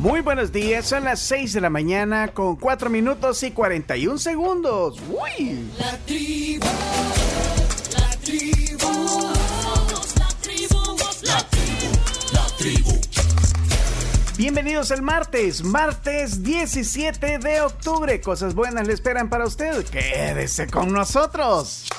[0.00, 4.98] Muy buenos días, son las 6 de la mañana con 4 minutos y 41 segundos.
[5.10, 5.70] ¡Uy!
[5.78, 6.64] La tribu,
[7.92, 9.30] la tribu,
[10.18, 11.90] la tribu, la tribu,
[12.32, 12.98] la tribu.
[14.38, 18.22] Bienvenidos el martes, martes 17 de octubre.
[18.22, 19.84] Cosas buenas le esperan para usted.
[19.84, 21.90] Quédese con nosotros.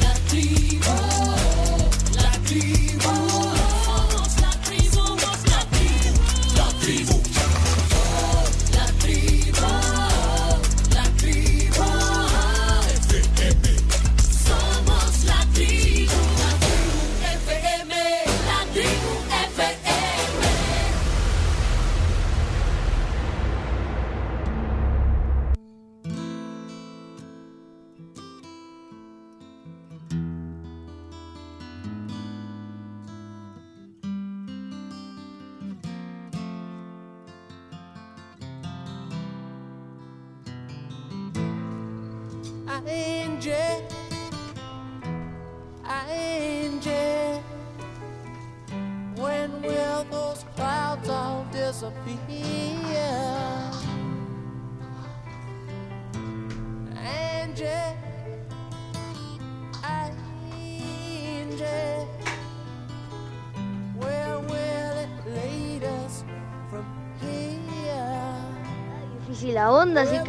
[0.00, 1.03] La tribu,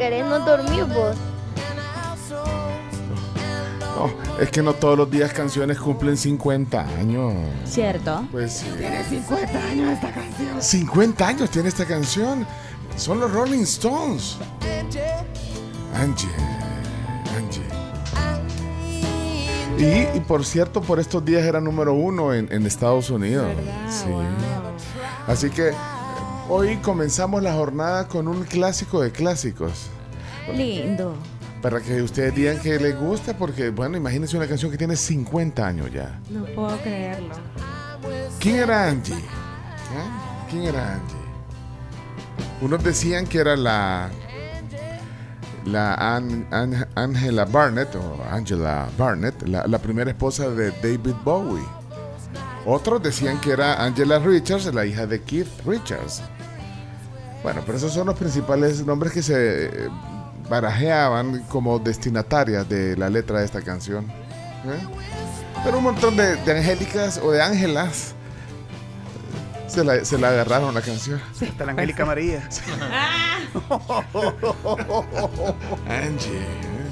[0.08, 1.16] querés no dormir vos.
[3.96, 7.34] No, es que no todos los días canciones cumplen 50 años.
[7.64, 8.24] Cierto.
[8.30, 8.66] Pues sí.
[8.78, 10.62] Tiene 50 años esta canción.
[10.62, 12.46] 50 años tiene esta canción.
[12.96, 14.36] Son los Rolling Stones.
[15.96, 16.28] Angie,
[17.36, 17.66] Angie.
[19.76, 20.14] Angie.
[20.14, 23.48] Y, y por cierto, por estos días era número uno en, en Estados Unidos.
[23.90, 24.06] Sí.
[25.26, 25.72] Así que
[26.48, 29.90] hoy comenzamos la jornada con un clásico de clásicos.
[30.54, 31.16] Lindo.
[31.62, 35.66] Para que ustedes digan que les gusta, porque, bueno, imagínense una canción que tiene 50
[35.66, 36.20] años ya.
[36.30, 37.34] No puedo creerlo.
[38.38, 39.14] ¿Quién era Angie?
[39.14, 40.48] ¿Eh?
[40.50, 41.16] ¿Quién era Angie?
[42.60, 44.10] Unos decían que era la
[45.64, 51.64] la An- An- Angela Barnett o Angela Barnett, la, la primera esposa de David Bowie.
[52.64, 56.22] Otros decían que era Angela Richards, la hija de Keith Richards.
[57.42, 59.70] Bueno, pero esos son los principales nombres que se
[60.48, 64.06] barajeaban como destinatarias de la letra de esta canción.
[64.06, 64.80] ¿eh?
[65.64, 68.14] Pero un montón de, de angélicas o de ángelas
[69.66, 71.20] se la, se la agarraron la canción.
[71.40, 72.48] Está la Angélica María.
[75.88, 76.38] Angie.
[76.38, 76.90] ¿eh?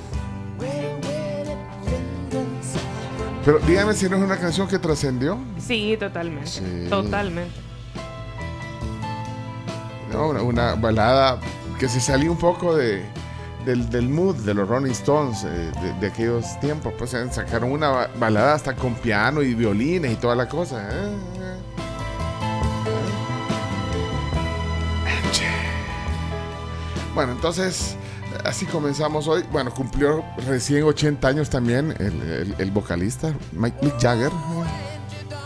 [3.44, 5.38] Pero dígame si no es una canción que trascendió.
[5.58, 6.46] Sí, totalmente.
[6.46, 6.86] Sí.
[6.88, 7.54] Totalmente.
[10.12, 10.28] ¿no?
[10.28, 11.38] Una, una balada
[11.78, 13.04] que se salió un poco de,
[13.64, 16.92] del, del mood de los Rolling Stones eh, de, de aquellos tiempos.
[16.98, 20.88] Pues eh, sacaron una ba- balada hasta con piano y violines y toda la cosa.
[20.90, 21.16] ¿eh?
[25.06, 25.46] Angie.
[27.14, 27.96] Bueno, entonces,
[28.44, 29.44] así comenzamos hoy.
[29.52, 34.30] Bueno, cumplió recién 80 años también el, el- el vocalista, Mike Mick Jagger.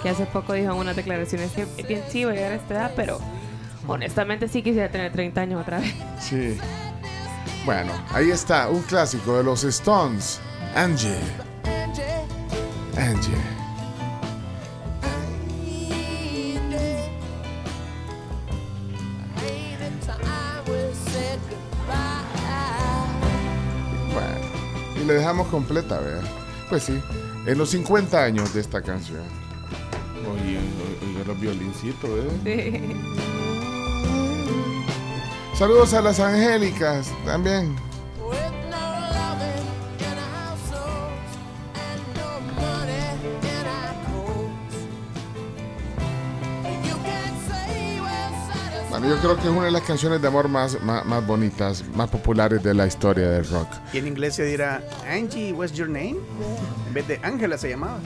[0.02, 2.74] Que hace poco dijo en unas declaraciones que bien sí voy a llegar a esta
[2.74, 3.18] edad, pero
[3.88, 5.92] honestamente sí quisiera tener 30 años otra vez.
[6.20, 6.56] Sí.
[7.68, 10.40] Bueno, ahí está, un clásico de los Stones.
[10.74, 11.20] Angie.
[12.96, 13.36] Angie.
[24.14, 26.24] Bueno, y le dejamos completa, ¿verdad?
[26.70, 26.98] Pues sí,
[27.44, 29.20] en los 50 años de esta canción.
[30.26, 32.30] Oye, oye, los violincitos, ¿eh?
[32.44, 33.37] Sí.
[35.58, 37.74] Saludos a las angélicas también.
[48.88, 51.84] Bueno, yo creo que es una de las canciones de amor más, más, más bonitas,
[51.88, 53.66] más populares de la historia del rock.
[53.92, 54.80] Y en inglés se dirá,
[55.10, 56.18] Angie, what's your name?
[56.86, 57.98] En vez de Ángela se llamaba.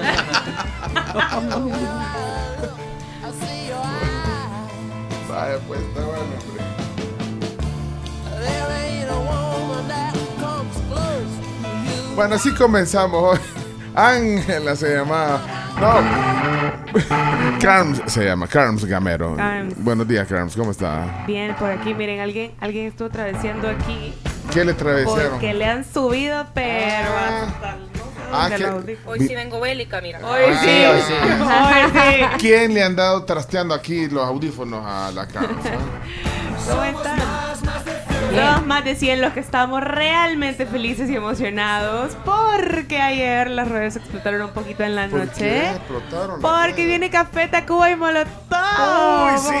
[5.28, 6.65] Vaya, pues está bueno, hombre.
[12.14, 13.38] Bueno, así comenzamos hoy.
[13.94, 15.40] Ángela se llamaba.
[15.80, 16.00] No.
[17.60, 19.36] Carms se llama, Carms Gamero.
[19.36, 19.74] Carms.
[19.82, 21.24] Buenos días, Carms, ¿cómo está?
[21.26, 24.14] Bien, por aquí, miren, alguien, alguien estuvo traveseando aquí
[24.52, 25.32] ¿Qué le travesaron?
[25.32, 27.86] porque le han subido, pero hasta el-
[28.32, 29.20] Ah, los audífonos.
[29.20, 30.18] Hoy sí vengo bélica, mira.
[30.26, 30.84] Hoy Ah, sí.
[30.84, 31.12] hoy sí.
[31.42, 32.36] Hoy sí.
[32.40, 35.46] ¿Quién le han dado trasteando aquí los audífonos a la casa?
[36.68, 37.18] ¿Cómo están?
[38.36, 43.96] Todos más de 100 los que estamos realmente felices y emocionados porque ayer las redes
[43.96, 45.70] explotaron un poquito en la ¿Por qué noche.
[45.70, 46.86] explotaron Porque redes?
[46.86, 49.54] viene Café Tacuba y Molotov ¡Uy, sí!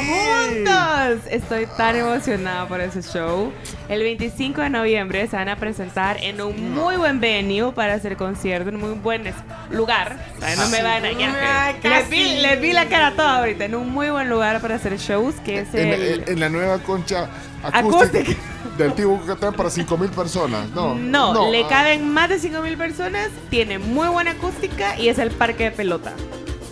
[0.54, 1.26] juntos.
[1.30, 3.52] Estoy tan emocionada por ese show.
[3.88, 8.16] El 25 de noviembre se van a presentar en un muy buen venue para hacer
[8.16, 9.24] concierto, en un muy buen
[9.70, 10.16] lugar.
[10.36, 11.74] O sea, no me van a engañar.
[11.82, 13.64] Les vi, les vi la cara toda ahorita.
[13.64, 16.02] En un muy buen lugar para hacer shows, que es En, el...
[16.22, 17.28] en- en la nueva concha
[17.72, 18.32] acústica,
[18.76, 20.70] del Antiguo Yucatán para 5.000 personas.
[20.70, 25.18] No, No, le ah, caben más de 5.000 personas, tiene muy buena acústica y es
[25.18, 26.12] el parque de pelota.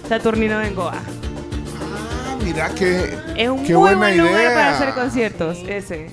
[0.08, 0.94] Saturnino Bengoa.
[0.94, 3.18] Ah, mira que.
[3.36, 4.54] Es un qué muy buena buen lugar idea.
[4.54, 6.10] para hacer conciertos, ese.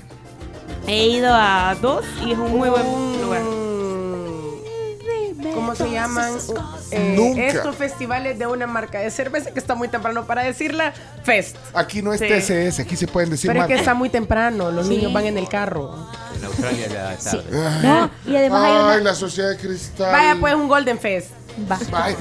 [0.86, 2.84] He ido a dos y es un muy buen
[3.20, 3.42] lugar.
[5.54, 6.32] ¿Cómo se llaman?
[6.90, 7.46] Eh, Nunca.
[7.46, 10.92] estos festivales de una marca de cerveza que está muy temprano para decirla.
[11.24, 11.56] Fest.
[11.74, 12.28] Aquí no es Sí.
[12.28, 14.70] TCS, aquí se pueden decir Pero es que está muy temprano.
[14.70, 14.96] Los Sí.
[14.96, 15.94] niños van en el carro.
[16.36, 17.36] En Australia ya Sí.
[17.36, 17.82] tarde.
[17.82, 19.10] No, y además hay Ay, una...
[19.10, 20.12] la sociedad de cristal.
[20.12, 21.28] Vaya, pues un Golden Fest.
[21.70, 21.78] Va.
[21.92, 22.16] Ay,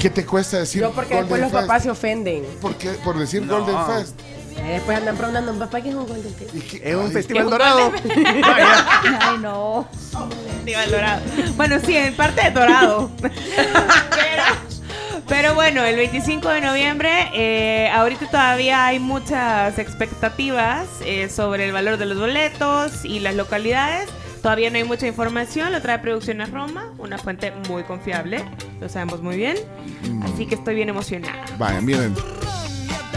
[0.00, 1.66] ¿Qué te cuesta decir No, porque después Golden los Fest?
[1.66, 2.44] papás se ofenden.
[2.60, 2.90] ¿Por qué?
[3.04, 3.58] Por decir No.
[3.60, 4.18] Golden Fest.
[4.64, 7.50] Y después andan preguntando, papá, ¿qué es un Golden qué- Es un ay, festival un
[7.50, 7.92] dorado.
[9.20, 9.86] Ay, no.
[10.64, 11.22] Festival Dorado.
[11.56, 13.10] Bueno, sí, en parte de Dorado.
[13.20, 14.42] pero,
[15.28, 21.72] pero bueno, el 25 de noviembre, eh, ahorita todavía hay muchas expectativas eh, sobre el
[21.72, 24.08] valor de los boletos y las localidades.
[24.42, 28.44] Todavía no hay mucha información, lo trae Producciones Roma, una fuente muy confiable,
[28.80, 29.56] lo sabemos muy bien.
[30.24, 31.44] Así que estoy bien emocionada.
[31.58, 32.14] Vaya, miren.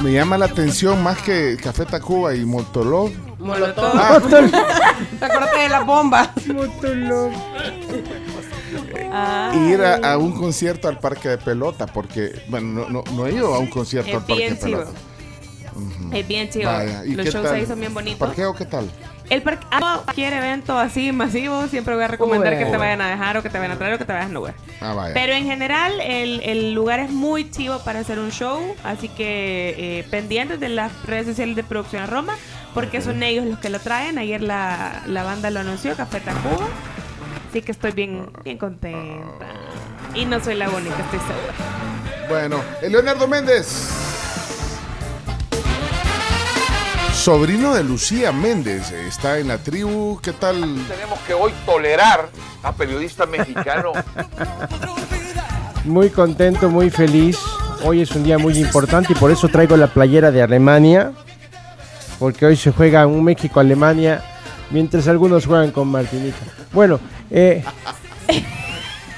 [0.04, 3.12] Me llama la atención más que Café Tacuba y Motolov.
[3.38, 3.92] Molotov.
[3.96, 4.20] Ah,
[5.20, 6.30] ¿Te acuerdas de las bombas?
[9.12, 13.28] Ah, ir a, a un concierto al parque de pelota, porque, bueno, no, no, no
[13.28, 14.78] he ido a un concierto Es al parque de bien chivo.
[14.84, 16.18] pelota.
[16.18, 16.66] es bien chido.
[16.72, 17.56] Vaya, ¿y Los qué shows tal?
[17.56, 18.20] ahí son bien bonitos.
[18.20, 18.90] ¿Parqueo qué tal?
[19.30, 22.66] El parque, ah, cualquier evento así masivo, siempre voy a recomendar Uber.
[22.66, 24.36] que te vayan a dejar o que te vayan a traer o que te vayan
[24.36, 24.56] a Uber.
[24.82, 25.14] Ah, vaya.
[25.14, 29.76] Pero en general, el, el lugar es muy chivo para hacer un show, así que
[29.78, 32.34] eh, pendientes de las redes sociales de Producción Roma,
[32.74, 34.18] porque son ellos los que lo traen.
[34.18, 36.68] Ayer la, la banda lo anunció, Café Tacuba.
[37.50, 39.46] Así que estoy bien, bien contenta.
[40.16, 42.28] Y no soy la única, estoy segura.
[42.28, 44.09] Bueno, Leonardo Méndez.
[47.20, 50.18] Sobrino de Lucía Méndez, está en la tribu.
[50.24, 50.56] ¿Qué tal?
[50.88, 52.30] Tenemos que hoy tolerar
[52.64, 53.92] a periodistas mexicanos.
[55.84, 57.38] Muy contento, muy feliz.
[57.84, 61.12] Hoy es un día muy importante y por eso traigo la playera de Alemania.
[62.20, 64.24] Porque hoy se juega un México-Alemania
[64.72, 66.38] mientras algunos juegan con Martinica.
[66.72, 67.66] Bueno, eh,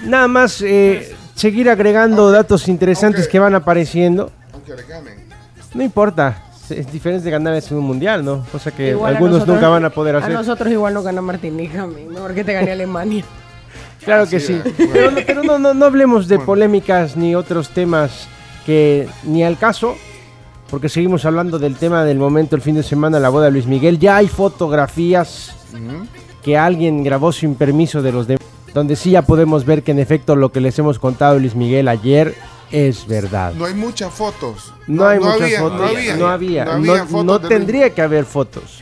[0.04, 4.32] nada más eh, seguir agregando datos interesantes que van apareciendo.
[4.54, 5.30] Aunque le ganen.
[5.76, 8.44] No importa, es diferente de ganar en un mundial, ¿no?
[8.52, 10.32] Cosa que Igual a algunos nosotros- nunca van a poder A hacer.
[10.34, 13.24] nosotros igual nos gana Martinica, mejor que te gane Alemania.
[14.04, 14.60] Claro que Sí.
[14.92, 16.46] Pero, no- pero no, no, no hablemos de Bueno.
[16.48, 18.28] polémicas ni otros temas
[18.66, 19.96] que ni al caso,
[20.72, 23.68] porque seguimos hablando del tema del momento, el fin de semana, la boda de Luis
[23.68, 24.00] Miguel.
[24.00, 25.56] Ya hay fotografías
[26.42, 28.42] que alguien grabó sin permiso de los demás,
[28.74, 31.88] donde sí ya podemos ver que en efecto lo que les hemos contado Luis Miguel
[31.88, 32.34] ayer
[32.72, 33.54] es verdad.
[33.54, 34.74] No hay muchas fotos.
[34.88, 36.16] No, hay muchas había, fotos, No había.
[36.16, 38.82] no había, fotos tendría que haber fotos,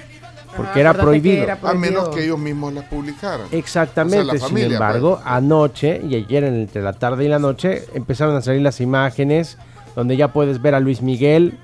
[0.56, 1.44] porque Ajá, era prohibido.
[1.44, 3.48] era A menos que ellos mismos las publicaran.
[3.52, 5.28] Exactamente, O sea, la familia, sin embargo, pues.
[5.28, 9.58] anoche y ayer entre la tarde y la noche empezaron a salir las imágenes
[9.96, 11.58] donde ya puedes ver a Luis Miguel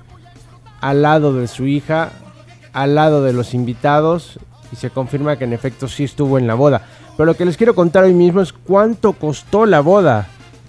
[0.80, 2.10] al lado de su hija,
[2.72, 4.38] al lado de los invitados
[4.72, 6.82] y se confirma que en efecto sí estuvo en la boda.
[7.16, 10.26] Pero lo que les quiero contar hoy mismo es cuánto costó la boda.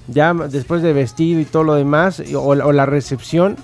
[0.07, 3.57] Ya después de vestido y todo lo demás, y- o, o la recepción,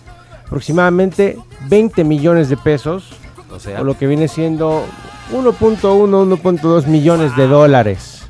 [0.46, 3.12] aproximadamente 20 millones de pesos,
[3.52, 4.84] O sea, o lo que viene siendo
[5.32, 8.24] 1.1, 1.2 millones de dólares.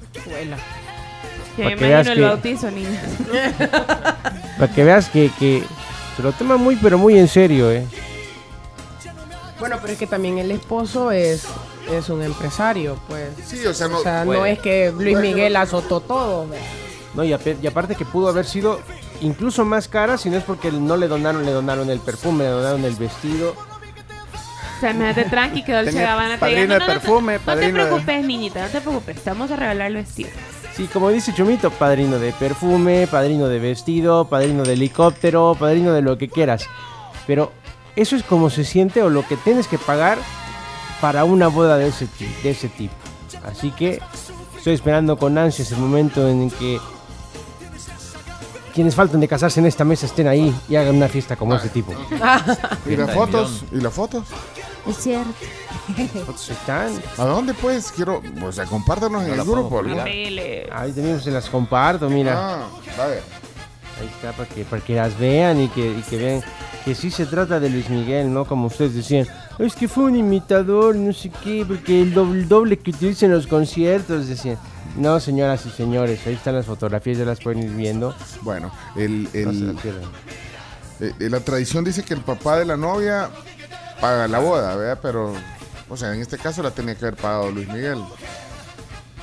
[1.56, 3.02] Que Para me que veas imagino el que- bautizo, niña.
[4.60, 5.64] Para que veas que, que
[6.16, 7.86] se lo toma muy, pero muy en serio, ¿eh?
[9.60, 11.46] Bueno, pero es que también el esposo es,
[11.92, 13.30] es un empresario, pues.
[13.46, 14.00] Sí, o sea, no.
[14.00, 14.46] O sea, no Bueno.
[14.46, 16.48] es que Luis Miguel azotó todo.
[16.48, 16.58] ¿ve?
[17.14, 18.80] No, y, aparte que pudo haber sido
[19.22, 22.50] incluso más cara si no es porque no le donaron, le donaron el perfume, le
[22.50, 23.54] donaron el vestido.
[24.78, 27.00] O sea, me hace tranqui que Dolce Gabbana te padrino diga, de no, no, no,
[27.00, 29.94] perfume, no, padrino te de- preocupes, niñita, no te preocupes, te vamos a regalar el
[29.96, 30.30] vestido.
[30.76, 36.02] Sí, como dice Chumito, padrino de perfume, padrino de vestido, padrino de helicóptero, padrino de
[36.02, 36.66] lo que quieras.
[37.28, 37.52] Pero
[37.96, 40.18] eso es como se siente o lo que tienes que pagar
[41.00, 42.08] para una boda de ese,
[42.42, 42.94] de ese tipo.
[43.46, 44.02] Así que
[44.58, 46.80] estoy esperando con ansias el momento en que
[48.74, 51.70] quienes faltan de casarse en esta mesa estén ahí y hagan una fiesta como ese
[51.70, 51.94] tipo.
[52.86, 53.64] ¿Y las fotos?
[53.72, 54.24] ¿Y las fotos?
[54.88, 55.32] Es cierto.
[56.26, 56.92] Fotos están.
[57.18, 57.92] ¿A dónde pues?
[57.92, 59.82] Quiero, o sea, compártanos en el grupo.
[60.72, 62.34] Ahí también se las comparto, mira.
[62.36, 63.22] Ah, vale.
[64.02, 66.44] Ahí está, para que, para que las vean y que, y que vean
[66.84, 68.46] que sí se trata de Luis Miguel, ¿no?
[68.46, 69.28] Como ustedes decían,
[69.60, 73.28] es que fue un imitador, no sé qué, porque el doble, el doble que utiliza
[73.28, 74.58] en los conciertos, decían.
[74.96, 78.16] No, señoras y señores, ahí están las fotografías, ya las pueden ir viendo.
[78.42, 80.04] Bueno, el, No se el, pierdan.
[81.00, 83.30] eh, eh, la tradición dice que el papá de la novia
[84.00, 85.00] paga la boda, ¿verdad?
[85.02, 85.34] Pero,
[85.90, 88.00] o sea, en este caso la tenía que haber pagado Luis Miguel.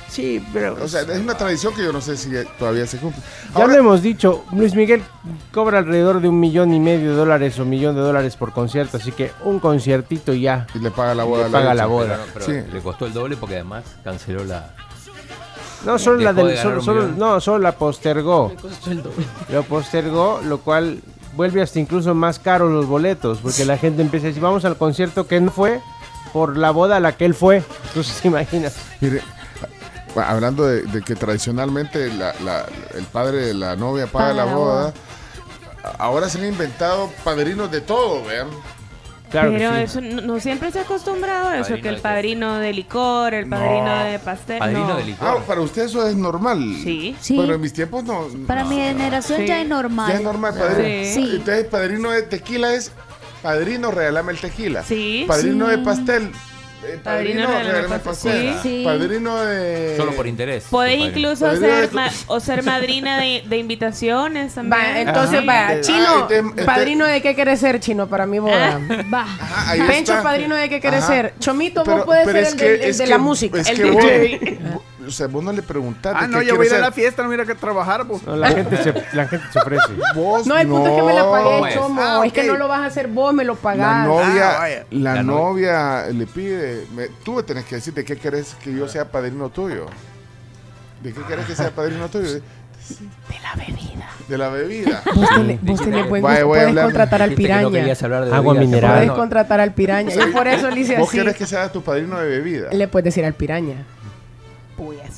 [0.09, 0.75] Sí, pero...
[0.83, 3.21] O sea, es una tradición que yo no sé si todavía se cumple.
[3.55, 5.01] Ya lo hemos dicho, Luis Miguel
[5.53, 8.97] cobra alrededor de un millón y medio de dólares o millón de dólares por concierto,
[8.97, 10.67] así que un conciertito y ya.
[10.75, 11.45] y le paga la boda.
[11.45, 12.07] Le paga la boda.
[12.07, 12.73] Pero, no, pero Sí.
[12.73, 14.75] le costó el doble porque además canceló la.
[15.85, 18.53] No, solo la del, de solo, no, solo la postergó.
[19.49, 21.01] Lo postergó, lo cual
[21.35, 24.77] vuelve hasta incluso más caro los boletos, porque la gente empieza a decir, vamos al
[24.77, 25.81] concierto que no fue
[26.33, 27.57] por la boda a la que él fue.
[27.87, 28.75] Entonces, ¿te imaginas?
[28.99, 29.21] Mire,
[30.15, 34.33] a- hablando de, de que tradicionalmente la- la- el padre de la novia paga Paga
[34.33, 34.93] la la boda,
[35.97, 38.47] ahora se han inventado padrinos de todo, vean.
[39.31, 39.81] Claro que Pero sí.
[39.81, 43.49] eso no, no siempre se ha acostumbrado a eso, que el padrino de licor, el
[43.49, 43.55] No.
[43.57, 44.59] padrino de pastel.
[44.59, 44.97] Padrino no.
[44.97, 45.27] de licor.
[45.27, 46.59] Ah, para usted eso es normal.
[46.83, 47.15] Sí.
[47.19, 47.37] Sí.
[47.39, 48.27] Pero en mis tiempos no.
[48.45, 49.47] Para no, mi generación Sí.
[49.47, 50.11] ya es normal.
[50.11, 51.05] Ya es normal, padrino.
[51.13, 51.29] Sí.
[51.35, 52.91] Entonces, padrino de tequila es
[53.41, 54.83] padrino, regálame el tequila.
[54.83, 55.23] Sí.
[55.27, 55.71] Padrino Sí.
[55.71, 56.31] de pastel.
[56.85, 57.99] Eh, Padrino, padrino, pastel.
[58.01, 58.55] pastel.
[58.63, 58.81] Sí.
[58.85, 59.93] Padrino de.
[59.97, 60.65] Solo por interés.
[60.69, 64.79] Podés incluso Padrino ser, de- ma- o ser madrina de, de invitaciones también.
[64.81, 65.45] Va, entonces, Ajá.
[65.45, 68.79] vaya, Ah, chino, este- este- padrino de qué quieres ser, chino, para mi boda.
[69.13, 69.21] Va.
[69.21, 70.23] Ajá, Pencho, está.
[70.23, 71.13] padrino de qué quieres Ajá.
[71.13, 71.33] ser.
[71.39, 73.59] Chomito, Pero- vos puedes ser el, que- del- el de que- la música.
[73.59, 74.59] el que DJ.
[75.01, 76.17] vos- o sea, vos no le preguntaste.
[76.23, 78.23] Ah, no, yo voy a ir a la fiesta, no mira que trabajar, pues.
[78.23, 79.93] No, la, gente se, la gente se ofrece.
[80.15, 81.73] Vos No, el punto es que me la pagué, Pues.
[81.75, 82.01] chomo.
[82.01, 84.07] Ah, Es que no lo vas a hacer vos, me lo La pagás.
[84.07, 84.85] novia, Ah, vaya.
[84.91, 88.73] la, La novia le pide, me- tú me tenés que decir de qué querés que
[88.73, 89.85] yo sea padrino tuyo.
[91.01, 92.27] ¿De qué querés que sea padrino tuyo?
[92.91, 94.09] De la bebida.
[94.27, 95.01] De la bebida.
[95.15, 97.95] Vos tenés, vos tenés buen gusto, puedes contratar al Dijiste que no piraña.
[98.25, 98.93] de Agua mineral.
[98.97, 100.13] Puedes contratar al piraña.
[100.13, 101.17] Y por eso le hice ¿Vos así.
[101.19, 102.69] querés que sea tu padrino de bebida?
[102.71, 103.75] Le puedes decir al piraña.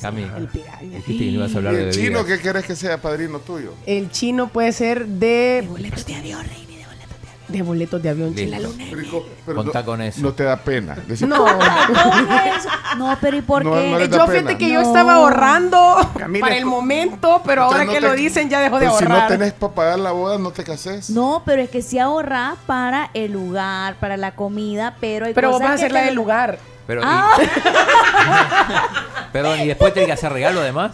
[0.00, 0.80] Cami, El piraña.
[0.98, 2.04] dijiste que no ibas a ¿Y hablar de el bebidas.
[2.06, 3.72] chino qué querés que sea padrino tuyo?
[3.86, 5.64] El chino puede ser de.
[5.68, 6.46] boletos de avión,
[7.48, 8.58] De boletos de avión, chino.
[8.58, 8.74] Listo.
[8.96, 10.20] Rico, pero Contá no, con eso.
[10.22, 10.94] no te da pena.
[11.06, 11.44] Decir, No.
[12.98, 13.68] No, pero ¿y por qué?
[13.68, 18.12] no Yo fíjate que yo estaba ahorrando Camila, para el momento, pero ahora que lo
[18.14, 19.28] dicen ya dejó de Pero si no ahorrar.
[19.28, 21.10] tenés para pagar la boda, no te cases.
[21.10, 25.48] No, pero es que sí ahorra para el lugar, para la comida, pero hay pero
[25.50, 26.58] vos cosas vas a hacer la del lugar.
[26.86, 27.30] Pero, y- Ah,
[29.32, 30.92] perdón, ¿y después tenés que hacer regalo además?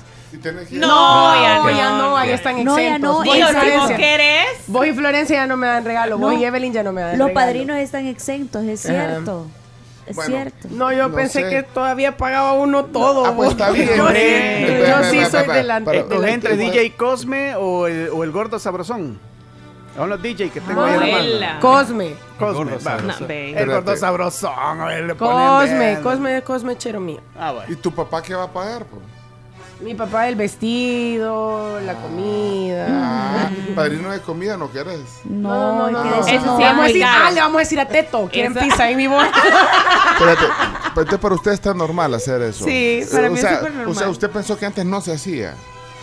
[0.70, 2.34] No, No, ya no, ya no, ahí ya.
[2.36, 3.10] están No, ya exentos.
[3.10, 3.96] no, Vos y vos Florencia.
[3.96, 6.18] querés, Vos y Florencia ya no me dan regalo.
[6.18, 6.38] Vos No.
[6.38, 7.34] y Evelyn ya no me dan los regalo.
[7.46, 8.94] padrinos están exentos, es Ajá.
[9.08, 9.46] cierto.
[10.06, 10.68] Es Bueno, cierto.
[10.70, 11.48] No, yo No pensé sé.
[11.50, 13.26] que todavía pagaba uno todo.
[13.26, 13.60] Ah, pues vos.
[13.60, 13.88] está bien.
[13.96, 16.56] Yo, sí- yo soy espera, de la, para- de la ¿Los entre.
[16.56, 19.18] DJ Cosme o el, o el gordo sabrosón?
[19.96, 21.16] Son los DJ que tengo ahí en la mano.
[21.18, 21.58] Abuela.
[22.40, 22.72] Cosme.
[22.72, 23.00] Cosme, va.
[23.20, 23.52] No, ve.
[23.56, 24.80] El gordo sabrosón.
[24.80, 26.00] a ver, le ponen Cosme.
[26.02, 27.20] Cosme, Cosme, chero mío.
[27.38, 27.72] Ah, bueno.
[27.72, 28.84] ¿Y tu papá qué va a pagar?
[28.86, 29.02] pues?
[29.80, 32.86] Mi papá el vestido, la comida.
[32.90, 35.00] Ah, padrino de comida no querés.
[35.24, 36.20] No, no, no.
[36.20, 37.24] Eso sí Le es vamos a muy decir, caro.
[37.26, 39.30] ah, le vamos a decir a Teto, quieren Eso- pizza en mi boda.
[40.18, 42.64] Espérate, para usted está normal hacer eso.
[42.64, 43.96] Sí, para o mí es sea, súper normal.
[43.96, 45.54] O sea, usted pensó que antes no se hacía.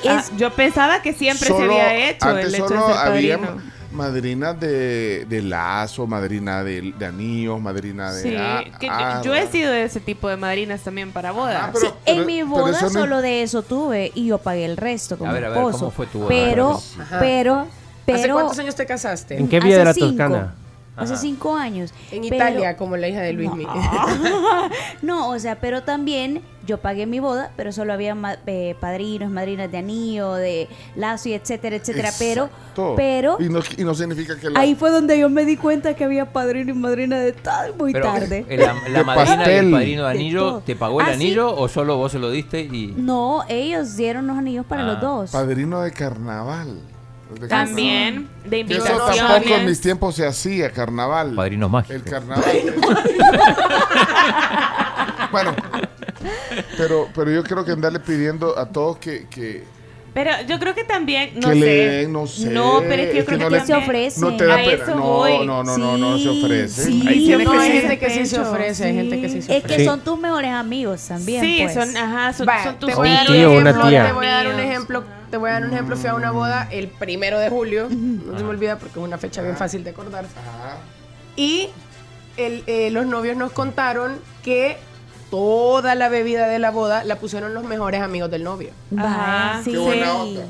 [0.07, 3.37] Ah, yo pensaba que siempre se había hecho antes el hecho de solo ser había
[3.39, 3.61] padrino.
[3.97, 8.21] Madrinas de, de lazo, madrina de, de anillos, madrina de...
[8.21, 11.57] Sí, ah, que yo- yo he sido de ese tipo de madrinas también para bodas.
[11.65, 14.63] Ah, pero- Sí, en mi pero boda no- solo de eso tuve y yo pagué
[14.65, 15.79] el resto como A ver, a ver, esposo.
[15.79, 16.29] ¿cómo fue tu boda?
[16.29, 16.81] Pero,
[17.19, 17.67] pero,
[18.05, 18.17] pero.
[18.19, 19.37] ¿Hace cuántos años te casaste?
[19.37, 19.93] ¿En qué vía de la.
[19.93, 20.53] Toscana?
[20.97, 21.21] Hace Ajá.
[21.21, 21.93] cinco años.
[22.11, 23.67] En Pero- Italia, como la hija de Luis Miguel.
[25.01, 29.29] no, o sea, pero también yo pagué mi boda, pero solo había ma- eh, padrinos,
[29.31, 32.09] madrinas de anillo, de lazo y etcétera, etcétera.
[32.19, 32.93] Pero, Exacto.
[32.97, 34.59] pero Y no, y no significa que la...
[34.59, 37.93] ahí fue donde yo me di cuenta que había padrino y madrina de tal muy
[37.93, 38.45] Pero, tarde.
[38.49, 41.13] eh, ¿La, madrina y el padrino de anillo te pagó el Ah, sí.
[41.15, 42.93] anillo o solo vos se lo diste y...
[42.97, 45.31] No, ellos dieron los anillos para Ah, los dos.
[45.31, 46.79] Padrino de carnaval.
[47.39, 49.15] De También de carnaval.
[49.15, 51.35] Eso tampoco en mis tiempos se hacía, carnaval.
[51.35, 51.95] Padrinos mágicos.
[51.95, 52.43] El carnaval.
[55.31, 55.55] bueno,
[56.77, 59.65] pero, pero yo creo que andarle pidiendo a todos que, que,
[60.17, 61.59] Pero yo creo que también, no que
[62.01, 62.07] sé.
[62.09, 62.49] no sé.
[62.49, 64.19] No, pero es que yo creo no que también- se ofrece.
[64.19, 64.71] No te da A pena.
[64.83, 65.45] eso No, voy.
[65.45, 66.83] no, no, no, no se Sí, ofrece.
[66.85, 67.03] sí.
[67.07, 67.77] Hay Sí, gente no, que hay sí.
[67.81, 69.85] gente que sí se ofrece, hay gente que sí se Es que ofrece.
[69.85, 71.43] son tus mejores amigos también.
[71.43, 71.73] Sí, pues.
[71.75, 73.69] son, ajá, son, Vaya, son tus te voy a dar Un un tío o una
[73.69, 74.05] ejemplo, tía.
[74.07, 75.03] Te voy a dar un ejemplo.
[75.29, 75.95] Te voy a dar un ejemplo.
[75.97, 77.87] Fui a una boda el primero de julio.
[77.91, 80.31] No se me olvida porque es una fecha bien fácil de acordarse.
[80.39, 80.77] Ajá.
[81.35, 81.69] Y
[82.37, 84.77] el- eh, los novios nos contaron que
[85.29, 88.69] toda la bebida de la boda la pusieron los mejores amigos del novio.
[88.97, 89.61] Ajá.
[89.63, 89.71] sí.
[89.71, 90.41] Qué buena onda.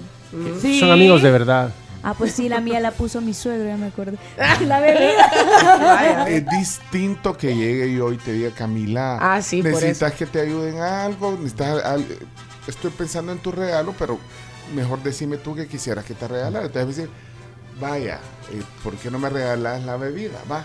[0.61, 0.79] Sí.
[0.79, 1.71] Son amigos de verdad.
[2.03, 4.17] Ah, pues sí, la mía la puso mi suegro, ya me acuerdo.
[4.65, 6.29] La bebida.
[6.29, 10.79] Es distinto que llegue yo y te diga, Camila, Ah, sí, necesitas que te ayuden
[10.79, 12.05] a algo, necesitas al-
[12.67, 14.19] estoy pensando en tu regalo, pero
[14.75, 16.67] mejor decime tú que quisieras que te regalara.
[16.67, 17.09] Entonces decir,
[17.81, 18.19] vaya,
[18.53, 20.37] eh, ¿por qué no me regalas la bebida?
[20.49, 20.63] Va.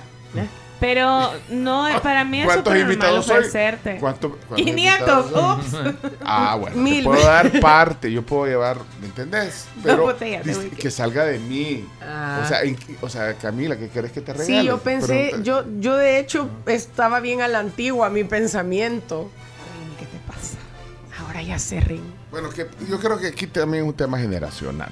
[0.82, 3.98] Pero no, para mí es ¿Cuántos súper normal ofrecerte.
[4.00, 5.30] ¿Cuánto- cuántos 500, invitados
[5.70, 5.88] son?
[5.88, 6.10] ups.
[6.24, 6.98] Ah, bueno, Mil.
[6.98, 9.66] te puedo dar parte, yo puedo llevar, ¿me entendés?
[9.84, 10.44] Pero botellas
[10.76, 11.88] que salga de mí.
[12.02, 12.40] Ah.
[12.44, 14.60] O, sea, en- o sea, Camila, ¿qué quieres que te regale?
[14.60, 19.30] Sí, yo pensé, Pero- yo, yo de hecho estaba bien a la antigua mi pensamiento.
[20.00, 20.56] ¿qué te pasa?
[21.24, 22.02] Ahora ya sé, Rin.
[22.32, 24.90] Bueno, que yo creo que aquí también es un tema generacional.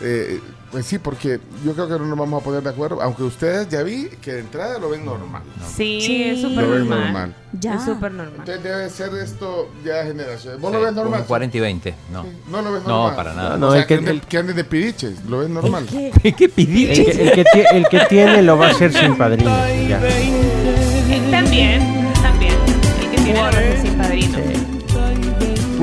[0.00, 0.40] Eh,
[0.74, 3.68] pues sí, porque yo creo que no nos vamos a poner de acuerdo, aunque ustedes
[3.68, 5.42] ya vi que de entrada lo ven normal.
[5.72, 6.24] Sí, Sí.
[6.24, 7.00] es súper Lo ven normal.
[7.04, 7.34] normal.
[7.60, 7.74] Ya.
[7.76, 8.34] Es súper normal.
[8.40, 10.60] Entonces debe ser esto ya generación.
[10.60, 11.20] ¿Vos Sí, lo ves normal?
[11.20, 11.94] un 40 y 20.
[12.12, 12.24] No.
[12.50, 13.14] No lo ves No, normal.
[13.14, 13.56] para nada.
[13.56, 15.86] No, o sea, el que, el- que anden de pidiches, lo ves normal.
[15.88, 16.10] ¿Qué?
[16.20, 19.50] ¿Qué El que, el que tie- el que tiene lo va a hacer sin padrino.
[19.88, 20.00] Ya.
[21.30, 21.80] También,
[22.20, 22.54] también.
[23.00, 24.38] El que tiene la base sin padrino.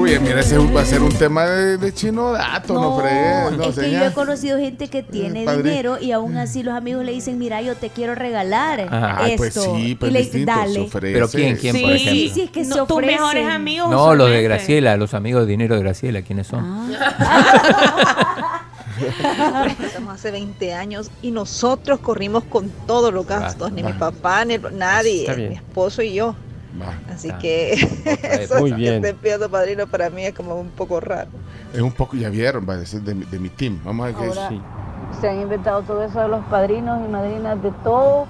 [0.02, 3.64] Uy, mira, ese va a ser un tema de, de chino dato, no, fregues, no,
[3.66, 5.64] es que yo he conocido gente que tiene padre.
[5.64, 9.18] dinero y aún así los amigos le dicen, mira, yo te quiero regalar Ajá.
[9.20, 9.38] Ay, esto.
[9.44, 10.80] pues sí, pues y le dicen, se dale.
[10.82, 11.14] ofrece.
[11.14, 12.12] Pero ¿quién, quién, por Sí, ejemplo?
[12.14, 13.16] Sí, sí, es que se No, tus ofrecen.
[13.16, 13.90] mejores amigos.
[13.92, 14.42] No, los de.
[14.44, 16.64] Graciela, los amigos de dinero de Graciela, ¿quiénes son?
[17.00, 18.58] Ah,
[19.84, 24.58] Estamos hace 20 años y nosotros corrimos con todos los gastos, ni mi papá, ni
[24.74, 26.36] nadie, mi esposo y yo.
[27.10, 27.74] Así Ah, que
[28.44, 29.06] eso Muy que bien.
[29.06, 31.30] esté pidiendo padrino para mí es como un poco raro.
[31.74, 33.80] Es un poco, ya vieron, va a decir de, mi- de mi team.
[33.84, 34.38] Vamos a ver qué es.
[34.38, 34.62] Ahora Sí.
[35.20, 38.26] se han inventado todo eso de los padrinos y madrinas de todo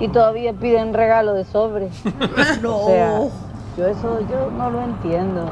[0.00, 1.90] y todavía piden regalo de sobre.
[2.62, 2.76] no.
[2.78, 3.20] O sea,
[3.76, 5.50] yo eso yo no lo entiendo.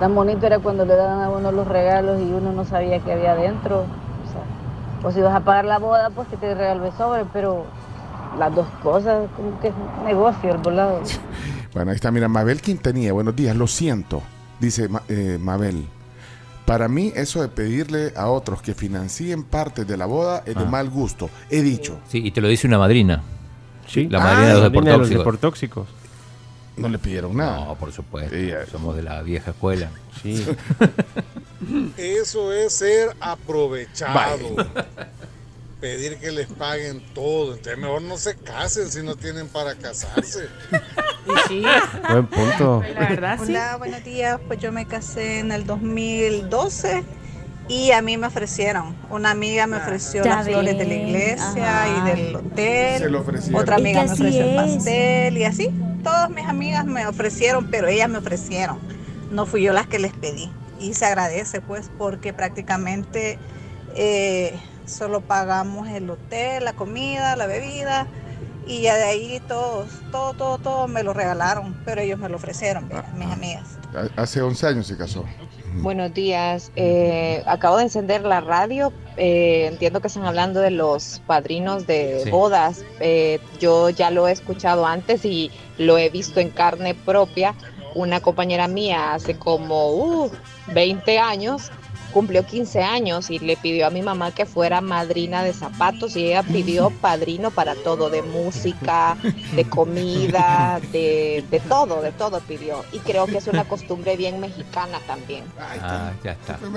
[0.00, 3.12] Tan bonito era cuando le daban a uno los regalos y uno no sabía qué
[3.12, 3.80] había adentro.
[3.80, 7.24] O sea, o si vas a pagar la boda, pues que te regalo de sobre,
[7.32, 7.64] pero
[8.38, 10.60] las dos cosas, como que es un negocio.
[11.72, 14.22] Bueno, ahí está, mira, Mabel Quintanilla, buenos días, lo siento,
[14.60, 15.86] dice eh, Mabel.
[16.66, 20.62] Para mí, eso de pedirle a otros que financien parte de la boda es de
[20.62, 20.68] Ah.
[20.68, 21.28] mal gusto.
[21.50, 23.22] He dicho, Sí, y te lo dice una madrina.
[23.86, 24.08] Sí.
[24.08, 25.86] La Ah, madrina de los La línea de los deportóxicos.
[26.78, 27.66] no le pidieron nada.
[27.66, 28.34] No, por supuesto.
[28.34, 28.50] Sí.
[28.72, 29.90] Somos de la vieja escuela.
[30.22, 30.42] Sí.
[31.98, 34.56] Eso es ser aprovechado.
[35.84, 37.56] Pedir que les paguen todo.
[37.56, 40.48] Entonces mejor no se casen si no tienen para casarse.
[41.26, 41.62] Y sí,
[42.10, 42.82] Buen punto.
[42.94, 43.50] La verdad, sí.
[43.50, 44.40] Hola, buenos días.
[44.46, 47.04] Pues yo me casé en el 2012
[47.68, 48.96] y a mí me ofrecieron.
[49.10, 51.88] Una amiga me ofreció Está las flores de la iglesia ajá.
[51.88, 52.98] y del hotel.
[52.98, 53.60] Se lo ofrecieron.
[53.60, 55.70] Otra amiga me ofreció el pastel y así.
[56.02, 58.78] Todas mis amigas me ofrecieron, pero ellas me ofrecieron.
[59.30, 60.50] No fui yo las que les pedí.
[60.80, 63.38] Y se agradece pues porque prácticamente
[63.96, 68.06] eh, solo pagamos el hotel, la comida, la bebida
[68.66, 72.36] y ya de ahí todos, todo, todo, todo me lo regalaron, pero ellos me lo
[72.36, 73.12] ofrecieron, ¿verdad?
[73.14, 73.64] mis amigas.
[73.94, 75.24] Ha- Hace 11 años se casó.
[75.76, 76.70] Buenos días.
[76.76, 78.92] Eh, acabo de encender la radio.
[79.16, 82.30] Eh, entiendo que están hablando de los padrinos de Sí.
[82.30, 82.84] bodas.
[83.00, 87.54] Eh, yo ya lo he escuchado antes y lo he visto en carne propia.
[87.96, 90.30] Una compañera mía hace como uh,
[90.68, 91.70] 20 años
[92.14, 96.28] cumplió 15 años y le pidió a mi mamá que fuera madrina de zapatos y
[96.28, 99.16] ella pidió padrino para todo, de música,
[99.54, 102.84] de comida, de, de todo, de todo pidió.
[102.92, 105.42] Y creo que es una costumbre bien mexicana también.
[105.60, 106.58] Ah, ya está.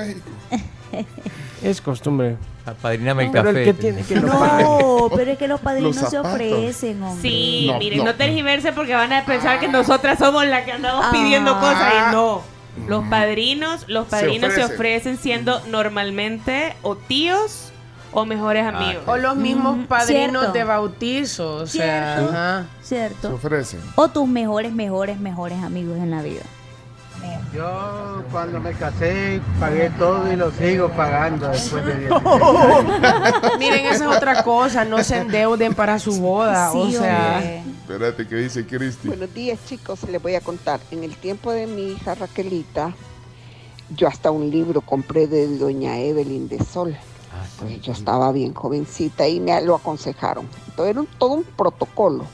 [1.62, 2.38] Es costumbre.
[2.66, 3.50] Apadriname el café.
[3.50, 4.64] el que tiene que lo pague.
[4.64, 7.22] No, pero es que los padrinos Los se ofrecen, hombre.
[7.30, 8.06] Sí, No, miren, no.
[8.06, 11.12] no, tergiverse porque van a pensar que nosotras somos las que andamos Ah.
[11.12, 12.42] pidiendo cosas y no.
[12.88, 14.76] Los padrinos, los Se padrinos se ofrecen.
[14.76, 17.72] ofrecen siendo normalmente o tíos
[18.14, 19.04] o mejores Ah, amigos.
[19.08, 20.52] o los mismos Mm, padrinos cierto.
[20.54, 21.56] de bautizo.
[21.58, 22.32] O sea, Cierto.
[22.34, 22.66] ajá.
[22.82, 23.80] Se ofrecen.
[23.96, 26.42] O tus mejores, mejores, mejores amigos en la vida.
[27.54, 32.12] Yo cuando me casé pagué todo y lo sigo pagando después de 10
[33.60, 34.86] Miren, esa es otra cosa.
[34.86, 36.72] No se endeuden para su boda.
[36.72, 37.64] o sea, hombre.
[37.82, 39.08] Espérate, ¿qué dice Cristi?
[39.08, 40.80] Buenos días chicos, les voy a contar.
[40.92, 42.94] En el tiempo de mi hija Raquelita,
[43.96, 46.96] Yo hasta un libro compré de doña Evelyn de Sol.
[47.60, 50.46] Pues yo estaba bien jovencita y me lo aconsejaron.
[50.68, 52.26] Entonces era un- todo un protocolo.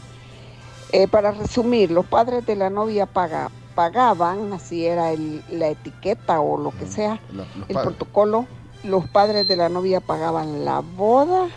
[0.91, 6.39] Eh, para resumir, los padres de la novia paga- pagaban, así era el- la etiqueta
[6.41, 7.95] o lo que sea, Los- los el padres.
[7.95, 8.45] protocolo.
[8.83, 11.47] Los padres de la novia pagaban la boda,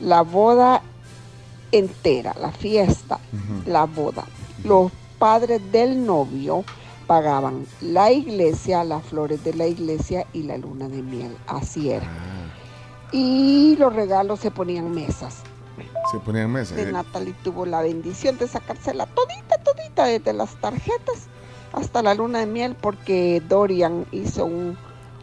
[0.00, 0.82] la boda
[1.72, 3.18] entera, la fiesta,
[3.66, 4.24] la boda.
[4.62, 6.64] Los padres del novio
[7.06, 11.36] pagaban la iglesia, las flores de la iglesia y la luna de miel.
[11.46, 12.06] Así era.
[13.12, 15.36] Y los regalos se ponían mesas.
[16.12, 16.74] Se ponían en mesa.
[16.74, 16.92] De eh.
[16.92, 19.53] Natalie tuvo la bendición de sacársela todita,
[20.02, 21.28] desde las tarjetas
[21.72, 24.76] hasta la luna de miel, porque Dorian hizo un-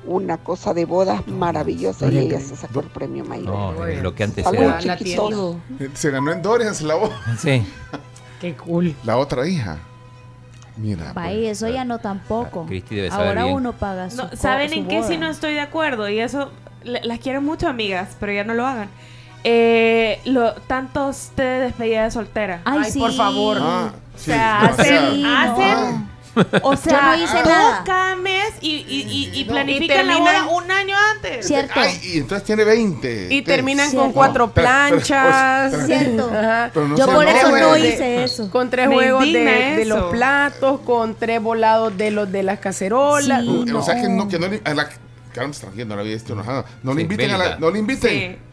[0.05, 3.45] una cosa de bodas maravillosa y ella se sacó el premio mayor.
[3.45, 4.79] No, lo que antes Salud, era.
[4.79, 5.55] chiquitos.
[5.93, 6.95] Se ganó en Dorian, se la.
[7.37, 7.63] Sí.
[8.41, 8.95] Qué cool.
[9.03, 9.77] La otra hija.
[10.77, 11.13] Mira.
[11.13, 12.65] Vaya, eso ya no tampoco.
[12.65, 13.55] Cristi debe saber Ahora bien.
[13.55, 16.09] uno paga su No, ¿Saben su en qué sí no estoy de acuerdo?
[16.09, 16.49] Y eso,
[16.83, 18.89] las quiero mucho, amigas, pero ya no lo hagan.
[19.43, 22.61] Eh, lo, tantos té de despedida de soltera.
[22.65, 23.17] Ay, Ay, por sí.
[23.17, 23.57] favor.
[23.59, 25.07] Ah, o sí, sea, demasiado.
[25.07, 26.11] hacen, Sí, hacen
[26.63, 27.83] o sea, Yo no hice nada.
[27.83, 29.01] cada mes y, y,
[29.35, 31.45] y, y No, planifican y la boda un año antes.
[31.47, 31.73] Cierto.
[31.75, 33.27] Ay, y entonces tiene 20.
[33.31, 34.03] Y terminan Cierto.
[34.05, 35.71] con cuatro Pero- pero- planchas.
[35.73, 36.31] pero- Cierto.
[36.33, 36.71] Ajá.
[36.73, 38.49] pero no Yo por eso no de- hice eso.
[38.49, 39.43] Con tres Me juegos de,
[39.77, 43.41] de los platos, con tres volados de los de las cacerolas.
[43.43, 43.65] Sí.
[43.75, 44.61] O sea que no, que no le.
[44.63, 44.87] A la,
[45.33, 45.53] Carmen
[45.87, 46.65] no la había visto enojada.
[46.83, 47.57] No le Sí, inviten a la.
[47.57, 48.50] No le inviten.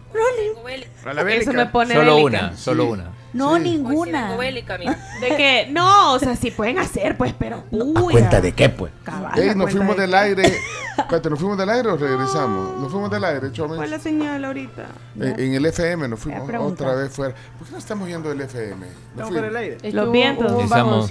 [1.05, 2.39] La Eso me pone Solo bélica.
[2.47, 2.89] una, solo Sí.
[2.91, 3.11] una.
[3.33, 4.37] No, ninguna.
[4.39, 7.65] De que, no, o sea, sí pueden hacer, pues, pero.
[7.71, 8.93] uy, ¿Cuenta de qué, pues?
[9.05, 10.43] cabal, Ey, a nos fuimos de- del aire.
[10.99, 12.81] Espérate, ¿nos fuimos del aire o regresamos?
[12.81, 13.77] Nos fuimos del aire, Chomes.
[13.77, 14.87] ¿Cuál es la señal ahorita?
[15.21, 17.35] En, en el FM nos fuimos otra vez fuera.
[17.57, 18.75] ¿Por qué no estamos yendo del FM?
[18.75, 19.33] Nos Estamos fuimos.
[19.35, 19.75] por el aire.
[19.83, 20.53] Estuvo Los vientos.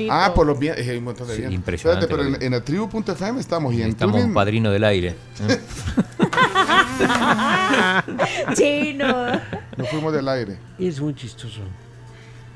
[0.10, 0.86] Ah, por los vientos.
[0.86, 1.56] Hay un montón de Sí, vientos.
[1.56, 5.16] impresionante Espérate, pero en, en la tribu.fm estamos y en Estamos un padrino del aire.
[5.48, 5.60] ¿eh?
[8.56, 9.28] Chino.
[9.78, 10.58] Nos fuimos del aire.
[10.80, 11.62] Es muy chistoso.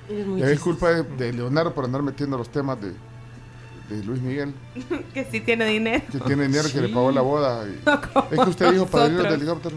[0.10, 2.90] Es es culpa de, de Leonardo por andar metiendo los temas de,
[3.96, 4.54] de Luis Miguel,
[5.14, 6.04] que sí tiene dinero.
[6.12, 7.66] que tiene dinero que le pagó la boda.
[7.68, 7.80] y-
[8.36, 9.76] es que usted dijo padrino del helicóptero.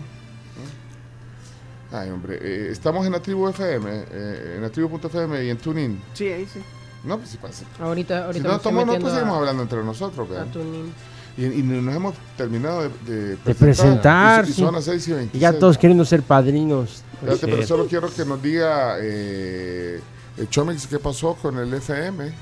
[1.91, 1.99] ¿no?
[1.99, 6.01] Ay, hombre, eh, estamos en la tribu FM, eh, en la tribu.fm y en TuneIn.
[6.15, 6.61] Sí, ahí sí.
[7.05, 7.65] No, pues sí pasa.
[7.79, 10.29] Ahorita, Si ahorita no, me estoy tomamos, no, pues seguimos a- hablando entre nosotros.
[10.29, 10.47] a ¿verdad?
[10.53, 10.93] Tuning.
[11.37, 14.45] Y, y nos hemos terminado de, de De presentar.
[14.47, 14.61] Y, y sí.
[14.63, 15.35] son las 6 y 26.
[15.35, 17.03] Y ya todos queriendo ser padrinos.
[17.15, 17.69] Espérate, pero Sí.
[17.69, 20.01] solo quiero que nos diga, eh,
[20.37, 22.33] eh, Chomix, qué pasó con el FM.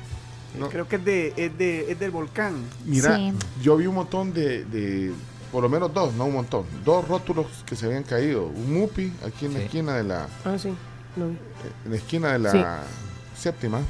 [0.59, 2.57] No, Creo que es, de, es, de, es del volcán.
[2.85, 3.33] Mira, Sí.
[3.63, 5.13] yo vi un montón de, de-
[5.51, 8.47] por lo menos dos, no un montón, dos rótulos que se habían caído.
[8.47, 10.75] Un mupi aquí en la esquina de la, Ah, sí.
[11.17, 11.27] No.
[11.27, 11.39] en
[11.91, 12.63] la esquina de la Sí.
[13.41, 13.81] séptima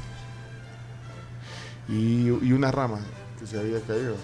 [1.89, 2.99] y, y una rama
[3.39, 4.15] que se había caído.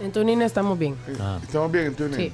[0.00, 0.94] En Tuning estamos bien.
[1.08, 1.38] Eh, Ah.
[1.42, 2.16] Estamos bien, entonces.
[2.18, 2.32] Sí.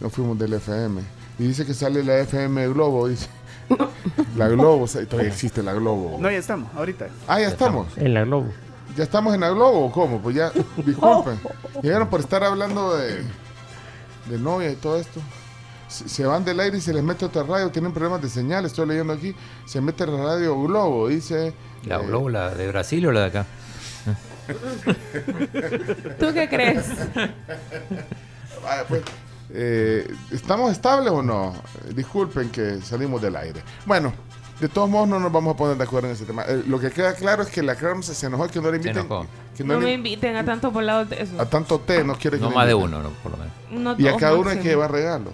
[0.00, 1.02] Nos fuimos del FM.
[1.38, 3.26] Y dice que sale la FM Globo, dice.
[4.36, 6.18] la Globo, todavía existe la Globo.
[6.20, 7.08] No, ya estamos, ahorita.
[7.26, 7.96] Ah, ya estamos.
[7.96, 8.48] En la Globo.
[8.96, 10.20] ¿Ya estamos en la Globo o cómo?
[10.20, 10.50] Pues ya,
[10.84, 11.40] disculpen.
[11.82, 13.22] Llegaron por estar hablando de,
[14.26, 15.20] de novia y todo esto.
[15.88, 17.70] Se, se van del aire y se les mete otra radio.
[17.70, 19.34] Tienen problemas de señal, estoy leyendo aquí.
[19.66, 21.54] Se mete la radio Globo, dice.
[21.84, 23.46] ¿La eh, Globo, la de Brasil o la de acá?
[26.18, 26.86] ¿Tú qué crees?
[28.62, 29.02] Vaya, pues,
[29.52, 31.52] eh, ¿Estamos estables o no?
[31.88, 33.60] Eh, Disculpen que salimos del aire.
[33.86, 34.12] Bueno,
[34.60, 36.44] de todos modos no nos vamos a poner de acuerdo en ese tema.
[36.46, 39.08] Eh, lo que queda claro es que la Crams se enojó que no le inviten.
[39.56, 41.40] Que no No me inviten a tantos volados de eso.
[41.40, 43.52] a tanto té, no quiere que No le más de uno, no, por lo menos.
[43.70, 45.32] No Y a cada uno hay que llevar regalo.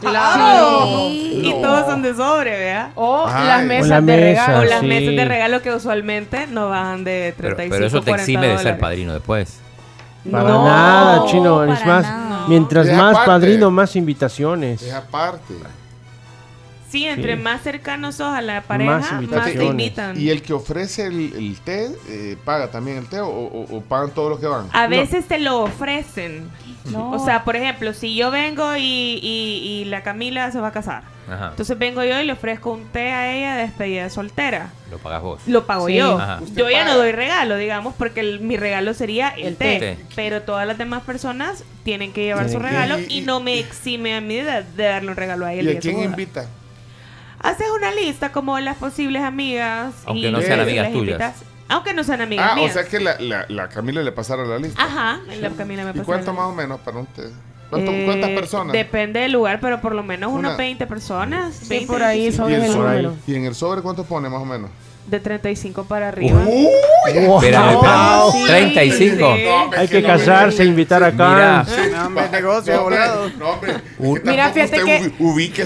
[0.00, 1.08] ¡Claro!
[1.10, 2.92] Y todos son de sobre, ¿vea?
[2.94, 3.46] O Ay.
[3.46, 4.58] las O mesas la de mesa, regalo.
[4.60, 4.86] O las sí.
[4.86, 8.46] mesas de regalo que usualmente no bajan de Pero, 35 pero eso te 40 exime
[8.48, 9.58] de ser padrino después.
[10.30, 11.64] Para No, nada, chino.
[11.64, 12.37] Es para más, nada.
[12.48, 13.26] Mientras Es más aparte.
[13.26, 14.82] padrino, más invitaciones.
[14.82, 15.54] Es aparte.
[16.90, 17.42] Sí, entre Sí.
[17.42, 20.18] más cercanos sos a la pareja, Más más, te invitan.
[20.18, 23.80] Y el que ofrece el, el té, eh, ¿paga también el té o, o- o
[23.82, 24.68] pagan todos los que van?
[24.72, 26.48] A veces te lo ofrecen.
[26.90, 27.10] No.
[27.10, 30.72] O sea, por ejemplo, si yo vengo y, y- y la Camila se va a
[30.72, 31.02] casar.
[31.30, 31.48] Ajá.
[31.50, 34.70] Entonces vengo yo y le ofrezco un té a ella de despedida de soltera.
[34.90, 35.42] Lo pagas vos.
[35.46, 35.94] Lo pago Sí.
[35.96, 36.18] yo.
[36.18, 36.40] Ajá.
[36.54, 39.78] Yo ya no doy regalo, digamos, porque el- mi regalo sería el, El té.
[39.78, 39.98] té.
[40.16, 43.58] Pero todas las demás personas tienen que llevar su regalo Y- y, y- no me
[43.58, 45.60] exime a mí de, de darle un regalo a ella.
[45.62, 46.46] el ¿Y a quién invita?
[47.40, 49.94] Haces una lista como las posibles amigas.
[50.06, 51.08] Aunque y no sean las amigas tuyas.
[51.20, 51.34] invitas.
[51.68, 54.58] Aunque no sean amigas Ah, o sea que la, la, la Camila le pasaron la
[54.58, 54.82] lista.
[54.82, 57.24] Ajá, la Camila me ¿Y pasó cuánto más o menos para un té?
[57.70, 58.72] ¿Cuánto- Eh, ¿Cuántas personas?
[58.72, 61.54] Depende del lugar, pero por lo menos Una- unas 20 personas.
[61.54, 62.44] Sí, 20, por ahí 25.
[62.44, 63.14] son ¿Y, el el sobre, número.
[63.26, 64.70] ¿Y en el sobre cuánto pone más o menos?
[65.08, 66.42] De 35 para arriba.
[67.06, 68.32] Espérame, espérame.
[68.32, 69.34] Sí, 35.
[69.36, 69.42] sí.
[69.78, 71.28] Hay que casarse, invitar acá.
[71.28, 72.08] Mira.
[72.10, 73.30] No, negocio volado.
[74.24, 75.12] Mira, fíjate que.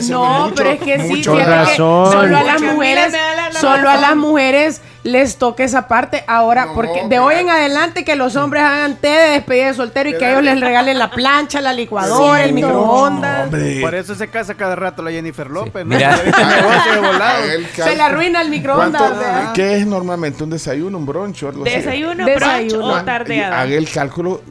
[0.09, 2.13] No, mucho, pero es que sí, fíjate que razón.
[2.13, 5.65] solo a las mujeres, Mira, me da la- la solo a las mujeres les toca
[5.65, 6.23] esa parte.
[6.29, 9.67] Ahora, No, porque de pero- hoy en adelante que los hombres hagan té de despedida
[9.67, 12.69] de soltero y que ellos les regalen la plancha, la licuadora, el Cierto.
[12.69, 13.49] microondas.
[13.81, 15.97] Por eso se casa cada rato la Jennifer López, ¿no?
[15.97, 16.17] Mira.
[16.17, 19.03] De Se le arruina el microondas.
[19.33, 19.53] ¿Cuánto- ¿verdad?
[19.55, 20.45] ¿Qué es normalmente?
[20.45, 21.75] ¿Un desayuno, un brunch o algo así?
[21.75, 22.79] Desayuno, Desayuno.
[22.87, 23.61] brunch o tardeada.
[23.61, 24.43] Haga el cálculo,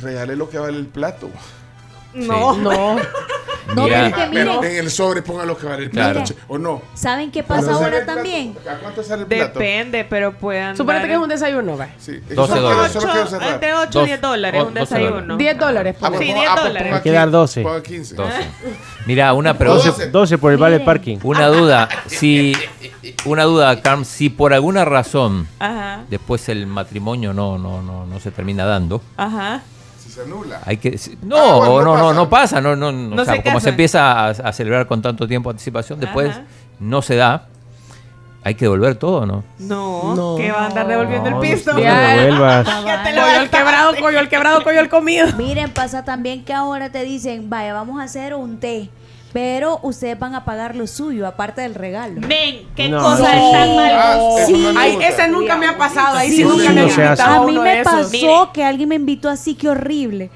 [0.00, 1.30] regale lo que vale el plato.
[2.14, 2.96] No, no.
[3.74, 3.96] No, Mira.
[3.96, 6.14] pero es que Pero miren, en el sobre ponga lo que vale el Claro.
[6.20, 6.34] plato.
[6.34, 6.82] che, ¿O no?
[6.94, 8.16] ¿saben qué pasa ¿Cuánto sale ahora el plato?
[8.18, 8.56] también?
[8.68, 9.58] ¿A cuánto sale el plato?
[9.58, 10.76] Depende, pero puedan.
[10.76, 11.88] Suponete que es un desayuno, va.
[11.98, 12.92] Sí, 12 solo- dólares.
[12.92, 13.52] Solo quiero cerrar.
[13.54, 15.36] Entre 8 Dos- y 10 dólares o- un 12 desayuno.
[15.36, 15.96] 10 dólares.
[16.00, 16.88] Ah, pues Sí, ponga- 10 ah, pues dólares.
[16.88, 17.62] ponga Hay que dar 12.
[17.62, 18.14] Ponga 15.
[18.14, 18.36] 12.
[19.06, 19.86] Mira, una pregunta.
[19.86, 20.86] 12, 12 por el vale Miren.
[20.86, 21.18] parking.
[21.22, 21.88] Una duda.
[22.06, 22.54] Si.
[23.24, 24.04] Una duda, Carm.
[24.04, 29.02] Si por alguna razón Ajá, después el matrimonio no, no, no, no se termina dando.
[29.16, 29.62] ajá.
[30.10, 30.60] Si se anula.
[30.66, 32.60] Hay que si- no, Ah, bueno, no no, no, pasa.
[32.60, 34.86] no pasa, no, no, no, No o sea, se como se empieza a, a celebrar
[34.86, 36.42] con tanto tiempo de anticipación, después Ajá.
[36.80, 37.46] no se da,
[38.42, 39.44] hay que devolver todo, ¿no?
[39.58, 40.36] No, No.
[40.36, 41.72] que va a andar devolviendo No, el piso.
[41.74, 42.66] no lo devuelvas.
[42.84, 45.28] Ya te lo Coño el quebrado, coño el quebrado, coño el comido.
[45.36, 48.88] Miren, pasa también que ahora te dicen, vaya, vamos a hacer un té,
[49.32, 52.20] pero ustedes van a pagar lo suyo, aparte del regalo.
[52.26, 53.00] Ven, qué No.
[53.02, 53.36] cosa Sí.
[53.44, 53.92] es tan mal.
[53.94, 54.52] Ah, eso Sí.
[54.72, 56.16] no Ay, esa nunca me ha pasado.
[56.16, 56.42] Ahí sí, Sí.
[56.44, 57.02] nunca Sí, me no hace.
[57.04, 58.28] invitado A a mí me pasó Mire.
[58.52, 60.30] que alguien me invitó así, que horrible.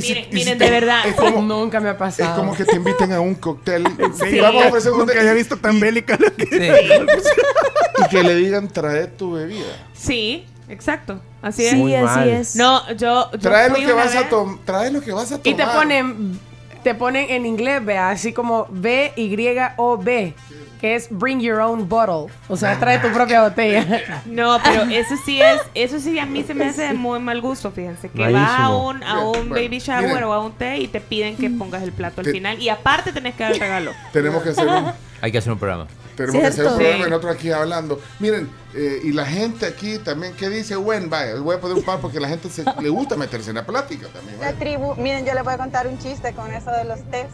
[0.00, 1.06] Si- Miren, si miren, te- de verdad.
[1.06, 2.30] Es como, Nunca me ha pasado.
[2.30, 3.84] es como que te inviten a un cóctel.
[4.30, 6.46] Sí, Vamos a ofrecer un nunca había visto tan bélica lo que...
[8.04, 9.66] y que le digan trae tu bebida.
[9.92, 11.20] Sí, exacto.
[11.42, 11.72] Así es.
[11.72, 12.28] Sí, Muy así mal.
[12.28, 12.56] es.
[12.56, 13.30] No, yo.
[13.32, 14.58] yo Trae lo que vas a vez- tomar.
[14.64, 15.46] Trae lo que vas a tomar.
[15.46, 16.40] Y te ponen,
[16.86, 19.36] te ponen en inglés, vea, así como B, Y,
[19.76, 20.34] O, B,
[20.80, 22.32] que es bring your own bottle.
[22.46, 24.22] O sea, trae tu propia botella.
[24.24, 27.40] No, pero eso sí es, eso sí a mí se me hace de muy mal
[27.40, 30.24] gusto, fíjense, que vas a un, a un bueno, baby shower miren.
[30.24, 32.68] o a un té y te piden que pongas el plato al Te- final y
[32.68, 33.90] aparte tenés que dar el regalo.
[34.12, 35.88] Tenemos que hacer un, Hay que hacer un programa.
[36.16, 36.76] Tenemos que hacer un Cierto.
[36.78, 37.10] programa Sí.
[37.10, 38.00] nosotros aquí hablando.
[38.18, 40.76] Miren, eh, y la gente aquí también, ¿qué dice?
[40.76, 43.56] Bueno, vaya, voy a poner un par porque la gente se, le gusta meterse en
[43.56, 44.40] la plática también.
[44.40, 47.30] La tribu, miren, yo les voy a contar un chiste con eso de los test.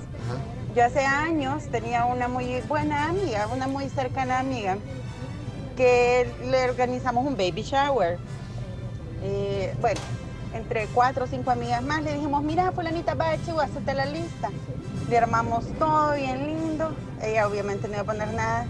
[0.75, 4.77] Yo hace años tenía una muy buena amiga, una muy cercana amiga,
[5.77, 8.18] que le organizamos un baby shower.
[9.23, 10.01] Eh, bueno,
[10.55, 14.51] entre cuatro o cinco amigas más le dijimos, mira, fulanita, va, chivo, hacete la lista.
[15.12, 16.90] Le armamos todo bien lindo.
[17.22, 18.64] Ella obviamente no iba a poner nada.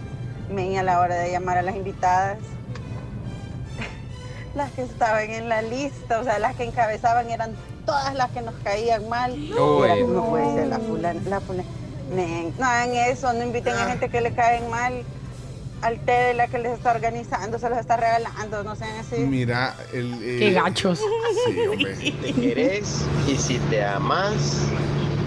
[0.52, 2.38] Me a la hora de llamar a las invitadas.
[4.56, 7.52] Las que estaban en la lista, o sea, las que encabezaban eran
[7.86, 9.32] todas las que nos caían mal.
[9.34, 11.68] Era como, no puede ser la fulana, la fulana.
[12.58, 15.04] No hagan eso, no inviten a gente que le caen mal
[15.80, 19.14] al té de la que les está organizando, se los está regalando, no sean así.
[19.20, 20.14] Mira, el.
[20.20, 20.98] eh, Qué gachos.
[21.46, 21.94] Sí, hombre.
[21.94, 24.58] te querés y si te amas,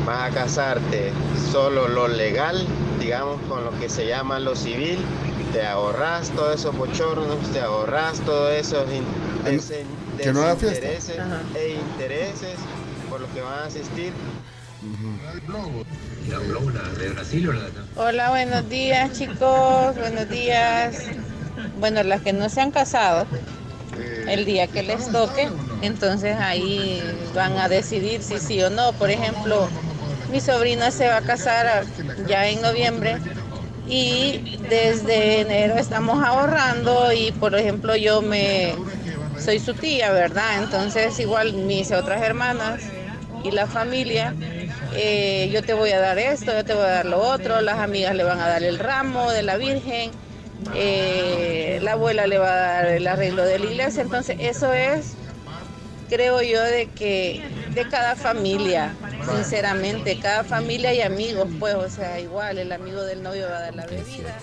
[0.06, 1.12] vas a casarte
[1.52, 2.65] solo lo legal,
[3.00, 5.00] digamos con lo que se llama lo civil,
[5.54, 9.04] te ahorras todos esos bochornos, te ahorras todos esos in-
[9.46, 9.86] Ay, desen-
[10.22, 10.88] que no haga fiesta.
[10.88, 11.20] desintereses
[11.56, 12.56] e intereses
[13.10, 14.13] por los que van a asistir.
[17.96, 21.04] Hola, buenos días chicos, buenos días.
[21.80, 23.26] Bueno, las que no se han casado,
[24.28, 25.50] el día que les toque,
[25.82, 27.04] entonces ahí
[27.36, 28.91] van a decidir si sí o no.
[28.94, 29.68] Por ejemplo,
[30.29, 31.85] mi sobrina se va a casar
[32.27, 33.17] ya en noviembre
[33.88, 38.75] y desde enero estamos ahorrando y por ejemplo yo me
[39.38, 40.63] soy su tía, ¿verdad?
[40.63, 42.81] Entonces igual mis otras hermanas
[43.43, 44.33] y la familia,
[44.95, 47.77] eh, yo te voy a dar esto, yo te voy a dar lo otro, las
[47.79, 50.11] amigas le van a dar el ramo de la Virgen,
[50.73, 55.15] eh, la abuela le va a dar el arreglo de la iglesia, entonces eso es,
[56.10, 57.41] creo yo, de que
[57.74, 58.94] de cada familia,
[59.36, 63.62] sinceramente, cada familia y amigos, pues, o sea, igual, el amigo del novio va a
[63.62, 64.38] dar la bebida.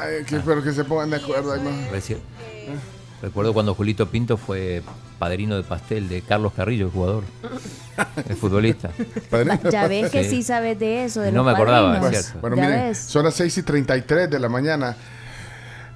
[0.00, 1.54] Ay, que espero que se pongan de acuerdo.
[1.92, 2.18] Reci-
[3.20, 4.82] Recuerdo cuando Julito Pinto fue
[5.20, 7.22] padrino de pastel de Carlos Carrillo, el jugador,
[8.28, 8.90] el futbolista.
[9.70, 10.30] Ya ves que Sí.
[10.30, 12.40] sí sabes de eso, de No los me acordaba, es cierto.
[12.40, 12.98] Bueno, Ya miren, ves.
[12.98, 14.96] son las 6 y 33 de la mañana.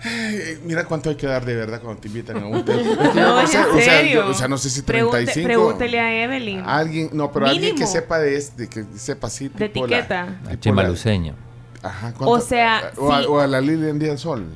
[0.05, 2.75] Ay, mira cuánto hay que dar de verdad cuando te invitan a un yo
[3.15, 5.47] No, no es sé, en o sea, yo- o sea, no sé si Pregunte- 35.
[5.47, 6.61] pregúntele a Evelyn.
[6.67, 9.49] Alguien, no, pero alguien que sepa de este, que sepa así.
[9.49, 10.23] De tipo etiqueta.
[10.45, 11.35] A tipo Chema la- Luceño.
[11.83, 13.27] Ajá, O sea, o, a, sí.
[13.29, 14.47] o a la Lilian Díaz Sol.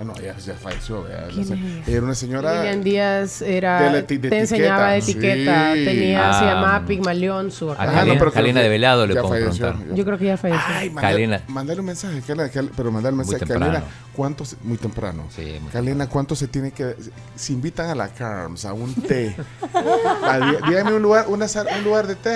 [0.00, 1.02] Ah, no, ya, ya falleció.
[1.02, 1.82] vea, ¿Quién la- es ella?
[1.96, 2.54] Era una señora.
[2.62, 5.74] Lilian Díaz era, de la eti- de te enseñaba de etiqueta.
[5.74, 5.84] Sí.
[5.84, 8.68] tenía, se Ah, llamaba Pigmalión, su A Ajá, Calena, no, pero creo Calena que de
[8.68, 9.66] Velado le puedo falleció.
[9.70, 9.96] preguntar.
[9.96, 10.64] Yo creo que ya falleció.
[10.68, 11.42] Ay, Calena.
[11.48, 13.38] mandale un mensaje, Calena, pero mandale un mensaje.
[13.44, 13.66] temprano.
[13.72, 13.84] Calena,
[14.14, 15.24] ¿cuánto se- muy temprano.
[15.34, 16.94] Sí, muy Calena, ¿cuánto se tiene que
[17.34, 19.34] si invitan a la Carms a un té?
[19.74, 22.30] Dí- dígame un lugar, una sal- un lugar de té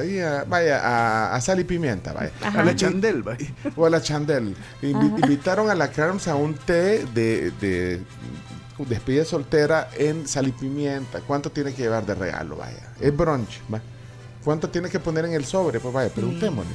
[0.00, 2.30] ahí a- vaya a, a sal y pimienta, vaya.
[2.42, 2.60] Ajá.
[2.60, 3.46] A la Chandel, vaya.
[3.76, 4.54] O a la Chandel.
[4.82, 8.02] Invi- invitaron a la Carms a un té de, de
[8.88, 11.20] despedida soltera en sal y pimienta.
[11.20, 12.56] ¿Cuánto tiene que llevar de regalo?
[12.56, 12.92] Vaya.
[13.00, 13.80] Es brunch, va.
[14.44, 15.78] ¿Cuánto tiene que poner en el sobre?
[15.80, 16.72] Pues vaya, preguntémosle.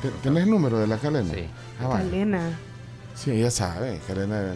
[0.00, 1.32] ¿Ten- ¿Tenés el número de la Calena?
[1.32, 1.46] Sí.
[1.80, 2.04] Ah, vaya.
[2.04, 2.58] Calena.
[3.14, 4.54] Sí, ella sabe, Calena.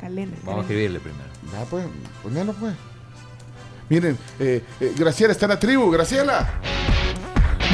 [0.00, 0.32] Calena.
[0.44, 1.24] Vamos a escribirle primero.
[1.54, 1.84] Va, pues,
[2.22, 2.74] ponelo, pues.
[3.88, 6.48] Miren, eh, eh, Graciela está en la tribu, Graciela.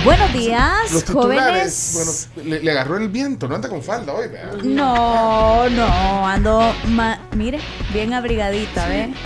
[0.07, 1.91] Buenos días, Los jóvenes.
[2.37, 4.53] bueno, le, le agarró el viento, no anda con falda hoy, vea.
[4.63, 7.59] No, no, ando, ma- mire,
[7.93, 9.01] bien abrigadita, ¿ve?
[9.03, 9.17] Está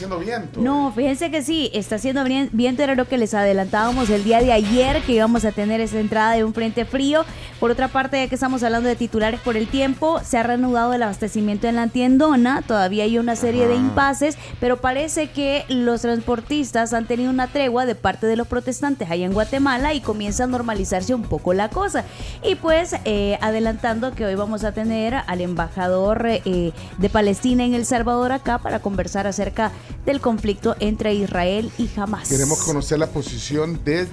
[0.00, 0.60] haciendo viento.
[0.60, 4.52] No, fíjense que sí, está haciendo viento, era lo que les adelantábamos el día de
[4.52, 7.24] ayer, que íbamos a tener esa entrada de un frente frío.
[7.58, 10.94] Por otra parte, ya que estamos hablando de titulares por el tiempo, se ha reanudado
[10.94, 16.00] el abastecimiento en la tiendona, todavía hay una serie de impases, pero parece que los
[16.00, 20.44] transportistas han tenido una tregua de parte de los protestantes allá en Guatemala y comienza
[20.44, 22.04] a normalizarse un poco la cosa.
[22.42, 27.74] Y pues, eh, adelantando que hoy vamos a tener al embajador eh, de Palestina en
[27.74, 29.72] El Salvador acá para conversar acerca
[30.06, 32.28] del conflicto entre Israel y Hamas.
[32.28, 34.10] Queremos conocer la posición desde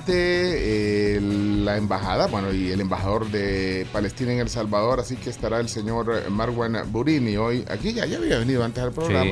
[1.17, 5.59] eh, la embajada, bueno, y el embajador de Palestina en El Salvador, así que estará
[5.59, 9.31] el señor Marwan Burini hoy aquí, ya, ya había venido antes al programa.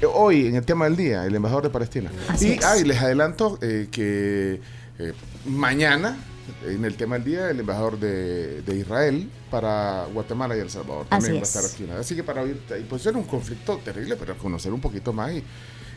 [0.00, 2.10] Eh, Hoy, en el tema del día, el embajador de Palestina.
[2.28, 2.64] Así y es.
[2.64, 4.60] ay, les adelanto eh, que
[4.98, 5.12] eh,
[5.46, 6.16] mañana,
[6.64, 11.06] en el tema del día, el embajador de, de Israel para Guatemala y El Salvador
[11.06, 11.54] también Así va a es.
[11.56, 12.00] estar aquí.
[12.00, 15.32] Así que para oír, y pues era un conflicto terrible, pero conocer un poquito más
[15.32, 15.44] y,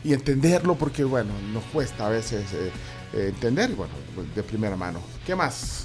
[0.04, 2.70] y entenderlo, porque bueno, nos cuesta a veces eh,
[3.12, 3.92] eh, entender, bueno,
[4.34, 5.00] de primera mano.
[5.26, 5.84] ¿Qué más?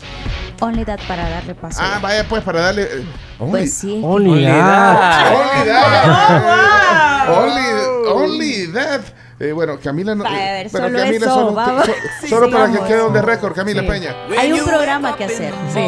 [0.61, 1.79] Only that para darle paso.
[1.81, 2.83] Ah, vaya pues para darle...
[2.83, 3.03] eh,
[3.39, 4.01] only- Pues sí.
[4.03, 5.33] Only that.
[5.33, 7.29] Only that.
[7.29, 9.01] Only, only that.
[9.39, 10.25] Eh, bueno, Camila no.
[10.25, 11.85] A ver, pero solo Camila eso, solo, vamos.
[11.85, 13.87] so- Sí, solo para que quede donde récord, Camila Sí.
[13.87, 14.13] Peña.
[14.37, 15.53] Hay un programa que hacer.
[15.73, 15.79] Sí.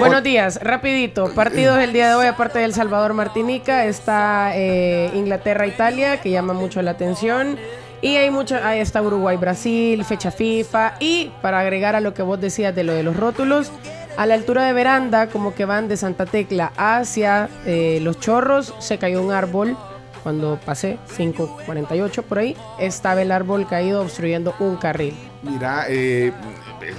[0.00, 1.32] Buenos días, rapidito.
[1.32, 6.54] Partidos del día de hoy, aparte del Salvador Martinica, está eh, Inglaterra Italia, que llama
[6.54, 7.56] mucho la atención.
[8.00, 10.94] Y hay mucho, ahí está Uruguay Brasil, fecha FIFA.
[11.00, 13.70] Y para agregar a lo que vos decías de lo de los rótulos,
[14.16, 18.74] a la altura de veranda, como que van de Santa Tecla hacia eh, Los Chorros,
[18.80, 19.76] se cayó un árbol.
[20.22, 25.14] Cuando pasé, 5.48 por ahí, estaba el árbol caído obstruyendo un carril.
[25.42, 26.32] Mira, eh,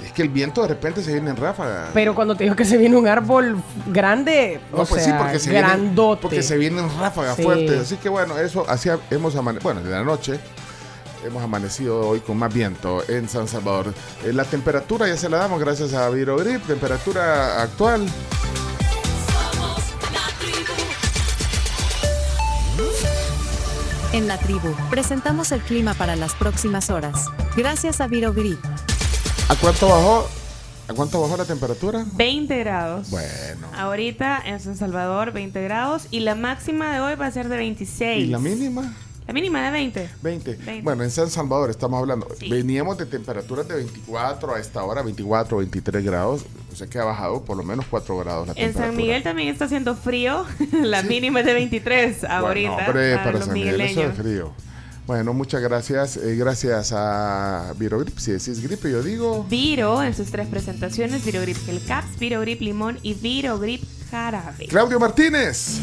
[0.04, 1.88] es que el viento de repente se viene en ráfaga.
[1.92, 5.18] Pero cuando te digo que se viene un árbol grande, No, o pues sea, sí,
[5.22, 6.22] porque se, viene, grandote.
[6.22, 7.42] porque se vienen ráfagas Sí.
[7.42, 7.80] fuertes.
[7.80, 9.72] Así que bueno, eso así hemos amanecido.
[9.72, 10.40] Bueno, de la noche
[11.24, 13.92] hemos amanecido hoy con más viento en San Salvador.
[14.24, 18.06] Eh, la temperatura ya se la damos gracias a Virogrip, temperatura actual.
[24.12, 27.26] En la tribu, presentamos el clima para las próximas horas.
[27.56, 28.58] Gracias a Virogrip.
[29.48, 30.28] ¿A cuánto bajó?
[30.88, 32.04] ¿A cuánto bajó la temperatura?
[32.14, 33.08] 20 grados.
[33.10, 33.68] Bueno.
[33.72, 36.08] Ahorita en San Salvador, 20 grados.
[36.10, 38.24] Y la máxima de hoy va a ser de 26.
[38.24, 38.92] ¿Y la mínima?
[39.28, 40.10] La mínima de 20.
[40.20, 40.56] 20.
[40.56, 40.82] 20.
[40.82, 42.26] Bueno, en San Salvador estamos hablando.
[42.48, 46.44] Veníamos de temperaturas de 24 a esta hora, 24, 23 grados.
[46.72, 48.86] O sea que ha bajado por lo menos 4 grados la En temperatura.
[48.86, 50.44] San Miguel también está haciendo frío.
[50.72, 52.70] la mínima es de 23 ahorita.
[52.70, 54.18] Bueno, hombre, para para los San Miguel eso migueleños.
[54.18, 54.52] es frío.
[55.06, 56.16] Bueno, muchas gracias.
[56.16, 58.16] eh, gracias a Virogrip.
[58.18, 59.44] Si decís gripe, yo digo.
[59.50, 64.66] Viro en sus tres presentaciones: Virogrip Gel Caps, Virogrip Limón y Virogrip Jarabe.
[64.66, 65.80] Claudio Martínez.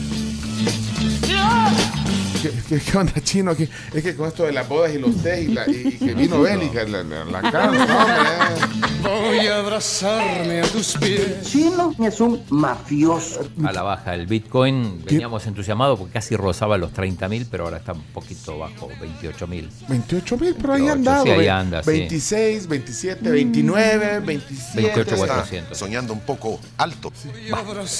[2.41, 3.55] ¿Qué, qué, qué onda, chino?
[3.55, 6.05] ¿Qué- es que con esto de las bodas y los tés y, la, y- y
[6.05, 9.09] que vino bélica en la, en la cara, no.
[9.27, 11.41] Voy a abrazarme a tus pies.
[11.43, 13.47] Chino es un mafioso.
[13.63, 17.77] A la baja, el Bitcoin veníamos entusiasmados porque casi rozaba los 30 mil, pero ahora
[17.77, 19.69] está un poquito bajo, 28 mil.
[19.87, 21.23] 28 mil, pero ahí 28, andado.
[21.25, 21.89] sí, ahí anda, sí.
[21.91, 24.81] 26, 27, 29, 27.
[24.81, 25.77] 28, está 400.
[25.77, 27.11] Soñando un poco alto.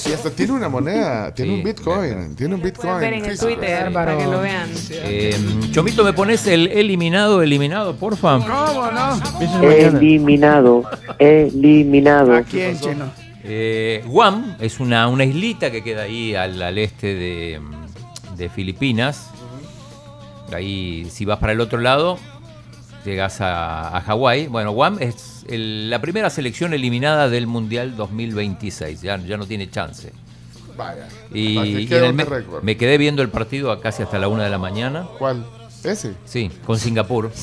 [0.08, 2.36] Y hasta tiene una moneda, tiene Sí, un Bitcoin.
[2.36, 2.94] Tiene un Bitcoin.
[2.96, 3.38] Pueden ver en el.
[3.38, 4.70] Twitter para que lo vean.
[4.92, 5.36] Eh,
[5.72, 8.40] Chomito, ¿me pones el eliminado, eliminado, porfa?
[8.40, 9.22] ¿Cómo no?
[9.42, 10.84] Eliminado,
[11.20, 12.34] eliminado.
[12.36, 13.06] ¿A quién, chino?
[13.44, 17.62] Eh, Guam es una, una islita que queda ahí al, al este de,
[18.36, 19.30] de Filipinas.
[20.54, 22.18] Ahí, si vas para el otro lado,
[23.06, 24.48] llegas a, a Hawái.
[24.48, 29.02] Bueno, Guam es el- la primera selección eliminada del Mundial 2026.
[29.02, 30.12] Ya, ya no tiene chance.
[30.78, 31.08] Vaya.
[31.34, 34.04] Y, Para que y quede en el un me, quedé viendo el partido a casi
[34.04, 35.08] hasta la una de la mañana.
[35.18, 35.46] ¿Cuál?
[35.84, 36.14] ¿Ese?
[36.26, 37.32] Sí, con Singapur.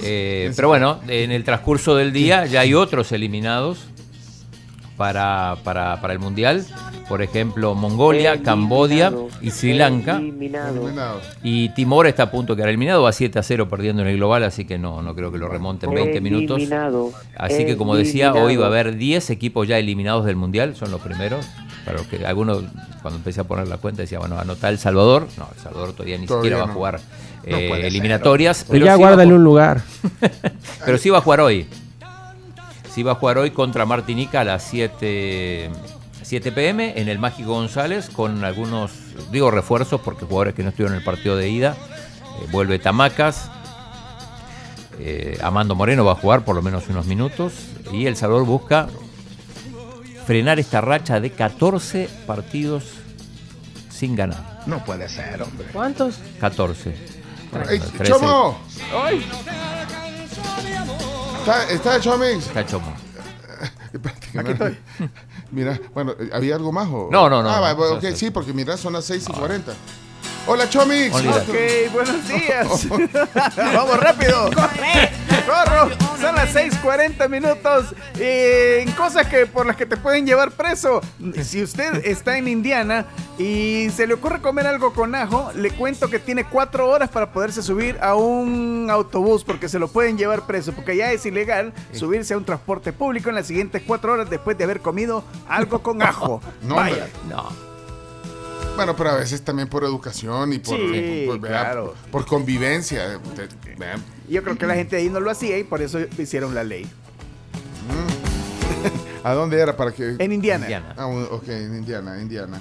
[0.00, 3.88] Eh, pero bueno, en el transcurso del día ya hay otros eliminados
[4.96, 6.64] para, para, para el Mundial.
[7.08, 10.16] Por ejemplo, Mongolia, Cambodia y Sri Lanka.
[10.16, 11.20] Eliminado.
[11.42, 14.16] Y Timor está a punto de quedar eliminado, va 7 a 0 perdiendo en el
[14.16, 16.56] global, así que no, no creo que lo remonte en 20 minutos.
[16.56, 17.12] Eliminado.
[17.36, 20.90] Así que como decía, hoy va a haber 10 equipos ya eliminados del Mundial, son
[20.90, 21.46] los primeros.
[21.86, 22.64] Para los que algunos,
[23.00, 25.28] cuando empecé a poner la cuenta, decía, bueno, anotar El Salvador.
[25.38, 27.00] No, El Salvador todavía ni Todavía siquiera va a jugar
[27.46, 28.64] No eh, ser, eliminatorias.
[28.64, 29.82] Pues ya sí guárdale un lugar.
[30.84, 31.68] pero sí va a jugar hoy.
[32.92, 35.70] Sí va a jugar hoy contra Martinica a las 7,
[36.22, 38.90] 7 pm en el Mágico González con algunos,
[39.30, 41.76] digo refuerzos porque jugadores que no estuvieron en el partido de ida.
[42.42, 43.48] Eh, vuelve Tamacas.
[44.98, 47.52] eh, Amando Moreno va a jugar por lo menos unos minutos.
[47.92, 48.88] Y El Salvador busca
[50.26, 52.84] frenar esta racha de 14 partidos
[53.90, 54.62] sin ganar.
[54.66, 55.68] No puede ser, hombre.
[55.72, 56.16] ¿Cuántos?
[56.40, 56.90] 14.
[57.70, 58.04] ¡Ey, 13.
[58.12, 58.58] Chomo!
[61.40, 62.46] ¿Está, está Chomix?
[62.46, 62.92] Está Chomo.
[64.38, 64.76] Aquí estoy.
[65.52, 66.88] Mira, bueno, ¿había algo más?
[66.88, 67.08] O?
[67.10, 68.16] No, no, no, Ah, no, bueno, no, ok, no.
[68.16, 69.72] sí, porque mira, son las 6 y 40.
[70.48, 71.12] Hola, Chomix.
[71.14, 72.88] Ok, buenos días.
[73.56, 74.48] Vamos rápido.
[74.54, 75.10] ¡Corre!
[75.44, 75.90] ¡Corro!
[76.20, 77.94] Son las 6:40 minutos.
[78.18, 81.00] eh, en cosas que por las que te pueden llevar preso.
[81.42, 83.06] Si usted está en Indiana
[83.38, 87.32] y se le ocurre comer algo con ajo, le cuento que tiene cuatro horas para
[87.32, 90.72] poderse subir a un autobús porque se lo pueden llevar preso.
[90.72, 94.56] Porque ya es ilegal subirse a un transporte público en las siguientes cuatro horas después
[94.56, 96.40] de haber comido algo con ajo.
[96.62, 97.08] No, Vaya.
[97.28, 97.65] No.
[98.76, 101.62] Bueno, pero a veces también por educación y por, Sí, por- ¿verdad?
[101.62, 101.94] claro.
[102.10, 103.18] por convivencia.
[103.78, 103.98] ¿verdad?
[104.28, 106.86] Yo creo que la gente ahí no lo hacía y por eso hicieron la ley.
[109.24, 109.76] ¿A dónde era?
[109.76, 110.16] Para que...
[110.18, 110.64] En Indiana.
[110.66, 110.94] Indiana.
[110.96, 112.60] Ah, ok, en Indiana, Indiana.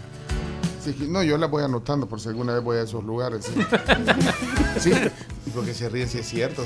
[0.84, 3.46] Sí, no, yo la voy anotando por si alguna vez voy a esos lugares.
[3.46, 3.62] Sí,
[4.92, 4.92] sí
[5.54, 6.66] porque se ríe si es cierto.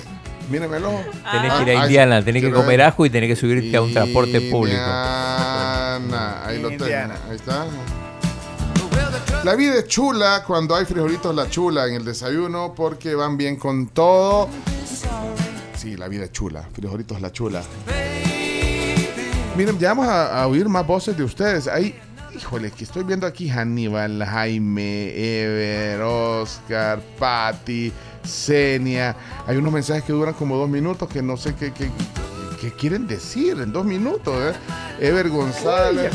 [0.49, 0.89] Mírenmelo.
[1.31, 3.35] Tenés Ah, que ir a ah, Indiana, sí, tenés que comer ajo y tenés que
[3.35, 4.77] subirte a un transporte público.
[4.77, 6.83] Indiana, ahí lo tengo.
[6.85, 7.15] Indiana.
[7.29, 7.65] Ahí está.
[9.43, 13.55] La vida es chula cuando hay frijolitos la chula en el desayuno porque van bien
[13.55, 14.49] con todo.
[15.75, 16.67] Sí, la vida es chula.
[16.73, 17.63] Frijolitos la chula.
[19.55, 21.67] Miren, ya vamos a, a oír más voces de ustedes.
[21.67, 21.95] Hay,
[22.35, 27.91] híjole, que estoy viendo aquí Hannibal, Jaime, Ever, Oscar, Patti,
[28.23, 29.15] Senia.
[29.47, 31.89] Hay unos mensajes que duran como dos minutos que no sé qué, qué-
[32.59, 34.35] qué quieren decir en dos minutos.
[34.37, 34.53] ¿eh?
[34.99, 36.11] Ever González.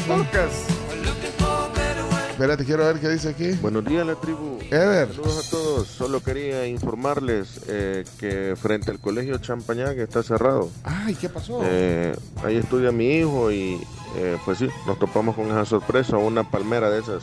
[2.34, 3.52] Espérate, quiero ver qué dice aquí.
[3.62, 4.58] Buenos días, la tribu.
[4.68, 5.08] Ever.
[5.08, 5.86] Saludos a todos.
[5.86, 11.60] Solo quería informarles eh, que frente al colegio Champañá, que está cerrado, Ay, ¿qué pasó?
[11.62, 12.12] eh,
[12.42, 13.80] ahí estudia mi hijo y
[14.16, 16.16] eh, pues sí, nos topamos con esa sorpresa.
[16.16, 17.22] Una palmera de esas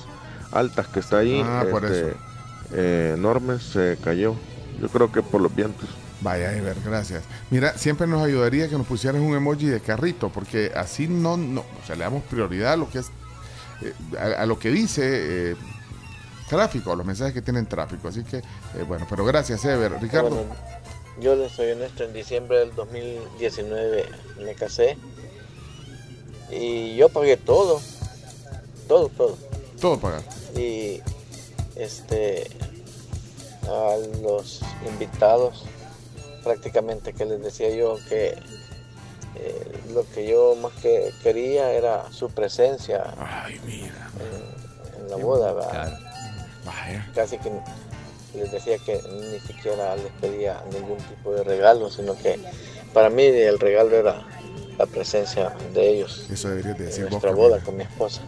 [0.53, 2.11] altas que está ahí, Ah, por este,
[2.71, 3.13] eso.
[3.15, 4.35] enorme, se cayó.
[4.81, 5.89] Yo creo que por los vientos.
[6.21, 7.23] Vaya, Ever, gracias.
[7.49, 11.61] Mira, siempre nos ayudaría que nos pusieras un emoji de carrito, porque así no, no,
[11.61, 13.07] o sea, le damos prioridad a lo que es,
[13.81, 15.55] eh, a, a lo que dice eh,
[16.49, 18.09] tráfico, a los mensajes que tienen tráfico.
[18.09, 19.99] Así que, eh, bueno, pero gracias, Ever.
[20.01, 20.29] Ricardo.
[20.29, 20.55] Bueno,
[21.19, 24.05] yo les soy honesto, en diciembre del 2019
[24.43, 24.97] me casé
[26.51, 27.81] y yo pagué todo,
[28.87, 29.37] todo, todo.
[29.79, 30.21] Todo pagar.
[30.55, 31.01] Y
[31.75, 32.47] este
[33.67, 35.63] a los invitados
[36.43, 38.35] prácticamente que les decía yo que
[39.35, 43.03] eh, lo que yo más que quería era su presencia
[43.47, 45.99] en, en la boda ¿verdad?
[47.15, 47.51] casi que
[48.35, 49.01] les decía que
[49.31, 52.39] ni siquiera les pedía ningún tipo de regalo sino que
[52.93, 54.21] para mí el regalo era
[54.77, 58.21] la presencia de ellos Eso deberías de decir en vos, nuestra boda con mi esposa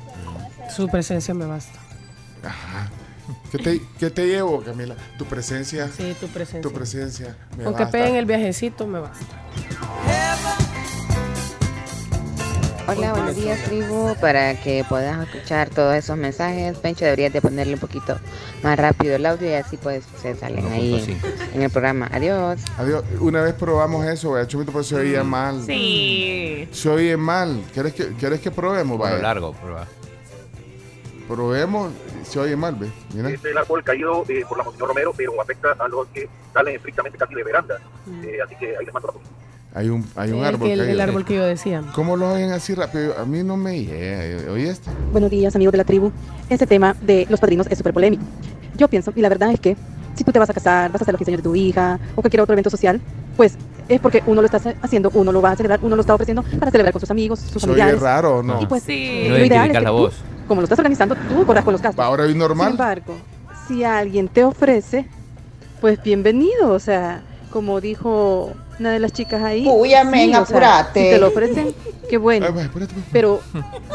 [0.75, 1.79] Su presencia me basta.
[2.43, 2.89] Ajá.
[3.51, 4.95] ¿Qué te, qué te llevo, Camila?
[5.17, 5.87] Tu presencia.
[5.95, 6.61] Sí, tu presencia.
[6.61, 7.37] Tu presencia.
[7.57, 7.97] me Aunque basta.
[7.97, 9.25] peguen el viajecito, me basta.
[12.85, 14.13] Hola, buenos días, tribu.
[14.19, 18.17] Para que puedas escuchar todos esos mensajes, Pencho, deberías de ponerle un poquito
[18.61, 22.09] más rápido el audio y así pues se salen ahí en, en el programa.
[22.11, 22.59] Adiós.
[22.77, 23.03] Adiós.
[23.21, 25.63] Una vez probamos eso, vaya, Chumito, pero se oía mal.
[25.65, 26.67] Sí.
[26.71, 27.63] Se oye mal.
[27.73, 28.97] ¿Quieres que, ¿quieres que probemos?
[28.97, 29.23] Bueno, Vaya.
[29.27, 29.87] largo, prueba.
[31.27, 31.91] Probemos.
[32.23, 32.91] Se oye mal, ¿ves?
[33.13, 33.29] Mira.
[33.29, 36.75] Es el árbol caído eh, por la Monseñor Romero, pero afecta a los que salen
[36.75, 37.79] estrictamente casi de veranda.
[38.23, 39.13] Eh, así que ahí les mando la.
[39.75, 40.93] Hay un, hay un árbol que- el, caído.
[40.93, 41.81] el árbol que yo decía.
[41.95, 43.17] ¿Cómo lo oyen así rápido?
[43.17, 44.51] A mí no me llega.
[44.51, 44.91] ¿Oíste?
[45.11, 46.11] Buenos días, amigos de la tribu.
[46.49, 48.23] Este tema de los padrinos es súper polémico.
[48.77, 49.75] Yo pienso, y la verdad es que
[50.15, 51.99] si tú te vas a casar, vas a hacer los 15 años de tu hija
[52.15, 53.01] o cualquier otro evento social,
[53.35, 53.57] pues
[53.89, 56.43] es porque uno lo está haciendo, uno lo va a celebrar, uno lo está ofreciendo
[56.59, 57.99] para celebrar con sus amigos, sus ¿Se oye familiares.
[58.01, 58.61] raro o no?
[58.61, 60.15] Y pues, lo ideal es que la tú voz.
[60.47, 62.03] como lo estás organizando, tú corras con los gastos.
[62.05, 62.71] Ahora es Sin normal.
[62.71, 63.15] embargo,
[63.67, 65.07] si alguien te ofrece,
[65.81, 66.69] pues bienvenido.
[66.71, 67.21] O sea,
[67.51, 69.65] como dijo una de las chicas ahí.
[69.67, 71.03] Uy, amén, o sea, apurate.
[71.03, 71.73] si te lo ofrecen,
[72.09, 72.47] qué bueno.
[73.11, 73.41] Pero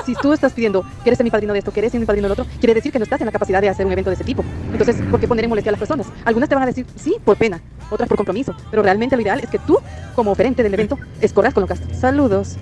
[0.07, 1.72] si tú estás pidiendo, ¿quieres ser mi padrino de esto?
[1.72, 2.47] ¿Quieres ser mi padrino del otro?
[2.59, 4.45] Quiere decir que no estás en la capacidad de hacer un evento de ese tipo.
[4.70, 6.07] Entonces, ¿por qué poner en molestia a las personas?
[6.24, 7.61] Algunas te van a decir sí por pena,
[7.91, 8.55] otras por compromiso.
[8.70, 9.79] Pero realmente lo ideal es que tú,
[10.14, 11.97] como oferente del evento, escorras con los gastos.
[11.97, 12.57] Saludos.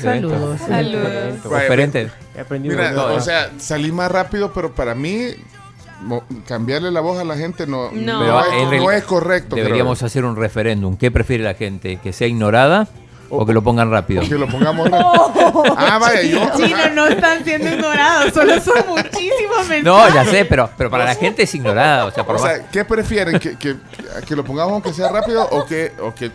[0.00, 0.60] Saludos.
[0.66, 1.44] Saludos.
[1.44, 2.10] Oferente.
[2.60, 5.34] Mira, No, o sea, salí más rápido, pero para mí
[6.46, 9.50] cambiarle la voz a la gente no, no, es, no realidad es correcto.
[9.56, 9.64] creo.
[9.64, 10.96] Deberíamos hacer un referéndum.
[10.96, 11.98] ¿Qué prefiere la gente?
[12.02, 12.86] ¿Que sea ignorada
[13.30, 14.22] o que lo pongan rápido?
[14.22, 15.62] Que lo pongamos rápido.
[15.76, 16.40] Ah, vaya, yo.
[16.56, 19.84] Chino, no están siendo ignorados, solo son muchísimos mensajes.
[19.84, 22.06] No, ya sé, pero, pero para la gente es ignorada.
[22.06, 23.38] O sea, por O más- sea, ¿qué prefieren?
[23.38, 23.76] ¿Que, que,
[24.26, 26.30] que lo pongamos aunque sea rápido o que, o que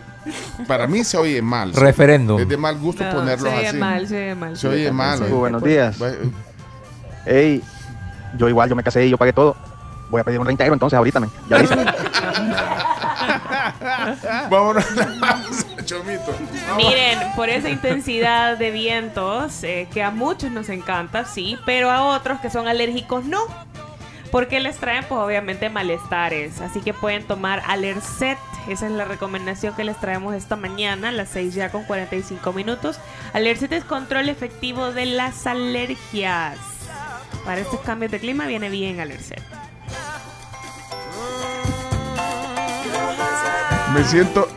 [0.68, 1.72] para mí se oye mal?
[1.72, 2.38] Referéndum.
[2.40, 3.76] Es de mal gusto No, ponerlos se oye así.
[3.78, 4.56] mal, se oye mal.
[4.56, 5.18] Se oye mal.
[5.18, 6.00] Sí, buenos días.
[6.00, 6.12] Va-
[7.26, 7.62] Ey,
[8.36, 9.56] yo igual, yo me casé y yo pagué todo.
[10.10, 11.30] Voy a pedir un reintegro entonces ahorita, men.
[11.48, 11.58] Ya.
[14.50, 14.84] Vámonos
[15.84, 16.34] Chomito.
[16.76, 22.04] Miren, por esa intensidad de vientos, eh, que a muchos nos encanta, sí, pero a
[22.04, 23.40] otros que son alérgicos no.
[24.30, 26.60] Porque les traen, pues obviamente, malestares.
[26.60, 28.38] Así que pueden tomar Alercet.
[28.68, 32.52] Esa es la recomendación que les traemos esta mañana, a las 6 ya con 45
[32.52, 32.98] minutos.
[33.32, 36.73] Alercet es control efectivo de las alergias.
[37.44, 39.42] Para estos cambios de clima viene bien Alercet.
[43.92, 44.48] Me siento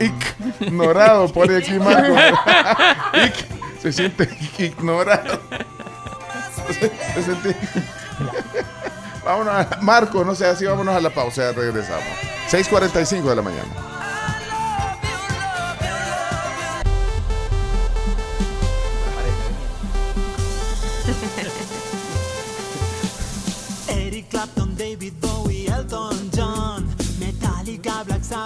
[0.60, 2.14] ignorado, aquí Marco.
[3.12, 3.46] Ic-
[3.80, 5.40] se siente ignorado.
[6.68, 7.56] Se, se siente-
[9.24, 12.02] Vámonos a Marco, no sé, así vámonos a la pausa, regresamos.
[12.50, 13.87] 6.45 de la mañana.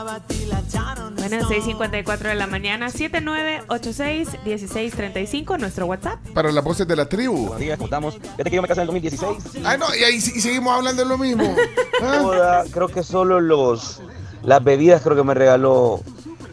[0.03, 6.18] Bueno, 6.54 de la mañana, 7986-1635, nuestro WhatsApp.
[6.34, 7.36] Para las voces de la tribu.
[7.36, 8.16] Buenos días, ¿cómo estamos?
[8.16, 9.64] Fíjate que yo me casé en el 2016.
[9.64, 11.55] Ay, no, y ahí y seguimos hablando de lo mismo.
[12.05, 12.64] Ah.
[12.72, 14.03] creo que solo los
[14.42, 16.00] las bebidas creo que me regaló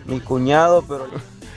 [0.06, 1.08] mi cuñado, pero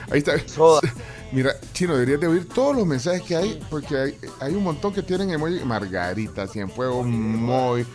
[0.09, 0.33] Ahí está.
[1.31, 4.93] Mira, Chino, deberías de oír todos los mensajes que hay, porque hay, hay un montón
[4.93, 5.63] que tienen emoji.
[5.65, 7.85] Margarita, Cienfuegos, Moy.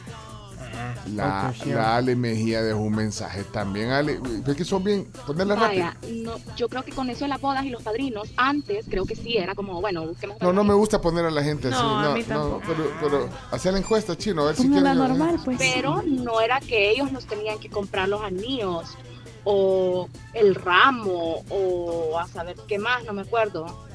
[1.15, 3.91] La, la Ale Mejía dejó un mensaje también.
[3.91, 5.07] Ale, es que son bien.
[5.27, 5.85] Ponerle rápido.
[5.85, 9.05] Vaya, no, yo creo que con eso de las bodas y los padrinos, antes creo
[9.07, 10.37] que sí era como, bueno, busquemos.
[10.41, 11.77] No, no me gusta poner a la gente así.
[11.83, 12.63] No, a No, mí no, tampoco.
[12.67, 14.97] pero, pero hacer la encuesta, Chino, a ver si quieren.
[14.97, 15.59] normal, pues.
[15.59, 18.97] Pero no era que ellos nos tenían que comprar los anillos
[19.45, 23.88] o el ramo o a saber qué más, no me acuerdo.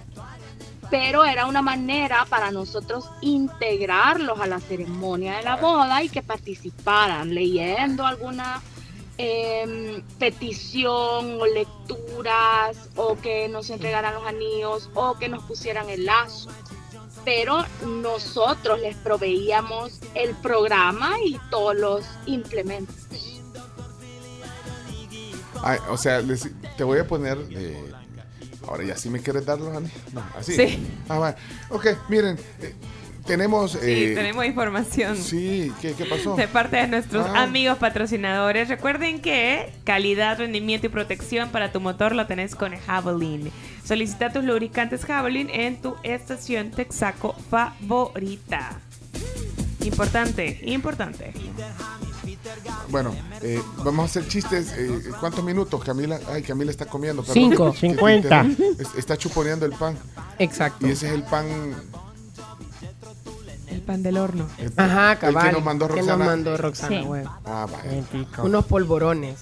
[0.89, 6.21] Pero era una manera para nosotros integrarlos a la ceremonia de la boda y que
[6.21, 8.61] participaran leyendo alguna
[9.17, 16.05] em, petición o lecturas o que nos entregaran los anillos o que nos pusieran el
[16.05, 16.49] lazo
[17.25, 22.95] pero nosotros les proveíamos el programa y todos los implementos.
[25.89, 26.21] O sea,
[26.77, 27.37] te voy a poner.
[27.51, 27.92] eh,
[28.67, 29.97] ahora ya sí me quieres dar los anillos.
[30.13, 30.53] No, así.
[30.55, 30.79] Sí.
[31.09, 31.35] Ah, va.
[31.69, 32.73] Ok, miren, eh,
[33.25, 33.71] tenemos.
[33.71, 35.15] Sí, eh, tenemos información.
[35.17, 36.35] Sí, ¿qué, qué pasó?
[36.35, 37.43] De parte de nuestros Ah.
[37.43, 38.67] amigos patrocinadores.
[38.69, 43.51] Recuerden que calidad, rendimiento y protección para tu motor lo tenés con Javelin.
[43.85, 48.79] Solicita tus lubricantes Javelin en tu estación Texaco favorita.
[49.81, 51.33] Importante, importante.
[52.89, 54.73] Bueno, eh, vamos a hacer chistes.
[54.77, 55.83] eh, ¿Cuántos minutos?
[55.83, 57.21] Camila, ay, Camila está comiendo.
[57.23, 57.33] perdón.
[57.33, 57.71] Cinco.
[57.73, 58.45] Que- Cincuenta.
[58.97, 59.97] Está chuponeando el pan.
[60.39, 60.85] Exacto.
[60.87, 61.45] Y ese es el pan.
[63.67, 64.47] El pan del horno.
[64.59, 65.45] el- Ajá, el cabal.
[65.47, 66.25] que nos mandó que nos Roxana.
[66.25, 67.07] mandó Roxana, Sí.
[67.45, 68.03] Ah, vaya.
[68.43, 69.39] Unos polvorones.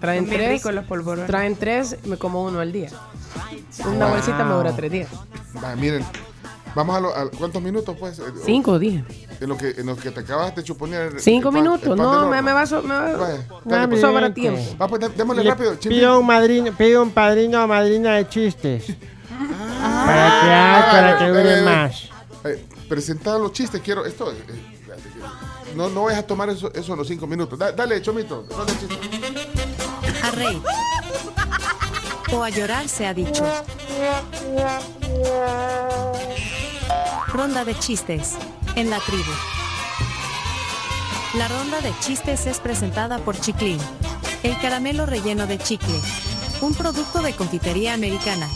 [0.00, 0.48] Traen tres.
[0.52, 1.26] ricos los polvorones.
[1.26, 2.88] Traen tres, me como uno al día.
[3.84, 4.14] Una Wow.
[4.14, 5.08] bolsita me dura tres días.
[5.62, 6.04] Va, miren,
[6.74, 8.18] vamos a, lo- a- ¿cuántos minutos pues?
[8.18, 9.04] Eh, Cinco días.
[9.40, 11.12] En lo que, en lo que te acabas de chuponear.
[11.14, 11.82] el- Cinco el pan- minutos.
[11.84, 14.00] el pan del No, me, me va, so- me va- Vaya, me dale, pues.
[14.00, 14.60] sobra tiempo.
[14.80, 15.76] Va, pues dé- démosle Le rápido.
[15.78, 18.84] Pido un, madrino, pido un padrino o madrina de chistes.
[19.80, 22.08] Ah, para que, ah, para que eh, dure eh, más.
[22.44, 24.04] Eh, presentar los chistes, quiero.
[24.04, 24.30] Esto.
[24.32, 24.78] eh, que-
[25.76, 27.58] no, no vayas a tomar eso, eso en los cinco minutos.
[27.58, 28.44] Da- dale, Chomito.
[28.48, 28.72] dale.
[30.22, 30.60] A reír.
[32.32, 33.44] O a llorar se ha dicho.
[37.28, 38.36] Ronda de chistes.
[38.74, 39.30] En la tribu.
[41.34, 43.78] La ronda de chistes es presentada por Chiclin.
[44.42, 46.00] El caramelo relleno de chicle.
[46.60, 48.48] Un producto de confitería americana.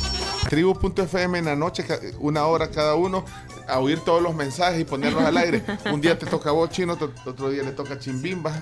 [0.48, 1.84] Tribu.fm en la noche,
[2.18, 3.24] una hora cada uno,
[3.68, 5.62] a oír todos los mensajes y ponerlos al aire.
[5.92, 8.52] Un día te toca a vos, Chino, otro, día le toca a Chimbimba.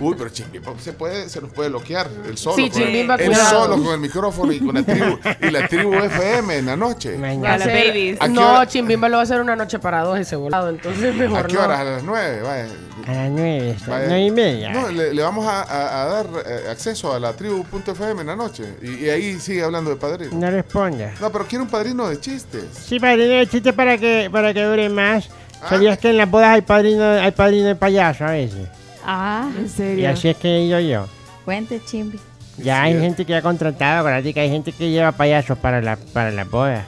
[0.00, 2.08] Uy, pero Chimbimba se puede, se nos puede bloquear.
[2.26, 2.56] El solo.
[2.56, 3.50] Sí, con el- Chimbimba, cuidado.
[3.64, 5.18] solo con el micrófono y con la tribu.
[5.42, 7.16] Y la tribu FM en la noche.
[7.22, 8.66] A ¿A No, hora?
[8.66, 11.54] Chimbimba lo va a hacer una noche para dos ese volado, entonces mejor ¿A qué
[11.54, 11.62] no.
[11.64, 11.80] horas?
[11.80, 12.66] A las nueve, vaya.
[13.06, 14.04] A las nueve, Vaya.
[14.06, 14.70] nueve y media.
[14.70, 18.36] No, le, le vamos a, a- a dar eh, acceso a la tribu.fm en la
[18.36, 18.64] noche.
[18.82, 20.30] Y, y ahí sigue hablando de padrino.
[20.34, 21.14] No responda.
[21.20, 22.64] No, pero quiero un padrino de chistes.
[22.86, 25.28] Sí, padrino de chiste para que, para que dure más.
[25.62, 25.66] Ah.
[25.70, 28.68] ¿Sabías que en las bodas hay padrino, hay padrino de payaso a veces?
[29.04, 30.10] Ah, ¿en Y serio?
[30.10, 31.06] así es que he ido yo.
[31.44, 32.18] Cuente, Chimbi.
[32.58, 35.96] Ya hay gente que ha contratado, acuérdate que hay gente que lleva payasos para la,
[36.12, 36.84] para las bodas.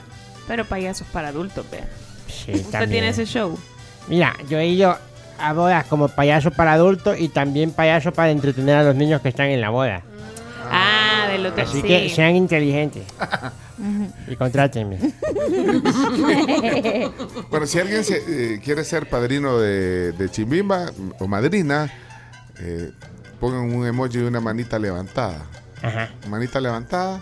[0.47, 1.87] Pero payasos para adultos, vea.
[2.27, 2.89] Sí, Usted también.
[2.91, 3.57] tiene ese show.
[4.07, 4.97] Mira, yo he ido
[5.39, 9.29] a bodas como payaso para adultos y también payaso para entretener a los niños que
[9.29, 10.01] están en la boda.
[11.57, 11.87] Así sí.
[11.87, 13.03] que sean inteligentes
[14.27, 14.97] y contrátenme.
[17.49, 21.91] Bueno, si alguien se, eh, quiere ser padrino de, de Chimbimba o madrina,
[22.59, 22.91] eh,
[23.39, 25.45] pongan un emoji de una manita levantada.
[25.81, 26.09] Ajá.
[26.29, 27.21] Manita levantada,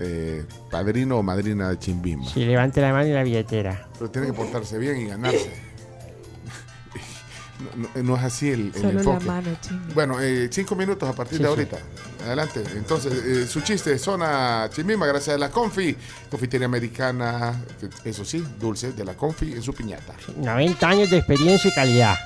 [0.00, 2.28] eh, padrino o madrina de Chimbimba.
[2.28, 3.88] Si levante la mano y la billetera.
[3.98, 5.71] Pero tiene que portarse bien y ganarse.
[8.02, 9.24] No, es así el, el Solo la enfoque.
[9.26, 9.92] mano, Chimbi.
[9.94, 11.50] Bueno, eh, cinco minutos a partir Sí, de sí.
[11.50, 11.78] ahorita.
[12.26, 12.62] Adelante.
[12.76, 15.96] Entonces, eh, su chiste, zona Chimbimba, gracias a la Confi,
[16.30, 17.62] confitería americana,
[18.04, 20.14] eso sí, dulce de la Confi en su piñata.
[20.36, 22.16] 90 años de experiencia y calidad.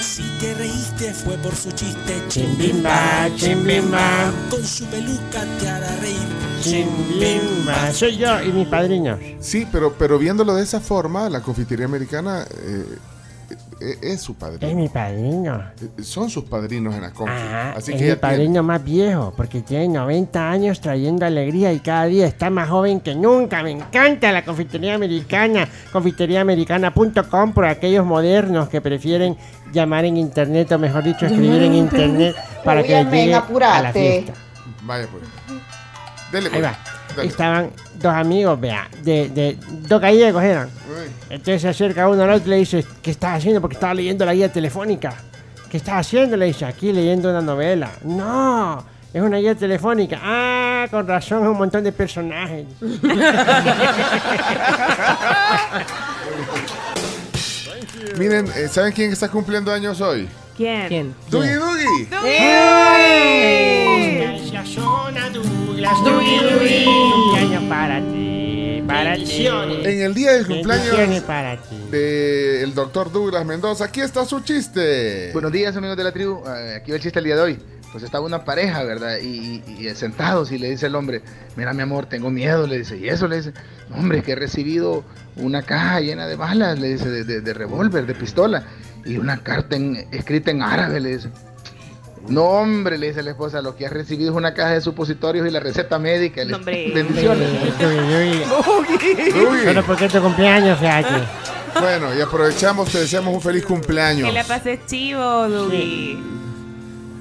[0.00, 2.22] Si te reíste fue por su chiste.
[2.28, 4.32] Chimbimba, chimbimba.
[4.50, 6.18] Con su peluca te hará reír.
[6.62, 7.92] Chimbimba.
[7.92, 9.18] Soy yo y mis padrinos.
[9.40, 12.84] Sí, pero, pero viéndolo de esa forma, la confitería americana eh,
[13.80, 14.66] eh, es su padrino.
[14.68, 15.60] Es mi padrino.
[15.98, 17.32] Eh, Son sus padrinos en la Confi.
[17.34, 21.72] Ajá, Así es que mi tiene- padrino más viejo, porque tiene 90 años trayendo alegría
[21.72, 23.62] y cada día está más joven que nunca.
[23.62, 29.36] Me encanta la confitería americana, confiteriaamericana.com por aquellos modernos que prefieren
[29.72, 33.92] llamar en internet o mejor dicho escribir en internet para que les llegue a la
[33.92, 34.32] fiesta.
[34.84, 35.22] Vaya pues.
[36.32, 36.64] Dele Ahí pues.
[36.64, 36.78] va.
[37.16, 37.28] Dale.
[37.28, 39.56] Estaban dos amigos, vea, de, de
[39.86, 40.68] dos gallegos eran.
[41.28, 43.60] Entonces se acerca uno al otro y le dice, ¿qué estás haciendo?
[43.60, 45.14] Porque estaba leyendo la guía telefónica.
[45.70, 46.36] ¿Qué estás haciendo?
[46.36, 47.90] Le dice, aquí leyendo una novela.
[48.04, 50.18] No, es una guía telefónica.
[50.22, 52.64] Ah, con razón, es un montón de personajes.
[58.18, 60.28] Miren, eh, ¿saben quién está cumpliendo años hoy?
[60.56, 60.88] ¿Quién?
[60.88, 61.14] ¿Quién?
[61.30, 62.08] Dougie Dougie.
[65.82, 66.84] Douglas, Dougie, Dougie.
[66.84, 69.46] Cumpleaños para ti, para ti.
[69.84, 71.76] En el día del cumpleaños para ti.
[71.90, 75.30] del doctor Douglas Mendoza, aquí está su chiste.
[75.32, 77.58] Buenos días amigos de la tribu, Eh, aquí va el chiste el día de hoy.
[77.90, 79.18] Pues estaba una pareja, ¿verdad?
[79.20, 81.20] Y, y- y sentados y le dice el hombre,
[81.56, 83.52] mira mi amor, tengo miedo, le dice, y eso le dice,
[83.90, 85.02] "No, hombre, que he recibido
[85.36, 88.62] una caja llena de balas, le dice, de, de- de revólver, de pistola,
[89.04, 91.28] y una carta en- escrita en árabe, le dice.
[92.28, 95.46] No, hombre, le dice la esposa, lo que has recibido es una caja de supositorios
[95.46, 96.42] y la receta médica.
[96.54, 96.90] Hombre.
[96.94, 97.48] Bendiciones.
[99.64, 101.08] Solo porque es tu cumpleaños, fíjate.
[101.80, 104.28] Bueno, y aprovechamos, te deseamos un feliz cumpleaños.
[104.28, 106.22] Que la pases chivo, Dugi.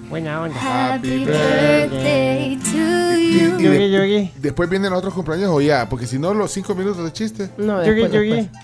[0.09, 0.93] Buena onda.
[0.95, 4.31] Happy birthday to Y, y de- Dougie.
[4.37, 7.49] después vienen los otros cumpleaños o ya, porque si no, los cinco minutos de chiste.
[7.57, 8.35] No, después, Dougie.
[8.35, 8.61] después.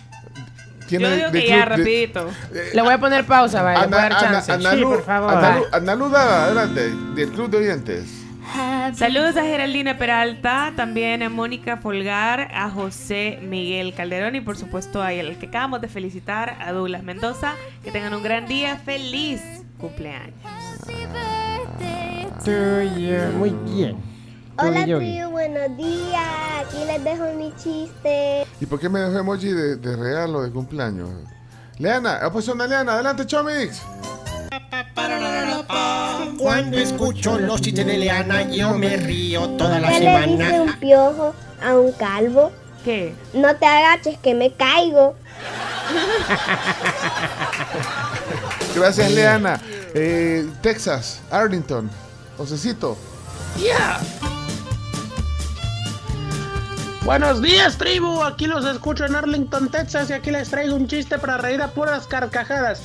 [0.87, 2.29] ¿Quién Yo digo de que ya, rapidito.
[2.73, 4.51] Le voy a poner pausa, vaya, voy a dar Ana, Ana, chance.
[4.53, 5.33] Analu- Sí, por favor.
[5.71, 8.23] Analu- adelante, del Club de Oyentes.
[8.95, 15.01] Saludos a Geraldina Peralta, también a Mónica Folgar, a José Miguel Calderón y por supuesto
[15.01, 17.53] a el que acabamos de felicitar, a Douglas Mendoza.
[17.83, 19.41] Que tengan un gran día, feliz
[19.77, 20.33] cumpleaños.
[23.37, 23.97] Muy bien.
[24.59, 26.23] Hola tío, buenos días.
[26.61, 28.46] Aquí les dejo mi chiste.
[28.59, 31.09] ¿Y por qué me dejó emoji de, de regalo de cumpleaños?
[31.77, 33.81] Leana, ah, pues una Leana, adelante, Chomix.
[36.39, 40.61] Cuando escucho los chistes de Leana, yo me río toda la ¿Qué le dice semana.
[40.63, 42.51] un piojo a un calvo?
[42.83, 43.13] ¿Qué?
[43.33, 45.15] No te agaches que me caigo.
[48.75, 49.59] Gracias, Leana.
[49.93, 51.89] Eh, Texas, Arlington,
[52.37, 52.97] Josecito.
[57.07, 58.21] Buenos días, tribu.
[58.21, 61.69] Aquí los escucho en Arlington, Texas, y aquí les traigo un chiste para reír a
[61.69, 62.81] puras carcajadas.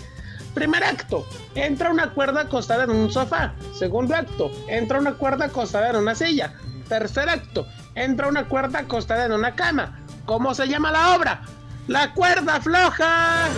[0.54, 3.52] Primer acto, entra una cuerda acostada en un sofá.
[3.76, 6.54] Segundo acto, entra una cuerda acostada en una silla.
[6.88, 7.66] Tercer acto,
[7.96, 9.98] entra una cuerda acostada en una cama.
[10.24, 11.42] ¿Cómo se llama la obra?
[11.88, 13.48] La cuerda floja.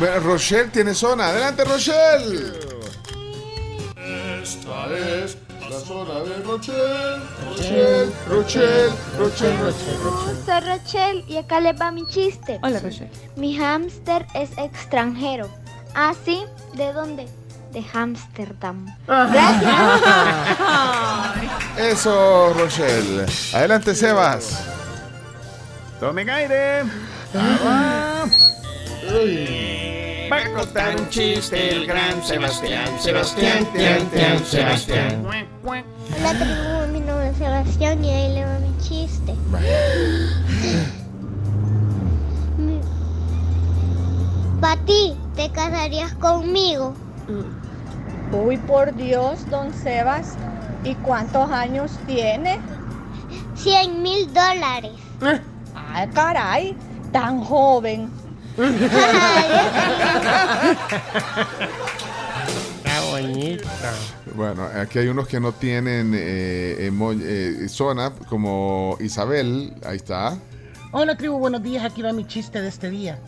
[0.24, 1.26] Rochelle tiene zona.
[1.26, 2.54] Adelante, Rochelle.
[4.42, 5.36] Esta es
[5.70, 7.20] sola de Rochelle.
[7.48, 9.98] Rochelle, Rochelle, Rochelle, Rochelle.
[10.44, 12.58] Soy Rochelle y acá les va mi chiste.
[12.62, 13.10] Hola, Rochelle.
[13.36, 15.48] Mi hámster es extranjero.
[15.94, 16.44] ¿Ah, sí?
[16.74, 17.26] ¿De dónde?
[17.72, 18.86] De Ámsterdam.
[21.76, 23.26] Eso, Rochelle.
[23.52, 24.60] Adelante, Sebas.
[25.98, 26.84] Tomen aire.
[27.34, 28.26] Ah,
[30.30, 32.88] Va a contar un chiste el gran Sebastián.
[32.98, 35.26] Sebastián, Tian, Tian, Sebastián.
[35.26, 39.34] Hola tribu, mi nombre es Sebastián y ahí le va mi chiste.
[44.60, 46.94] Pati, ¿te casarías conmigo?
[48.32, 50.36] Uy, por Dios, don Sebas.
[50.84, 52.58] ¿Y cuántos años tiene?
[53.56, 54.92] Cien mil dólares.
[55.74, 56.76] Ay, caray,
[57.12, 58.10] tan joven.
[62.84, 63.92] Está bonita.
[64.34, 69.72] Bueno, aquí hay unos que no tienen eh, emo- eh, zona, como Isabel.
[69.84, 70.36] Ahí está.
[70.92, 73.18] Hola tribu, buenos días, aquí va mi chiste de este día.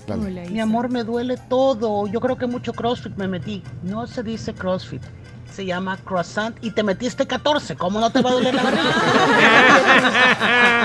[0.52, 2.06] Mi amor, me duele todo.
[2.06, 3.64] Yo creo que mucho CrossFit me metí.
[3.82, 5.02] No se dice CrossFit,
[5.52, 7.74] se llama croissant y te metiste 14.
[7.74, 8.84] ¿Cómo no te va a doler la barriga?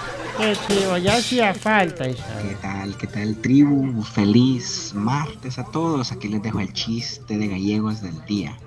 [0.68, 2.50] Chivo, ya hacía falta, Isabel.
[2.50, 2.98] ¿Qué tal?
[2.98, 4.04] ¿Qué tal tribu?
[4.04, 6.12] Feliz martes a todos.
[6.12, 8.58] Aquí les dejo el chiste de gallegos del día.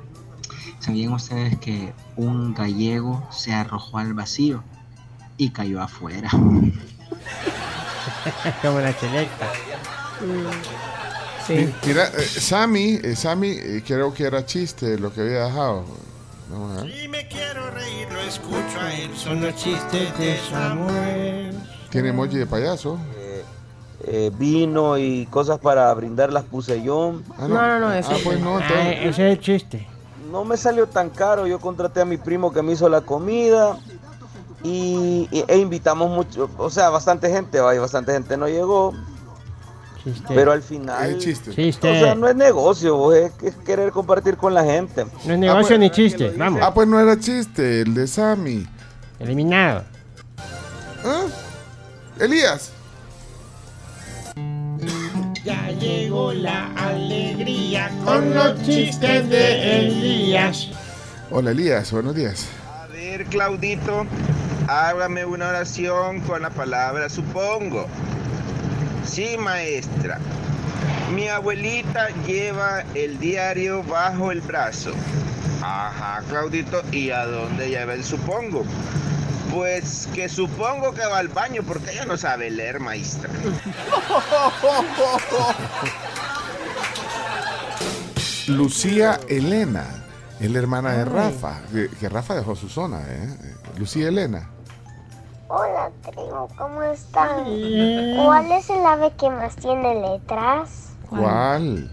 [0.81, 4.63] ¿Sabían ustedes que un gallego se arrojó al vacío
[5.37, 6.31] y cayó afuera?
[8.63, 9.53] Como la selecta.
[10.23, 15.87] Mi- Mira, eh, Sammy, eh, Sammy eh, creo que era chiste lo que había dejado.
[16.51, 17.09] Vamos a ver.
[18.13, 19.11] Lo escucho a él.
[19.17, 21.55] Son los chistes de Samuel.
[21.91, 22.99] Tiene emoji de payaso.
[24.05, 27.15] Eh, vino y cosas para brindar las puse yo.
[27.37, 27.49] Ah, no.
[27.49, 29.87] No, no, no, ese- Ah, pues no, Ah, entonces- ese es el chiste.
[30.31, 33.77] No me salió tan caro, yo contraté a mi primo que me hizo la comida
[34.63, 38.93] y, y- e invitamos mucho, o sea, bastante gente, va, y bastante gente no llegó.
[40.13, 40.35] Chiste.
[40.35, 41.51] Pero al final, Es chiste.
[41.55, 41.91] Chiste.
[41.91, 45.05] o sea, no es negocio, vos, es, es querer compartir con la gente.
[45.25, 46.31] No es negocio pues, ni chiste.
[46.37, 46.61] Vamos.
[46.63, 48.67] Ah, pues no era chiste, el de Sammy.
[49.19, 49.85] Eliminado.
[51.05, 51.27] ¿Ah?
[52.21, 52.73] Elías.
[55.45, 60.69] Ya llegó la alegría con los chistes de Elías.
[61.31, 62.47] Hola Elías, buenos días.
[62.75, 64.07] A ver, Claudito,
[64.67, 67.87] hágame una oración con la palabra supongo.
[69.09, 70.19] Sí, maestra.
[71.15, 74.93] Mi abuelita lleva el diario bajo el brazo.
[75.63, 78.65] Ajá, Claudito, ¿y a dónde lleva el supongo?
[79.53, 83.31] Pues que supongo que va al baño porque ella no sabe leer, maestra.
[88.47, 89.87] Lucía Elena,
[90.39, 93.35] es la hermana de Rafa, que, que Rafa dejó su zona, ¿eh?
[93.79, 94.51] Lucía Elena.
[95.51, 97.45] Hola tribu, ¿cómo están?
[98.23, 100.91] ¿Cuál es el ave que más tiene letras?
[101.09, 101.91] ¿Cuál?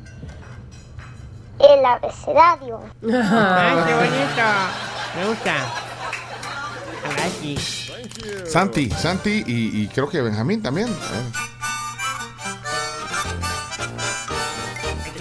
[1.59, 2.81] El abecedario.
[3.01, 4.43] Ay, qué bonito.
[5.15, 5.53] Me gusta.
[7.15, 7.91] Gracias.
[8.51, 10.89] Santi, Santi y, y creo que Benjamín también.
[10.89, 11.31] ¿eh?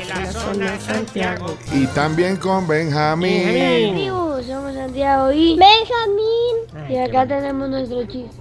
[0.08, 1.56] La zona Santiago.
[1.72, 4.08] Y también con Benjamín.
[4.08, 4.23] Somos
[4.84, 6.90] Santiago y Benjamín.
[6.90, 8.36] Y acá tenemos nuestro chiste.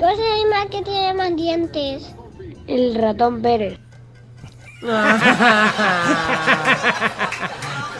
[0.00, 2.12] ¿Cuál es el animal que tiene más dientes?
[2.66, 3.78] El ratón Pérez.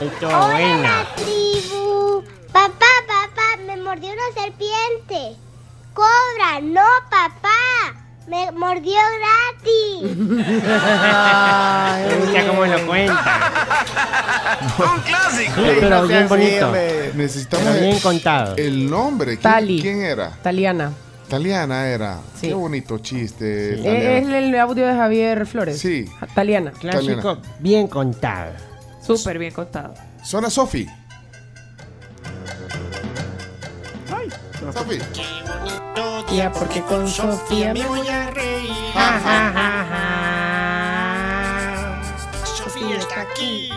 [0.01, 1.07] Esto Hola, buena.
[1.15, 2.25] tribu.
[2.53, 5.37] Papá, papá, me mordió una serpiente.
[5.95, 7.95] Cobra, no, papá.
[8.27, 10.17] Me mordió gratis.
[12.19, 13.53] Gusta cómo lo cuenta.
[14.79, 15.53] ¡Un clásico!
[15.55, 16.73] Sí, pero bien bonito.
[17.15, 18.57] Necesitamos Pero bien el, contado.
[18.57, 19.33] el nombre.
[19.39, 19.81] ¿Quién, Tali.
[19.81, 20.31] quién era?
[20.43, 20.93] Taliana.
[21.29, 22.19] Taliana era.
[22.41, 23.75] Qué bonito chiste.
[23.75, 24.19] Eh, Taliana.
[24.19, 25.79] Es el audio de Javier Flores.
[25.79, 26.07] Sí.
[26.35, 26.73] Taliana.
[26.73, 28.53] Clásico, bien contado.
[29.01, 29.95] Súper bien contado.
[30.25, 30.87] Zona Sofi.
[34.73, 34.99] Sofi.
[36.53, 38.71] Porque con Sofía me voy a reír.
[38.95, 39.87] Ja, ja, ja,
[42.45, 43.71] Sofía está aquí.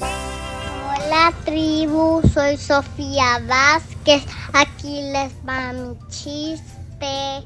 [0.00, 2.22] Hola, tribu.
[2.32, 4.24] Soy Sofía Vázquez.
[4.52, 7.42] Aquí les va mi chiste.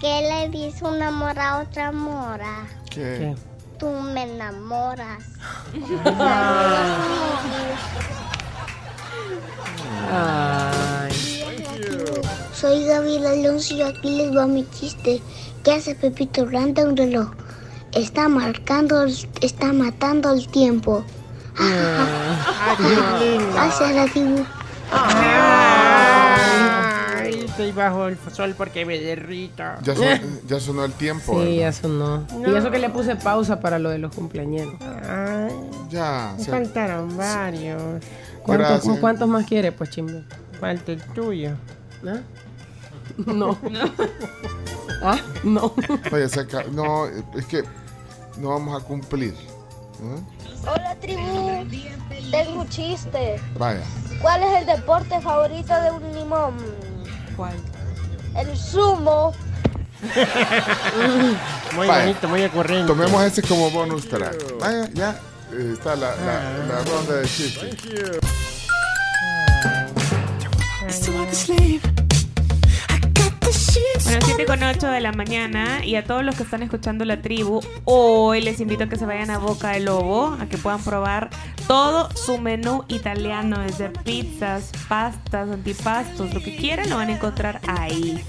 [0.00, 2.66] ¿Qué le dice una mora a otra mora?
[2.90, 3.36] ¿Qué?
[3.78, 5.24] Tú me enamoras.
[12.60, 15.20] Soy Gabriel Alonso y aquí les va mi chiste.
[15.64, 17.30] ¿Qué hace Pepito Blanda un reloj?
[17.92, 19.04] Está marcando,
[19.40, 21.04] está matando el tiempo.
[21.58, 22.76] Ay,
[23.20, 23.52] lindo.
[23.54, 24.44] Gracias, la tribu.
[27.16, 29.62] Ay, estoy bajo el sol porque me derrito.
[29.82, 31.42] Ya, son- ya sonó el tiempo.
[31.42, 31.80] Sí, ya ¿verdad?
[31.80, 32.26] sonó.
[32.46, 34.68] Y eso que le puse pausa para lo de los cumpleaños.
[35.90, 36.34] Ya.
[36.38, 37.82] Me faltaron varios.
[38.42, 38.98] ¿Cuántos.
[38.98, 40.24] ¿Cuántos más quiere, pues, chimbe?
[40.60, 41.52] Falta el tuyo.
[42.06, 42.20] ¿Ah?
[43.26, 43.56] No.
[45.02, 45.18] ¿Ah?
[45.42, 45.74] No.
[46.10, 47.62] Vaya, se acá- no, es que
[48.38, 49.34] no vamos a cumplir.
[49.34, 50.20] ¿eh?
[50.62, 51.66] Hola, tribu.
[52.30, 53.40] Tengo un chiste.
[53.58, 53.82] Vaya.
[54.20, 56.54] ¿Cuál es el deporte favorito de un limón?
[57.36, 57.54] ¿Cuál?
[58.36, 59.32] El sumo.
[61.74, 62.00] Muy Vaya.
[62.06, 62.86] bonito, muy ocurrente.
[62.86, 64.58] Tomemos ese como bonus track.
[64.58, 65.10] Vaya, ya
[65.52, 67.76] eh, está la, la, la ronda de chistes.
[74.04, 77.20] Bueno, 7 con 8 de la mañana y a todos los que están escuchando la
[77.20, 80.82] tribu, hoy les invito a que se vayan a Boca del Lobo, a que puedan
[80.82, 81.30] probar
[81.66, 87.60] todo su menú italiano, desde pizzas, pastas, antipastos, lo que quieran lo van a encontrar
[87.66, 88.22] ahí.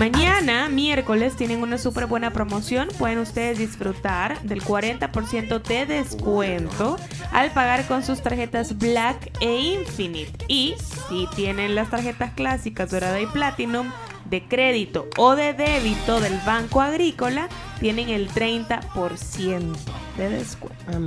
[0.00, 2.88] Mañana, miércoles, tienen una súper buena promoción.
[2.98, 6.96] Pueden ustedes disfrutar del 40% de descuento
[7.32, 10.46] al pagar con sus tarjetas Black e Infinite.
[10.48, 13.92] Y si tienen las tarjetas clásicas Dorada y Platinum
[14.24, 19.76] de crédito o de débito del Banco Agrícola, tienen el 30%
[20.16, 20.82] de descuento.
[20.90, 20.98] A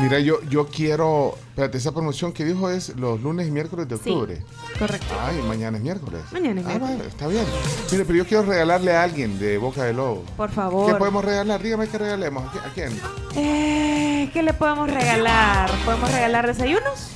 [0.00, 1.36] Mira, yo, yo quiero.
[1.50, 4.10] Espérate, esa promoción que dijo es los lunes y miércoles de Sí.
[4.10, 4.42] octubre.
[4.78, 5.06] Correcto.
[5.20, 6.22] Ay, mañana es miércoles.
[6.32, 6.98] Mañana es Ah, miércoles.
[6.98, 7.44] vale, está bien.
[7.90, 10.24] Mire, pero yo quiero regalarle a alguien de Boca de Lobo.
[10.36, 10.98] Por ¿Qué favor.
[10.98, 11.62] podemos regalar?
[11.62, 12.42] Dígame qué regalemos.
[12.44, 13.00] ¿A qui- ¿A quién?
[13.36, 15.70] Eh, ¿Qué le podemos regalar?
[15.84, 17.08] ¿Podemos regalar desayunos?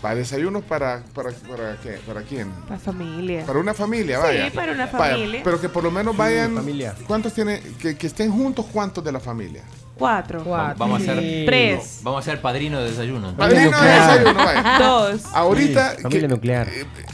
[0.00, 2.00] Para desayunos para, para, para, qué?
[2.06, 2.50] ¿Para quién?
[2.70, 3.44] La familia.
[3.44, 4.50] Para una familia, Sí, vaya.
[4.54, 5.40] para una Vaya, familia.
[5.44, 6.54] pero que por lo menos Sí, vayan.
[6.54, 6.94] familia.
[7.06, 7.60] ¿Cuántos tiene?
[7.78, 9.62] Que, que estén juntos, ¿cuántos de la familia?
[10.00, 10.44] Cuatro.
[10.44, 12.00] Va- Vamos a hacer Tres.
[12.02, 13.36] Vamos a ser padrino de desayuno.
[13.36, 14.78] Padrino de desayuno, vaya.
[14.80, 15.20] Dos.
[15.32, 15.94] Ahorita.
[15.96, 16.68] Sí, familia que- nuclear.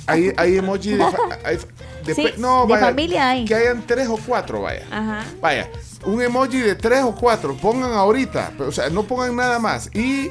[0.07, 0.99] Hay, hay emoji de.
[1.05, 1.59] fa- hay-
[2.07, 3.45] de Sí, pe- no, de vaya, familia hay.
[3.45, 4.87] Que hayan tres o cuatro, vaya.
[4.91, 5.25] Ajá.
[5.43, 5.69] Vaya,
[6.05, 9.91] un emoji de tres o cuatro, pongan ahorita, pero, o sea, no pongan nada más.
[9.93, 10.31] Y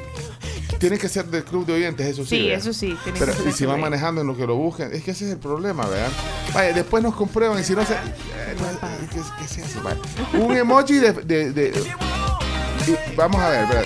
[0.79, 2.29] tiene que ser del club de oyentes, eso sí.
[2.29, 2.59] Sí, ¿verdad?
[2.59, 2.97] eso sí.
[3.03, 5.11] tiene Pero, que ser y si van manejando en lo que lo busquen, es que
[5.11, 6.07] ese es el problema, ¿verdad?
[6.53, 7.93] Vaya, después nos comprueban y si no se.
[7.93, 7.97] eh,
[8.57, 9.79] no, ¿qué, qué se hace?
[9.81, 9.97] Vaya.
[10.33, 11.11] Un emoji de.
[11.11, 11.73] de- de-
[13.15, 13.83] vamos a ver, ¿verdad?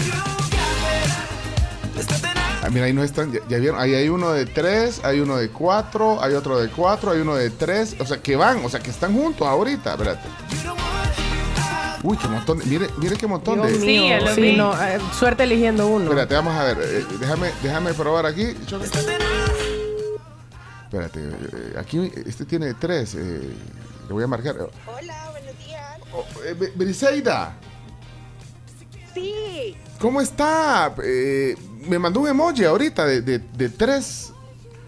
[2.61, 5.37] Ah, mira, ahí no están, ya, ya vieron, ahí hay uno de tres, hay uno
[5.37, 8.69] de cuatro, hay otro de cuatro, hay uno de tres, o sea, que van, o
[8.69, 10.27] sea, que están juntos ahorita, espérate.
[12.03, 13.85] Uy, qué montón, de- mire, mire qué montón Dios de...
[13.85, 14.15] mío.
[14.35, 14.55] Sí, vi.
[14.57, 16.05] no, eh, suerte eligiendo uno.
[16.05, 16.77] Espérate, vamos a ver.
[16.81, 18.43] eh, déjame, déjame probar aquí.
[20.83, 23.15] Espérate, eh, aquí este tiene tres.
[23.15, 23.49] eh,
[24.07, 24.55] le voy a marcar.
[24.87, 25.97] Hola, buenos días.
[26.13, 27.53] Oh, eh, Briseida,
[29.13, 30.93] Sí, ¿cómo está?
[31.03, 31.55] Eh,
[31.87, 34.31] me mandó un emoji ahorita de, de- de tres.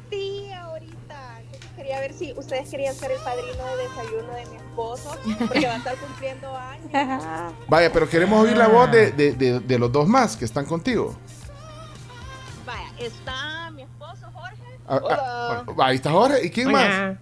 [0.09, 1.39] sí, ahorita.
[1.75, 5.17] Quería ver si ustedes querían ser el padrino de desayuno de mi esposo,
[5.47, 7.53] porque va a estar cumpliendo años.
[7.67, 10.65] Vaya, pero queremos oír la voz de, de- de- de los dos más que están
[10.65, 11.15] contigo.
[12.65, 14.61] Vaya, está mi esposo Jorge.
[14.87, 15.17] Ah, Hola.
[15.19, 16.45] ah, ahí está Jorge.
[16.45, 17.17] ¿Y quién más?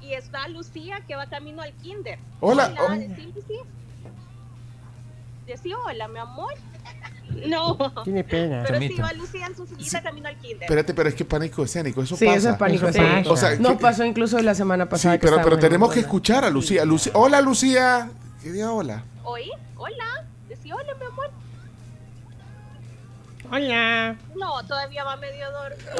[0.00, 2.18] Y está Lucía que va camino al kinder.
[2.40, 2.72] Hola.
[2.78, 3.60] Hola, decí
[5.46, 5.54] Lucía.
[5.56, 6.52] Decí hola, mi amor.
[7.48, 7.76] No.
[8.04, 8.62] Tiene pena.
[8.66, 9.02] Pero sí Permita.
[9.02, 10.62] va Lucía en su sillita camino al kinder.
[10.62, 12.36] Espérate, pero es que pánico escénico, eso Sí, pasa.
[12.38, 12.90] eso es pánico.
[12.90, 12.98] Sí.
[12.98, 13.30] pasa.
[13.30, 15.18] O sea, Nos que- pasó incluso la semana Sí, pasada.
[15.18, 16.84] que pero, pero tenemos que escuchar a Lucía.
[16.86, 17.12] Lucía.
[17.14, 18.10] Hola, Lucía.
[18.42, 19.04] ¿Qué día hola?
[19.24, 19.50] ¿Oí?
[19.76, 20.24] Hola.
[20.48, 21.30] Decí hola, mi amor.
[23.50, 24.16] Hola.
[24.34, 25.92] No, todavía va medio dormido.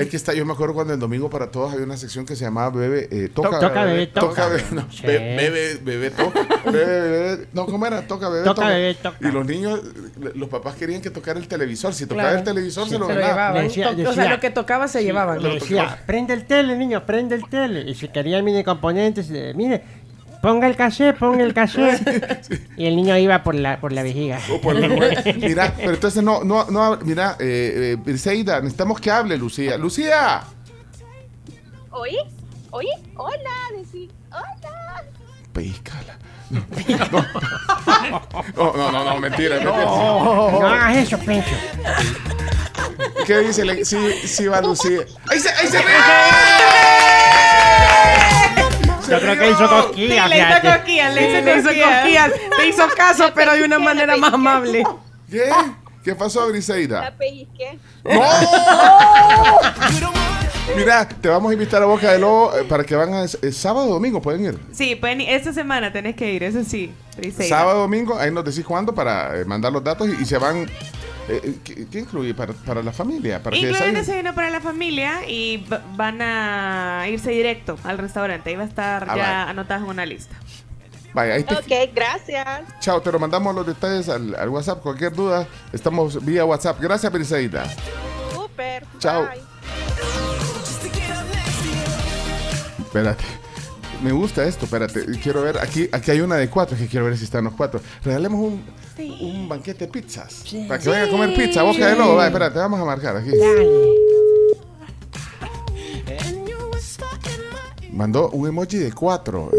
[0.00, 2.34] Es que está, yo me acuerdo cuando el domingo para todos había una sección que
[2.34, 4.48] se llamaba Bebe, eh, toca, Toca, bebé, toca, toca.
[4.48, 5.06] bebé, no, Sí.
[5.06, 8.00] be- bebé, bebé, toca, bebé, bebé, no, ¿cómo era?
[8.06, 9.16] Toca, bebé, Toca, bebé, toca.
[9.20, 12.38] Y los niños, eh, los papás querían que tocara el televisor, si tocaba Claro.
[12.38, 13.66] el televisor se Se lo llevaban.
[13.66, 15.42] O sea, lo que tocaba se llevaban.
[15.42, 17.82] Le decía, prende el tele, niño, prende el tele.
[17.90, 19.82] Y si quería el mini componente, se- mire,
[20.42, 22.60] ponga el cassette, ponga el cassette.
[22.76, 24.38] Y el niño iba por la, por la vejiga.
[24.50, 24.88] O por la
[25.36, 29.76] mira, pero entonces no, no, no, mira, eh, eh, Briseida, necesitamos que hable Lucía.
[29.76, 30.42] Lucía,
[31.90, 32.16] ¿Oí?
[32.70, 32.86] ¿Oí?
[33.16, 33.36] Hola.
[34.30, 35.04] Hola.
[35.52, 36.16] pellizcala.
[36.50, 36.62] No,
[38.76, 39.84] no, no, no, mentira, mentira.
[39.84, 41.54] No hagas eso, Pencho.
[43.26, 43.64] ¿Qué dice?
[43.64, 45.00] Le- Sí, sí va Lucía.
[45.28, 45.94] ¡Ahí se, ahí se ríe!
[49.08, 52.30] Yo creo que hizo cosquillas, le hizo cosquillas, le Sí, hizo le hizo cosquillas.
[52.56, 54.84] Te hizo caso, pero de una manera la más amable.
[55.30, 55.50] ¿Qué?
[56.04, 57.14] ¿Qué pasó, La Briseida?
[57.18, 57.78] pellizqué.
[58.04, 58.20] ¡No!
[60.76, 63.52] Mira, te vamos a invitar a Boca de Lobo eh, para que van a, eh,
[63.52, 64.58] sábado o domingo, pueden ir.
[64.72, 66.92] Sí, pueden, esta semana tenés que ir, eso sí.
[67.16, 67.48] Briseida.
[67.58, 70.70] Sábado, domingo, ahí nos decís cuándo para eh, mandar los datos y, y se van.
[71.28, 72.34] Eh, eh, ¿qué, qué incluye?
[72.34, 73.42] Para, para la familia.
[73.42, 74.00] Para que Incluyen desayunen.
[74.06, 78.50] desayuno para la familia y va- van a irse directo al restaurante.
[78.50, 80.34] Ahí va a estar Ah, ya anotadas en una lista.
[81.12, 82.62] Vaya, ahí te, Ok, gracias.
[82.80, 84.80] Chao, te lo mandamos los detalles al, al WhatsApp.
[84.80, 86.80] Cualquier duda, estamos vía WhatsApp.
[86.80, 87.64] Gracias, Briseida.
[88.32, 88.84] Súper.
[88.98, 89.26] Chao.
[89.26, 89.40] bye.
[92.86, 93.24] Espérate.
[94.02, 95.04] Me gusta esto, espérate.
[95.22, 97.80] Quiero ver, aquí, aquí hay una de cuatro, que quiero ver si están los cuatro.
[98.02, 98.64] Regalemos un,
[99.08, 100.44] un banquete de pizzas.
[100.68, 102.16] Para que vayan a comer pizza, boca de lobo.
[102.16, 103.30] Va, espérate, vamos a marcar aquí.
[107.92, 109.50] Mandó un emoji de cuatro.
[109.52, 109.56] Eh,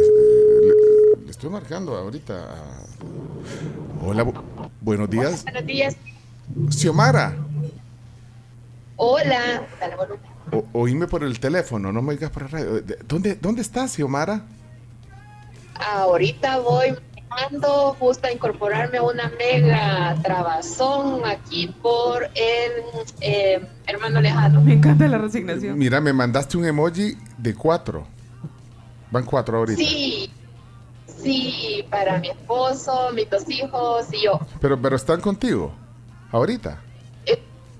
[1.17, 2.55] Le, le estoy marcando ahorita.
[4.05, 5.43] Hola, bu- buenos días.
[5.43, 5.95] Buenos días.
[6.69, 7.35] Xiomara,
[8.97, 9.63] Hola.
[9.79, 10.19] Dale volumen.
[10.51, 12.81] o- oíme por el teléfono, no me digas por la radio.
[12.81, 14.43] ¿De- ¿Dónde, dónde estás, Xiomara?
[15.75, 16.93] Ahorita voy
[17.31, 22.71] manejando justo a incorporarme a una mega trabazón aquí por el
[23.21, 24.61] eh, hermano lejano.
[24.61, 25.77] Me encanta la resignación.
[25.77, 28.05] Mira, me mandaste un emoji de cuatro.
[29.09, 29.81] Van cuatro ahorita.
[29.81, 30.31] Sí,
[31.05, 34.39] sí, para mi esposo, mis dos hijos y yo.
[34.59, 35.73] Pero, pero están contigo.
[36.31, 36.79] Ahorita.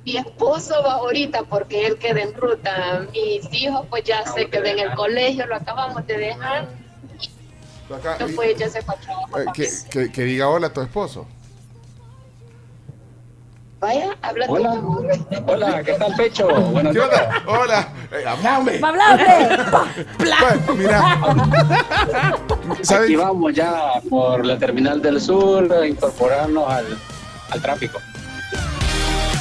[0.04, 3.06] Mi esposo va ahorita porque él queda en ruta.
[3.14, 6.68] Mis hijos pues ya se quedó en el colegio, lo acabamos de dejar.
[7.90, 9.42] Acá, No, pues ya se fue a trabajar.
[9.42, 11.28] Eh, que, que- que diga hola a tu esposo.
[13.80, 14.82] Vaya, habla Hola.
[15.48, 16.48] Hola, ¿qué tal, Pecho?
[16.48, 17.42] Buenos ¿Qué onda?
[17.48, 17.90] Hola.
[18.12, 18.80] Eh, hablame.
[20.20, 21.20] Pues, mira.
[22.84, 23.06] ¿Sabes?
[23.06, 26.86] Aquí vamos ya por la terminal del sur a incorporarnos al,
[27.50, 28.00] al tráfico.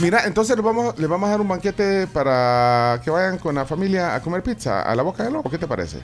[0.01, 3.67] Mira, entonces les vamos, les vamos a dar un banquete para que vayan con la
[3.67, 5.51] familia a comer pizza a la boca del lobo.
[5.51, 5.99] ¿Qué te parece?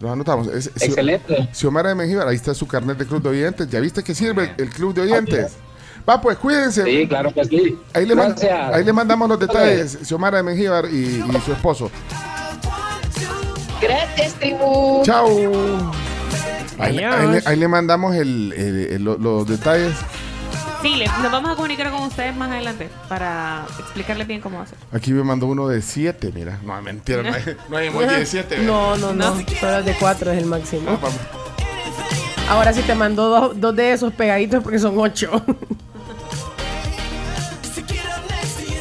[0.00, 0.48] Los anotamos.
[0.48, 1.48] Es- Excelente.
[1.52, 3.68] Xiomara de Mengíbar, ahí está su carnet de club de oyentes.
[3.70, 5.52] ¿Ya viste que sirve el club de oyentes?
[6.08, 6.84] Va, pues cuídense.
[6.84, 7.78] Sí, claro que sí.
[7.94, 8.14] Ahí le,
[8.74, 9.98] ahí le mandamos los detalles.
[10.02, 11.90] Xiomara de Mengíbar y, y su esposo.
[13.80, 15.02] Gracias, tribu.
[15.04, 15.28] Chao.
[16.78, 19.94] Ahí, le, ahí le mandamos el- el- el- lo- los detalles.
[20.84, 24.76] Sí, le- nos vamos a comunicar con ustedes más adelante para explicarles bien cómo hacer.
[24.92, 26.58] Aquí me mandó uno de 7, mira.
[26.62, 28.58] No, mentira, no hay, no hay emoji de 7.
[28.58, 29.34] No, no, no.
[29.58, 30.98] Solo el de cuatro es el máximo.
[32.50, 35.42] Ahora sí te mandó dos, dos de esos pegaditos porque son ocho.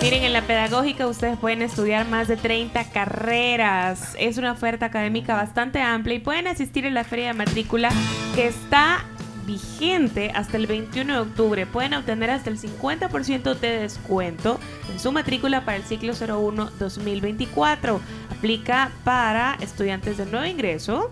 [0.02, 4.16] Miren, en la pedagógica ustedes pueden estudiar más de 30 carreras.
[4.20, 7.90] Es una oferta académica bastante amplia y pueden asistir a la feria de matrícula
[8.36, 9.06] que está
[9.46, 11.66] vigente hasta el 21 de octubre.
[11.66, 14.60] Pueden obtener hasta el 50% de descuento
[14.92, 18.02] en su matrícula para el ciclo 01 2024.
[18.32, 21.10] Aplica para estudiantes de nuevo ingreso.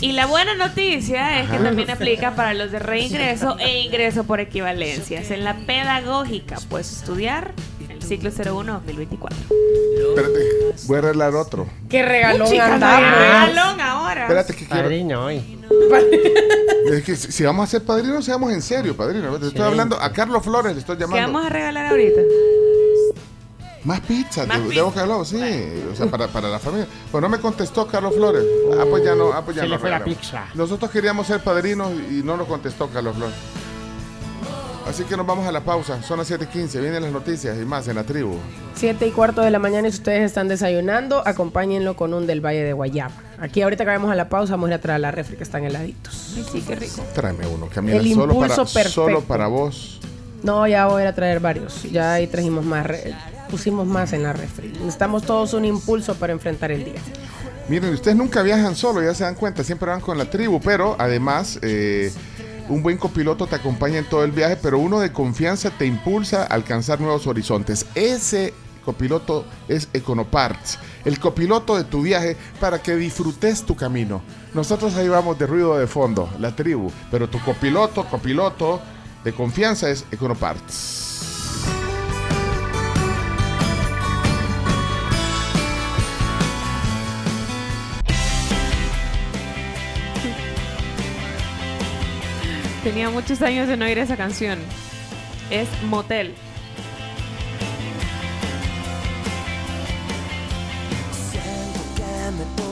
[0.00, 1.64] Y la buena noticia es que Ajá.
[1.64, 5.30] también aplica para los de reingreso e ingreso por equivalencias.
[5.30, 7.54] En la pedagógica puedes estudiar
[8.04, 9.38] ciclo 01 2024.
[10.08, 11.66] Espérate, voy a arreglar otro.
[11.88, 14.22] Qué regalón Chica, regalón ahora.
[14.22, 14.82] Espérate que quiero.
[14.82, 15.58] Padrino hoy.
[16.84, 19.38] Es que si, si vamos a ser padrinos, seamos en serio, padrino.
[19.38, 21.32] Te estoy hablando a Carlos Flores, le estoy ¿Qué llamando.
[21.32, 22.20] vamos a regalar ahorita?
[23.84, 25.06] Más pizza, Más de, de pizza.
[25.06, 25.38] Lobo, sí.
[25.92, 26.86] O sea, para, para la familia.
[27.10, 28.44] Pues no me contestó Carlos Flores.
[28.78, 29.32] Ah, pues ya no.
[29.32, 30.22] Ah, pues ya Se no le fue la regalamos.
[30.24, 30.44] pizza.
[30.54, 33.34] Nosotros queríamos ser padrinos y no nos contestó Carlos Flores.
[34.88, 36.02] Así que nos vamos a la pausa.
[36.02, 36.80] Son las 7:15.
[36.80, 38.36] Vienen las noticias y más en la tribu.
[38.74, 42.44] Siete y cuarto de la mañana y si ustedes están desayunando, acompáñenlo con un del
[42.44, 43.14] Valle de Guayaba.
[43.40, 45.42] Aquí ahorita que vamos a la pausa, vamos a ir a traer la refri que
[45.42, 46.14] están heladitos.
[46.52, 47.02] Sí, qué rico.
[47.14, 47.96] Tráeme uno, Camila.
[47.96, 48.90] El solo, para, impulso perfecto.
[48.90, 50.00] solo para vos.
[50.42, 51.82] No, ya voy a ir a traer varios.
[51.84, 53.14] Ya ahí trajimos más, re-
[53.50, 54.68] pusimos más en la refri.
[54.68, 57.00] Necesitamos todos un impulso para enfrentar el día.
[57.68, 60.96] Miren, ustedes nunca viajan solo, ya se dan cuenta, siempre van con la tribu, pero
[60.98, 62.12] además eh,
[62.68, 66.42] un buen copiloto te acompaña en todo el viaje, pero uno de confianza te impulsa
[66.42, 67.86] a alcanzar nuevos horizontes.
[67.94, 68.54] Ese
[68.84, 74.22] copiloto es Econoparts, el copiloto de tu viaje para que disfrutes tu camino.
[74.52, 78.80] Nosotros ahí vamos de ruido de fondo, la tribu, pero tu copiloto, copiloto
[79.24, 81.03] de confianza es Econoparts.
[92.84, 94.58] Tenía muchos años de no oír esa canción.
[95.50, 96.34] Es Motel.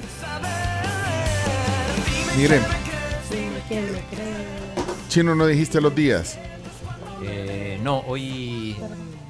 [2.36, 2.60] Miren,
[5.08, 6.38] Chino, no dijiste los días.
[7.24, 8.76] Eh, no, hoy.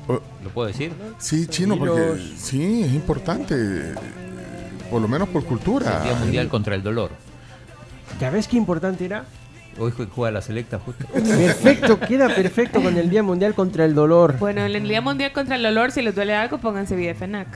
[0.08, 0.92] ¿Lo puedo decir?
[1.18, 3.94] Sí, Chino, porque sí, es importante.
[4.90, 5.98] Por lo menos por cultura.
[5.98, 7.10] El Día Mundial contra el Dolor.
[8.20, 9.26] ¿Ya ves qué importante era?
[9.78, 11.06] Hoy jue- juega la selecta justo.
[11.12, 14.36] Perfecto, queda perfecto con el Día Mundial contra el Dolor.
[14.38, 17.46] Bueno, en el Día Mundial contra el Dolor, si les duele algo, pónganse Videfenac.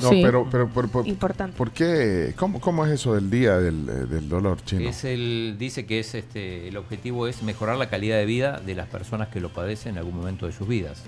[0.00, 0.20] No, Sí.
[0.24, 1.56] pero, pero por, por- Importante.
[1.56, 2.32] ¿por qué?
[2.36, 4.88] ¿Cómo, cómo es eso del día del, eh, del dolor chino?
[4.88, 8.74] Es el, dice que es este, el objetivo es mejorar la calidad de vida de
[8.74, 11.02] las personas que lo padecen en algún momento de sus vidas.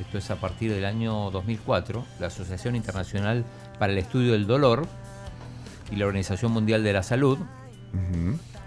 [0.00, 2.04] Esto es a partir del año 2004.
[2.20, 3.44] La Asociación Internacional
[3.78, 4.86] para el Estudio del Dolor
[5.92, 7.38] y la Organización Mundial de la Salud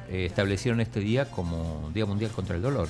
[0.09, 2.87] eh, establecieron este día como Día Mundial contra el Dolor.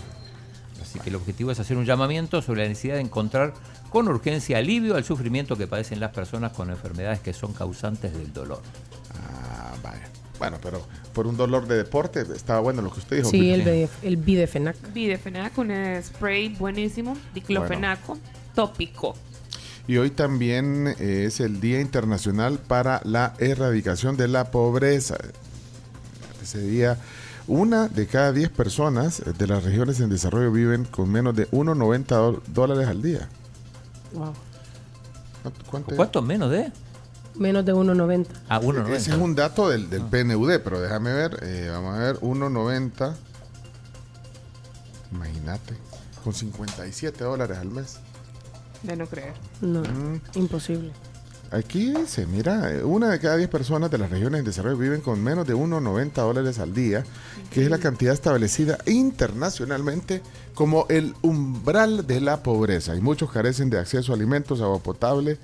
[0.84, 3.54] Así que el objetivo es hacer un llamamiento sobre la necesidad de encontrar
[3.90, 8.34] con urgencia alivio al sufrimiento que padecen las personas con enfermedades que son causantes del
[8.34, 8.62] dolor.
[9.16, 10.10] Ah, vaya.
[10.40, 13.30] Bueno, pero por un dolor de deporte estaba bueno lo que usted dijo.
[13.30, 14.76] Sí, el, el Bidefenac.
[14.94, 15.72] Videfenac, un
[16.04, 17.16] spray buenísimo.
[17.34, 18.18] Diclofenaco,
[18.54, 19.16] tópico.
[19.88, 25.18] Y hoy también eh, es el Día Internacional para la Erradicación de la Pobreza.
[26.42, 26.98] Ese día,
[27.48, 31.50] una de cada 10 personas eh, de las regiones en desarrollo viven con menos de
[31.52, 33.28] 1,90 do- dólares al día.
[34.14, 34.34] Wow.
[35.70, 36.72] ¿Cuánto, ¿Cuánto menos de?
[37.36, 38.28] Menos de 1.90.
[38.48, 38.62] Ah,
[38.96, 43.16] Ese es un dato del, del PNUD, pero déjame ver, eh, vamos a ver, 1,90.
[45.12, 45.76] Imagínate,
[46.24, 47.98] con 57 dólares al mes.
[48.84, 49.34] De no creer.
[49.62, 50.22] No, Mm.
[50.36, 50.92] imposible.
[51.54, 55.24] Aquí dice, mira, una de cada 10 personas de las regiones en desarrollo viven con
[55.24, 57.04] menos de 1,90 dólares al día,
[57.52, 60.24] que es la cantidad establecida internacionalmente
[60.56, 62.96] como el umbral de la pobreza.
[62.96, 65.38] Y muchos carecen de acceso a alimentos, agua potable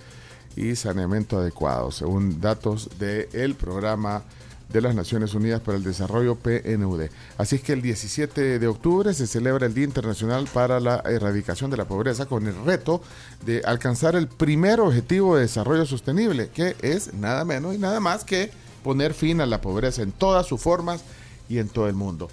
[0.56, 4.24] y saneamiento adecuado, según datos del programa
[4.70, 7.10] de las Naciones Unidas para el Desarrollo PNUD.
[7.38, 11.72] Así es que el 17 de octubre se celebra el Día Internacional para la Erradicación
[11.72, 13.02] de la Pobreza con el reto
[13.46, 18.24] de alcanzar el primer objetivo de desarrollo sostenible, que es nada menos y nada más
[18.24, 18.52] que
[18.84, 21.04] poner fin a la pobreza en todas sus formas
[21.50, 22.30] y en todo el mundo.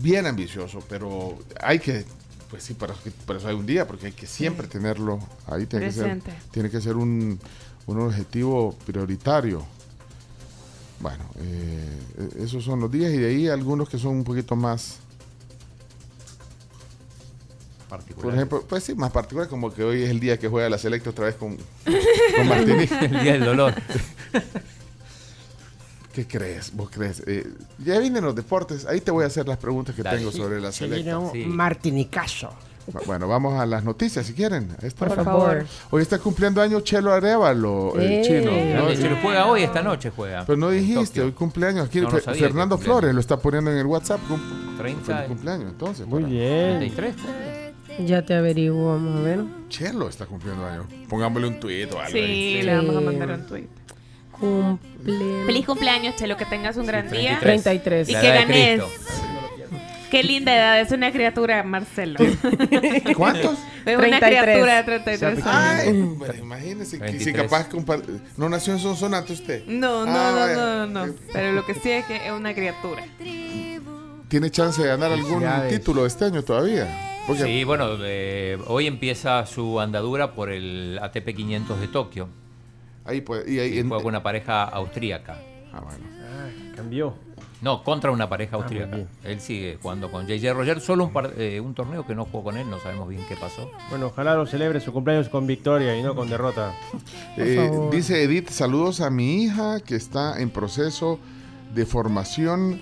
[0.00, 2.04] Bien ambicioso, pero hay que,
[2.48, 2.94] pues sí, para,
[3.26, 6.32] para eso hay un día, porque hay que siempre tenerlo ahí, tiene que ser, Presente.
[6.50, 7.38] tiene que ser un,
[7.86, 9.64] un objetivo prioritario.
[11.00, 11.98] Bueno, eh,
[12.38, 14.98] esos son los días y de ahí algunos que son un poquito más,
[18.20, 20.78] por ejemplo, pues sí, más particular, como que hoy es el día que juega la
[20.78, 22.94] selecta otra vez con, con Martinique.
[23.06, 23.74] El día del dolor.
[26.12, 26.74] ¿Qué crees?
[26.74, 27.22] ¿Vos crees?
[27.26, 27.46] Eh,
[27.78, 30.18] ya vienen los deportes, ahí te voy a hacer las preguntas que Dale.
[30.18, 31.18] tengo sobre la Se selecta.
[31.18, 32.50] viene un Martinicazo.
[33.06, 34.68] Bueno, vamos a las noticias si quieren.
[34.82, 35.64] Esta- Por favor.
[35.90, 38.22] Hoy está cumpliendo año Chelo Arevalo, el Eh.
[38.24, 38.50] chino.
[38.96, 40.44] Se lo juega hoy, esta noche juega.
[40.46, 41.86] Pero no dijiste, hoy cumpleaños.
[41.88, 42.80] Aquí No, no Fernando cumpleaños.
[42.84, 44.20] Flores lo está poniendo en el WhatsApp.
[44.28, 46.06] cum- 30 feliz cumpleaños, entonces.
[46.06, 46.78] Muy para- bien.
[46.78, 47.14] 33.
[48.06, 49.40] Ya te averiguo, vamos a ver.
[49.68, 50.86] Chelo está cumpliendo años.
[51.08, 52.10] Pongámosle un tuit o algo.
[52.12, 52.62] Sí, ahí.
[52.62, 53.66] le vamos a mandar un tweet.
[54.32, 55.44] Cumple.
[55.46, 57.38] Feliz cumpleaños, Chelo, que tengas un gran día.
[57.40, 58.08] 33.
[58.08, 58.82] Y que ganes.
[60.10, 62.18] Qué linda edad, es una criatura, Marcelo.
[63.16, 63.58] ¿Cuántos?
[63.86, 64.42] Es una 33.
[64.42, 66.18] criatura de 33 años.
[66.26, 67.42] Ay, imagínese que si 23.
[67.48, 68.02] capaz compa-
[68.36, 69.64] no nació en Sonsonate usted.
[69.66, 71.14] No, no, Ah, no, no, no, no.
[71.32, 73.04] Pero lo que sí es que es una criatura.
[74.28, 76.86] Tiene chance de ganar algún título este año todavía.
[77.26, 82.28] Porque Sí, bueno, eh, hoy empieza su andadura por el ATP 500 de Tokio.
[83.04, 85.38] ahí pues, y ahí Y en- juega con una pareja austríaca.
[85.72, 86.04] Ah, bueno.
[86.22, 87.14] Ah, cambió.
[87.62, 88.98] No, contra una pareja muy austríaca.
[89.24, 90.80] él sigue jugando con JJ Roger.
[90.80, 93.36] Solo un, par- eh, un torneo que no jugó con él, no sabemos bien qué
[93.36, 93.70] pasó.
[93.90, 96.72] Bueno, ojalá lo celebre su cumpleaños con victoria y no con derrota.
[97.36, 101.18] Eh, dice Edith, saludos a mi hija que está en proceso
[101.74, 102.80] de formación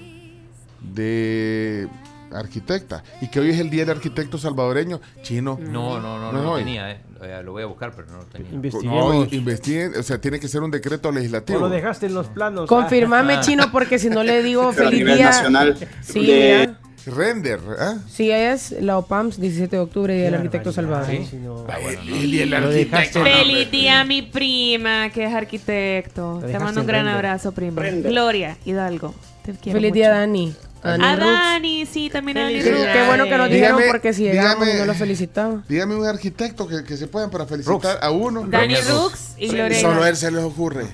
[0.81, 1.89] de
[2.33, 5.59] arquitecta y que hoy es el día del arquitecto salvadoreño chino.
[5.61, 6.65] No, no, no, no, No es lo hoy.
[6.65, 7.01] tenía, eh.
[7.21, 8.49] Eh, Lo voy a buscar, pero no lo tenía.
[8.51, 9.33] No, Investiguemos.
[9.33, 11.59] investiguen, o sea, tiene que ser un decreto ¿O legislativo.
[11.59, 12.69] lo dejaste en los planos?
[12.69, 13.41] Confirmame, Ah.
[13.41, 15.27] chino, porque si no le digo a feliz nivel día.
[15.27, 16.75] nacional Sí, de-.
[17.07, 17.95] Render, ¿ah?
[18.07, 21.07] Sí, es la OPAMS, 17 de octubre, Día del Arquitecto Salvador.
[21.07, 21.65] sí, no.
[22.07, 26.43] El día del Lo dejaste- Feliz día a mi prima, que es arquitecto.
[26.47, 27.15] Te mando un gran render.
[27.15, 27.81] abrazo, prima.
[27.83, 28.13] Render.
[28.13, 29.15] Gloria Hidalgo.
[29.43, 29.95] Te quiero Feliz mucho.
[29.95, 30.55] día, Dani.
[30.83, 32.87] A Dani, sí, también a Dani Rux.
[32.93, 35.63] Qué bueno que nos dijeron Dígame- porque si llegamos dígame- no lo felicitaba.
[35.69, 38.45] Dígame un arquitecto que, que se puedan para felicitar a uno.
[38.47, 39.81] Dani Rux y Lorena.
[39.81, 40.87] Solo a él se les ocurre.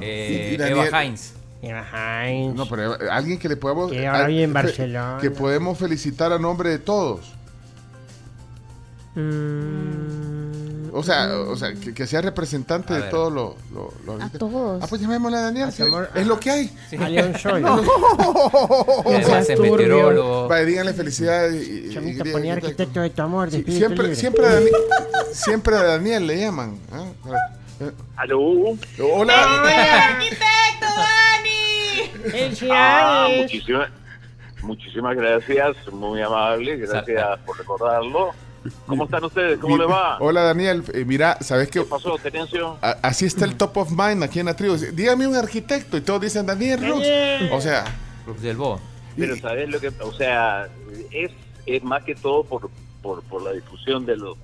[0.00, 1.32] Eh, Y Daniel- Eva Heinz.
[1.62, 1.84] Eva
[2.26, 2.56] Heinz.
[2.56, 3.92] No, pero alguien que le podamos.
[3.92, 5.18] Que ahora vive en Barcelona.
[5.20, 7.32] Que podemos felicitar a nombre de todos.
[10.94, 13.10] O sea, o sea que, que sea representante A de ver.
[13.10, 14.82] todos los los- los A todos.
[14.82, 15.72] Ah, pues llamémosle a Daniel.
[15.72, 16.70] sí, Hacemos- es lo que hay.
[16.92, 17.44] Y además
[19.50, 20.48] es meteorólogo.
[20.48, 21.66] Vaya, díganle felicidades.
[21.66, 24.20] y- y- Chamito, y- ponía y- arquitecto de tu amor, de Sí, espíritu siempre, libre.
[24.20, 24.70] siempre, a Dani-
[25.32, 26.78] siempre a Daniel le llaman.
[26.92, 27.04] ¿ah?
[27.80, 28.40] Eh, Aló.
[29.12, 30.08] Hola.
[30.12, 32.10] ¡Arquitecto, Dani!
[32.12, 33.42] Ah, Felicidades.
[33.42, 33.88] muchísimas,
[34.62, 38.30] muchísimas gracias, muy amable, gracias por recordarlo.
[38.86, 39.58] ¿Cómo están ustedes?
[39.58, 40.18] ¿Cómo le va?
[40.20, 41.80] Hola Daniel, Eh, mira, ¿sabes qué?
[41.80, 42.78] ¿Qué pasó, Terencio?
[42.80, 44.76] A- Así está el top of mind aquí en la tribu.
[44.76, 47.06] Dígame un arquitecto y todos dicen Daniel Rux.
[47.52, 47.84] O sea,
[48.26, 48.80] Rux del Bo.
[49.16, 50.68] Pero sabes lo que, o sea,
[51.10, 51.30] es,
[51.66, 52.70] es más que todo por,
[53.02, 54.36] por, por la difusión de los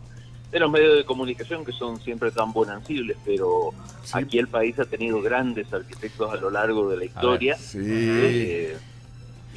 [0.51, 3.71] de los medios de comunicación que son siempre tan bonancibles, pero
[4.15, 7.57] aquí el país ha tenido grandes arquitectos a lo largo de la historia.
[7.59, 7.79] sí.
[7.83, 8.77] Eh,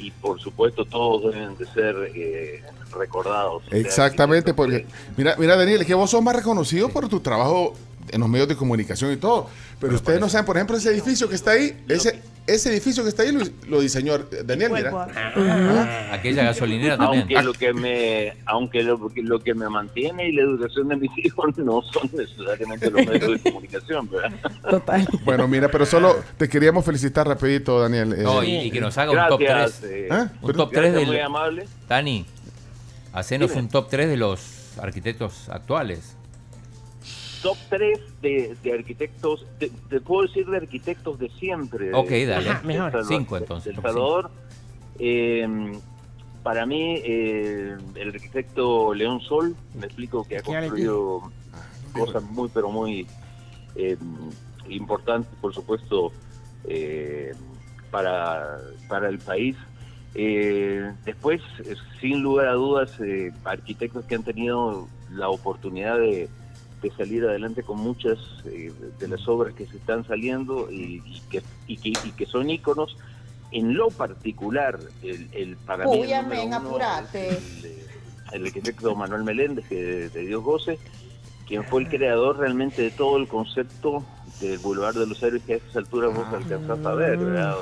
[0.02, 2.62] y por supuesto todos deben de ser eh,
[2.92, 3.62] recordados.
[3.70, 7.74] exactamente, porque mira, mira Daniel, es que vos sos más reconocido por tu trabajo
[8.10, 9.48] en los medios de comunicación y todo.
[9.80, 13.08] Pero ustedes no saben, por ejemplo, ese edificio que está ahí, ese, ese edificio que
[13.08, 14.90] está ahí lo, lo diseñó Daniel, mira.
[15.14, 17.22] Ah, Aquella gasolinera también.
[17.22, 21.10] Aunque lo que me aunque lo, lo que me mantiene y la educación de mis
[21.24, 24.32] hijos no son necesariamente los medios de comunicación, ¿verdad?
[24.68, 25.06] Total.
[25.24, 28.12] Bueno, mira, pero solo te queríamos felicitar rapidito, Daniel.
[28.12, 29.92] eh, No, y, y que nos haga un top Gracias, 3.
[29.92, 30.28] eh, ¿Ah?
[30.42, 31.24] Un top gracias, 3 muy del.
[31.24, 31.66] amable.
[31.88, 32.26] Dani,
[33.12, 33.62] hacenos Dime.
[33.62, 34.40] un top 3 de los
[34.80, 36.16] arquitectos actuales.
[37.42, 41.92] Top 3 de, de arquitectos, te, te puedo decir de arquitectos de siempre.
[41.92, 42.50] Ok, de- dale.
[42.50, 42.92] Ajá, mejor.
[42.92, 44.30] Salvador- Cinco, entonces, top Salvador.
[44.98, 45.78] Eh,
[46.42, 51.32] para mí, eh, el arquitecto León Sol, me explico que ha construido
[51.92, 53.06] cosas muy, pero muy
[53.74, 53.96] eh,
[54.68, 56.12] importantes, por supuesto,
[56.64, 57.32] eh,
[57.90, 58.58] para,
[58.88, 59.56] para el país.
[60.14, 66.28] Eh, después, eh, sin lugar a dudas, eh, arquitectos que han tenido la oportunidad de,
[66.82, 71.22] de salir adelante con muchas eh, de las obras que se están saliendo y, y
[71.30, 72.96] que, y, que, y que son íconos.
[73.52, 75.56] En lo particular, el, el
[75.86, 77.28] Uy, amén, uno apurate.
[77.28, 77.82] el,
[78.32, 80.78] el arquitecto Manuel Meléndez, que de Dios goce,
[81.46, 84.04] quien fue el creador realmente de todo el concepto
[84.40, 87.54] del Boulevard de los Héroes que a estas alturas vos alcanzás a ver, ¿verdad?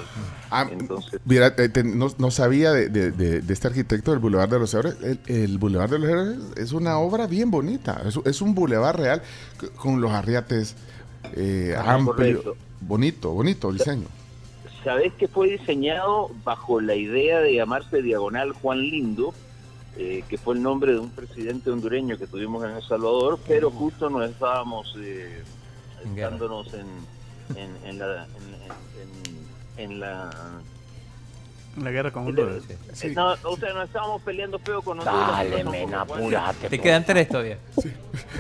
[0.51, 4.21] Ah, Entonces, Mira, eh, te- no, no sabía de, de- de- de este arquitecto del
[4.21, 4.97] Boulevard de los Héroes.
[5.03, 8.03] El, el Boulevard de los Héroes es una obra bien bonita.
[8.07, 9.23] Es, es un boulevard real
[9.77, 10.75] con los arriates
[11.37, 12.57] eh, Ah, correcto.
[12.81, 14.07] Bonito, bonito diseño.
[14.83, 19.35] ¿sabés que fue diseñado bajo la idea de llamarse Diagonal Juan Lindo?
[19.97, 23.71] Eh, que fue el nombre de un presidente hondureño que tuvimos en El Salvador, pero
[23.71, 25.43] justo nos estábamos eh,
[26.05, 26.87] En estándonos en,
[27.57, 28.25] en, en la...
[28.25, 29.41] En, en-
[29.77, 30.29] en la
[31.79, 32.63] La guerra con Honduras.
[33.15, 35.31] No, o sea, nos estábamos peleando feo con Honduras.
[35.39, 37.57] Dale, no, men, apúrate, Te quedan tres todavía.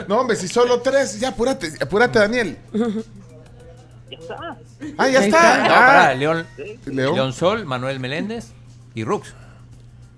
[0.06, 2.59] No, hombre, si solo tres, ya apúrate, apúrate, Daniel.
[4.10, 4.59] Ya está.
[4.98, 6.09] Ah, ya está.
[6.10, 6.14] Ah.
[6.14, 6.44] León,
[6.85, 7.14] León.
[7.14, 8.52] León Sol, Manuel Meléndez
[8.94, 9.32] y Rux.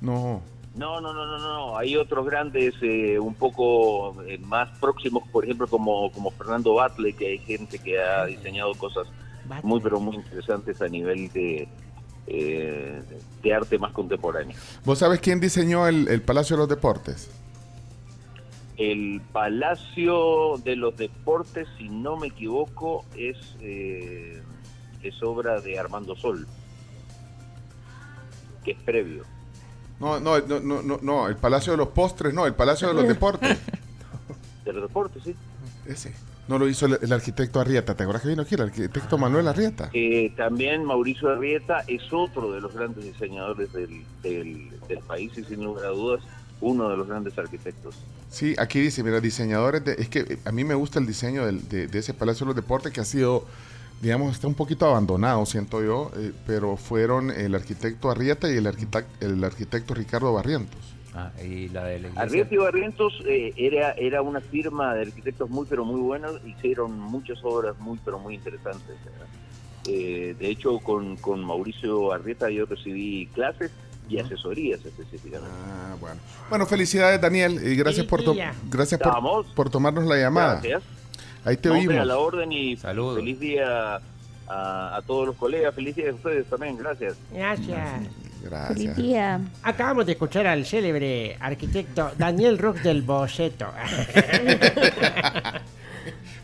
[0.01, 0.43] No.
[0.75, 1.77] No, no, no, no, no.
[1.77, 7.13] Hay otros grandes eh, un poco eh, más próximos, por ejemplo, como, como Fernando Batle,
[7.13, 9.07] que hay gente que ha diseñado cosas
[9.63, 11.69] muy, pero muy interesantes a nivel de,
[12.27, 13.03] eh,
[13.43, 14.57] de arte más contemporáneo.
[14.85, 17.31] ¿Vos sabés quién diseñó el, el Palacio de los Deportes?
[18.79, 24.43] El Palacio de los Deportes, si no me equivoco, es, eh,
[25.03, 26.47] es obra de Armando Sol,
[28.65, 29.25] que es previo.
[30.03, 32.95] No, no, no, no, no, no, el Palacio de los Postres, no, el Palacio de
[32.95, 33.57] los Deportes.
[34.65, 35.35] De los deportes, sí.
[35.87, 36.13] Ese.
[36.49, 37.95] No lo hizo el, el arquitecto Arrieta.
[37.95, 39.91] ¿Te acuerdas que vino aquí el arquitecto Manuel Arrieta?
[39.93, 45.45] Eh, también Mauricio Arrieta es otro de los grandes diseñadores del, del, del país y
[45.45, 46.21] sin lugar a dudas
[46.61, 47.95] uno de los grandes arquitectos.
[48.29, 49.93] Sí, aquí dice, mira, diseñadores de...
[49.95, 52.49] Es que eh, a mí me gusta el diseño del- de, de ese Palacio de
[52.51, 53.45] los Deportes que ha sido,
[54.03, 58.67] digamos, está un poquito abandonado, siento yo, eh, pero fueron el arquitecto Arrieta y el,
[58.67, 60.81] arquitect- el arquitecto Ricardo Barrientos.
[61.15, 62.21] Ah, y la de la iglesia.
[62.23, 66.99] Arrieta y Barrientos eh, era, era una firma de arquitectos muy pero muy buenos, hicieron
[66.99, 68.97] muchas obras muy pero muy interesantes.
[69.87, 73.71] Eh, de hecho, con, con Mauricio Arrieta yo recibí clases
[74.09, 75.55] y asesorías específicamente.
[75.67, 76.21] Ah, bueno.
[76.49, 78.23] Bueno, felicidades Daniel y gracias por
[78.71, 80.55] gracias por, por tomarnos la llamada.
[80.63, 80.83] Gracias.
[81.45, 81.97] Ahí te oímos.
[81.97, 84.01] a la orden y feliz día
[84.49, 87.15] a, a todos los colegas, feliz día a ustedes también, gracias.
[87.33, 87.89] Gracias.
[88.43, 88.77] Gracias.
[88.77, 89.41] Feliz día.
[89.63, 93.67] Acabamos de escuchar al célebre arquitecto Daniel Rock del Boceto.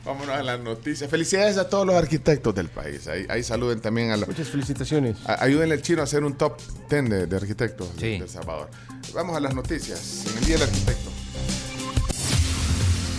[0.05, 1.11] Vámonos a las noticias.
[1.11, 3.07] Felicidades a todos los arquitectos del país.
[3.09, 4.29] Ahí, ahí saluden también a los.
[4.29, 5.19] Muchas felicitaciones.
[5.27, 6.57] Ayúdenle al chino a hacer un top
[6.89, 8.71] 10 de, de arquitectos de El Salvador.
[9.15, 10.25] Vamos a las noticias.
[10.31, 11.11] En el Día del Arquitecto.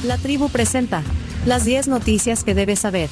[0.03, 1.03] La tribu presenta
[1.45, 3.09] las 10 noticias que debes saber.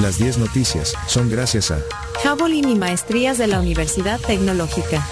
[0.00, 1.78] Las 10 noticias son gracias a
[2.22, 5.06] Javelin y maestrías de la Universidad Tecnológica.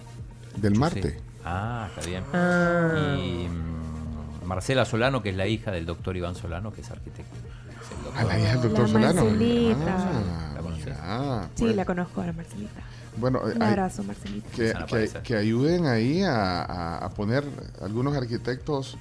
[0.57, 1.19] del Marte.
[1.45, 2.25] Ah, está bien.
[2.35, 3.17] Ah.
[3.19, 7.35] Y mm, Marcela Solano, que es la hija del doctor Iván Solano, que es arquitecto.
[7.37, 8.13] Es doctor.
[8.17, 9.25] Ah, la hija del doctor La Solano.
[9.25, 9.97] Marcelita.
[9.97, 10.97] Ah, ¿La conoces?
[11.55, 12.81] Sí, la conozco a la Marcelita.
[13.17, 14.49] Bueno, eh, Un hay- abrazo, Marcelita.
[14.87, 17.45] que, que- ayuden ahí a, a- a poner
[17.81, 18.99] algunos arquitectos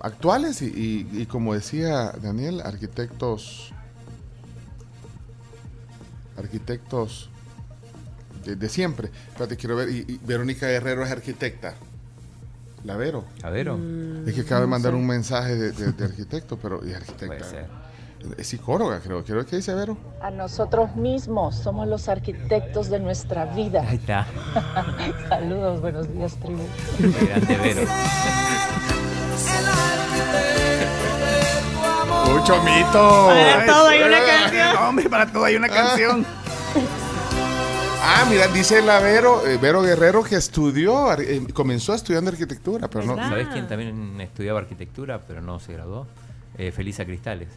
[0.00, 3.72] actuales y, y- y como decía Daniel, arquitectos
[6.38, 7.30] arquitectos
[8.44, 9.10] de, de siempre.
[9.28, 9.88] Espérate, quiero ver.
[9.90, 11.74] Y, y Verónica Guerrero es arquitecta.
[12.84, 13.24] ¿La Vero?
[13.42, 13.78] ¿La Vero?
[14.26, 14.98] Es que acaba de mandar sé.
[14.98, 17.44] un mensaje de, de- de arquitecto, pero y arquitecta.
[18.38, 19.22] Es psicóloga, creo.
[19.24, 19.96] Quiero ver qué dice Vero.
[20.22, 23.82] A nosotros mismos somos los arquitectos de nuestra vida.
[23.88, 24.26] Ahí está.
[25.28, 26.62] Saludos, buenos días, tribu.
[27.26, 27.82] Grande Vero.
[32.46, 33.26] Mucho mito.
[33.26, 34.76] Para todo hay una canción.
[34.76, 36.24] Hombre, para todo hay una canción.
[38.00, 43.04] Ah, mira, dice la Vero, eh, Vero Guerrero que estudió, eh, comenzó estudiando arquitectura, pero
[43.04, 43.16] no.
[43.16, 46.06] ¿Sabes quién también estudiaba arquitectura, pero no se graduó?
[46.56, 47.48] Eh, Felisa Cristales.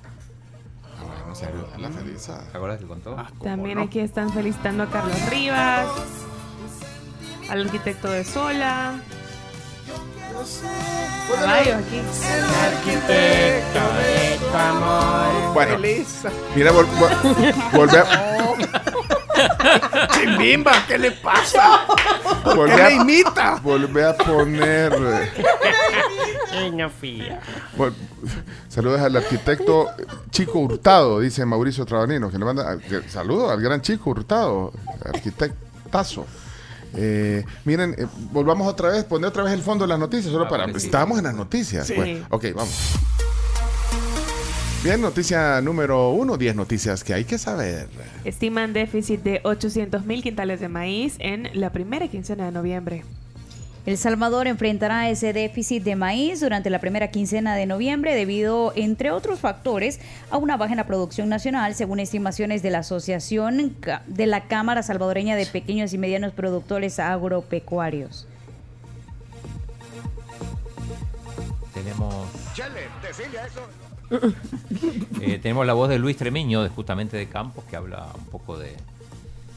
[0.98, 2.44] Ah, bueno, saluda a la Felisa.
[2.52, 3.16] ¿Te acuerdas que contó?
[3.44, 5.88] También aquí están felicitando a Carlos Rivas,
[7.48, 8.99] al arquitecto de Sola.
[11.78, 12.02] Aquí.
[15.53, 15.72] Bueno,
[16.56, 18.48] mira, vol- vol- volvé a,
[20.14, 21.82] Chimbimba, ¿qué le pasa?
[22.44, 23.60] ¿Por qué a- me imita?
[23.64, 24.94] volvé a poner.
[24.94, 25.32] eh,
[27.78, 27.94] vol-
[28.68, 29.88] saludos al arquitecto
[30.32, 32.78] Chico Hurtado, dice Mauricio Trabanino, que le manda.
[33.07, 34.72] Saludos al gran Chico Hurtado,
[35.06, 36.26] arquitectazo.
[36.95, 40.45] Eh, miren, eh, volvamos otra vez, poner otra vez el fondo de las noticias, solo
[40.45, 40.66] Ah, para.
[40.66, 41.88] Estamos en las noticias.
[41.88, 42.24] Sí.
[42.30, 42.94] ok, vamos.
[44.84, 47.90] Bien, noticia número uno, 10 noticias que hay que saber.
[48.24, 53.03] Estiman déficit de 800 mil quintales de maíz en la primera quincena de noviembre.
[53.85, 59.11] El Salvador enfrentará ese déficit de maíz durante la primera quincena de noviembre debido, entre
[59.11, 59.99] otros factores,
[60.30, 63.76] a una baja en la producción nacional, según estimaciones de la Asociación
[64.07, 68.27] de la Cámara Salvadoreña de Pequeños y Medianos Productores Agropecuarios.
[71.73, 72.26] Tenemos,
[75.22, 78.57] eh, tenemos la voz de Luis Tremiño, de, justamente de Campos, que habla un poco
[78.57, 78.72] de,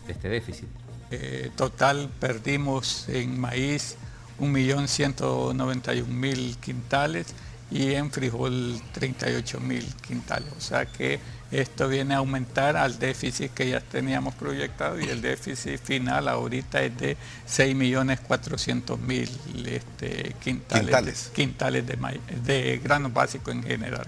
[0.07, 0.69] de este déficit.
[1.11, 3.99] Eh, total perdimos en maíz
[4.43, 7.27] 1.191.000 quintales
[7.71, 10.49] y en frijol 38.000 quintales.
[10.59, 11.19] O sea que
[11.51, 16.83] esto viene a aumentar al déficit que ya teníamos proyectado y el déficit final ahorita
[16.83, 17.17] es de
[17.49, 21.27] 6.400.000 este, quintales, Quintales.
[21.29, 24.07] de, quintales de, maíz- de granos básicos en general.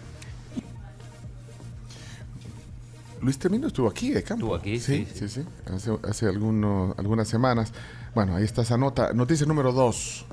[3.21, 4.57] Luis Termino estuvo aquí de campo.
[4.57, 5.07] Estuvo aquí, sí.
[5.15, 5.47] sí, Sí, sí.
[5.73, 7.73] Hace, hace alguno- algunas semanas.
[8.15, 9.13] Bueno, ahí está esa nota.
[9.13, 10.27] Noticia número 2.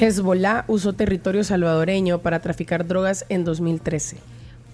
[0.00, 4.18] Hezbollah usó territorio salvadoreño para traficar drogas en 2013.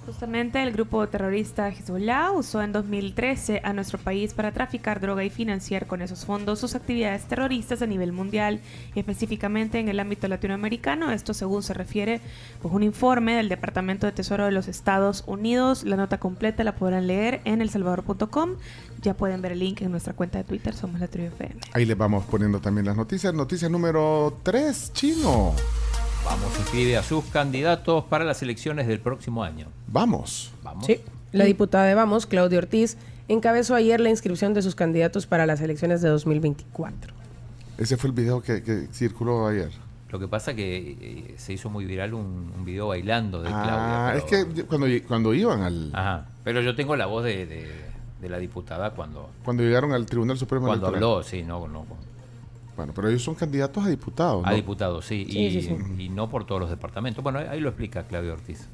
[0.08, 5.28] Justamente el grupo terrorista Hezbollah usó en 2013 a nuestro país para traficar droga y
[5.28, 8.60] financiar con esos fondos sus actividades terroristas a nivel mundial
[8.94, 11.10] y específicamente en el ámbito latinoamericano.
[11.10, 12.22] Esto según se refiere
[12.62, 15.84] pues, un informe del Departamento de Tesoro de los Estados Unidos.
[15.84, 18.52] La nota completa la podrán leer en elsalvador.com.
[19.02, 21.60] Ya pueden ver el link en nuestra cuenta de Twitter, somos la Tribu FM.
[21.72, 23.32] Ahí les vamos poniendo también las noticias.
[23.32, 25.54] Noticia número 3, chino.
[26.24, 29.68] Vamos, inscribe a sus candidatos para las elecciones del próximo año.
[29.86, 30.52] Vamos.
[30.62, 30.84] Vamos.
[30.86, 31.00] Sí.
[31.32, 32.96] La diputada de Vamos, Claudia Ortiz,
[33.28, 37.14] encabezó ayer la inscripción de sus candidatos para las elecciones de 2024.
[37.78, 39.70] Ese fue el video que, que circuló ayer.
[40.10, 44.08] Lo que pasa que eh, se hizo muy viral un, un video bailando de Claudia.
[44.08, 45.90] Ah, pero- es que cuando, cuando iban al.
[45.94, 46.26] Ajá.
[46.44, 47.87] Pero yo tengo la voz de, de-
[48.20, 51.10] de la diputada cuando, Cuando llegaron al Tribunal Supremo cuando Electoral.
[51.18, 51.86] habló, sí, no, no.
[52.76, 54.44] Bueno, pero ellos son candidatos a diputados.
[54.46, 56.02] A diputados, sí, Sí, y, sí, sí.
[56.04, 57.22] y no por todos los departamentos.
[57.24, 58.68] Bueno, ahí lo explica Claudia Ortiz.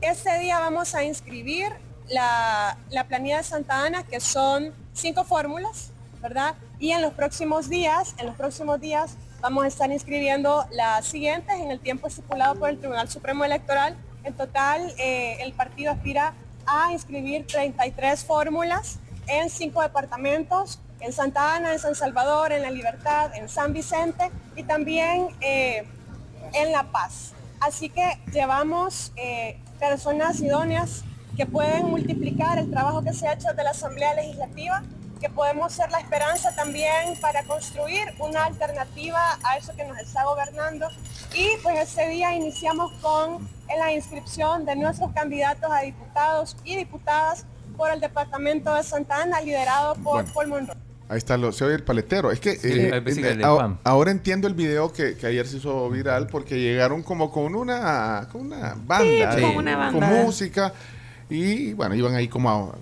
[0.00, 1.68] Ese día vamos a inscribir
[2.10, 5.90] la, la planilla de Santa Ana, que son cinco fórmulas,
[6.20, 6.54] ¿verdad?
[6.80, 11.54] Y en los próximos días, en los próximos días vamos a estar inscribiendo las siguientes
[11.60, 13.96] en el tiempo estipulado por el Tribunal Supremo Electoral.
[14.24, 16.34] En total, eh, el partido aspira
[16.66, 22.70] a inscribir 33 fórmulas en cinco departamentos, en Santa Ana, en San Salvador, en La
[22.70, 25.84] Libertad, en San Vicente y también eh,
[26.52, 27.32] en La Paz.
[27.60, 31.04] Así que llevamos eh, personas idóneas
[31.36, 34.82] que pueden multiplicar el trabajo que se ha hecho desde la Asamblea Legislativa,
[35.20, 40.24] que podemos ser la esperanza también para construir una alternativa a eso que nos está
[40.24, 40.88] gobernando.
[41.34, 47.46] Y pues ese día iniciamos con la inscripción de nuestros candidatos a diputados y diputadas
[47.76, 50.30] por el Departamento de Santa Ana, liderado por Bueno.
[50.34, 50.76] Paul Monroe.
[51.08, 52.30] Ahí está, lo, se oye el paletero.
[52.30, 53.42] Es que Sí, eh, eh,
[53.84, 58.26] ahora- entiendo el video que, que ayer se hizo viral porque llegaron como con una,
[58.32, 60.22] con una banda, Sí, con una con banda.
[60.22, 60.72] música
[61.28, 62.74] y bueno, iban ahí como a-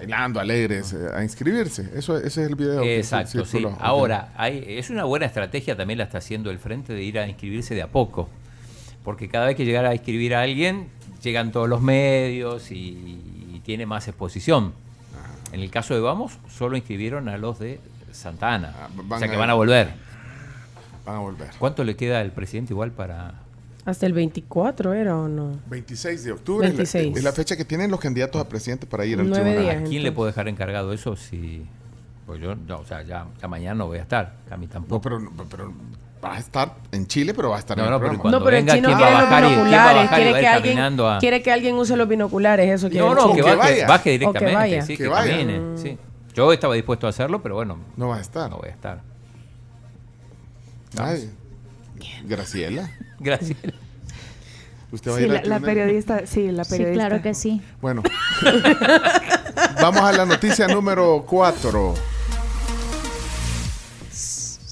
[0.00, 1.90] bailando alegres eh, a inscribirse.
[1.94, 2.82] Eso, ese es el video.
[2.82, 3.52] que Exacto, sí.
[3.52, 3.74] circuló.
[3.74, 3.78] Ok.
[3.80, 7.28] Ahora, hay, es una buena estrategia, también la está haciendo el Frente, de ir a
[7.28, 8.28] inscribirse de a poco.
[9.04, 10.88] Porque cada vez que llegara a inscribir a alguien,
[11.22, 13.20] llegan todos los medios y,
[13.54, 14.72] y tiene más exposición.
[15.52, 17.80] En el caso de Vamos, solo inscribieron a los de
[18.12, 18.74] Santa Ana.
[18.96, 19.88] o van sea que van a volver.
[21.04, 21.48] Van a volver.
[21.58, 23.34] ¿Cuánto le queda al presidente igual para...?
[23.86, 25.58] Hasta el 24 era o no.
[25.68, 27.16] 26 de octubre es la- 26.
[27.16, 29.68] Es, la, fecha que tienen los candidatos a presidente para ir al tribunal.
[29.70, 31.66] ¿A quién le puedo dejar encargado eso si...?
[32.26, 35.08] Pues yo, no, o sea, ya, ya mañana no voy a estar, a mí tampoco.
[35.10, 35.72] No, pero, pero
[36.24, 38.22] va a estar en Chile, pero va a estar No, en el no, pero programa.
[38.22, 39.60] cuando no, pero venga, el chino ¿quién va a quiere los bajar y- quién va
[39.60, 40.02] a binoculares.
[40.04, 42.08] bajar y Quiere va a que, ir alguien, caminando a- quiere que alguien use los
[42.08, 42.70] binoculares.
[42.70, 43.04] Eso quiere.
[43.06, 43.86] No, no, que, baje, vaya.
[43.88, 44.82] baje O que directamente, vaya.
[44.82, 45.30] sí, Que que, vaya.
[45.32, 45.78] camine, Mm.
[45.78, 45.98] sí.
[46.34, 48.48] Yo estaba dispuesto a hacerlo, pero bueno, No va a estar.
[48.48, 49.00] no voy a estar.
[50.98, 51.30] Ay,
[52.26, 52.90] Graciela.
[53.20, 53.58] Gracias.
[54.92, 57.06] ¿Usted va a Sí, ir al la, la periodista, sí, la Sí, periodista.
[57.06, 57.62] claro que sí.
[57.80, 58.02] Bueno,
[59.80, 61.94] vamos a la noticia número 4.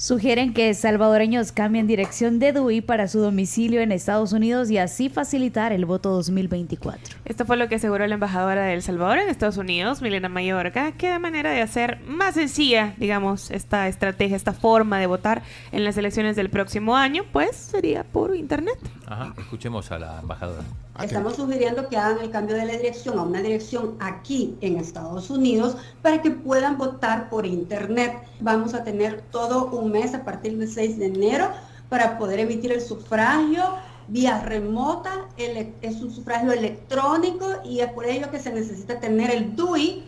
[0.09, 5.07] Sugieren que salvadoreños cambien dirección de DUI para su domicilio en Estados Unidos y así
[5.07, 7.17] facilitar el voto 2024.
[7.25, 10.93] Esto fue lo que aseguró la embajadora de El Salvador en Estados Unidos, Milena Mayorga,
[10.93, 15.83] que de manera de hacer más sencilla, digamos, esta estrategia, esta forma de votar en
[15.83, 18.79] las elecciones del próximo año, pues sería por internet.
[19.05, 20.63] Ajá, escuchemos a la embajadora.
[21.01, 25.29] Estamos sugiriendo que hagan el cambio de la dirección a una dirección aquí en Estados
[25.29, 28.17] Unidos para que puedan votar por internet.
[28.41, 31.49] Vamos a tener todo un mes a partir del 6 de enero
[31.87, 33.63] para poder emitir el sufragio
[34.09, 35.27] vía remota.
[35.37, 40.03] Es un sufragio electrónico y es por ello que se necesita tener el DUI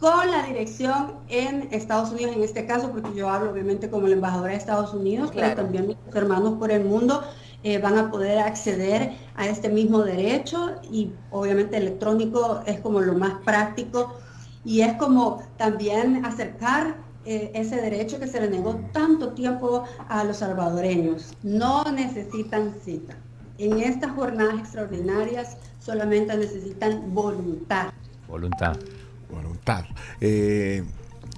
[0.00, 4.14] con la dirección en Estados Unidos en este caso, porque yo hablo obviamente como la
[4.14, 7.22] embajadora de Estados Unidos, pero también mis hermanos por el mundo
[7.64, 13.14] eh, van a poder acceder a este mismo derecho y obviamente electrónico es como lo
[13.14, 14.14] más práctico
[14.66, 20.24] y es como también acercar eh, ese derecho que se le negó tanto tiempo a
[20.24, 21.32] los salvadoreños.
[21.42, 23.16] No necesitan cita.
[23.56, 27.94] En estas jornadas extraordinarias solamente necesitan voluntad.
[28.28, 28.76] Voluntad.
[29.30, 29.84] Voluntad.
[30.20, 30.84] Eh,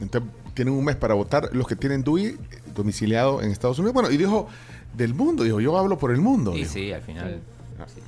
[0.00, 2.36] entonces, tienen un mes para votar los que tienen DUI
[2.74, 3.94] domiciliado en Estados Unidos.
[3.94, 4.48] Bueno, y dijo
[4.96, 6.54] del mundo, dijo, yo hablo por el mundo.
[6.54, 6.72] Y dijo.
[6.72, 7.40] sí, al final,
[7.86, 8.00] sí,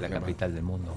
[0.00, 0.94] la capital del mundo.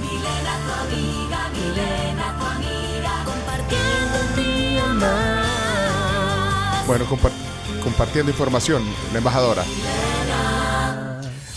[0.00, 6.86] Milena, tu amiga, Milena, tu amiga, compartiendo un día más.
[6.86, 7.32] Bueno, compar-
[7.82, 9.64] compartiendo información, la embajadora.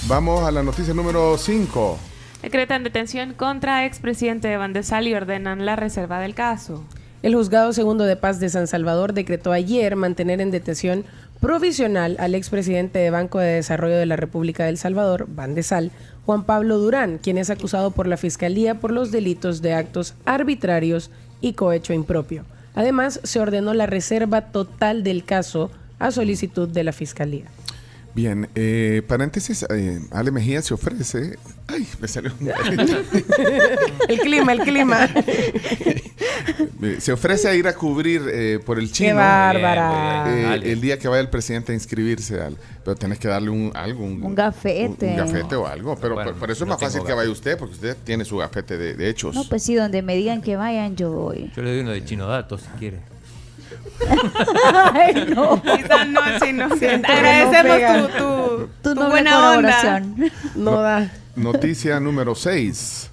[0.08, 1.98] Vamos a la noticia número 5.
[2.42, 6.84] Decretan detención contra expresidente de Bandesal y ordenan la reserva del caso.
[7.22, 11.06] El juzgado segundo de paz de San Salvador decretó ayer mantener en detención
[11.42, 15.92] provisional al expresidente de Banco de Desarrollo de la República del Salvador, Bandesal,
[16.26, 21.10] Juan Pablo Durán, quien es acusado por la Fiscalía por los delitos de actos arbitrarios
[21.42, 22.46] y cohecho impropio.
[22.76, 27.46] Además, se ordenó la reserva total del caso a solicitud de la Fiscalía.
[28.14, 31.38] Bien, eh, paréntesis, eh, Ale Mejía se ofrece.
[31.68, 32.50] Ay, me salió un
[34.10, 35.10] El clima, el clima.
[36.84, 39.16] Eh, Se ofrece a ir a cubrir eh, por el chino.
[39.16, 40.26] bárbara.
[40.36, 40.72] eh, Ale.
[40.72, 42.42] el día que vaya el presidente a inscribirse.
[42.42, 44.04] Al, pero tienes que darle un, algo.
[44.04, 45.06] Un, Un gafete.
[45.06, 45.96] un- un gafete o algo.
[46.02, 48.38] Pero Bueno, por, por eso es más fácil que vaya usted, porque usted tiene su
[48.38, 49.36] gafete de, de hechos.
[49.36, 51.52] No, pues sí, donde me digan que vayan, yo voy.
[51.56, 52.98] Yo le doy uno de Chino Datos si quiere.
[54.94, 55.62] Ay, no.
[55.62, 56.66] Quizás no, sí, no.
[56.66, 60.04] Agradecemos no tu, tu, Tu buena colaboración.
[60.04, 60.32] onda.
[60.56, 61.12] No da.
[61.36, 63.10] Noticia número 6.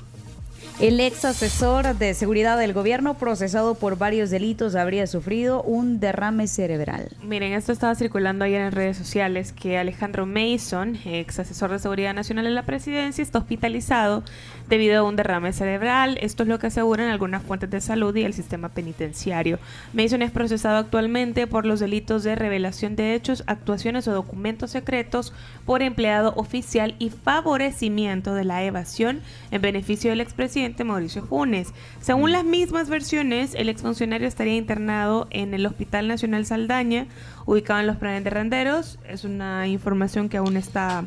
[0.81, 6.47] El ex asesor de seguridad del gobierno, procesado por varios delitos, habría sufrido un derrame
[6.47, 7.09] cerebral.
[7.21, 12.15] Miren, esto estaba circulando ayer en redes sociales que Alejandro Mason, ex asesor de seguridad
[12.15, 14.23] nacional en la presidencia, está hospitalizado
[14.69, 16.19] debido a un derrame cerebral.
[16.21, 19.59] Esto es lo que aseguran algunas fuentes de salud y el sistema penitenciario.
[19.93, 25.33] Mason es procesado actualmente por los delitos de revelación de hechos, actuaciones o documentos secretos
[25.65, 29.21] por empleado oficial y favorecimiento de la evasión
[29.51, 31.73] en beneficio del expresidente Mauricio Funes.
[32.01, 37.07] Según las mismas versiones, el exfuncionario estaría internado en el Hospital Nacional Saldaña,
[37.47, 38.99] ubicado en los planes de Renderos.
[39.09, 41.05] Es una información que aún está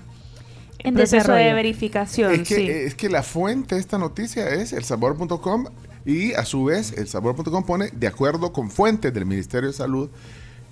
[0.83, 2.31] en proceso de verificación.
[2.33, 2.67] Es que, sí.
[2.69, 5.65] es que la fuente de esta noticia es elsabor.com
[6.05, 10.09] y a su vez elsabor.com pone de acuerdo con fuentes del Ministerio de Salud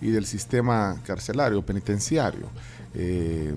[0.01, 2.47] y del sistema carcelario, penitenciario.
[2.95, 3.53] Eh,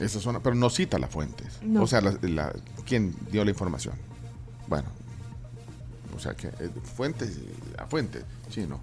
[0.00, 1.58] esas son, pero no cita las fuentes.
[1.62, 1.82] No.
[1.82, 2.52] O sea, la, la-
[2.86, 3.94] quién dio la información.
[4.66, 4.88] Bueno,
[6.16, 7.38] o sea que eh, fuentes
[7.76, 8.80] a fuentes, sí, no.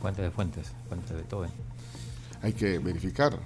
[0.00, 1.46] Fuentes de fuentes, fuentes de todo.
[2.42, 3.38] Hay que verificar.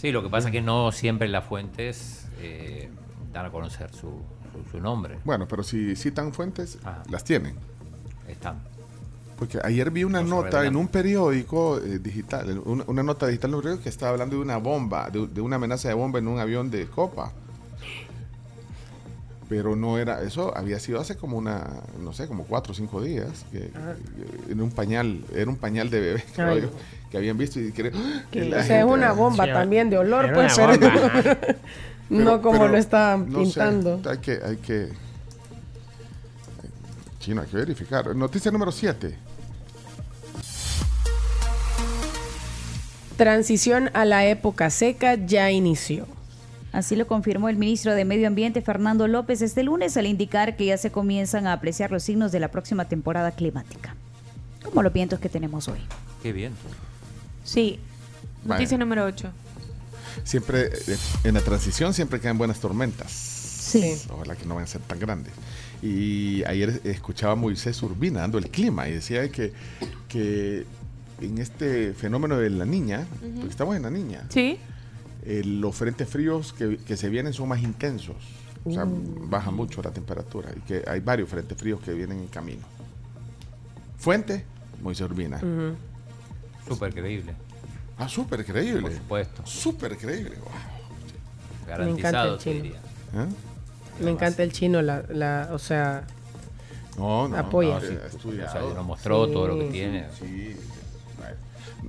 [0.00, 2.88] Sí, lo que pasa es que no siempre las fuentes eh,
[3.32, 4.22] dan a conocer su,
[4.52, 5.18] su, su nombre.
[5.24, 7.02] Bueno, pero si citan fuentes, Ajá.
[7.10, 7.56] las tienen.
[8.28, 8.60] Están.
[9.36, 13.54] Porque ayer vi una nota en un periódico eh, digital, una, una nota digital en
[13.56, 16.28] un periódico que estaba hablando de una bomba, de, de una amenaza de bomba en
[16.28, 17.32] un avión de copa.
[19.48, 23.00] Pero no era, eso había sido hace como una, no sé, como cuatro o cinco
[23.00, 26.70] días, que, que en un pañal, era un pañal de bebé, creo yo,
[27.10, 27.90] que habían visto y que,
[28.30, 31.38] Que, o sea, es una bomba Sí, también de olor, pero bomba, ajá.
[32.10, 34.00] no como pero lo estaban no sé, pintando.
[34.10, 34.88] hay que, hay que,
[37.20, 38.14] chino, hay que verificar.
[38.14, 39.16] Noticia número 7.
[43.16, 46.06] Transición a la época seca ya inició.
[46.72, 50.66] Así lo confirmó el ministro de Medio Ambiente Fernando López este lunes al indicar que
[50.66, 53.94] ya se comienzan a apreciar los signos de la próxima temporada climática,
[54.62, 55.78] como los vientos que tenemos hoy.
[56.22, 56.52] Qué bien.
[57.44, 57.80] Sí.
[58.44, 59.30] Noticia número 8.
[60.24, 63.10] Siempre, eh, en la transición siempre caen buenas tormentas.
[63.10, 63.94] Sí.
[64.10, 65.32] Ojalá que no vayan a ser tan grandes.
[65.82, 69.52] Y ayer escuchaba a Moisés Urbina dando el clima y decía que,
[70.08, 70.66] que
[71.20, 74.58] en este fenómeno de la niña, porque estamos en la niña, Sí.
[75.24, 78.16] Eh, los frentes fríos que, que se vienen son más intensos.
[78.64, 79.26] O sea, Uh.
[79.28, 82.62] baja mucho la temperatura y que hay varios frentes fríos que vienen en camino.
[83.98, 84.44] Fuente,
[84.82, 85.40] Moisés Urbina.
[86.66, 87.34] Súper creíble.
[87.98, 88.82] Ah, súper creíble.
[88.82, 89.42] Por supuesto.
[89.46, 90.36] Súper creíble.
[90.38, 90.48] wow.
[91.66, 92.62] Garantizado, el te chino.
[92.62, 92.78] diría.
[92.78, 93.26] ¿Eh?
[94.04, 96.04] Me encanta el chino, la, la, o sea,
[96.96, 97.74] No, no, Apoya.
[97.74, 97.96] no, Sí,
[98.28, 99.32] o sea, nos mostró Sí.
[99.32, 100.06] todo lo que tiene.
[100.18, 100.56] Sí.
[101.20, 101.36] Vale.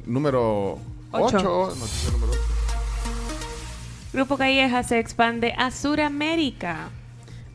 [0.05, 0.77] Número
[1.11, 1.37] Ocho.
[1.37, 1.75] 8.
[1.79, 2.41] Noticia número 8.
[4.11, 6.89] Grupo Calleja se expande a Suramérica.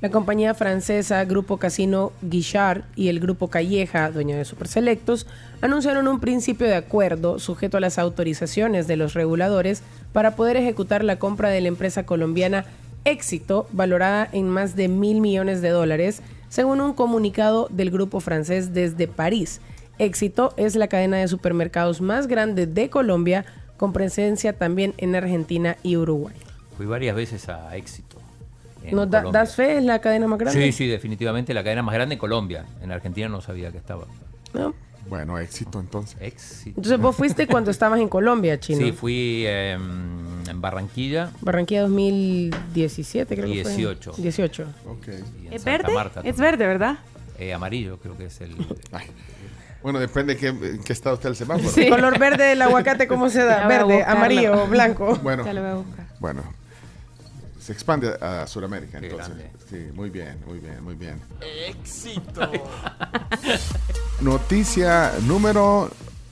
[0.01, 5.27] La compañía francesa Grupo Casino Guichard y el Grupo Calleja, dueño de Super Selectos,
[5.63, 9.83] anunciaron un principio de acuerdo sujeto a las autorizaciones de los reguladores
[10.13, 12.67] para poder ejecutar la compra de la empresa colombiana
[13.05, 18.73] Éxito, valorada en más de mil millones de dólares, según un comunicado del grupo francés
[18.73, 19.61] desde París.
[19.99, 23.45] Éxito es la cadena de supermercados más grande de Colombia,
[23.77, 26.44] con presencia también en Argentina y Uruguay.
[26.77, 28.19] Fui varias veces a Éxito.
[28.91, 29.79] ¿Nos da- das fe?
[29.79, 30.61] ¿Es la cadena más grande?
[30.61, 32.65] Sí, sí, definitivamente la cadena más grande en Colombia.
[32.83, 34.05] En Argentina no sabía que estaba.
[34.53, 34.75] ¿No?
[35.09, 36.17] Bueno, éxito entonces.
[36.21, 36.71] Éxito.
[36.81, 38.79] Entonces vos fuiste cuando estabas en Colombia, chino.
[38.81, 41.31] Sí, fui eh, en Barranquilla.
[41.41, 44.13] Barranquilla 2017, creo que 18.
[44.15, 44.23] fue.
[44.23, 44.67] 18.
[44.87, 45.09] Ok.
[45.43, 45.93] y en ¿Es verde?
[45.93, 46.99] Marta es verde, ¿verdad?
[47.39, 48.55] Eh, amarillo, creo que es el.
[48.93, 49.07] Ay.
[49.83, 51.71] Bueno, depende de qué, en qué estado está el semáforo.
[51.77, 53.67] El color verde del aguacate, ¿cómo se da?
[53.67, 55.17] Verde, amarillo, blanco.
[55.23, 56.07] Bueno, Ya lo voy a buscar.
[56.21, 56.43] bueno.
[57.65, 59.35] Se expande a Sudamérica Qué entonces.
[59.35, 59.51] grande.
[59.71, 61.19] Sí, muy bien, muy bien, muy bien.
[61.67, 62.53] Éxito.
[64.21, 65.91] Noticia número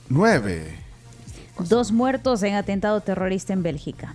[0.09, 0.77] 9.
[1.67, 4.13] Dos muertos en atentado terrorista en Bélgica.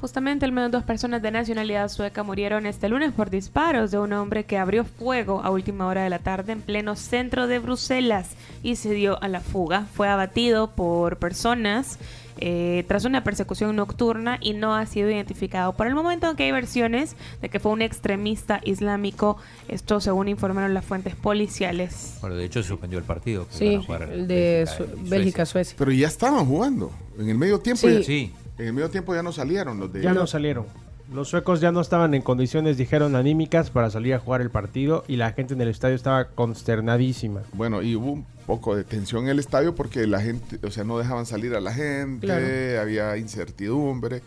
[0.00, 4.12] Justamente al menos dos personas de nacionalidad sueca murieron este lunes por disparos de un
[4.12, 8.30] hombre que abrió fuego a última hora de la tarde en pleno centro de Bruselas
[8.64, 9.86] y se dio a la fuga.
[9.94, 11.98] Fue abatido por personas
[12.40, 15.74] eh, tras una persecución nocturna y no ha sido identificado.
[15.76, 19.36] Por el momento, aunque hay versiones de que fue un extremista islámico,
[19.68, 22.16] esto según informaron las fuentes policiales.
[22.20, 23.46] Bueno, de hecho se suspendió el partido.
[23.48, 25.10] que Sí, iban a jugar el de Bélgica.
[25.10, 25.76] Bélgica-Suecia.
[25.78, 26.90] Pero ya estaban jugando.
[27.18, 27.86] En el medio tiempo.
[27.88, 27.94] Sí.
[27.94, 28.32] ya- Sí.
[28.58, 30.02] En el medio tiempo ya no salieron los de.
[30.02, 30.66] Ya no salieron.
[31.12, 35.04] Los suecos ya no estaban en condiciones, dijeron, anímicas para salir a jugar el partido
[35.08, 37.40] y la gente en el estadio estaba consternadísima.
[37.54, 40.84] Bueno, y hubo un poco de tensión en el estadio porque la gente, o sea,
[40.84, 42.80] no dejaban salir a la gente, Claro.
[42.82, 44.22] había incertidumbre.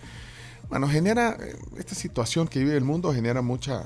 [0.69, 3.83] Bueno, genera, eh, esta situación que vive el mundo genera mucha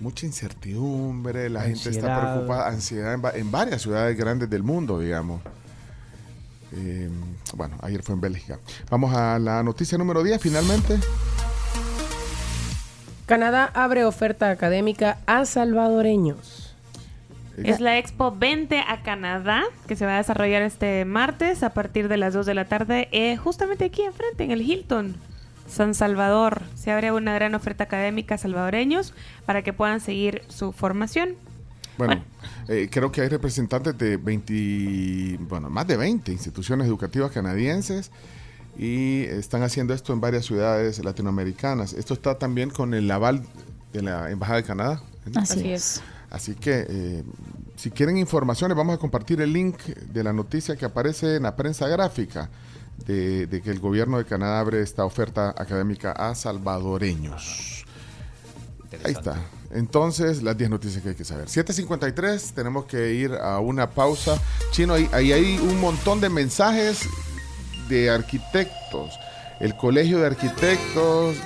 [0.00, 5.40] mucha incertidumbre, la gente está preocupada, ansiedad en varias ciudades grandes del mundo, digamos.
[6.74, 7.10] Eh,
[7.54, 8.58] bueno, ayer fue en Bélgica.
[8.90, 10.98] Vamos a la noticia número 10, finalmente.
[13.26, 16.74] Canadá abre oferta académica a salvadoreños.
[17.56, 22.08] Es la Expo 20 a Canadá, que se va a desarrollar este martes a partir
[22.08, 25.16] de las 2 de la tarde, eh, justamente aquí enfrente, en el Hilton,
[25.68, 26.62] San Salvador.
[26.74, 29.12] Se abre una gran oferta académica a salvadoreños
[29.44, 31.36] para que puedan seguir su formación.
[31.98, 32.24] Bueno,
[32.68, 38.10] eh, creo que hay representantes de 20, bueno, más de 20 instituciones educativas canadienses
[38.76, 41.92] y están haciendo esto en varias ciudades latinoamericanas.
[41.92, 43.42] Esto está también con el aval
[43.92, 45.02] de la Embajada de Canadá.
[45.26, 45.40] ¿no?
[45.40, 46.02] Así Así es.
[46.30, 47.24] Así que eh,
[47.76, 51.56] si quieren informaciones, vamos a compartir el link de la noticia que aparece en la
[51.56, 52.48] prensa gráfica
[53.04, 57.84] de, de que el gobierno de Canadá abre esta oferta académica a salvadoreños.
[59.04, 59.36] Ahí está.
[59.72, 61.46] Entonces, las 10 noticias que hay que saber.
[61.46, 64.40] 7.53, tenemos que ir a una pausa.
[64.70, 67.00] Chino, ahí, ahí hay un montón de mensajes
[67.88, 69.12] de arquitectos.
[69.60, 71.36] El Colegio de Arquitectos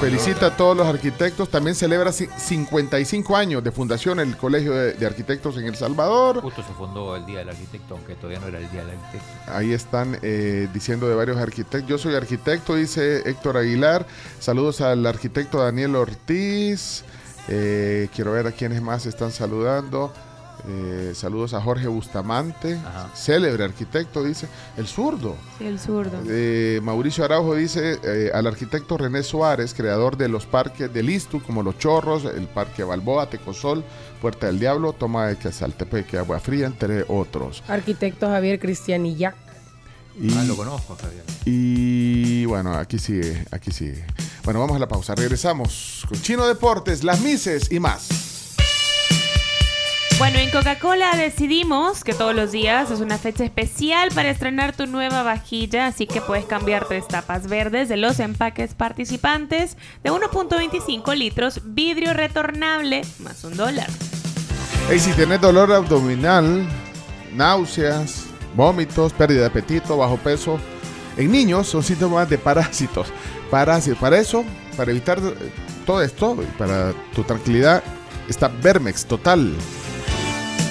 [0.00, 1.48] felicita a todos los arquitectos.
[1.48, 6.40] También celebra ci- 55 años de fundación el Colegio de, de Arquitectos en El Salvador.
[6.40, 9.26] Justo se fundó el Día del Arquitecto, aunque todavía no era el Día del Arquitecto.
[9.52, 11.88] Ahí están eh, diciendo de varios arquitectos.
[11.88, 14.06] Yo soy arquitecto, dice Héctor Aguilar.
[14.40, 17.04] Saludos al arquitecto Daniel Ortiz.
[17.48, 20.12] Eh, quiero ver a quienes más están saludando.
[20.68, 22.78] Eh, saludos a Jorge Bustamante,
[23.14, 24.46] célebre arquitecto, dice.
[24.76, 25.34] El zurdo.
[25.58, 26.18] Sí, el zurdo.
[26.28, 31.42] Eh, Mauricio Araujo dice eh, al arquitecto René Suárez, creador de los parques del Istu,
[31.42, 33.82] como Los Chorros, el Parque Balboa, Tecosol,
[34.20, 37.62] Puerta del Diablo, Toma de Quesaltepeque, Agua Fría, entre otros.
[37.66, 39.34] Arquitecto Javier Cristianillac.
[40.20, 41.22] Y, Ah, lo conozco, Javier.
[41.46, 44.04] y bueno, aquí sigue, aquí sigue.
[44.44, 45.14] Bueno, vamos a la pausa.
[45.14, 48.30] Regresamos con Chino Deportes, las Mises y más.
[50.18, 54.86] Bueno, en Coca-Cola decidimos que todos los días es una fecha especial para estrenar tu
[54.86, 61.16] nueva vajilla, así que puedes cambiar tres tapas verdes de los empaques participantes de 1.25
[61.16, 63.88] litros, vidrio retornable, más un dólar.
[64.94, 66.68] Y si tienes dolor abdominal,
[67.34, 70.60] náuseas, vómitos, pérdida de apetito, bajo peso,
[71.16, 73.08] en niños son síntomas de parásitos.
[73.50, 73.98] Parásitos.
[73.98, 74.44] Para eso,
[74.76, 75.34] para evitar eh,
[75.86, 77.82] todo esto, y para tu tranquilidad,
[78.28, 79.52] está Vermex Total,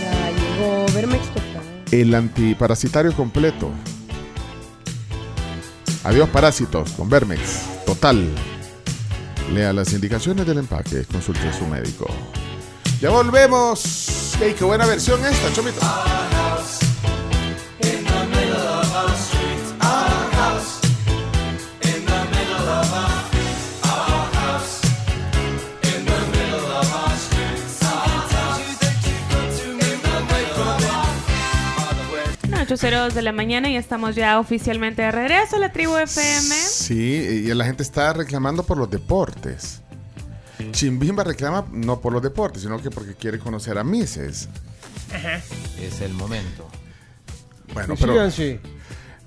[0.02, 1.64] Ya llegó Vermex Total.
[1.92, 3.70] el antiparasitario completo.
[6.04, 7.42] Adiós parásitos con Vermex
[7.86, 8.26] Total.
[9.54, 12.08] Lea las indicaciones del empaque, consulte a su médico.
[13.02, 14.36] Ya volvemos.
[14.42, 15.80] ¡Ey, qué buena versión esta, Chomito!
[32.70, 36.56] 8.02 de la mañana y estamos ya oficialmente de regreso a la tribu FM.
[36.56, 39.82] Sí, y la gente está reclamando por los deportes.
[40.72, 44.50] Chimbimba reclama no por los deportes, sino que porque quiere conocer a Mises.
[45.82, 46.68] Es el momento.
[47.74, 48.32] Bueno, Sí, pero...
[48.32, 48.60] sí.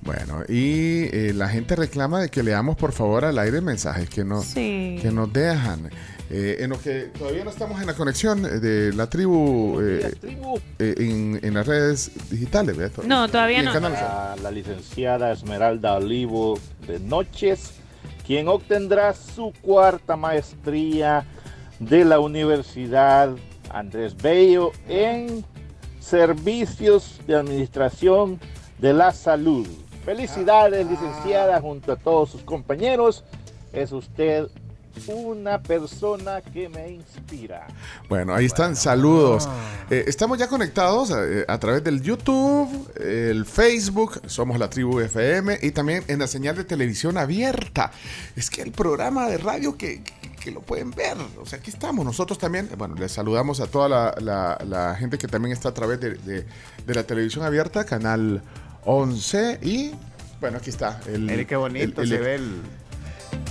[0.02, 4.24] Bueno, y eh, la gente reclama de que leamos por favor al aire mensajes que,
[4.24, 4.98] no, Sí.
[5.00, 5.90] que nos dejan.
[6.34, 10.14] Eh, en lo que todavía no estamos en la conexión eh, de la tribu, eh,
[10.78, 12.74] eh, en, en las redes digitales.
[12.74, 13.04] ¿verdad?
[13.04, 13.70] No, todavía no.
[13.70, 13.98] canales.
[13.98, 17.72] a la licenciada Esmeralda Olivo de Noches,
[18.26, 21.26] quien obtendrá su cuarta maestría
[21.78, 23.36] de la Universidad
[23.68, 25.44] Andrés Bello en
[26.00, 28.40] Servicios de Administración
[28.78, 29.66] de la Salud.
[30.06, 33.22] Felicidades, licenciada, junto a todos sus compañeros.
[33.74, 34.48] Es usted
[35.08, 37.66] una persona que me inspira.
[38.08, 39.48] Bueno, ahí están, saludos.
[39.90, 45.58] Eh, estamos ya conectados eh, a, través del YouTube, el Facebook, somos la tribu FM
[45.62, 47.90] y también en la señal de televisión abierta.
[48.36, 51.70] Es que el programa de radio que, que- que lo pueden ver, o sea, aquí
[51.70, 52.68] estamos nosotros también.
[52.76, 56.14] Bueno, les saludamos a toda la, la- la gente que también está a través de,
[56.14, 56.44] de-
[56.84, 58.42] de la televisión abierta, canal
[58.84, 59.92] 11 y
[60.40, 61.00] bueno, aquí está.
[61.06, 62.60] El, Mire qué bonito el- se el- ve el,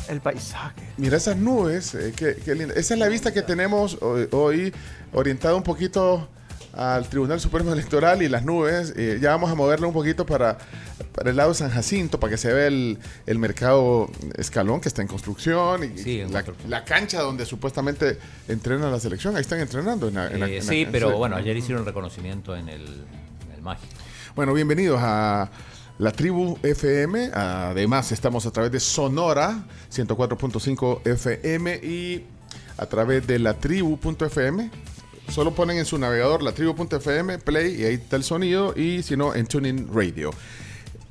[0.09, 0.81] el paisaje.
[0.97, 2.73] Mira esas nubes, eh, qué, qué linda.
[2.75, 4.73] Esa es la vista que tenemos hoy, hoy,
[5.13, 6.27] orientada un poquito
[6.73, 8.93] al Tribunal Supremo Electoral y las nubes.
[8.95, 10.57] eh, ya vamos a moverlo un poquito para,
[11.13, 14.87] para el lado de San Jacinto, para que se vea el, el mercado escalón que
[14.87, 18.17] está en construcción y Sí, en la, la cancha donde supuestamente
[18.47, 19.35] entrena la selección.
[19.35, 20.07] Ahí están entrenando.
[20.07, 22.81] En la- en la- Eh, en la- sí, pero bueno, ayer hicieron reconocimiento en el,
[22.83, 23.91] en el mágico.
[24.35, 25.49] Bueno, bienvenidos a
[26.01, 27.29] la tribu FM.
[27.31, 32.25] Además, estamos a través de Sonora 104.5 FM y
[32.77, 34.71] a través de la tribu.fm.
[35.29, 38.73] Solo ponen en su navegador la tribu.fm, play y ahí está el sonido.
[38.75, 40.31] Y si no, en Tuning Radio.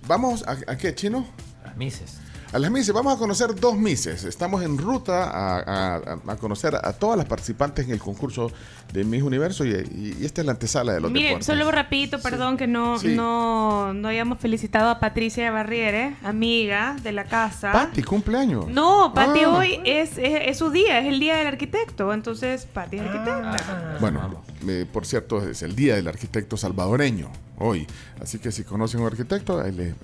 [0.09, 1.25] Vamos a, ¿a qué, chino?
[1.65, 2.19] Las Mises.
[2.53, 4.25] A las Mises, vamos a conocer dos Mises.
[4.25, 5.59] Estamos en ruta a,
[5.97, 8.51] a- a conocer a todas las participantes en el concurso
[8.93, 11.47] de Miss Universo y, y- y esta es la antesala de los Miren, deportes.
[11.47, 13.15] solo rapidito, perdón que no, Sí.
[13.15, 17.71] no, no hayamos felicitado a Patricia Barriere, amiga de la casa.
[17.71, 18.67] Pati, cumpleaños.
[18.67, 19.51] No, Pati Ah.
[19.57, 22.13] hoy es, es, es su día, es el día del arquitecto.
[22.13, 23.97] Entonces, Pati es arquitecta.
[24.01, 27.87] Bueno, eh, por cierto, es el Día del Arquitecto Salvadoreño hoy.
[28.21, 29.95] Así que si conocen a un arquitecto, ahí le,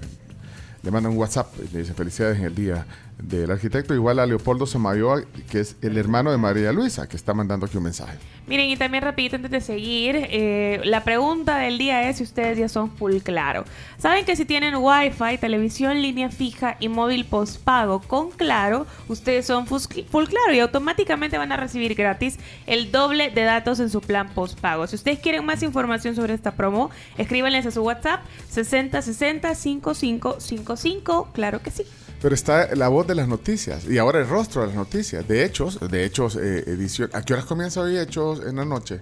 [0.86, 2.86] le mandan un WhatsApp y le dicen felicidades en el Día
[3.18, 3.94] del Arquitecto.
[3.94, 7.76] Igual a Leopoldo Samayoa, que es el hermano de María Luisa, que está mandando aquí
[7.76, 8.18] un mensaje.
[8.46, 12.56] Miren, y también rapidito antes de seguir, eh, la pregunta del día es si ustedes
[12.58, 13.64] ya son full claro.
[13.98, 19.66] Saben que si tienen wifi, televisión, línea fija y móvil postpago con claro, ustedes son
[19.66, 24.28] full claro y automáticamente van a recibir gratis el doble de datos en su plan
[24.28, 24.86] postpago.
[24.86, 28.20] Si ustedes quieren más información sobre esta promo, escríbanles a su WhatsApp
[28.50, 31.84] 6060 5555, claro que sí.
[32.20, 35.26] Pero está la voz de las noticias y ahora el rostro de las noticias.
[35.28, 37.10] De hechos, de hechos, eh, edición.
[37.12, 39.00] ¿A qué horas comienza hoy hechos en la noche?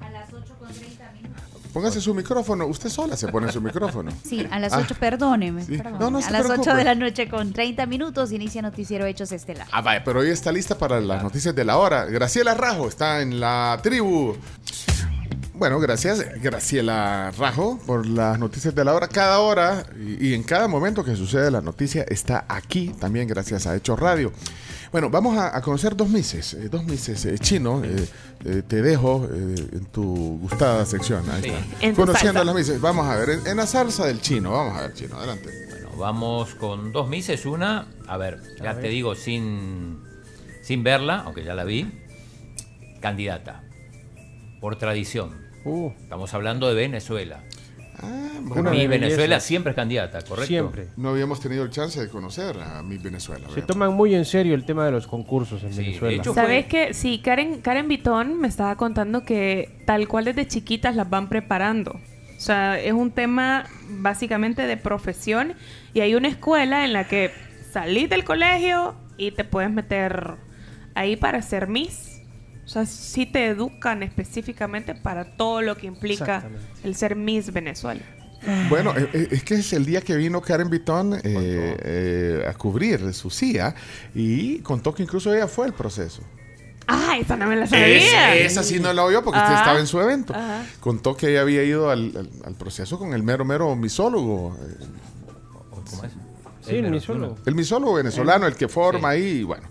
[0.00, 1.42] A las 8 con 30 minutos.
[1.72, 2.66] Póngase su micrófono.
[2.66, 4.10] Usted sola se pone su micrófono.
[4.24, 4.80] Sí, a las Ah.
[4.84, 5.64] 8, perdóneme.
[5.64, 5.78] Sí.
[5.78, 5.98] perdóneme.
[5.98, 6.76] No, no se a las 8 preocupe.
[6.76, 9.66] de la noche con 30 minutos inicia Noticiero Hechos Estelar.
[9.72, 12.04] Ah, vaya, pero hoy está lista para las noticias de la hora.
[12.04, 14.36] Graciela Rajo está en la tribu.
[15.60, 19.08] Bueno, gracias Graciela Rajo por las noticias de la hora.
[19.08, 23.66] Cada hora y, y en cada momento que sucede la noticia está aquí también gracias
[23.66, 24.32] a Hechos Radio.
[24.90, 27.82] Bueno, vamos a, a conocer dos mises, eh, dos mises eh, chino.
[27.84, 28.08] eh,
[28.46, 31.28] eh, te dejo eh, en tu gustada sección.
[31.30, 31.48] Ahí Sí.
[31.50, 31.86] está.
[31.86, 32.80] En Conociendo las mises.
[32.80, 34.52] Vamos a ver, en, en la salsa del chino.
[34.52, 35.50] Vamos a ver, chino, adelante.
[35.68, 37.44] Bueno, vamos con dos Mises.
[37.44, 40.00] Una, a ver, ya te digo, sin,
[40.62, 41.86] sin verla, aunque ya la vi,
[43.02, 43.62] candidata.
[44.62, 45.49] Por tradición.
[45.64, 45.90] Uh.
[46.02, 47.40] Estamos hablando de Venezuela.
[48.42, 49.40] bueno, mi Venezuela belleza.
[49.40, 50.46] siempre es candidata, ¿correcto?
[50.46, 50.88] Siempre.
[50.96, 53.46] No habíamos tenido el chance de conocer a mi Venezuela.
[53.48, 53.66] Se veamos.
[53.66, 56.24] toman muy en serio el tema de los concursos en Venezuela.
[56.24, 61.08] ¿Sabes que Sí, Karen, Karen Vitón me estaba contando que tal cual desde chiquitas las
[61.10, 61.92] van preparando.
[61.92, 65.52] O sea, es un tema básicamente de profesión
[65.92, 67.30] y hay una escuela en la que
[67.70, 70.36] salís del colegio y te puedes meter
[70.94, 72.09] ahí para ser Miss.
[72.70, 76.44] O sea, sí te educan específicamente para todo lo que implica
[76.84, 78.00] el ser Miss Venezuela.
[78.68, 82.54] Bueno, eh, eh, es que es el día que vino Karen Vitón eh, eh, a
[82.54, 83.74] cubrir su CIA
[84.14, 86.22] y contó que incluso ella fue el proceso.
[86.86, 88.36] Ah, esa no me la sabía.
[88.36, 89.58] Es- esa sí no la oyó porque usted Ah.
[89.58, 90.32] estaba en su evento.
[90.32, 90.64] Ajá.
[90.78, 94.56] Contó que ella había ido al, al- al proceso con el mero, mero misólogo.
[94.62, 94.84] eh,
[95.90, 96.12] ¿Cómo es?
[96.62, 97.36] Sí, el misólogo.
[97.44, 99.66] El misólogo venezolano, el que forma ahí, y bueno.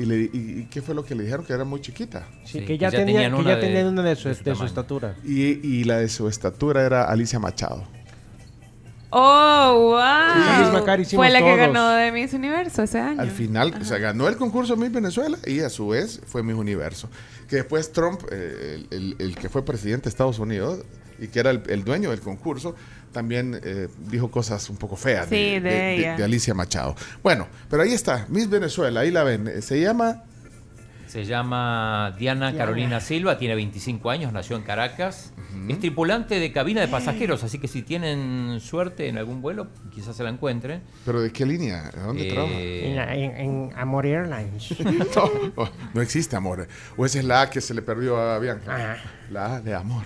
[0.00, 1.44] Y, le- y- y qué fue lo que le dijeron?
[1.44, 2.26] Que era muy chiquita.
[2.44, 5.14] Sí, que ya, tenía, que ya tenían una de su, de su estatura.
[5.24, 7.84] Y, y la de su estatura era Alicia Machado.
[9.12, 10.66] Oh, wow.
[10.66, 13.20] Sí, Macari, hicimos Fue la que ganó de Miss Universo ese año.
[13.20, 16.54] Al final, o sea, ganó el concurso Miss Venezuela y a su vez fue Miss
[16.54, 17.08] Universo.
[17.48, 20.84] Que después Trump, eh, el, el- el que fue presidente de Estados Unidos
[21.20, 22.74] y que era el, el dueño del concurso,
[23.12, 26.16] también eh, dijo cosas un poco feas Sí, de ella.
[26.16, 26.94] de Alicia Machado.
[27.22, 29.60] Bueno, pero ahí está, Miss Venezuela, ahí la ven.
[29.62, 30.22] Se llama
[31.08, 35.32] Se llama Diana Carolina Silva, tiene 25 años, nació en Caracas.
[35.68, 40.16] Es tripulante de cabina de pasajeros, así que si tienen suerte en algún vuelo, quizás
[40.16, 40.80] se la encuentren.
[41.04, 41.90] ¿Pero de qué línea?
[41.90, 42.54] ¿Dónde Eh, trabaja?
[42.60, 44.78] En, la- en- en Amor Airlines.
[45.16, 46.68] no, oh, no existe amor.
[46.96, 48.72] O esa es la A que se le perdió a Bianca.
[48.76, 48.96] Ajá.
[49.32, 50.04] La A de amor.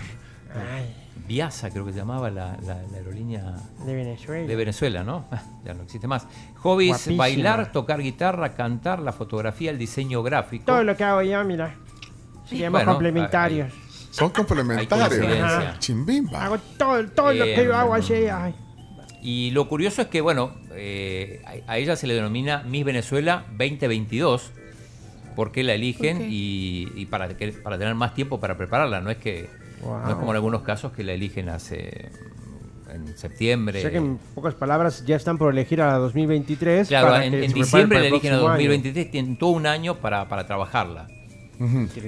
[1.27, 3.55] Viasa creo que se llamaba la, la- la aerolínea
[3.85, 4.47] De Venezuela.
[4.47, 5.25] de Venezuela, ¿no?
[5.65, 6.27] Ya no existe más.
[6.57, 7.17] Hobbies, Guapísima.
[7.17, 10.65] bailar, tocar guitarra, cantar, la fotografía, el diseño gráfico.
[10.65, 11.75] Todo lo que hago yo, mira.
[12.47, 13.73] Se llama Bueno, complementarios.
[14.11, 15.19] Son complementarios.
[15.41, 15.79] Hay.
[15.79, 16.45] Chimbimba.
[16.45, 18.13] Hago todo, todo lo que yo hago así.
[18.27, 18.53] ay.
[19.21, 24.51] Y lo curioso es que, bueno, eh, a, ella se le denomina Miss Venezuela 2022,
[25.35, 29.01] porque la eligen y, y para, que- para tener más tiempo para prepararla.
[29.01, 29.49] No es que
[29.85, 30.15] no es Wow.
[30.19, 32.09] como en algunos casos que la eligen hace
[32.91, 33.79] en septiembre.
[33.79, 36.87] O sea que en pocas palabras ya están por elegir a la 2023.
[36.87, 38.63] Claro, para en, que en diciembre la el eligen a próximo año.
[38.69, 41.07] 2023, tienen todo un año para, para trabajarla.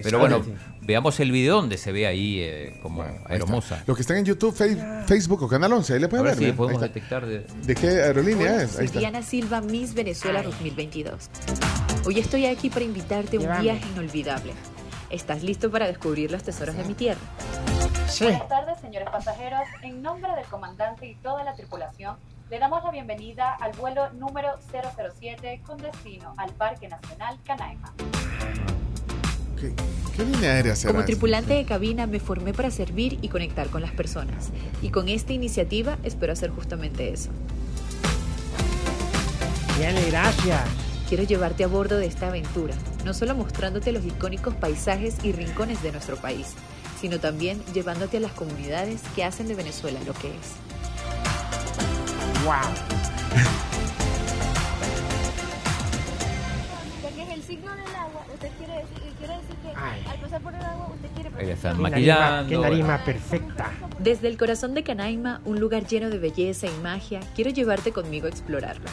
[0.04, 0.42] Pero bueno,
[0.82, 3.34] veamos el video donde se ve ahí eh, como Ahí está.
[3.36, 3.84] hermosa.
[3.88, 4.78] Los que están en YouTube, Fe-
[5.08, 6.54] Facebook o Canal 11, ahí le pueden ver si ¿ve?
[6.54, 7.46] podemos Ahí detectar de...
[7.66, 8.78] ¿De qué aerolínea es?
[8.78, 9.00] Ahí está.
[9.00, 11.30] Diana Silva, Miss Venezuela 2022.
[12.06, 14.52] Hoy estoy aquí para invitarte a un viaje inolvidable.
[15.10, 17.20] ¿Estás listo para descubrir los tesoros de mi tierra?
[18.10, 18.26] Sí.
[18.26, 19.62] Buenas tardes, señores pasajeros.
[19.82, 22.18] En nombre del comandante y toda la tripulación,
[22.50, 27.94] le damos la bienvenida al vuelo número 007 con destino al Parque Nacional Canaima.
[29.60, 29.74] ¿Qué,
[30.16, 30.94] qué línea aérea será?
[30.94, 34.50] Como tripulante de cabina me formé para servir y conectar con las personas.
[34.82, 37.30] Y con esta iniciativa espero hacer justamente eso.
[39.80, 40.87] Dale, gracias.
[41.08, 42.76] Quiero llevarte a bordo de esta aventura,
[43.06, 46.54] no solo mostrándote los icónicos paisajes y rincones de nuestro país,
[47.00, 50.56] sino también llevándote a las comunidades que hacen de Venezuela lo que es.
[52.44, 52.56] Wow.
[57.04, 60.06] Ya que es el signo del agua, usted quiere decir, quiere decir que Ay.
[60.10, 62.50] al pasar por el agua usted quiere Ahí la están Qué nariz maquillando.
[62.50, 63.72] Qué nariz más perfecta.
[64.00, 68.26] Desde el corazón de Canaima, un lugar lleno de belleza y magia, quiero llevarte conmigo
[68.26, 68.90] a explorarlo.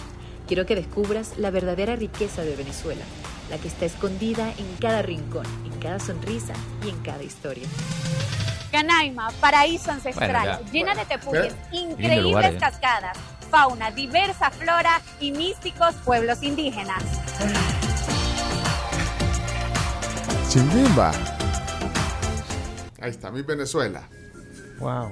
[0.46, 3.02] Quiero que descubras la verdadera riqueza de Venezuela,
[3.50, 6.52] la que está escondida en cada rincón, en cada sonrisa
[6.84, 7.66] y en cada historia.
[8.70, 12.58] Canaima, paraíso ancestral, Bueno, llena de tepujes, Lindo increíbles lugar, ¿eh?
[12.58, 13.16] cascadas,
[13.50, 17.02] fauna, diversa flora y místicos pueblos indígenas.
[20.50, 21.12] Chimbimba.
[23.00, 24.08] Ahí está, mi Venezuela.
[24.78, 25.10] Wow.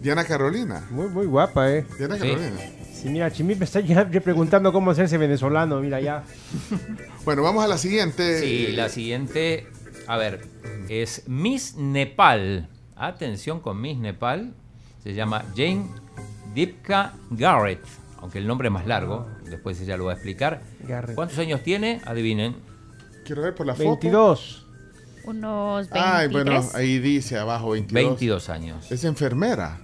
[0.00, 0.86] Diana Carolina.
[0.90, 1.84] Muy, muy guapa, ¿eh?
[1.98, 2.22] Diana Sí.
[2.22, 2.60] Carolina.
[3.00, 6.22] Sí, mira, Chimí me está ya preguntando cómo hacerse venezolano, mira ya.
[7.24, 8.40] Bueno, vamos a la siguiente.
[8.40, 9.66] Sí, la siguiente,
[10.06, 10.42] a ver,
[10.88, 12.68] es Miss Nepal.
[12.96, 14.52] Atención con Miss Nepal.
[15.02, 15.86] Se llama Jane
[16.54, 17.82] Dipka Garrett,
[18.18, 20.62] aunque el nombre es más largo, después ella lo va a explicar.
[20.86, 21.14] Garrett.
[21.14, 22.00] ¿Cuántos años tiene?
[22.04, 22.56] Adivinen.
[23.24, 23.84] Quiero ver por la foto.
[23.86, 24.66] 22.
[25.24, 26.04] Unos 23.
[26.04, 28.04] Ay, bueno, ahí dice abajo 22.
[28.04, 28.90] 22 años.
[28.92, 29.80] Es enfermera.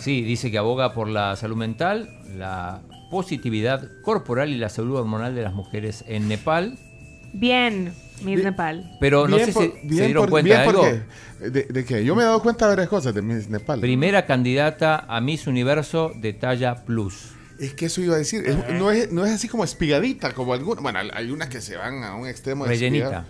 [0.00, 5.34] Sí, dice que aboga por la salud mental, la positividad corporal y la salud hormonal
[5.34, 6.78] de las mujeres en Nepal.
[7.32, 8.96] Bien, Miss Nepal.
[9.00, 10.84] Pero no Bien sé por- si bien se dieron por- cuenta bien de algo.
[11.40, 12.04] ¿De, de qué?
[12.04, 13.80] Yo me he dado cuenta de varias cosas de Miss Nepal.
[13.80, 17.30] Primera candidata a Miss Universo de talla plus.
[17.58, 18.42] Es que eso iba a decir.
[18.46, 20.82] es- no, es, no es así como espigadita, como algunas.
[20.82, 23.24] Bueno, hay unas que se van a un extremo de Rellenita.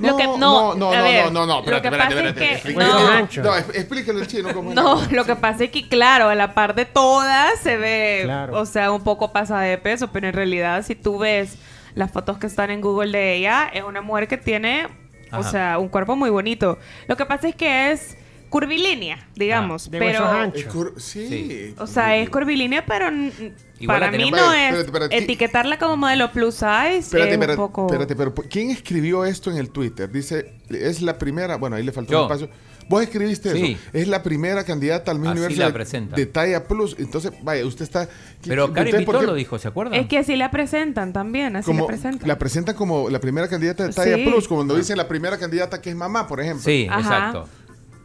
[0.00, 2.14] Lo que- no, no, no, a no, ver, no, no, no, lo espérate, que espérate,
[2.14, 3.42] pasa es espérate, que- explícale.
[3.42, 3.42] no.
[3.50, 4.74] No, explícale el chino cómo es.
[4.76, 8.58] No, lo que pasa es que, claro, a la par de todas se ve, Claro.
[8.60, 11.56] o sea, un poco pasada de peso, pero en realidad si tú ves
[11.94, 14.86] las fotos que están en Google de ella, es una mujer que tiene,
[15.32, 15.50] o Ajá.
[15.50, 16.78] sea, un cuerpo muy bonito.
[17.06, 18.17] Lo que pasa es que es
[18.48, 20.20] curvilínea, digamos, de pero...
[20.24, 20.74] huesos anchos.
[20.74, 21.74] Cur- sí.
[21.78, 23.32] O sea, es curvilínea, pero n-
[23.80, 25.18] Igual para mí no es espérate, espérate.
[25.18, 27.86] etiquetarla como modelo plus size, Espérate, es un espérate, poco...
[27.86, 30.10] espérate, pero ¿quién escribió esto en el Twitter?
[30.10, 32.18] Dice, es la primera, bueno, ahí le faltó Yo.
[32.26, 32.50] un espacio.
[32.88, 33.72] Vos escribiste Sí.
[33.72, 33.90] eso.
[33.92, 35.70] Es la primera candidata al Miss Universo la
[36.16, 36.96] de- talla plus.
[36.98, 38.08] Entonces, vaya, usted está...
[38.46, 40.00] Pero ¿usted Karen lo dijo, ¿se acuerdan?
[40.00, 42.26] Es que así la presentan también, así como la presentan.
[42.26, 44.24] la presentan como la primera candidata de talla Sí.
[44.24, 46.62] plus, como cuando dicen la primera candidata que es mamá, por ejemplo.
[46.64, 47.00] Sí, Ajá.
[47.00, 47.48] exacto.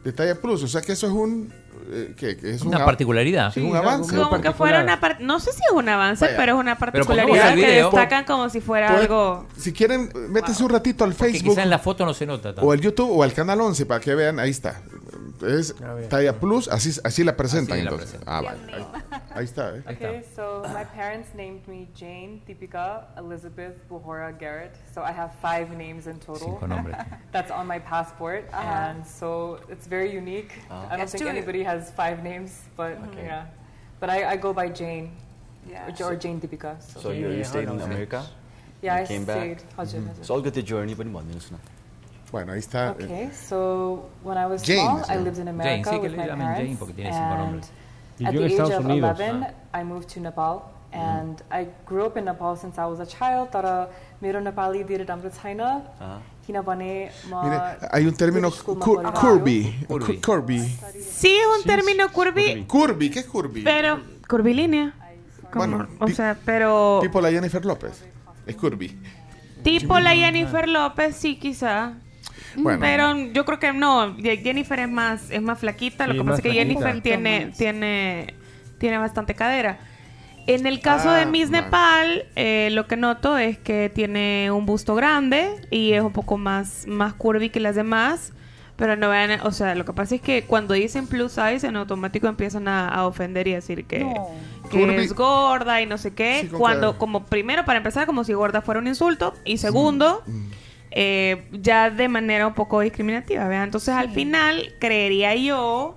[0.04, 0.64] De talla plus.
[0.64, 1.54] O sea que eso es un...
[1.92, 2.36] eh, ¿qué?
[2.38, 3.50] Que es un Una av- particularidad.
[3.56, 4.16] Es un avance.
[4.16, 6.38] Como que fuera una no sé si es un avance, Vaya.
[6.38, 9.48] pero es una particularidad que destacan como si fuera Pues, algo...
[9.58, 12.62] Si quieren, métese un ratito al Facebook quizá en la foto no se nota tanto.
[12.68, 14.82] o al YouTube o al Canal 11 para que vean, ahí está.
[15.48, 15.76] Es
[16.10, 18.10] talla plus, así, así la presentan Así la entonces.
[18.20, 18.34] presentan.
[18.36, 18.60] Ah, vale.
[19.36, 19.82] Ahí está, ¿eh?
[19.88, 24.76] Okay, so my parents named me Jane, Tipika, Elizabeth, Buhora, Garrett.
[24.94, 26.60] So I have five names in total.
[26.60, 26.96] Cinco nombres.
[27.32, 28.62] That's on my passport, uh-huh.
[28.62, 30.54] and so it's very unique.
[30.70, 30.88] Uh-huh.
[30.90, 33.26] I don't think anybody has five names, but okay.
[33.26, 33.46] yeah.
[34.00, 35.12] But I, I, go by Jane,
[35.68, 35.90] yeah.
[36.02, 36.82] or, Jane Tipika.
[36.82, 38.26] So, so you, you stayed in America?
[38.82, 39.64] Yeah, I came stayed.
[39.76, 39.88] Back.
[39.88, 40.24] Mm -hmm.
[40.24, 41.24] So I'll get the journey, but no.
[42.32, 42.96] Bueno, ahí está.
[43.00, 43.06] Eh.
[43.06, 46.28] Okay, so when I was Jane, small, I lived in America Jane, sí, with my
[46.28, 47.72] parents, Jane, porque tiene cinco nombres.
[48.19, 49.21] Vivió at en the age Estados of Unidos.
[49.21, 53.07] 11, I moved to Nepal, and I grew up in Nepal since I was a
[53.07, 53.51] child.
[53.55, 53.67] तर
[54.23, 55.61] मेरो नेपाली धेरै राम्रो छैन
[56.47, 56.91] किनभने
[57.29, 59.87] म Mire, hay un término British school मा cur- पढेर curvy.
[59.89, 60.07] Curvy.
[60.07, 60.59] Cu- Curvy.
[61.21, 63.63] Sí, es un término curvi, Curvy, ¿qué es curvy?
[63.65, 64.93] pero curvilínea.
[65.53, 68.05] Como- Bueno, o pi- sea, pero Tipo la Jennifer López.
[68.47, 68.99] Es curvy.
[69.63, 71.93] tipo la Jennifer López, sí, quizá.
[72.56, 72.80] Bueno.
[72.80, 76.36] Pero yo creo que no, Jennifer es más, es más flaquita, lo Sí, que pasa
[76.38, 76.68] es que flaquita.
[76.82, 78.34] Jennifer tiene, tiene,
[78.78, 79.80] tiene bastante cadera.
[80.46, 81.64] En el caso Ah, de Miss vale.
[81.64, 86.38] Nepal, eh, lo que noto es que tiene un busto grande y es un poco
[86.38, 88.34] más, más curvy que las demás.
[88.76, 91.76] Pero no vean, o sea, lo que pasa es que cuando dicen plus size, en
[91.76, 94.00] automático empiezan a, a ofender y a decir que,
[94.72, 94.96] que Curvy.
[94.96, 96.40] es gorda y no sé qué.
[96.42, 99.36] Sí, cuando, como primero, para empezar, como si gorda fuera un insulto.
[99.46, 100.24] Y segundo,
[100.96, 103.64] eh, ya de manera un poco discriminativa, ¿verdad?
[103.64, 105.96] Entonces al final creería yo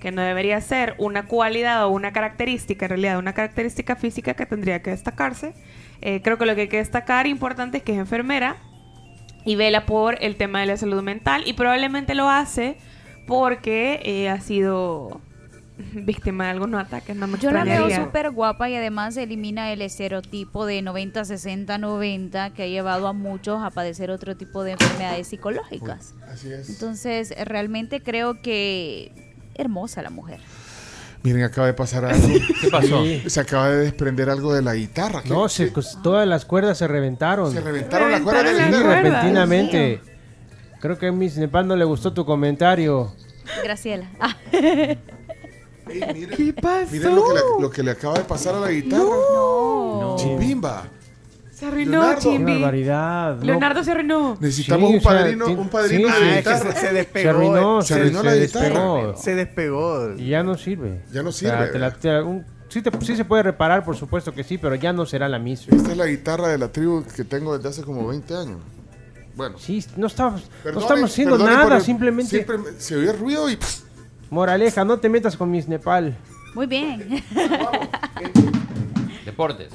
[0.00, 4.46] que no debería ser una cualidad o una característica, en realidad una característica física que
[4.46, 5.54] tendría que destacarse.
[6.02, 8.56] Eh, creo que lo que hay que destacar importante es que es enfermera
[9.44, 12.76] y vela por el tema de la salud mental y probablemente lo hace
[13.26, 15.20] porque eh, ha sido
[15.94, 17.14] víctima de algunos ataques.
[17.16, 21.78] No me Yo la veo súper guapa y además elimina el estereotipo de 90, 60,
[21.78, 26.14] 90 que ha llevado a muchos a padecer otro tipo de enfermedades psicológicas.
[26.32, 26.68] Así es.
[26.68, 29.12] Entonces, realmente creo que
[29.54, 30.40] hermosa la mujer.
[31.22, 32.28] Miren, acaba de pasar algo.
[32.60, 33.02] ¿Qué pasó?
[33.26, 35.22] Se acaba de desprender algo de la guitarra.
[35.22, 35.72] ¿Qué- No, se,
[36.02, 37.52] todas las cuerdas se reventaron.
[37.52, 38.88] Se reventaron las cuerdas Sí, del dinero.
[38.88, 40.00] repentinamente.
[40.80, 43.12] Creo que a Miss Nepal no le gustó tu comentario.
[43.64, 44.06] Graciela.
[44.20, 44.36] Ah.
[45.88, 46.90] ¿Qué pasó?
[46.92, 49.02] Miren lo que, le, lo que le acaba de pasar a la guitarra.
[49.04, 50.16] No.
[50.18, 50.84] Chimbimba.
[51.52, 52.20] Se arruinó, Leonardo.
[52.20, 52.52] Qué Chimbi.
[52.52, 53.36] barbaridad.
[53.38, 53.44] no.
[53.44, 54.36] Leonardo se arruinó.
[54.40, 56.30] Necesitamos Sí, un o sea, padrino, un padrino sí, de.
[56.32, 56.72] Ah, guitarra.
[56.72, 57.22] se, se despegó.
[57.22, 57.82] Se arruinó, eh.
[57.82, 58.96] se, arruinó se la despegó.
[59.00, 59.16] guitarra.
[59.16, 60.14] Se despegó.
[60.16, 61.02] Y ya no sirve.
[61.12, 61.72] Ya no O sea, sirve.
[61.72, 64.56] te la- te la- un- sí, te- sí se puede reparar, por supuesto que sí,
[64.56, 65.76] pero ya no será la misma.
[65.76, 68.58] Esta es la guitarra de la tribu que tengo desde hace como 20 años.
[69.34, 69.56] Bueno.
[69.58, 72.30] Sí, no estamos, no estamos haciendo nada, el- simplemente...
[72.30, 73.56] siempre se oye ruido y...
[73.56, 73.82] pff,
[74.30, 76.16] Moraleja, no te metas con Miss Nepal.
[76.54, 77.22] Muy bien.
[79.24, 79.68] Deportes.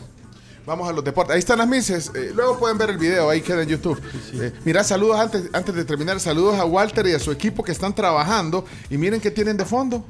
[0.66, 1.34] Vamos a los deportes.
[1.34, 2.10] Ahí están las mises.
[2.16, 4.02] Eh, luego pueden ver el video, ahí queda en YouTube.
[4.34, 6.20] Eh, mira, saludos antes, antes de terminar.
[6.22, 8.64] Saludos a Walter y a su equipo que están trabajando.
[8.90, 10.06] Y miren qué tienen de fondo.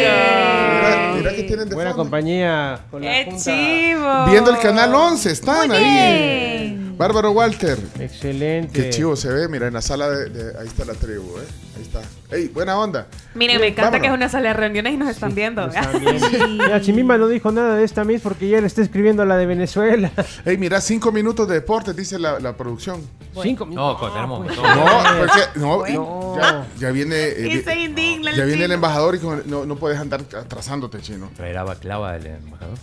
[0.00, 2.04] Mira, mira qué tienen de Buena fondo.
[2.04, 3.44] compañía con la ¡Qué junta.
[3.44, 4.26] chivo!
[4.30, 5.84] Viendo el canal 11, están Muy ahí.
[5.84, 6.79] bien.
[7.00, 7.78] Bárbaro Walter.
[7.98, 8.72] Excelente.
[8.78, 11.46] Qué chivo se ve, mira, en la sala de, de- ahí está la tribu, ¿eh?
[11.76, 12.02] Ahí está.
[12.30, 13.06] ¡Ey, buena onda!
[13.34, 14.00] Miren, me encanta Vámonos.
[14.02, 15.66] que es una sala de reuniones y nos están viendo.
[15.66, 16.18] Está bien.
[16.58, 19.46] Mira, Chimimba no dijo nada de esta Miss porque ya le está escribiendo la de
[19.46, 20.12] Venezuela.
[20.44, 23.00] ¡Ey, mira, cinco minutos de deportes, dice la, la producción!
[23.42, 24.64] Cinco No, co- tenemos un montón.
[24.64, 24.86] No,
[25.20, 26.36] porque no, y No.
[26.38, 29.64] ya, ya viene, eh, Y se indigna el ya viene el embajador y con- no,
[29.64, 31.30] no puedes andar atrasándote, chino.
[31.34, 32.76] Traerá baclava el embajador.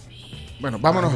[0.60, 1.14] Bueno, vámonos.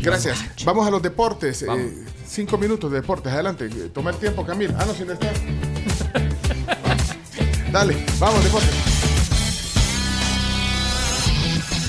[0.00, 0.38] Gracias.
[0.64, 1.62] Vamos a los deportes.
[1.62, 3.32] eh, cinco minutos de deportes.
[3.32, 3.66] Adelante.
[3.66, 4.74] Eh, Toma el tiempo, Camil.
[4.78, 5.30] Ah, no, si no está.
[7.72, 8.70] Dale, vamos, deportes.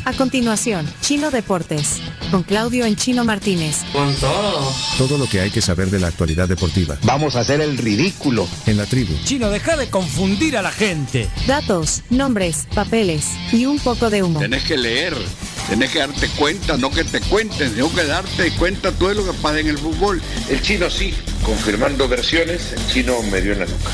[0.03, 1.97] A continuación, Chino Deportes,
[2.31, 3.77] con Claudio en Chino Martínez.
[3.93, 4.73] Con todo.
[4.97, 6.97] Todo lo que hay que saber de la actualidad deportiva.
[7.03, 8.47] Vamos a hacer el ridículo.
[8.65, 9.13] En la tribu.
[9.23, 11.29] Chino, deja de confundir a la gente.
[11.45, 14.39] Datos, nombres, papeles y un poco de humo.
[14.39, 15.15] Tenés que leer,
[15.69, 19.33] tenés que darte cuenta, no que te cuenten, sino que darte cuenta todo lo que
[19.33, 20.21] pasa en el fútbol.
[20.49, 21.13] El chino sí,
[21.43, 23.89] confirmando versiones, el chino me dio en la nuca.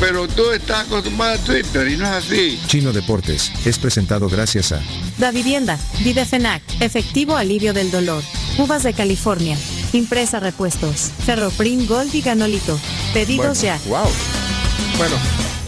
[0.00, 2.60] Pero tú estás acostumbrado a Twitter y no es así.
[2.66, 4.80] Chino Deportes es presentado gracias a
[5.18, 8.22] Da Vivienda, Videfenac, Efectivo Alivio del Dolor,
[8.58, 9.58] Uvas de California,
[9.92, 12.78] Impresa Repuestos, Ferroprim Gold y Ganolito.
[13.12, 13.78] Pedidos ya.
[13.86, 14.06] Wow.
[14.98, 15.16] Bueno,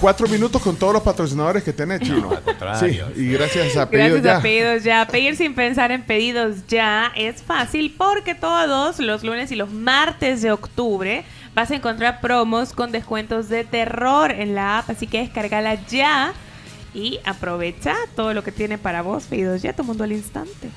[0.00, 2.30] cuatro minutos con todos los patrocinadores que tenés, chino.
[2.30, 3.06] Sí, contrario.
[3.16, 4.38] y gracias a Pedidos Gracias Ya.
[4.38, 5.06] a Pedidos Ya.
[5.06, 10.42] Pedir sin pensar en pedidos ya es fácil porque todos los lunes y los martes
[10.42, 11.24] de octubre
[11.54, 16.32] vas a encontrar promos con descuentos de terror en la app, así que descargala ya
[16.94, 20.70] y aprovecha todo lo que tiene para vos Pedidos Ya, tu mundo al instante.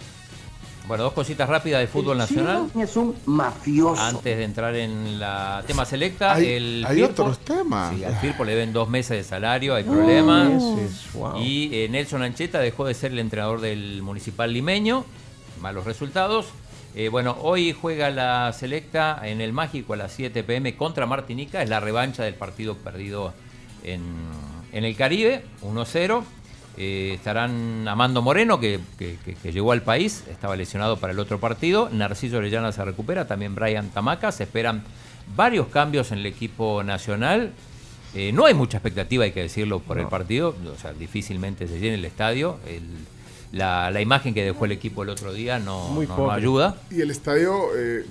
[0.93, 2.69] Bueno, dos cositas rápidas de fútbol nacional.
[2.79, 3.99] Es un mafioso.
[3.99, 7.95] Antes de entrar en la tema selecta, Hay- el hay Firpo- otros temas.
[7.95, 10.51] Sí, al Firpo le deben dos meses de salario, hay problemas.
[11.15, 11.41] Wow.
[11.41, 15.03] Y eh, Nelson Ancheta dejó de ser el entrenador del Municipal Limeño.
[15.61, 16.45] Malos resultados.
[16.93, 21.63] Eh, bueno, hoy juega la selecta en el Mágico a las 7 pm contra Martinica.
[21.63, 23.33] Es la revancha del partido perdido
[23.83, 24.03] en,
[24.71, 26.23] en el Caribe, 1-0.
[26.77, 31.19] Eh, estarán Amando Moreno, que, que- que- que llegó al país, estaba lesionado para el
[31.19, 31.89] otro partido.
[31.91, 34.31] Narciso Orellana se recupera, también Brian Tamaca.
[34.31, 34.83] Se esperan
[35.35, 37.51] varios cambios en el equipo nacional.
[38.15, 40.55] Eh, no hay mucha expectativa, hay que decirlo, por el partido.
[40.75, 42.57] O sea, difícilmente se llene el estadio.
[42.67, 42.81] El-
[43.57, 46.37] la, la imagen que dejó el equipo el otro día no, Muy no- no pobre.
[46.37, 46.75] ayuda.
[46.89, 48.03] Y el estadio eh,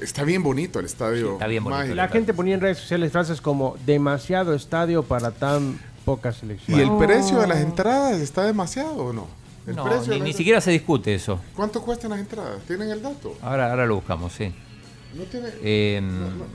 [0.00, 1.34] está bien bonito, el estadio.
[1.34, 1.94] está bien bonito.
[1.94, 5.78] La gente ponía en redes sociales frases como demasiado estadio para tan
[6.08, 6.78] poca selección.
[6.78, 9.26] ¿Y el precio de las entradas está demasiado o no?
[9.66, 11.38] El No, precio ni, siquiera se discute eso.
[11.54, 12.60] ¿Cuánto cuestan las entradas?
[12.66, 13.36] ¿Tienen el dato?
[13.42, 14.52] Ahora, ahora lo buscamos, sí.
[15.14, 15.48] No tiene.
[15.62, 16.00] Eh,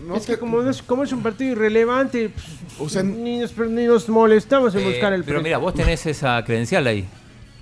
[0.08, 2.46] no es te- que como es, como es un partido irrelevante, pues,
[2.80, 5.44] O sea, ni, nos, ni nos molestamos en eh, buscar el pero precio.
[5.44, 7.06] mira, vos tenés esa credencial ahí.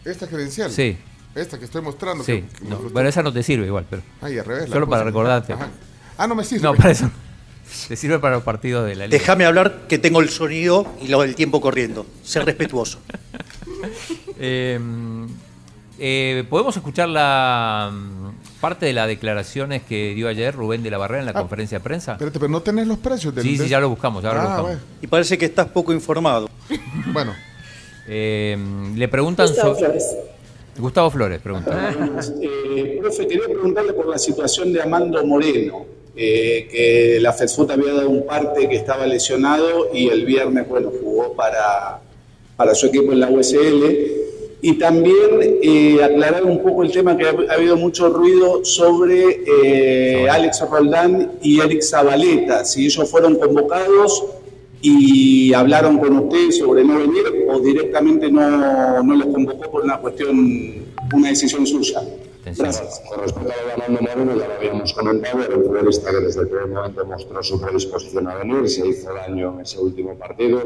[0.06, 0.72] ¿Esta credencial?
[0.72, 0.98] Sí.
[1.36, 2.24] Esta que estoy mostrando.
[2.24, 2.44] Sí.
[2.60, 4.02] que- No, bueno, esa no te sirve igual, pero.
[4.22, 5.54] Ay, al revés, Solo para recordarte.
[5.54, 5.68] Ajá.
[6.18, 6.64] Ah, no me sirve.
[6.64, 7.10] No, para eso.
[7.88, 9.18] Te sirve para los partidos de la liga.
[9.18, 12.06] Déjame hablar que tengo el sonido y lo del tiempo corriendo.
[12.24, 13.00] Ser respetuoso.
[14.44, 14.80] Eh,
[16.04, 20.98] Eh, ¿Podemos escuchar la mm, parte de las declaraciones que dio ayer Rubén de la
[20.98, 22.14] Barrera en la conferencia de prensa?
[22.14, 24.44] Espérate, pero no tenés los precios del Sí, sí, ya lo buscamos, ya lo Ah,
[24.46, 24.62] buscamos.
[24.64, 24.82] bueno.
[25.00, 26.50] Y parece que estás poco informado.
[27.14, 27.36] Bueno.
[28.08, 28.58] Eh,
[28.96, 30.16] le preguntan Gustavo so- Flores.
[30.78, 31.94] Gustavo Flores pregunta.
[32.42, 35.86] Eh, profe, quería preguntarle por la situación de Amando Moreno,
[36.16, 40.92] eh, que la FESFUT había dado un parte que estaba lesionado y el viernes, bueno,
[41.02, 42.02] jugó para,
[42.56, 44.20] para su equipo en la USL.
[44.64, 49.42] Y también eh, aclarar un poco el tema que ha, ha habido mucho ruido sobre
[49.48, 54.24] eh, Alex Roldán y Eric Zabaleta, si ellos fueron convocados
[54.82, 59.98] y hablaron con usted sobre no venir o directamente no, no los convocó por una
[59.98, 60.76] cuestión,
[61.14, 62.02] una decisión suya.
[62.44, 66.48] Con respecto a lo de Armando ya lo habíamos comentado, un futbolista que desde el
[66.48, 70.64] primer momento mostró su predisposición a venir, se hizo daño en ese último partido,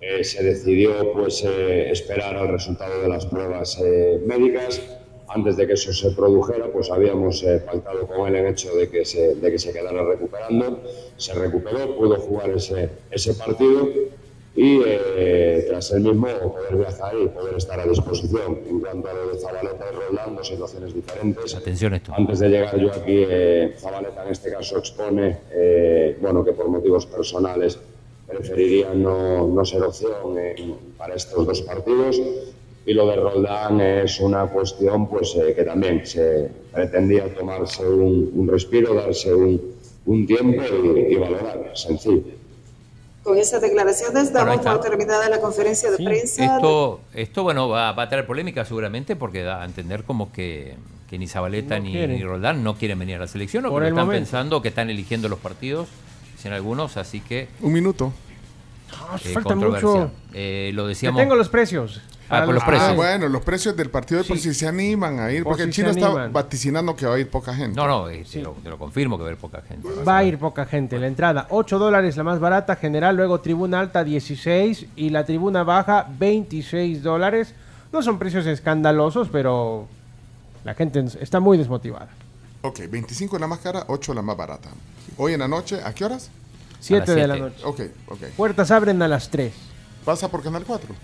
[0.00, 4.80] eh, se decidió pues eh, esperar al resultado de las pruebas eh, médicas.
[5.28, 9.04] Antes de que eso se produjera, pues habíamos pactado con él el hecho de que,
[9.04, 10.80] se, de que se quedara recuperando.
[11.16, 13.88] Se recuperó, pudo jugar ese, ese partido
[14.56, 18.60] y eh, tras el mismo poder viajar y poder estar a disposición.
[18.68, 21.54] En cuanto a lo de Zabaleta y Roldán, dos situaciones diferentes.
[21.54, 22.12] Atención esto.
[22.16, 26.68] Antes de llegar yo aquí, eh, Zabaleta en este caso expone eh, bueno, que por
[26.68, 27.78] motivos personales
[28.28, 30.36] preferiría no, no ser opción
[30.96, 32.20] para estos dos partidos.
[32.86, 38.30] Y lo de Roldán es una cuestión pues, eh, que también se pretendía tomarse un,
[38.34, 39.60] un respiro, darse un,
[40.04, 42.22] un tiempo y, y valorar, sencillo.
[43.24, 46.44] Con esas declaraciones damos por terminada la conferencia de prensa.
[46.44, 50.76] Esto, esto bueno, va, va a traer polémica seguramente porque da a entender como que,
[51.08, 53.82] que ni Zabaleta No ni, ni Roldán no quieren venir a la selección o Por
[53.82, 54.20] que están momento.
[54.24, 55.88] pensando que están eligiendo los partidos,
[56.36, 57.48] dicen algunos, así que...
[57.62, 58.12] Un minuto.
[59.24, 59.88] eh, falta controversia.
[59.88, 60.10] mucho.
[60.34, 61.18] Eh, lo Te decíamos...
[61.20, 62.02] tengo los precios.
[62.28, 62.90] Ah, por los precios.
[62.90, 65.64] Ah, bueno, los precios del partido de por si se animan a ir, Por porque
[65.64, 67.76] si el chino está vaticinando que va a ir poca gente.
[67.76, 69.88] No, no, eh, te, lo, te lo confirmo que va a haber poca gente.
[70.06, 70.98] Va a ir poca gente.
[70.98, 75.64] La entrada, 8 dólares la más barata, general, luego tribuna alta 16 y la tribuna
[75.64, 77.54] baja 26 dólares.
[77.92, 79.86] No son precios escandalosos, pero
[80.64, 82.08] la gente está muy desmotivada.
[82.62, 84.70] Ok, 25 la más cara, 8 la más barata.
[85.18, 86.30] Hoy en la noche, ¿a qué horas?
[86.80, 87.56] 7 de la noche.
[87.64, 88.22] Ok, ok.
[88.36, 89.52] Puertas abren a las 3.
[90.04, 90.94] ¿Pasa por Canal 4?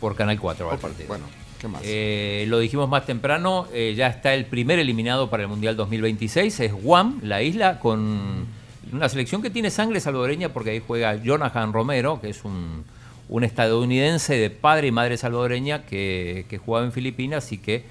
[0.00, 1.08] Por Canal 4 va el Ok, partido.
[1.08, 1.24] Bueno,
[1.60, 1.82] ¿qué más?
[1.84, 6.60] Eh, lo dijimos más temprano, eh, ya está el primer eliminado para el Mundial 2026,
[6.60, 8.46] es Guam, la isla, con
[8.92, 12.84] una selección que tiene sangre salvadoreña porque ahí juega Jonathan Romero, que es un,
[13.28, 17.84] un estadounidense de padre y madre salvadoreña que, que jugaba en Filipinas y que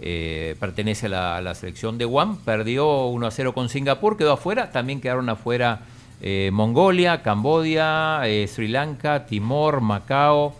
[0.00, 2.38] eh, pertenece a la, a la selección de Guam.
[2.38, 5.80] Perdió 1 a 0 con Singapur, quedó afuera, también quedaron afuera
[6.20, 10.54] eh, Mongolia, Cambodia, eh, Sri Lanka, Timor, Macao.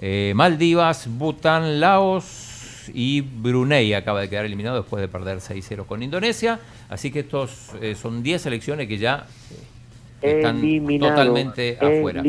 [0.00, 6.02] Eh, Maldivas, Bután, Laos y Brunei acaba de quedar eliminado después de perder 6-0 con
[6.02, 6.60] Indonesia.
[6.88, 9.26] Así que estos eh, son 10 selecciones que ya
[10.22, 11.14] eh, están Eliminado.
[11.14, 12.22] totalmente afuera.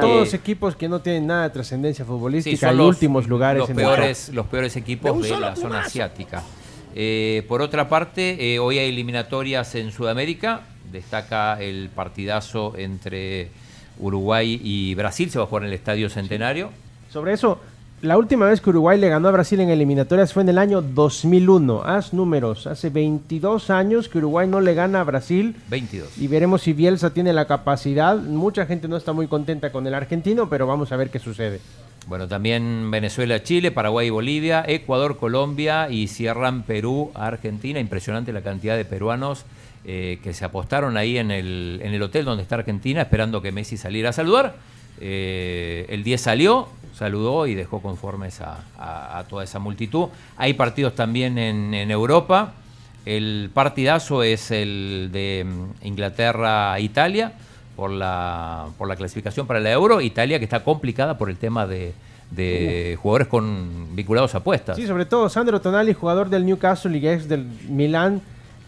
[0.00, 3.60] Todos Eh, equipos que no tienen nada de trascendencia sí, futbolística son los, últimos lugares
[3.60, 6.42] los en peores, los peores equipos De la zona asiática.
[6.94, 10.62] Eh, por otra parte, eh, hoy hay eliminatorias en Sudamérica.
[10.90, 13.48] Destaca el partidazo entre
[13.98, 15.30] Uruguay y Brasil.
[15.30, 16.70] Se va a jugar en el Estadio Centenario.
[17.10, 17.58] Sobre eso,
[18.02, 20.80] la última vez que Uruguay le ganó a Brasil en eliminatorias fue en el año
[20.80, 21.82] 2001.
[21.84, 22.66] Haz números.
[22.66, 25.56] Hace 22 años que Uruguay no le gana a Brasil.
[25.68, 26.18] 22.
[26.18, 28.16] Y veremos si Bielsa tiene la capacidad.
[28.16, 31.60] Mucha gente no está muy contenta con el argentino, pero vamos a ver qué sucede.
[32.06, 37.80] Bueno, también Venezuela, Chile, Paraguay y Bolivia, Ecuador, Colombia y cierran Perú, Argentina.
[37.80, 39.44] Impresionante la cantidad de peruanos
[39.84, 43.50] eh, que se apostaron ahí en el, en el hotel donde está Argentina esperando que
[43.50, 44.54] Messi saliera a saludar.
[45.00, 50.08] Eh, el 10 salió, saludó y dejó conformes a, a- a toda esa multitud.
[50.36, 52.52] Hay partidos también en, en Europa.
[53.06, 57.32] El partidazo es el de mm, Inglaterra-Italia
[57.76, 60.00] por la, por la clasificación para la Euro.
[60.00, 61.94] Italia que está complicada por el tema de,
[62.30, 64.76] de jugadores con vinculados a apuestas.
[64.76, 68.20] Sí, sobre todo Sandro Tonali, jugador del Newcastle y ex del Milán,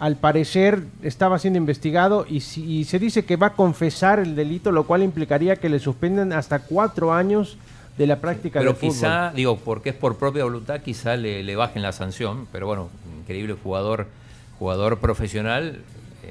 [0.03, 4.35] al parecer estaba siendo investigado y, si- y se dice que va a confesar el
[4.35, 7.57] delito, lo cual implicaría que le suspenden hasta cuatro años
[7.97, 8.95] de la práctica Pero del fútbol.
[8.95, 12.49] quizá, digo, porque es por propia voluntad, quizá le, le bajen la sanción.
[12.51, 12.89] Pero bueno,
[13.21, 14.09] increíble jugador,
[14.59, 15.79] jugador profesional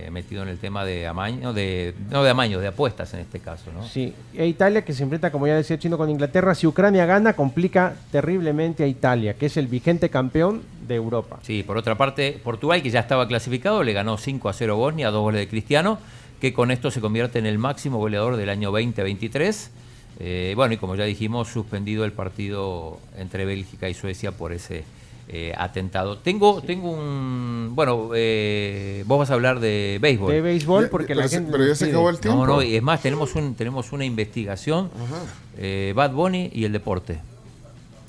[0.01, 3.39] eh, metido en el tema de amaño, de, no de amaño, de apuestas en este
[3.39, 3.87] caso, ¿no?
[3.87, 6.55] Sí, e Italia que se enfrenta, como ya decía Chino, con Inglaterra.
[6.55, 11.39] Si Ucrania gana, complica terriblemente a Italia, que es el vigente campeón de Europa.
[11.43, 15.11] Sí, por otra parte, Portugal, que ya estaba clasificado, le ganó 5 a 0 Bosnia,
[15.11, 15.99] dos goles de Cristiano,
[16.39, 19.71] que con esto se convierte en el máximo goleador del año 2023.
[20.19, 24.83] Eh, bueno, y como ya dijimos, suspendido el partido entre Bélgica y Suecia por ese
[25.31, 26.17] eh, atentado.
[26.17, 27.71] Tengo, tengo un.
[27.73, 30.31] Bueno, eh, vos vas a hablar de béisbol.
[30.31, 31.51] De béisbol, porque la Pero se- gente.
[31.51, 32.45] pero ya se acabó el tiempo.
[32.45, 34.89] No, no, y es más, tenemos, un, tenemos una investigación.
[35.57, 37.19] eh, Bad Bunny y el deporte.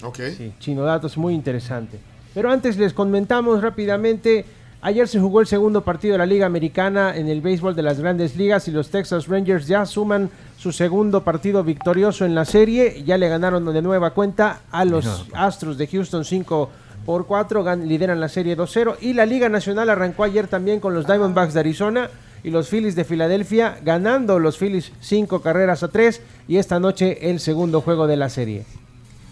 [0.03, 0.19] Ok.
[0.36, 1.99] Sí, Chino Datos, muy interesante.
[2.35, 4.44] Pero antes les comentamos rápidamente,
[4.81, 8.01] ayer se jugó el segundo partido de la Liga Americana en el béisbol de las
[8.01, 13.03] grandes ligas y los Texas Rangers ya suman su segundo partido victorioso en la serie,
[13.05, 15.27] ya le ganaron de nueva cuenta a los.
[15.35, 16.70] Astros de Houston 5
[17.04, 20.94] por 4, gan- lideran la serie 2-0 y la Liga Nacional arrancó ayer también con
[20.94, 22.10] los Diamondbacks de Arizona
[22.44, 27.30] y los Phillies de Filadelfia, ganando los Phillies 5 carreras a 3 y esta noche
[27.30, 28.64] el segundo juego de la serie.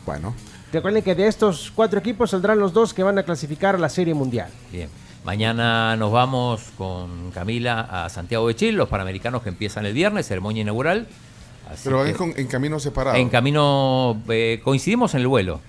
[0.07, 0.35] Bueno.
[0.73, 3.89] Recuerden que de estos cuatro equipos saldrán los dos que van a clasificar a la
[3.89, 4.49] Serie Mundial.
[4.71, 4.89] Bien.
[5.25, 10.27] Mañana nos vamos con Camila a Santiago de Chile, los panamericanos que empiezan el viernes,
[10.29, 11.09] ceremonia inaugural.
[11.69, 13.17] Así Pero van que- en, con- en camino separado.
[13.17, 15.61] en camino, eh, coincidimos en el vuelo,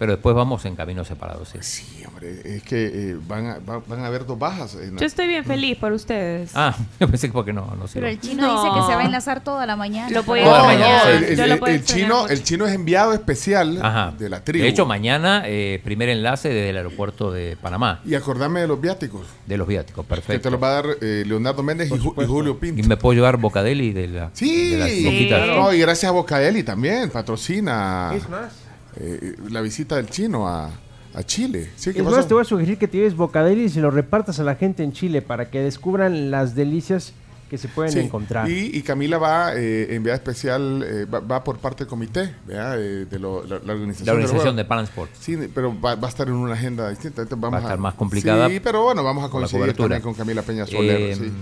[0.00, 1.50] pero después vamos en caminos separados.
[1.60, 4.74] Sí, Hombre, es que eh, van, a, va- van a haber dos bajas.
[4.76, 6.52] en- Yo estoy bien feliz por ustedes.
[6.54, 8.10] Ah, yo pensé que porque no, no Pero sirve.
[8.12, 8.62] el chino No.
[8.64, 10.08] dice que se va a enlazar toda la mañana.
[10.10, 10.32] Lo a No,
[10.64, 11.68] no, extrañar.
[11.68, 12.28] el, chino, mucho.
[12.32, 14.14] el chino es enviado especial Ajá.
[14.18, 14.62] de la tribu.
[14.62, 18.80] De hecho, mañana, eh, primer enlace desde el aeropuerto de Panamá, Y acordame de los
[18.80, 19.26] viáticos.
[19.46, 20.50] de los viáticos, Que te perfecto.
[20.50, 22.88] los va a dar eh, Leonardo Méndez y, Ju- y Julio Y Pinto.
[22.88, 25.46] me puedo llevar Bocadeli de la Sí, de las boquitas.
[25.48, 28.52] No, y gracias a Bocaeli también, patrocina Es más.
[29.00, 30.70] Eh, la visita del chino a,
[31.14, 31.70] a Chile.
[31.76, 32.16] Sí, ¿qué Es pasó?
[32.16, 34.54] más, te voy a sugerir que te lleves bocadillo y se lo repartas a la
[34.56, 37.14] gente en Chile para que descubran las delicias
[37.48, 38.48] que se pueden Sí, encontrar.
[38.48, 42.32] Y, y Camila va, eh, enviada especial, eh, va, va por parte del comité.
[42.48, 44.06] Eh, de lo- la, la organización.
[44.06, 44.56] La del organización juego.
[44.56, 45.18] de Pan Sports.
[45.18, 47.22] Sí, pero va, va a estar en una agenda distinta.
[47.22, 50.42] Entonces vamos Va a estar más complicada Sí, pero bueno, vamos a coincidir con Camila
[50.42, 51.00] Peña Soler.
[51.00, 51.32] Eh, sí.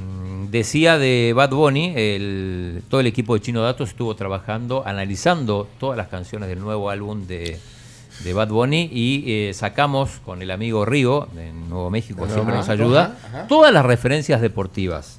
[0.51, 5.97] Decía de Bad Bunny, el- todo el equipo de Chino Datos estuvo trabajando, analizando todas
[5.99, 7.59] las canciones del nuevo álbum de,
[8.25, 12.69] de Bad Bunny y eh, sacamos con el amigo Río, de Nuevo México, siempre nos
[12.71, 13.47] ayuda, ajá.
[13.47, 15.19] todas las referencias deportivas.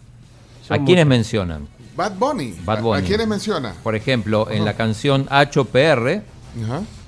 [0.70, 1.68] ¿A quiénes mencionan?
[1.96, 2.56] Bad Bunny.
[2.64, 3.02] Bad ¿A- Bunny.
[3.04, 3.74] ¿A, quiénes menciona?
[3.84, 6.24] Por ejemplo, en la canción HPR.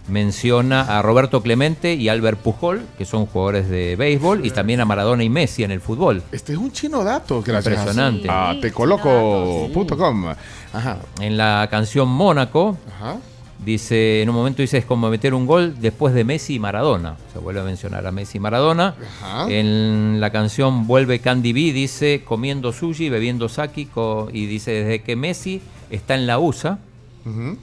[0.07, 4.85] Menciona a Roberto Clemente y Albert Pujol, que son jugadores de béisbol, y también a
[4.85, 6.21] Maradona y Messi en el fútbol.
[6.31, 7.75] Este es un chino dato, gracias.
[7.77, 8.27] Impresionante.
[8.29, 10.25] A tecoloco.com.
[10.73, 10.97] Ajá.
[11.19, 13.17] En la canción Mónaco, Ajá.
[13.63, 17.15] dice, en un momento dice, es como meter un gol después de Messi y Maradona.
[17.33, 18.95] Se vuelve a mencionar a Messi y Maradona.
[19.21, 19.49] Ajá.
[19.49, 23.87] En la canción Vuelve Candy B, dice, comiendo sushi, bebiendo sake,
[24.33, 26.79] y dice, desde que Messi está en la USA,
[27.25, 27.57] Ujú.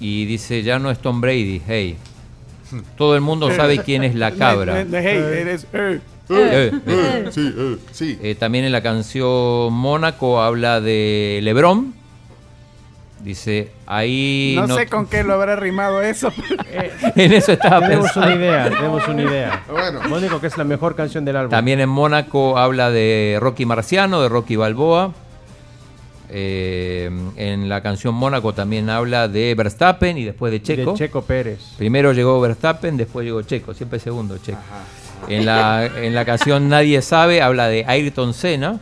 [0.00, 1.96] Y dice, ya no es Tom Brady, hey.
[2.96, 4.80] Todo el mundo sabe quién es la cabra.
[4.80, 4.86] Eh.
[4.92, 6.00] Eh, eh.
[6.28, 7.78] Eh, eh.
[8.22, 11.94] Eh, también en la canción Mónaco habla de Lebron.
[13.22, 16.32] Dice, ahí No, no- sé con qué lo habrá rimado eso.
[17.16, 18.28] en eso estaba Tenemos pensando.
[18.28, 19.64] una idea, tenemos una idea.
[19.70, 20.00] Bueno.
[20.14, 21.50] Único que es la mejor canción del álbum.
[21.50, 25.12] También en Mónaco habla de Rocky Marciano, de Rocky Balboa.
[26.28, 30.94] Eh, en la canción Mónaco también habla de Verstappen y después de De Checo.
[30.96, 31.60] Checo Pérez.
[31.76, 34.58] Primero llegó Verstappen, después llegó Checo, siempre segundo Checo.
[35.28, 38.80] En la, en la canción Nadie sabe habla de Ayrton Senna.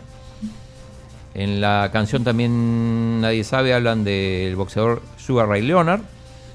[1.34, 6.00] En la canción también Nadie sabe hablan del boxeador Sugar Ray Leonard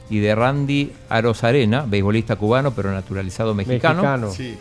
[0.09, 4.01] y de Randy Arozarena, beisbolista cubano pero naturalizado mexicano.
[4.01, 4.31] Mexicano.
[4.31, 4.57] Sí.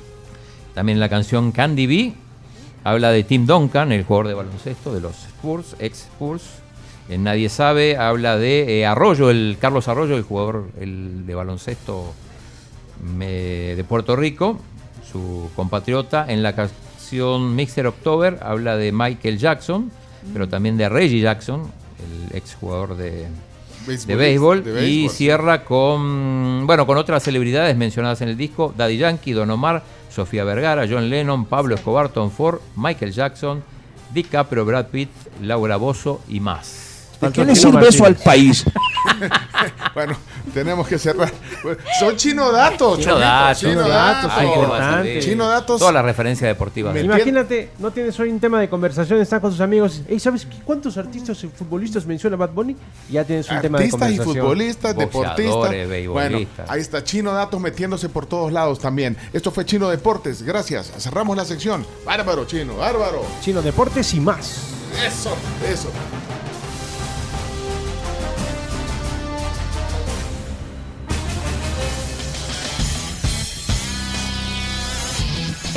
[0.75, 2.15] También en la canción Candy B
[2.91, 6.43] habla de Tim Duncan, el jugador de baloncesto de los Spurs, ex Spurs.
[7.09, 12.13] En Nadie sabe habla de eh, Arroyo, el Carlos Arroyo, el jugador el de baloncesto
[13.17, 14.59] me- de Puerto Rico,
[15.11, 16.27] su compatriota.
[16.29, 19.91] En la canción Mixer October habla de Michael Jackson,
[20.33, 21.63] pero también de Reggie Jackson,
[22.31, 23.27] el ex jugador de,
[24.07, 24.63] de béisbol.
[24.65, 29.33] de y béisbol, cierra con, bueno, con otras celebridades mencionadas en el disco: Daddy Yankee,
[29.33, 33.63] Don Omar, Sofía Vergara, John Lennon, Pablo Escobar, Tom Ford, Michael Jackson,
[34.13, 35.11] DiCaprio, Brad Pitt,
[35.43, 37.09] Laura Bozo y más.
[37.21, 38.65] ¿De qué le sirve eso al país?
[39.95, 40.17] bueno,
[40.55, 41.33] tenemos que cerrar.
[41.99, 44.79] Son chino datos, Chino chomito, datos, chino chino datos.
[44.79, 45.25] datos.
[45.25, 45.79] Chino datos.
[45.79, 46.95] Todas las referencias deportivas.
[46.95, 50.03] Me- Imagínate, no tienes hoy un tema de conversación, estás con tus amigos.
[50.09, 52.77] Ey, ¿sabes cuántos artistas y futbolistas menciona Bad Bunny?
[53.11, 54.45] Ya tienes un tema de Artistas y conversación.
[54.47, 56.09] futbolistas, deportistas.
[56.09, 56.39] Bueno,
[56.69, 59.17] ahí está Chino Datos metiéndose por todos lados también.
[59.33, 60.43] Esto fue Chino Deportes.
[60.43, 60.93] Gracias.
[60.99, 61.87] Cerramos la sección.
[62.05, 63.25] Bárbaro, Chino, bárbaro.
[63.41, 64.59] Chino Deportes y más.
[65.07, 65.37] Eso,
[65.71, 65.89] eso.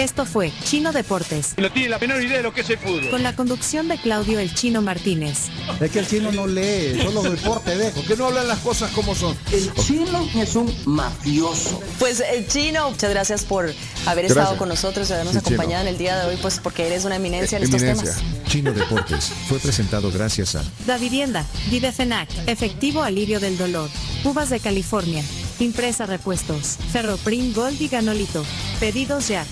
[0.01, 3.09] Esto fue Chino Deportes, No tiene la menor idea de lo que es el fútbol.
[3.11, 5.49] con la conducción de Claudio El Chino Martínez.
[5.79, 7.91] Es que el chino no lee, solo deporte ve.
[7.91, 9.37] ¿Por qué no hablan las cosas como son?
[9.51, 11.79] El chino es un mafioso.
[11.99, 14.29] Pues el chino, muchas gracias por haber Gracias.
[14.31, 15.55] estado con nosotros y habernos Sí, Chino.
[15.55, 18.15] acompañado en el día de hoy, pues porque eres una eminencia en estos Eminencia.
[18.15, 18.49] temas.
[18.51, 23.89] Chino Deportes fue presentado gracias a Da Vivienda, Videfenac, Efectivo Alivio del Dolor,
[24.23, 25.23] Uvas de California,
[25.61, 28.43] Impresa Repuestos, Ferroprim Gold y Ganolito.
[28.79, 29.45] Pedidos ya.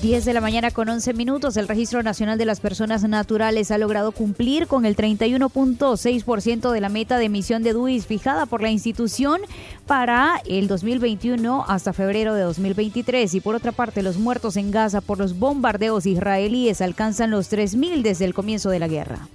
[0.00, 3.78] 10 de la mañana con 11 minutos, el Registro Nacional de las Personas Naturales ha
[3.78, 8.70] logrado cumplir con el 31.6% de la meta de emisión de DUIs fijada por la
[8.70, 9.40] institución
[9.86, 13.34] para el 2021 hasta febrero de 2023.
[13.34, 18.02] Y por otra parte, los muertos en Gaza por los bombardeos israelíes alcanzan los 3.000
[18.02, 19.28] desde el comienzo de la guerra.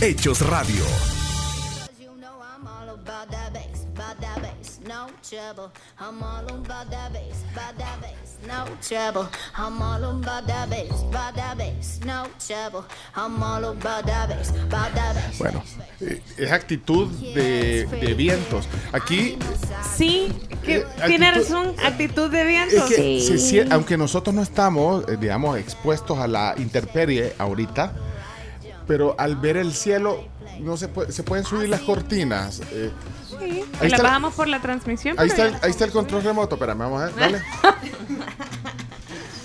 [0.00, 1.19] Hechos Radio.
[4.86, 5.70] No trouble,
[6.00, 8.38] I'm all about that bass, about that bass.
[8.46, 12.00] No trouble, I'm all about that bass, about that bass.
[12.04, 12.84] No trouble,
[13.14, 15.38] I'm all about that bass, about that bass.
[15.38, 15.62] Bueno,
[16.00, 18.66] eh, es actitud de, de vientos.
[18.92, 19.36] Aquí
[19.96, 20.32] Sí,
[20.64, 22.86] que Eh, tiene actitud- razón, actitud de es viento.
[22.88, 27.92] que se sie- aunque nosotros no estamos, eh, digamos, expuestos a la intemperie ahorita,
[28.86, 30.24] pero al ver el cielo
[30.60, 32.60] no se puede, se pueden subir las cortinas.
[32.72, 32.90] eh,
[33.40, 35.18] Sí, Ahí la bajamos por la transmisión.
[35.18, 37.42] ahí, está el, ahí está el control remoto, espérame, vamos a ver, dale.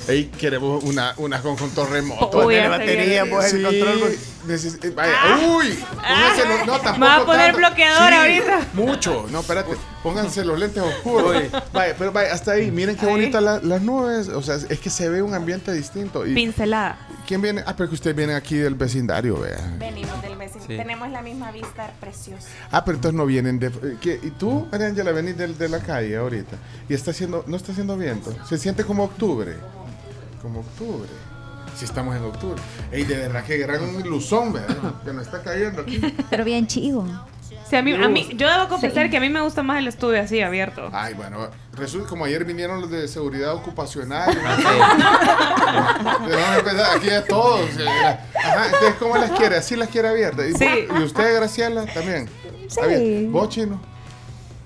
[0.07, 2.45] Ahí queremos una, una con control remoto.
[2.45, 4.15] Uy, batería, pues, el control,
[4.47, 5.13] neces- eh, vaya,
[5.47, 7.57] uy, pónganselo, no, tampoco Me va a poner tanto.
[7.57, 8.59] bloqueador ahorita.
[8.73, 9.71] Mucho, no, espérate,
[10.03, 11.41] pónganse los lentes oscuros.
[11.73, 14.89] Vaya, pero vaya, hasta ahí, miren qué bonitas la- las nubes, o sea, es que
[14.91, 16.25] se ve un ambiente distinto.
[16.27, 16.97] Y, Pincelada.
[17.27, 17.63] ¿Quién viene?
[17.65, 19.73] Ah, pero que ustedes vienen aquí del vecindario, vea.
[19.79, 20.61] Venimos del vecino.
[20.67, 20.77] Sí.
[20.77, 22.47] Tenemos la misma vista preciosa.
[22.71, 23.67] Ah, pero entonces no vienen de...
[23.67, 24.19] eh, ¿qué?
[24.21, 26.57] ¿Y tú, María Ángela, venís del- de, la calle ahorita?
[26.87, 27.43] Y está haciendo...
[27.47, 28.31] No está haciendo viento.
[28.47, 29.55] Se siente como octubre.
[30.45, 31.09] Como octubre.
[31.75, 32.61] Si estamos en octubre.
[32.91, 34.75] Ey, de verdad que gran luzón, ¿verdad?
[35.03, 35.99] Que nos está cayendo aquí.
[36.29, 37.03] Pero bien chivo.
[37.67, 39.09] Sí, a mí, a mí- yo debo confesar Sí.
[39.09, 40.87] que a mí me gusta más el estudio así, abierto.
[40.93, 44.37] Ay, bueno, resulta como ayer vinieron los de seguridad ocupacional.
[44.37, 47.67] Vamos a empezar aquí a todos.
[48.35, 49.55] Ajá, entonces, ¿cómo las quiere?
[49.57, 50.45] ¿Así las quiere abiertas?
[50.47, 50.87] ¿Y, Sí.
[50.95, 52.29] ¿Y usted, Graciela, también?
[52.67, 53.31] Está bien.
[53.31, 53.81] ¿Vos, Chino?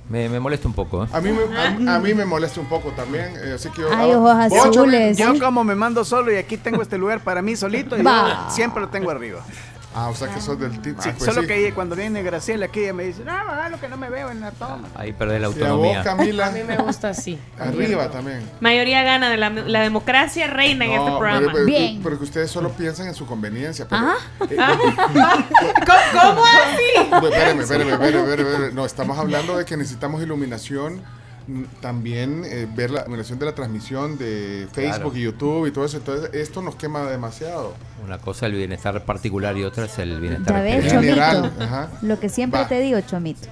[0.09, 1.03] Me, me molesta un poco.
[1.03, 1.07] ¿eh?
[1.13, 3.89] A mí, me, a, a mí me molesta un poco también, eh, así que yo...
[3.95, 5.17] Ay, ojos azules.
[5.17, 8.49] Yo como me mando solo y aquí tengo este lugar para mí solito y yo
[8.49, 9.39] siempre lo tengo arriba.
[9.95, 11.01] Ah, o sea que sos del tipo...
[11.01, 11.47] Sí, ah, pues solo sí.
[11.47, 14.09] que ella, cuando viene Graciela aquí ella me dice, no, ah, lo que no me
[14.09, 14.87] veo en la toma.
[14.95, 16.03] Ahí perdés la Y a vos, autonomía.
[16.03, 16.47] Camila.
[16.47, 17.39] A mí me gusta así.
[17.59, 18.47] Arriba también.
[18.59, 21.51] Mayoría gana de la, la democracia reina en este No, programa.
[21.51, 23.87] pero, pero- pero que ustedes solo piensan en su conveniencia.
[23.87, 24.11] Pero,
[24.49, 27.25] eh, ¿Cómo, cómo así?
[27.25, 28.73] Espérame, espérame, espérame, espérame, espérame.
[28.75, 31.01] No, estamos hablando de que necesitamos iluminación.
[31.81, 33.03] También eh, ver la
[33.39, 35.17] de la transmisión de Facebook Claro.
[35.17, 35.97] y YouTube y todo eso.
[35.97, 37.73] Entonces, esto nos quema demasiado.
[38.03, 41.51] Una cosa es el bienestar particular y otra es el bienestar ves, general.
[41.59, 41.89] Ajá.
[42.01, 42.67] Lo que siempre Va.
[42.67, 43.47] te digo, Chomito.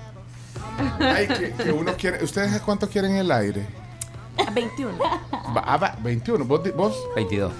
[1.00, 2.24] Ay, que, que uno quiere.
[2.24, 3.66] ¿Ustedes cuánto quieren el aire?
[4.54, 4.98] 21.
[5.00, 6.46] Va- ah, va, 21.
[6.46, 6.96] ¿Vos, di- vos?
[7.16, 7.52] 22.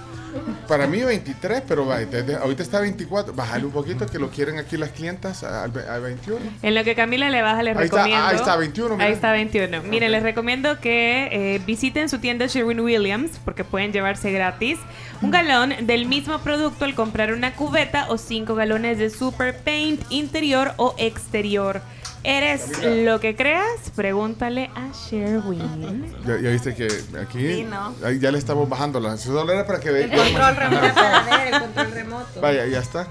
[0.66, 3.32] Para mí 23, pero ahorita está 24.
[3.32, 6.38] Bájale un poquito que lo quieren aquí las clientas a, a 21.
[6.62, 8.24] En lo que Camila le baja, les Ahí está, recomiendo.
[8.24, 9.06] ah, ahí está, 21, mira.
[9.06, 9.82] Ahí está 21.
[9.84, 14.78] Miren, les recomiendo que eh, visiten su tienda Sherwin Williams porque pueden llevarse gratis
[15.22, 20.00] un galón del mismo producto al comprar una cubeta o 5 galones de Super Paint
[20.10, 21.80] interior o exterior.
[22.24, 23.90] ¿Eres lo que creas?
[23.94, 26.12] Pregúntale a Sherwin.
[26.26, 26.88] Ya, ya viste que
[27.20, 27.94] aquí Sí, ¿no?
[28.04, 31.60] ahí ya le estamos bajando las era para que El control remoto para ver, el
[31.60, 32.40] control remoto.
[32.40, 33.06] Vaya, ya está.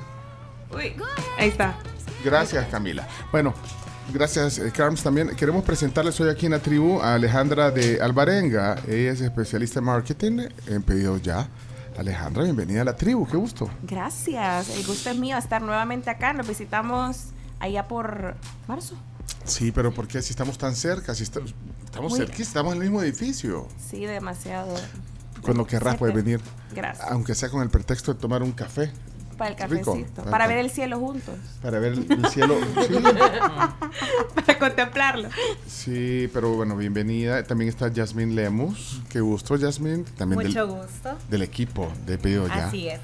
[0.70, 0.96] Uy,
[1.38, 1.76] ahí está.
[2.24, 3.08] Gracias, Camila.
[3.32, 3.54] Bueno,
[4.14, 5.02] gracias, eh, Carms.
[5.04, 8.76] También queremos presentarles hoy aquí en la tribu a Alejandra de Alvarenga.
[8.88, 11.48] Ella es especialista en marketing en pedidos ya.
[11.98, 13.70] Alejandra, bienvenida a la tribu, qué gusto.
[13.82, 16.32] Gracias, el gusto es mío estar nuevamente acá.
[16.34, 17.30] Nos visitamos
[17.60, 18.36] allá por
[18.68, 18.96] marzo.
[19.46, 21.14] Sí, pero ¿por qué si estamos tan cerca?
[21.16, 21.40] Si está-
[21.86, 23.68] estamos Muy- cerca, estamos en el mismo edificio.
[23.90, 24.74] Sí, demasiado.
[25.42, 26.42] Cuando querrás puedes venir.
[26.76, 27.08] Gracias.
[27.10, 28.92] Aunque sea con el pretexto de tomar un café.
[29.38, 29.94] Para el Rico.
[29.94, 30.24] cafecito.
[30.24, 31.36] Para ver el cielo juntos.
[31.62, 32.56] Para ver el, el cielo.
[32.88, 32.96] Sí.
[34.36, 35.30] Para contemplarlo.
[35.68, 37.44] Sí, pero bueno, bienvenida.
[37.44, 39.02] También está Yasmín Lemus.
[39.10, 40.06] Qué gusto, Yasmín.
[40.18, 41.18] También Mucho del, gusto.
[41.30, 42.68] del equipo de Pedido Ya.
[42.68, 43.00] Así es.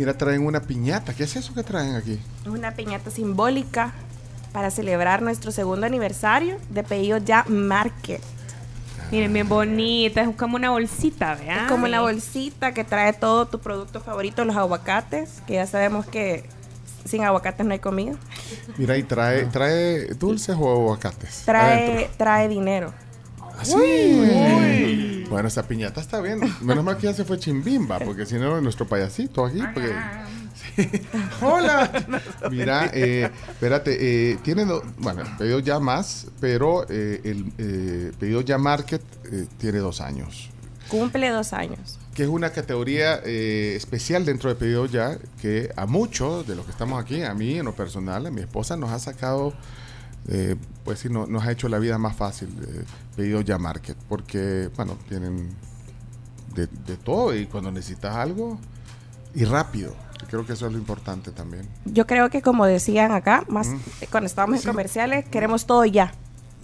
[0.00, 1.12] Mira, traen una piñata.
[1.12, 2.18] ¿Qué es eso que traen aquí?
[2.46, 3.92] Una piñata simbólica
[4.50, 8.22] para celebrar nuestro segundo aniversario de Pedido Ya Market.
[9.10, 10.22] Miren, bien bonita.
[10.22, 11.64] Es como una bolsita, ¿vean?
[11.64, 16.06] Es como una bolsita que trae todo tu producto favorito, los aguacates, que ya sabemos
[16.06, 16.44] que
[17.04, 18.14] sin aguacates no hay comida.
[18.78, 21.42] Mira, y trae, trae dulces o aguacates.
[21.44, 22.14] Trae, adentro.
[22.16, 22.94] trae dinero.
[23.60, 23.74] Así.
[23.74, 25.26] Uy.
[25.28, 26.40] Bueno, esa piñata está bien.
[26.60, 29.60] Menos mal que ya se fue Chimbimba, porque si no, nuestro payasito aquí.
[29.74, 29.94] Porque...
[30.76, 30.90] Sí.
[31.40, 31.90] Hola.
[32.50, 38.40] Mira, eh, espérate, eh, tiene, do- bueno, pedido ya más, pero eh, el eh, pedido
[38.42, 40.50] ya Market eh, tiene dos años.
[40.88, 41.98] Cumple dos años.
[42.14, 46.64] que es una categoría eh, especial dentro de Pedido Ya, que a muchos de los
[46.64, 49.52] que estamos aquí, a mí en lo personal, a mi esposa, nos ha sacado,
[50.28, 52.84] eh, pues sí, no- nos ha hecho la vida más fácil, eh,
[53.16, 55.50] Pedido Ya Market, porque, bueno, tienen
[56.54, 58.58] de, de todo y cuando necesitas algo,
[59.34, 59.94] y rápido.
[60.28, 61.66] Creo que eso es lo importante también.
[61.86, 63.68] Yo creo que como decían acá, más
[64.10, 66.12] cuando estábamos en comerciales, queremos todo ya.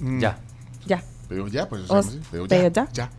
[0.00, 0.18] Mm.
[0.20, 0.38] Ya.
[0.86, 1.02] Ya.
[1.28, 2.02] Pedido Ya, pues, O-
[2.48, 2.88] Ya.
[2.92, 3.10] Ya.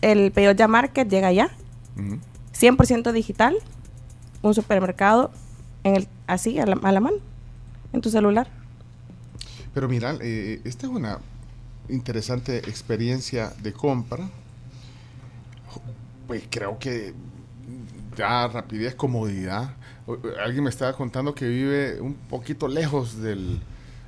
[0.00, 1.50] El pedido ya market llega ya.
[1.96, 2.18] Ujú.
[2.52, 3.56] 100% digital.
[4.40, 5.30] Un supermercado
[5.84, 7.16] en el, así, a la, a la mano.
[7.92, 8.48] En tu celular.
[9.74, 11.18] Pero mira, eh, esta es una
[11.88, 14.28] interesante experiencia de compra.
[16.26, 17.14] Pues creo que
[18.16, 19.74] ya rapidez, comodidad.
[20.44, 23.60] Alguien me estaba contando que vive un poquito lejos del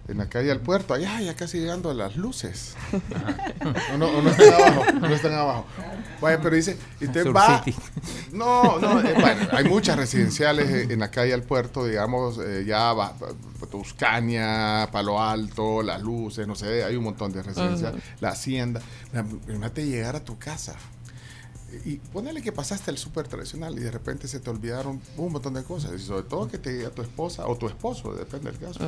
[0.06, 2.76] en la calle del puerto, allá ya casi llegando a las luces.
[3.94, 5.66] O no, o no están abajo, no están abajo.
[6.20, 7.62] Vaya, pero dice, y usted Sur va.
[7.64, 7.76] City.
[8.32, 12.64] No, no, eh, bueno, hay muchas residenciales eh, en la calle del puerto, digamos, eh,
[12.66, 13.28] ya va, va-
[13.70, 18.80] Tuscania, Palo Alto, Las Luces, no sé, hay un montón de residenciales, la Hacienda.
[19.12, 20.74] Imagínate llegar a tu casa
[21.84, 25.54] y ponele que pasaste el súper tradicional y de repente se te olvidaron un montón
[25.54, 25.92] de cosas.
[25.94, 28.80] Y sobre todo que te diga tu esposa o tu esposo, depende del caso.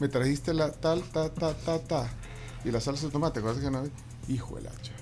[0.00, 2.10] Me trajiste la tal, ta, ta, ta, ta.
[2.64, 3.82] Y la salsa de tomate, cosas que no
[4.28, 4.92] Hijo de la ch-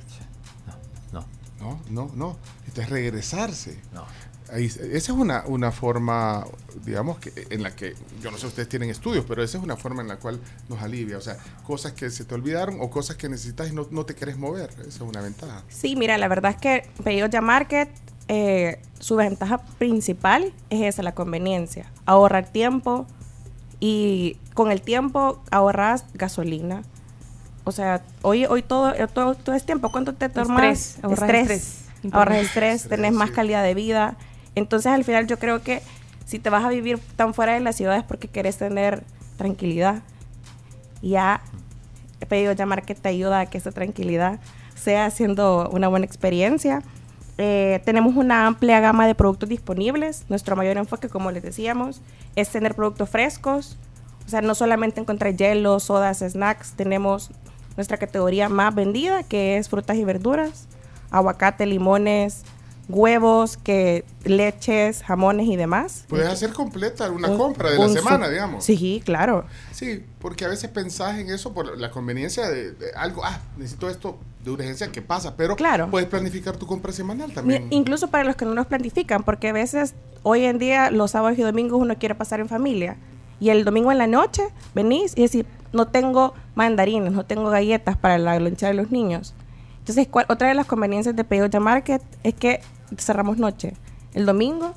[1.12, 1.27] No.
[1.61, 2.37] No, no, no.
[2.67, 3.79] Entonces regresarse.
[3.93, 4.07] No.
[4.53, 6.45] Ahí, esa es una, una forma,
[6.85, 9.77] digamos, que en la que, yo no sé, ustedes tienen estudios, pero esa es una
[9.77, 11.19] forma en la cual nos alivia.
[11.19, 14.15] O sea, cosas que se te olvidaron o cosas que necesitas y no, no te
[14.15, 14.71] querés mover.
[14.81, 15.63] Esa es una ventaja.
[15.69, 17.89] Sí, mira, la verdad es que Pedido Ya Market,
[18.29, 21.91] eh, su ventaja principal es esa, la conveniencia.
[22.07, 23.07] Ahorrar tiempo
[23.81, 26.83] y con el tiempo ahorras gasolina.
[27.65, 29.91] O sea, hoy, hoy todo, todo, todo es tiempo.
[29.91, 30.97] ¿Cuánto te tomas?
[30.97, 31.51] Estrés, ahorras estrés.
[32.13, 32.41] Ahorras Importante.
[32.41, 34.17] estrés, tenés más calidad de vida.
[34.55, 35.83] Entonces, al final, yo creo que
[36.25, 39.05] si te vas a vivir tan fuera de la ciudad es porque querés tener
[39.37, 40.03] tranquilidad.
[41.03, 41.41] Ya
[42.21, 44.39] he pedido llamar que te ayuda a que esa tranquilidad
[44.75, 46.83] sea haciendo una buena experiencia.
[47.39, 50.25] Eh, tenemos una amplia gama de productos disponibles.
[50.29, 52.03] Nuestro mayor enfoque, como les decíamos,
[52.37, 53.79] es tener productos frescos.
[54.27, 56.73] O sea, no solamente encontrar hielos, sodas, snacks.
[56.73, 57.31] Tenemos
[57.77, 60.69] nuestra categoría más vendida, que es frutas y verduras,
[61.11, 62.45] aguacate, limones,
[62.93, 66.05] huevos, que leches, jamones y demás.
[66.09, 68.65] Puedes hacer completa una Un- compra de la semana, digamos.
[68.65, 69.45] Sí, claro.
[69.73, 73.89] Sí, porque a veces pensás en eso por la conveniencia de, de algo, ah, necesito
[73.89, 75.57] esto de urgencia que pasa, pero
[75.91, 77.67] puedes planificar tu compra semanal también.
[77.71, 81.39] Incluso para los que no nos planifican, porque a veces hoy en día los sábados
[81.39, 82.97] y domingos uno quiere pasar en familia
[83.39, 84.43] y el domingo en la noche
[84.75, 89.35] venís y decís, no tengo mandarinas, no tengo galletas para la loncha de los niños.
[89.79, 92.61] Entonces, ¿cuál- otra de las conveniencias de Ya Market es que
[92.99, 93.75] cerramos noche.
[94.15, 94.75] El domingo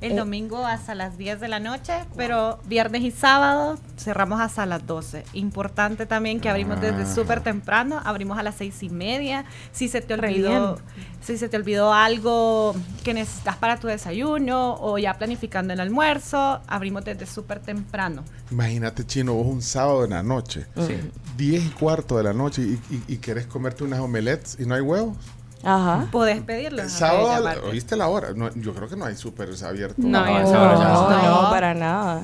[0.00, 4.66] El Eh, domingo hasta las 10 de la noche, pero viernes y sábado cerramos hasta
[4.66, 5.24] las 12.
[5.32, 7.14] Importante también que abrimos desde Ah.
[7.14, 9.46] súper temprano, abrimos a las seis y media.
[9.72, 10.78] Si se te olvidó,
[11.22, 16.60] si se te olvidó algo que necesitas para tu desayuno o ya planificando el almuerzo,
[16.66, 18.24] abrimos desde súper temprano.
[18.50, 20.96] Imagínate, chino, vos un sábado en la noche, Sí.
[21.38, 24.74] 10 y cuarto de la noche y, y- y querés comerte unas omelets y no
[24.74, 25.16] hay huevos.
[25.64, 26.06] Ajá.
[26.10, 26.88] Podés pedirlo.
[26.88, 27.48] Sábado.
[27.68, 28.32] ¿oíste la hora?
[28.34, 30.04] No, yo creo que no hay súper abiertos.
[30.04, 31.42] No, No, ya esa hora ya no, no.
[31.42, 32.22] no, para nada.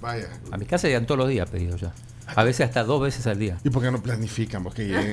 [0.00, 0.28] Vaya.
[0.50, 1.92] A mi casa llegan todos los días pedidos ya.
[2.36, 3.58] A veces hasta dos veces al día.
[3.64, 4.62] ¿Y por qué no planifican?
[4.64, 5.12] Porque lleguen.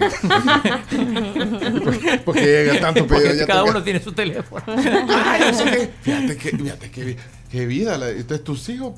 [2.26, 3.26] porque llega tanto pedido.
[3.27, 4.64] Porque ya cada toca- uno tiene su teléfono.
[4.68, 5.89] Ay.
[6.02, 7.18] Fíjate que, fíjate que,
[7.49, 7.98] qué vida.
[7.98, 8.93] la- entonces tus hijos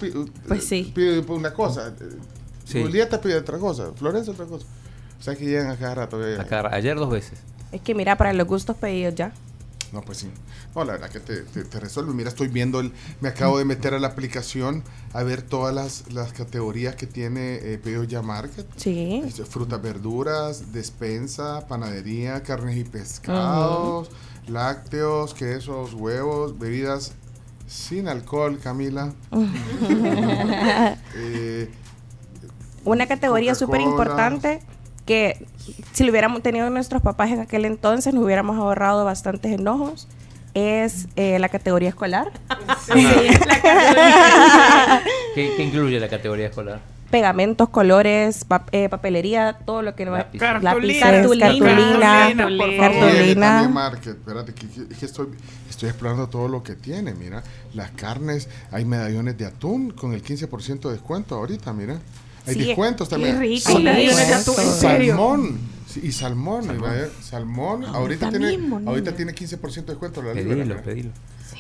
[0.48, 0.91] Pues sí.
[0.94, 1.88] piden una cosa.
[2.00, 2.10] eh,
[2.66, 2.82] Sí.
[2.82, 3.91] Julieta pide otra cosa.
[3.95, 4.66] Florencia otra cosa.
[5.20, 6.26] O sea que llegan a cada rato.
[6.26, 6.38] eh.
[6.40, 7.40] A cada- ayer dos veces.
[7.74, 9.34] Es que mira, para los gustos pedidos ya.
[9.91, 10.30] No, pues sí.
[10.76, 12.14] No, la verdad que te, te- te resuelve.
[12.14, 12.91] Mira, estoy viendo, el,
[13.22, 14.84] me acabo de meter a la aplicación
[15.14, 18.66] a ver todas las, las categorías que tiene eh, Pedidos Ya Market.
[18.76, 19.22] Sí.
[19.50, 24.10] Frutas, verduras, despensa, panadería, carnes y pescados,
[24.48, 27.12] lácteos, quesos, huevos, bebidas
[27.68, 29.14] sin alcohol, Camila.
[31.16, 31.70] Eh,
[32.86, 34.62] Una categoría súper importante
[35.05, 35.45] que
[35.93, 40.07] si lo hubiéramos tenido nuestros papás en aquel entonces nos hubiéramos ahorrado bastantes enojos
[40.53, 42.31] es eh, la categoría escolar.
[45.35, 46.80] ¿Qué, qué incluye la categoría escolar?
[47.09, 50.17] pegamentos, colores, pap- eh, papelería, todo lo que va.
[50.17, 50.63] Lápices.
[50.63, 53.69] Lápices, Cartulina, cartulina, cartulina, cartulina.
[53.69, 54.07] market.
[54.17, 55.27] Espérate, que, que- que estoy,
[55.69, 57.13] estoy explorando todo lo que tiene.
[57.13, 57.43] Mira,
[57.75, 61.99] las carnes, hay medallones de atún con el 15% de descuento ahorita, mira.
[62.45, 63.40] Hay Sí, descuentos qué también.
[63.40, 63.70] rico.
[63.70, 65.14] Sal- Hay medallones de atún, ¿en serio?
[65.15, 65.60] Salmón.
[65.88, 66.91] Sí, y salmón, salmón.
[67.22, 67.84] salmón.
[67.86, 70.56] Ahorita, Ahorita tiene, mismo, ahorita tiene 15% de descuento la libra.
[70.56, 71.10] Pedilo, pedilo.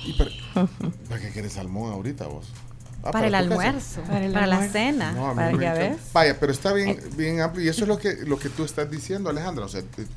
[0.05, 0.31] Y para,
[1.09, 2.47] ¿Para qué quieres salmón ahorita vos?
[3.03, 5.11] Ah, Para el almuerzo, Para el para la cena.
[5.11, 5.97] No, Para- ya ves.
[6.13, 8.89] Vaya, pero está bien, bien amplio y eso es lo que, lo que tú estás
[8.89, 9.65] diciendo, Alejandra.
[9.65, 10.07] O sea, te-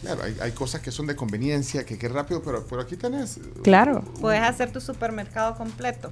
[0.00, 3.38] claro, hay, hay cosas que son de conveniencia, que qué rápido, pero, pero aquí tenés
[3.62, 4.02] Claro.
[4.20, 6.10] Puedes hacer tu supermercado completo.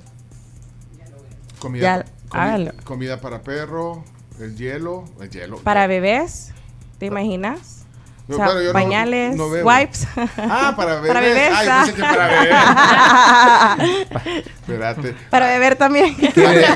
[1.59, 2.73] Comida, Ya, comi- hágalo.
[2.85, 4.05] comida para perro,
[4.41, 5.59] el hielo, el hielo.
[5.59, 6.51] Para bebés,
[6.99, 7.81] ¿te imaginas?
[8.27, 10.09] No, O sea, bueno, yo no- pañales, no wipes.
[10.39, 11.51] Ah, para bebés.
[11.51, 11.59] Para.
[11.59, 11.83] Ay, ah.
[11.85, 14.45] pensé que para bebés.
[14.61, 15.15] Espérate.
[15.31, 16.17] Para beber también.
[16.17, 16.67] ¿Qué, be-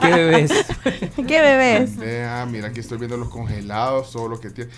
[0.00, 0.52] qué bebés?
[1.26, 1.90] ¿Qué bebés?
[2.26, 4.70] Ah, mira, aquí estoy viendo los congelados, todo lo que tiene.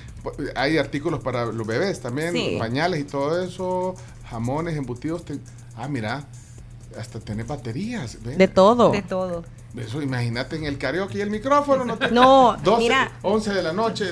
[0.57, 2.57] Hay artículos para los bebés también, Sí.
[2.59, 3.95] pañales y todo eso,
[4.28, 5.23] jamones, embutidos.
[5.77, 6.24] Ah, mira,
[6.98, 8.18] hasta tiene baterías.
[8.23, 8.39] ¿ves?
[8.39, 8.90] De todo.
[8.90, 9.44] De todo.
[9.77, 11.85] Eso, imagínate en el karaoke y el micrófono.
[11.85, 13.12] No, te- No, 12, mira.
[13.20, 14.06] 11 de la noche.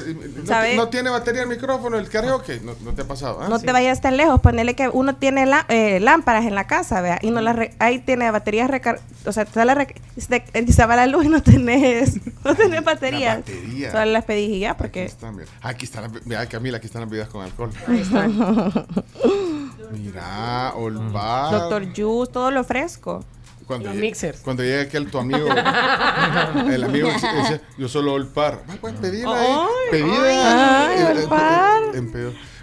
[0.77, 2.61] No, tiene batería el micrófono, el karaoke.
[2.63, 3.39] No, no te ha pasado.
[3.41, 3.65] Ah, no sí.
[3.65, 7.19] te vayas tan lejos, ponele que uno tiene lá- eh, lámparas en la casa, vea,
[7.23, 9.87] y no las re- ahí tiene baterías recar o sea, te, la
[10.19, 13.39] se, te- se va la luz y no tenés, no tenés baterías.
[13.39, 13.91] batería.
[13.91, 15.49] Solo las pedí y ya, porque Están bien.
[15.63, 17.71] Aquí están, las- mira Camila, aquí están las bebidas con alcohol.
[17.89, 18.29] Ahí está.
[19.93, 21.53] Mira, Olvar.
[21.53, 23.25] Doctor Juice, todo lo fresco.
[23.67, 24.41] Cuando Los llegue- mixers.
[24.41, 25.47] Cuando llegue aquel tu amigo,
[26.71, 28.63] el amigo dice, yo solo Olpar.
[28.81, 29.47] Pues, pedila ahí.
[29.49, 30.89] Ay, Pedila.
[30.89, 31.83] ay, Olpar.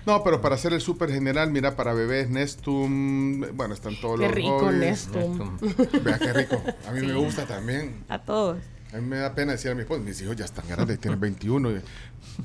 [0.05, 4.25] No, pero para hacer el súper general, mira, para bebés, Nestum, bueno, están todos Qué
[4.27, 4.79] los rico, hobbies.
[4.79, 5.57] Nestum.
[6.03, 6.61] Vea qué rico.
[6.87, 8.03] A mí me gusta también.
[8.09, 8.57] A todos.
[8.93, 11.19] A mí me da pena decir a mi esposo, mis hijos ya están grandes, tienen
[11.19, 11.69] 21.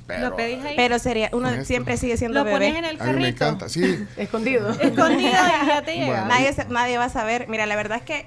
[0.06, 0.74] Pero, Lo pedís ahí.
[0.76, 2.56] Pero sería, uno siempre sigue siendo Lo bebé.
[2.56, 3.82] pones en el a mí me encanta, sí.
[4.16, 4.70] Escondido.
[4.70, 5.30] Escondido
[5.62, 6.24] y ya te llega.
[6.26, 7.46] Nadie, se- nadie va a saber.
[7.48, 8.26] Mira, la verdad es que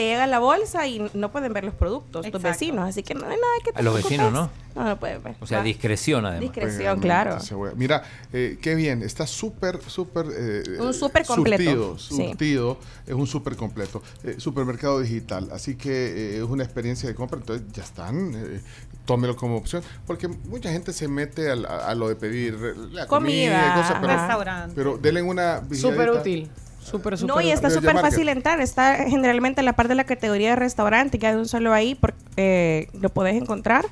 [0.00, 2.48] te llega la bolsa y no pueden ver los productos, tus Exacto.
[2.48, 2.88] vecinos.
[2.88, 4.32] Así que no hay nada que te A los vecinos.
[4.32, 4.50] ¿no?
[4.74, 5.34] No, no pueden ver.
[5.40, 5.64] O sea, Va.
[5.64, 6.40] discreción además.
[6.40, 7.36] Discreción, claro.
[7.76, 8.02] Mira,
[8.32, 10.26] eh, qué bien, está súper, súper...
[10.34, 12.28] eh, Un súper completo, Surtido, sí.
[12.28, 14.02] surtido, es un súper completo.
[14.24, 18.60] Eh, supermercado digital, así que eh, es una experiencia de compra, entonces ya están, eh,
[19.04, 23.06] tómelo como opción, porque mucha gente se mete a, a lo de pedir la comida,
[23.06, 24.72] Comida, y cosas, pero, Restaurante.
[24.74, 25.62] pero denle una...
[25.74, 26.48] Súper útil.
[26.82, 28.60] Súper, súper No, y está súper fácil que- entrar.
[28.60, 31.94] Está generalmente en la parte de la categoría de restaurante, que hay un solo ahí,
[31.94, 33.84] porque eh, lo podés encontrar.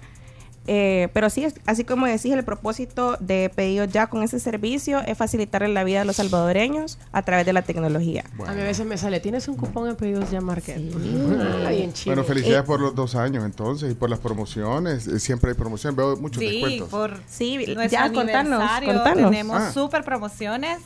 [0.70, 5.00] Eh, pero sí, es- así como decís, el propósito de pedido ya con ese servicio
[5.06, 8.24] es facilitarle la vida a los salvadoreños a través de la tecnología.
[8.46, 10.76] A mí a veces me sale, ¿tienes un cupón en pedidos ya Market?
[11.66, 12.14] Ah, bien chido.
[12.16, 15.06] Bueno, felicidades por los dos años entonces y por las promociones.
[15.06, 16.88] eh, Siempre hay promociones, veo muchos Sí, descuentos.
[16.90, 19.30] por Sí, nuestro ya, contanos, contanos.
[19.30, 19.72] tenemos Ah.
[19.72, 20.78] super promociones.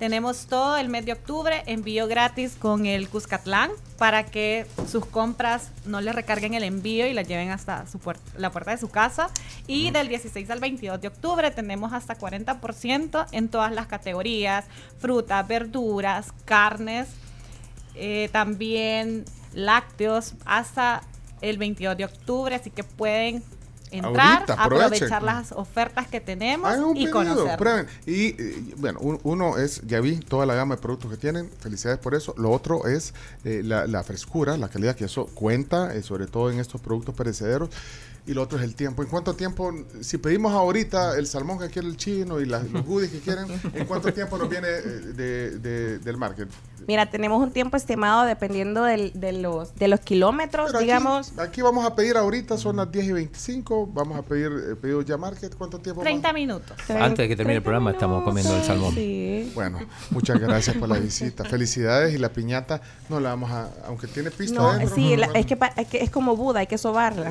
[0.00, 5.72] Tenemos todo el mes de octubre envío gratis con el Cuscatlán para que sus compras
[5.84, 8.00] no les recarguen el envío y las lleven hasta su
[8.38, 9.28] la puerta de su casa.
[9.66, 14.64] Y del 16 al 22 de octubre tenemos hasta 40% en todas las categorías,
[14.98, 17.06] frutas, verduras, carnes,
[17.94, 21.02] eh, también lácteos hasta
[21.42, 23.44] el 22 de octubre, así que pueden
[23.90, 27.56] entrar, Ahorita, aprovechar las ofertas que tenemos Hagan un y pedido, conocer.
[27.58, 27.86] prueben.
[28.06, 31.50] Y eh, bueno, un- uno es, ya vi toda la gama de productos que tienen,
[31.60, 32.34] felicidades por eso.
[32.36, 33.14] Lo otro es
[33.44, 37.14] eh, la, la frescura, la calidad, que eso cuenta, eh, sobre todo en estos productos
[37.14, 37.70] perecederos.
[38.26, 39.02] Y lo otro es el tiempo.
[39.02, 39.72] ¿En cuánto tiempo,
[40.02, 43.46] si pedimos ahorita el salmón que quiere el chino y las- los goodies que quieren,
[43.74, 44.82] ¿en cuánto tiempo nos viene eh,
[45.16, 46.48] de- de- del market?
[46.86, 51.32] Mira, tenemos un tiempo estimado dependiendo del- de, los, de los kilómetros, Pero digamos.
[51.38, 55.04] Aquí, vamos a pedir ahorita, son las 10 y 25, vamos a pedir eh, pedidos
[55.06, 56.00] ya market, ¿cuánto tiempo?
[56.00, 56.04] más?
[56.04, 56.76] 30 minutos.
[56.88, 58.94] Antes de que termine el programa estamos comiendo el salmón.
[58.94, 59.50] Sí.
[59.54, 59.78] Bueno,
[60.10, 61.44] muchas gracias por la visita.
[61.44, 65.26] Felicidades y la piñata no la vamos a, aunque tiene pista No, adentro, sí, la-
[65.28, 65.40] bueno.
[65.40, 67.28] es, que, pa- es que es como Buda, hay que sobarla.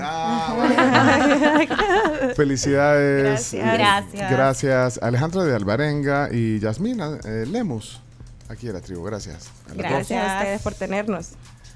[2.36, 3.54] Felicidades.
[3.54, 3.74] Gracias.
[3.74, 4.32] Gracias.
[4.32, 8.02] Gracias, Alejandra de Alvarenga y Yasmina eh, Lemus.
[8.50, 9.50] Aquí en la tribu, gracias.
[9.66, 9.78] A las dos.
[9.78, 11.30] Gracias a ustedes por tenernos.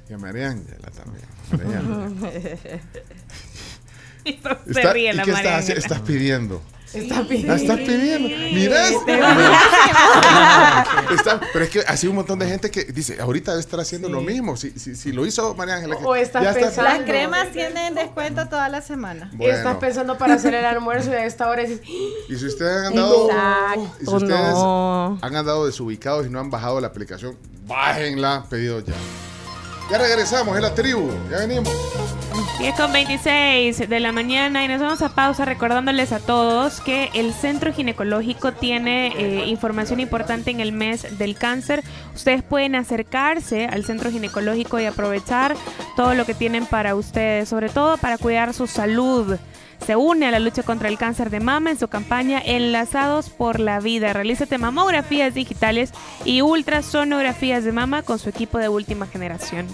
[0.10, 1.26] Y a María Ángela también.
[1.52, 2.82] María Ángela.
[4.74, 6.62] Se ríe ¿y la qué estás pidiendo?
[6.94, 7.54] Está La pidiendo.
[7.56, 8.30] estás pidiendo.
[8.54, 9.06] Mira esto.
[11.14, 13.80] Está- pero es que ha sido un montón de gente que dice, ahorita debe estar
[13.80, 14.56] haciendo lo mismo.
[14.58, 15.96] Si, si, si lo hizo María Ángela.
[16.04, 19.30] O estás ya está- pensando- Las cremas tienen descuento toda la semana.
[19.34, 19.56] Bueno.
[19.58, 21.82] Estás pensando para hacer el almuerzo y a esta hora dices,
[22.30, 25.18] Y si ustedes han andado, Exacto, y si ustedes no.
[25.22, 28.94] han andado desubicados y no han bajado la aplicación, bájenla, pedido ya.
[29.90, 31.12] Ya regresamos, es la tribu.
[31.30, 31.72] Ya venimos.
[32.60, 37.10] 10 con 26 de la mañana y nos vamos a pausa recordándoles a todos que
[37.14, 41.84] el Centro Ginecológico tiene eh, información importante en el mes del cáncer.
[42.16, 45.56] Ustedes pueden acercarse al Centro Ginecológico y aprovechar
[45.96, 49.38] todo lo que tienen para ustedes, sobre todo para cuidar su salud.
[49.86, 53.60] Se une a la lucha contra el cáncer de mama en su campaña Enlazados por
[53.60, 54.14] la Vida.
[54.14, 55.92] Realízate mamografías digitales
[56.24, 59.68] y ultrasonografías de mama con su equipo de última generación.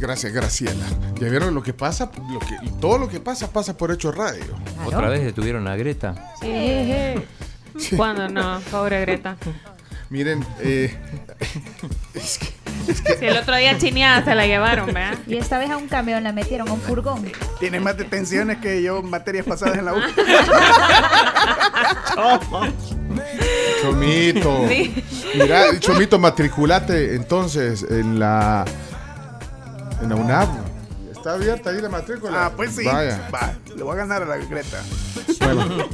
[0.00, 0.86] Que- Gracias, Graciela.
[1.20, 4.42] Ya vieron lo que pasa, lo que, todo lo que pasa pasa por hecho radio.
[4.86, 6.32] Otra vez detuvieron a Greta.
[6.40, 7.94] Sí.
[7.96, 8.60] ¿Cuándo no?
[8.70, 9.36] Pobre Greta.
[10.08, 10.96] Miren, eh,
[12.18, 15.16] Si el otro día chineada se la llevaron, ¿verdad?
[15.28, 17.30] Y esta vez a un camión la metieron, a un furgón.
[17.60, 20.00] Tiene más detenciones que yo en materias pasadas en la U.
[23.82, 24.68] Chomito.
[24.68, 25.04] Sí.
[25.34, 28.64] Mira, Chomito, matriculate entonces en la
[30.02, 30.48] en la.
[31.12, 32.46] Está abierta ahí la matrícula.
[32.46, 32.84] Ah, pues sí.
[32.84, 33.28] Vaya.
[33.32, 34.82] Va, le voy a ganar a la Greta.
[35.40, 35.86] Bueno,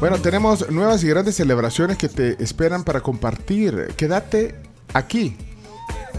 [0.00, 3.94] bueno, tenemos nuevas y grandes celebraciones que te esperan para compartir.
[3.96, 4.56] Quédate
[4.92, 5.36] aquí,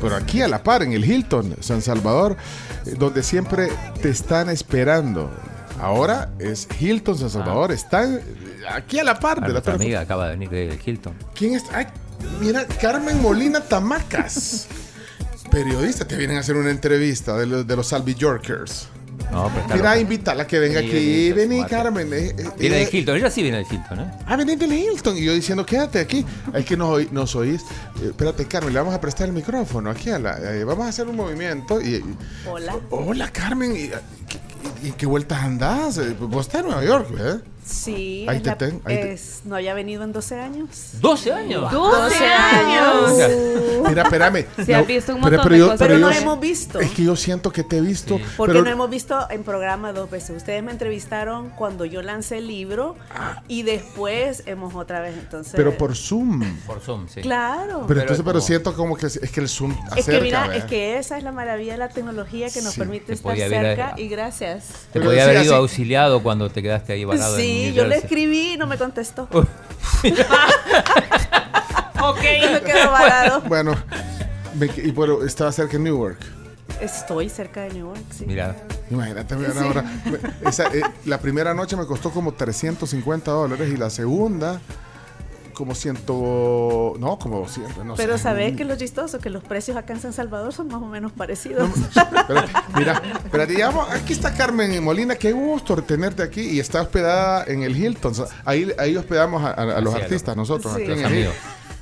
[0.01, 2.37] pero aquí a la par, en el Hilton, San Salvador,
[2.85, 3.69] eh, donde siempre
[4.01, 5.29] te están esperando.
[5.81, 8.21] Ahora es Hilton San Salvador, están eh,
[8.69, 11.13] aquí a la par Ah, de la amiga acaba de venir del Hilton.
[11.33, 11.77] ¿Quién está?
[11.77, 11.87] Ay,
[12.41, 14.67] mira, Carmen Molina Tamacas.
[15.49, 18.87] Periodista, te vienen a hacer una entrevista de los, de los Salvi Yorkers.
[19.31, 21.31] No, pero está Mira, invítala que venga Sí, aquí.
[21.33, 21.63] Vení.
[21.65, 22.11] Carmen.
[22.13, 24.11] eh, eh, Viene eh, del Hilton, ella sí viene del Hilton, ¿eh?
[24.25, 25.17] Ah, venís del Hilton.
[25.17, 26.25] Y yo diciendo, quédate aquí.
[26.53, 27.61] Es que nos, oí- nos oís.
[28.01, 30.37] Eh, espérate, Carmen, le vamos a prestar el micrófono aquí a la.
[30.55, 31.81] eh, vamos a hacer un movimiento.
[31.81, 32.15] Y, y-
[32.47, 32.77] Hola.
[32.89, 33.75] hola, Carmen.
[33.75, 33.91] ¿Y, y-
[34.83, 35.97] y en qué vueltas andás?
[35.97, 37.39] Eh, Vos estás en Nueva York, ¿eh?
[37.69, 40.69] Sí, Ahí es te la- ten- ahí te- es- no había venido en 12 años.
[41.01, 41.71] ¿12 años?
[41.71, 43.11] 12 años.
[43.87, 44.45] Mira, espérame.
[44.65, 45.79] Se ha visto un pero- montón pero de yo- cosas.
[45.79, 46.79] pero Pero yo- no hemos visto.
[46.79, 48.19] Es que yo siento que te he visto.
[48.37, 50.35] Porque pero- no hemos visto en programa dos veces.
[50.37, 52.95] Ustedes me entrevistaron cuando yo lancé el libro
[53.47, 55.53] y después hemos otra vez entonces.
[55.55, 56.43] Pero por Zoom.
[56.65, 57.21] Por Zoom, sí.
[57.21, 57.85] Claro.
[57.87, 60.41] Pero entonces, pero siento como que es, es que el Zoom acerca, es que mira,
[60.41, 60.55] ¿verdad?
[60.57, 62.79] es que esa es la maravilla de la tecnología que nos Sí.
[62.79, 64.65] permite Te estar haber- cerca y gracias.
[64.91, 68.53] Te podía haber ido auxiliado cuando te quedaste ahí varado en Sí, yo le escribí
[68.53, 69.23] y no me contestó.
[72.01, 72.21] ok.
[72.53, 73.41] me quedo varado.
[73.41, 73.75] Bueno,
[74.57, 76.17] me- y bueno, estaba cerca de Newark.
[76.81, 78.25] Estoy cerca de Newark, sí.
[78.25, 78.55] Mira.
[78.89, 79.59] Imagínate, mira, Sí.
[79.59, 79.83] ahora,
[80.47, 84.59] esa, eh, la primera noche me costó como 350 dólares y la segunda
[85.59, 86.93] como ciento...
[86.99, 88.23] No, como 200, no Pero sé.
[88.23, 91.11] sabes que lo chistoso, que los precios acá en San Salvador son más o menos
[91.11, 91.69] parecidos.
[91.77, 96.81] Espérate, mira, espérate, ya vamos, aquí está Carmen Molina, qué gusto tenerte aquí y está
[96.81, 98.13] hospedada en el Hilton.
[98.45, 100.83] Ahí, ahí hospedamos a, a- a los artistas, nosotros, Sí.
[100.83, 101.29] aquí en el.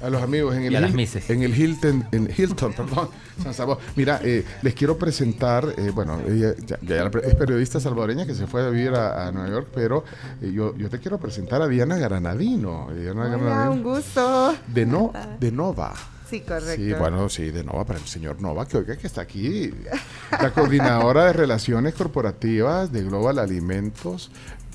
[0.01, 1.29] A los amigos en el, Y a las Hil- mises.
[1.29, 3.09] en el Hilton, en Hilton, perdón,
[3.41, 3.81] San Salvador.
[3.95, 8.45] Mira, eh, les quiero presentar, eh, bueno, ella ya, ya es periodista salvadoreña que se
[8.45, 10.03] fue a vivir a, a Nueva York, pero
[10.41, 12.89] eh, yo, yo te quiero presentar a Diana Granadino.
[12.93, 13.71] Diana Hola, Granadino.
[13.71, 14.55] un gusto.
[14.67, 15.93] De, no, de Nova.
[16.29, 16.75] Sí, correcto.
[16.75, 19.73] Sí, bueno, sí, de Nova, para el señor Nova, que oiga que está aquí,
[20.41, 24.29] la coordinadora de relaciones corporativas de Global Alimentos.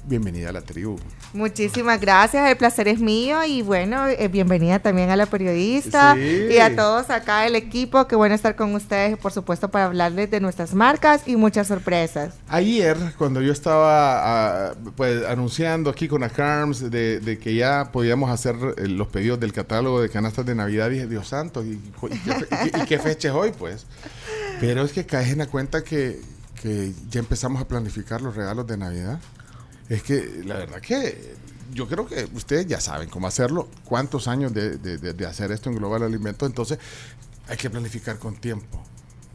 [0.05, 0.98] Bienvenida a la tribu.
[1.32, 6.48] Muchísimas gracias, el placer es mío y bueno, eh, bienvenida también a la periodista Sí.
[6.50, 10.28] y a todos acá el equipo, qué bueno estar con ustedes, por supuesto, para hablarles
[10.28, 12.34] de nuestras marcas y muchas sorpresas.
[12.48, 18.28] Ayer, cuando yo estaba ah, pues, anunciando aquí con Acarms de, de que ya podíamos
[18.28, 22.08] hacer eh, los pedidos del catálogo de canastas de Navidad, dije, Dios santo, ¿y, cu-
[22.08, 23.52] y qué, fe- y qué- y qué fecha es hoy?
[23.56, 23.86] Pues.
[24.58, 26.20] Pero es que caes en la cuenta que,
[26.60, 29.20] que ya empezamos a planificar los regalos de Navidad.
[29.93, 31.35] Es que la verdad que
[31.75, 35.53] yo creo que ustedes ya saben cómo hacerlo, cuántos años de, de- de- de hacer
[35.53, 36.79] esto en Global Alimentos, entonces
[37.47, 38.83] hay que planificar con tiempo.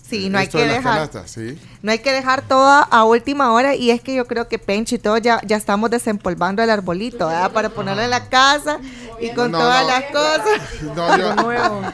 [0.02, 0.96] Sí, no hay que de dejar.
[0.96, 1.60] canastas, ¿sí?
[1.84, 4.96] No hay que dejar todo a última hora y es que yo creo que Pencho
[4.96, 7.52] y todo ya, ya estamos desempolvando el arbolito, ¿verdad?
[7.52, 8.80] Para ponerlo en la casa
[9.20, 9.88] y con No, todas no.
[9.90, 10.62] las cosas.
[10.96, 11.94] No, yo-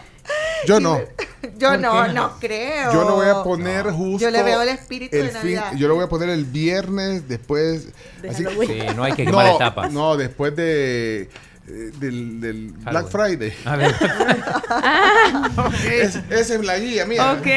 [0.68, 1.00] Yo no.
[1.58, 2.94] Yo no, no creo.
[2.94, 4.26] Yo lo voy a poner justo.
[4.26, 5.74] Yo le veo el espíritu de fin- Navidad.
[5.76, 7.88] yo lo voy a poner el viernes después.
[8.22, 8.46] De así-.
[8.66, 9.92] Sí, no hay que quemar no, etapas.
[9.92, 11.24] No, después de.
[11.68, 13.54] eh, Del, del Black Friday.
[13.66, 13.94] A ver.
[15.92, 17.34] Es- esa es la guía mía.
[17.34, 17.48] Ok.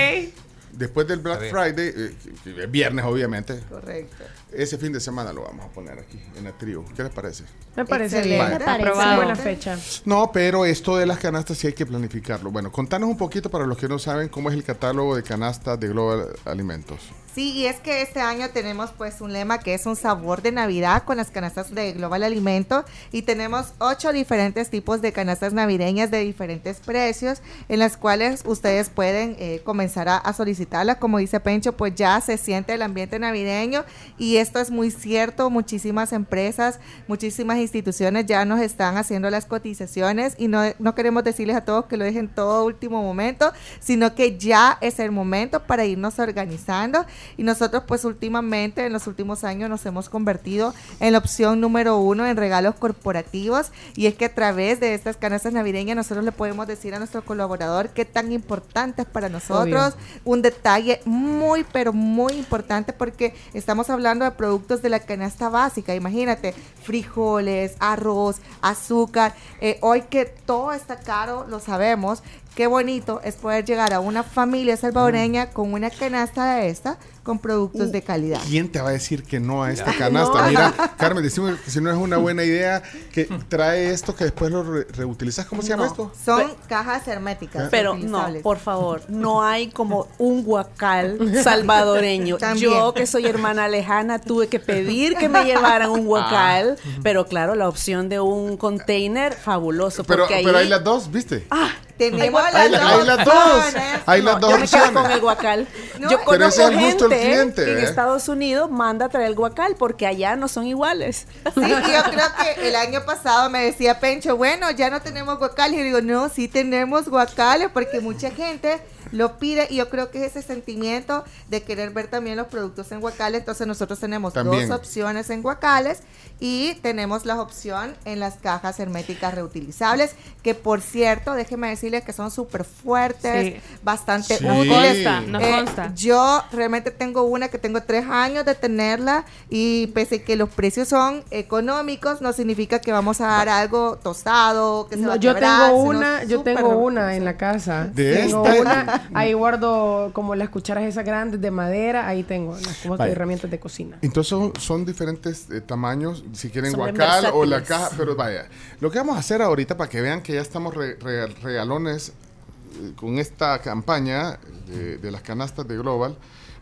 [0.72, 1.48] después del Black.
[1.50, 4.24] Friday, eh, viernes obviamente, Correcto.
[4.52, 6.84] Ese fin de semana lo vamos a poner aquí en la tribu.
[6.94, 7.44] ¿Qué les parece?
[7.76, 8.44] Me parece Excelente.
[8.46, 8.58] bien.
[8.58, 8.88] Me parece.
[8.88, 9.16] Aprobado.
[9.16, 9.78] Buena fecha.
[10.04, 12.50] No, pero esto de las canastas sí hay que planificarlo.
[12.50, 15.78] Bueno, contanos un poquito para los que no saben cómo es el catálogo de canastas
[15.80, 17.00] de Global Alimentos.
[17.36, 20.52] Sí, y es que este año tenemos pues un lema que es un sabor de
[20.52, 26.10] Navidad con las canastas de Global Alimento y tenemos ocho diferentes tipos de canastas navideñas
[26.10, 30.96] de diferentes precios en las cuales ustedes pueden eh, comenzar a, a solicitarlas.
[30.96, 33.84] Como dice Pencho, pues ya se siente el ambiente navideño
[34.16, 35.50] y esto es muy cierto.
[35.50, 41.56] Muchísimas empresas, muchísimas instituciones ya nos están haciendo las cotizaciones y no, no queremos decirles
[41.56, 45.84] a todos que lo dejen todo último momento, sino que ya es el momento para
[45.84, 47.04] irnos organizando
[47.36, 51.98] y nosotros pues últimamente en los últimos años nos hemos convertido en la opción número
[51.98, 53.70] uno en regalos corporativos.
[53.94, 57.24] Y es que a través de estas canastas navideñas nosotros le podemos decir a nuestro
[57.24, 63.90] colaborador qué tan importante es para nosotros, un detalle muy pero muy importante porque estamos
[63.90, 70.72] hablando de productos de la canasta básica, imagínate, frijoles, arroz, azúcar, eh, hoy que todo
[70.72, 72.22] está caro, lo sabemos,
[72.54, 77.38] qué bonito es poder llegar a una familia salvadoreña con una canasta de esta con
[77.40, 78.40] productos de calidad.
[78.48, 80.46] ¿Quién te va a decir que no a esta canasta?
[80.48, 82.82] Mira, Carmen, decimos que si no es una buena idea
[83.12, 85.44] que trae esto que después lo re- reutilizas.
[85.46, 85.90] ¿Cómo se llama No.
[85.90, 86.12] esto?
[86.24, 87.68] Son cajas herméticas.
[87.70, 92.38] Pero no, por favor, no hay como un guacal salvadoreño.
[92.38, 92.70] También.
[92.70, 97.54] Yo, que soy hermana lejana, tuve que pedir que me llevaran un guacal, pero claro,
[97.56, 100.04] la opción de un container, fabuloso.
[100.04, 101.46] Pero, porque ahí, pero hay las dos, ¿viste?
[101.50, 103.34] Ah, Tenemos Hay, las la- hay dos las dos.
[103.34, 104.00] opciones.
[104.04, 105.02] Hay las dos yo me quedo opciones.
[105.02, 105.68] con el guacal.
[105.98, 107.82] No, yo pero ese es el gusto del gente cliente, que en ¿eh?
[107.84, 111.26] Estados Unidos manda a traer el guacal porque allá no son iguales.
[111.54, 115.74] Sí, yo creo que el año pasado me decía Pencho, bueno, ya no tenemos guacales.
[115.74, 118.80] Y yo digo, no, sí tenemos guacales porque mucha gente
[119.12, 122.90] lo pide y yo creo que es ese sentimiento de querer ver también los productos
[122.92, 123.40] en guacales.
[123.40, 124.68] Entonces nosotros tenemos También.
[124.68, 126.00] dos opciones en guacales
[126.40, 132.12] y tenemos la opción en las cajas herméticas reutilizables, que por cierto, déjenme decirles que
[132.12, 133.60] son súper fuertes, Sí.
[133.82, 134.44] bastante Sí.
[134.44, 135.04] útiles.
[135.06, 135.92] Consta, nos Eh, consta.
[135.94, 140.88] yo realmente tengo una que tengo tres años de tenerla y pese que los precios
[140.88, 145.16] son económicos, no significa que vamos a dar algo tostado, que se No, va a
[145.18, 147.84] yo quebrar, tengo una, yo tengo una en la casa.
[147.86, 152.54] De tengo esta- una, ahí guardo como las cucharas esas grandes de madera, ahí tengo
[152.56, 153.12] las como Vale.
[153.12, 153.98] herramientas de cocina.
[154.02, 158.46] Entonces son, diferentes eh, tamaños, si quieren Son guacal o la caja, pero vaya,
[158.80, 162.10] lo que vamos a hacer ahorita para que vean que ya estamos re- re- regalones
[162.10, 166.16] eh, con esta campaña de, de las canastas de Global,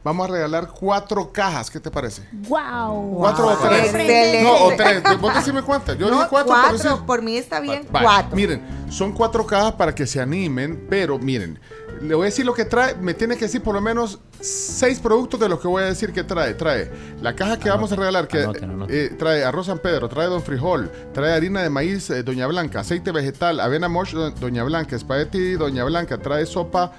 [0.05, 2.29] vamos a regalar cuatro cajas, ¿qué te parece?
[2.49, 3.17] Wow.
[3.19, 3.85] ¿Cuatro o tres?
[3.87, 4.43] Excelente.
[4.43, 7.03] No, o tres, vos decime cuántas, yo No, dije cuatro, cuatro, pero sí.
[7.07, 8.37] por mí está bien, cuatro.
[8.37, 11.59] Miren, son cuatro cajas para que se animen, pero miren,
[12.07, 15.01] le voy a decir lo que trae, me tiene que decir por lo menos seis
[15.01, 16.55] productos de los que voy a decir que trae.
[16.55, 16.91] Trae
[17.23, 18.97] la caja que vamos a regalar, que anoten, anoten.
[18.97, 22.81] eh, trae arroz San Pedro, trae Don Frijol, trae harina de maíz eh, Doña Blanca,
[22.81, 26.93] aceite vegetal, avena mosh do- Doña Blanca, espagueti Doña Blanca, trae sopa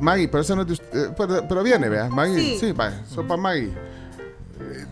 [0.00, 2.56] Maggie, pero eso no es de usted- eh, pero, pero viene, vea, Maggie, Sí.
[2.60, 3.72] sí, vaya, sopa Maggie.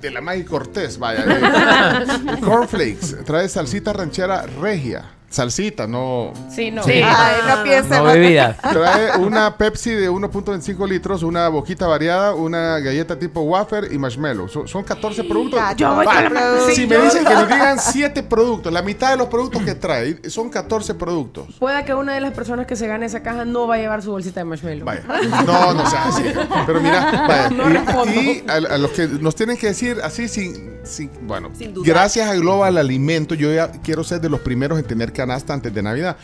[0.01, 1.25] De la Maggie Cortés, vaya.
[2.37, 2.41] eh.
[2.43, 5.05] Cornflakes, trae salsita ranchera regia.
[5.35, 6.33] Salsita, no.
[6.49, 6.83] Sí, no.
[6.85, 6.93] Sí.
[7.05, 8.15] Ay, no más.
[8.15, 8.57] bebida.
[8.73, 14.49] Trae una Pepsi de 1.25 litros, una boquita variada, una galleta tipo wafer y marshmallow.
[14.49, 15.59] Son, son 14 productos.
[15.61, 16.75] 14 Vale, productos.
[16.75, 20.19] Si me dicen que nos digan 7 productos, la mitad de los productos que trae
[20.31, 21.47] son 14 productos.
[21.59, 24.03] Pueda que una de las personas que se gane esa caja no va a llevar
[24.03, 24.85] su bolsita de marshmallow.
[24.85, 25.03] Vaya.
[25.45, 26.23] No, no sea así.
[26.67, 27.51] Pero mira, vaya.
[27.51, 28.15] No respondo.
[28.15, 32.29] y a, a los que nos tienen que decir así sin, sin- bueno, Sin gracias
[32.31, 35.83] a Global Alimento, yo ya quiero ser de los primeros en tener canasta antes de
[35.83, 36.17] Navidad.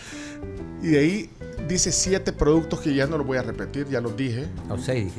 [0.82, 1.30] Y de ahí
[1.66, 4.46] dice siete productos que ya no los voy a repetir, ya los dije.
[4.68, 5.12] O seis.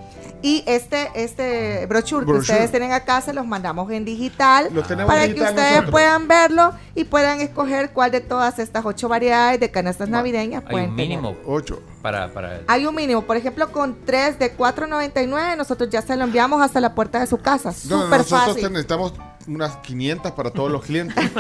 [0.44, 4.68] Y este, este brochure, que ustedes tienen acá se los mandamos en digital
[5.08, 5.92] para que digital ustedes nosotros.
[5.92, 10.72] puedan verlo y puedan escoger cuál de todas estas ocho variedades de canastas navideñas Hay
[10.72, 11.10] pueden un tener.
[11.10, 11.36] mínimo.
[11.48, 11.82] Ocho.
[12.02, 16.26] Para, para Hay un mínimo, por ejemplo, con tres de 4.99 nosotros ya se lo
[16.26, 17.70] enviamos hasta la puerta de su casa.
[17.70, 18.64] No, Súper nosotros fácil.
[18.70, 19.14] necesitamos
[19.48, 21.16] unas 500 para todos los clientes.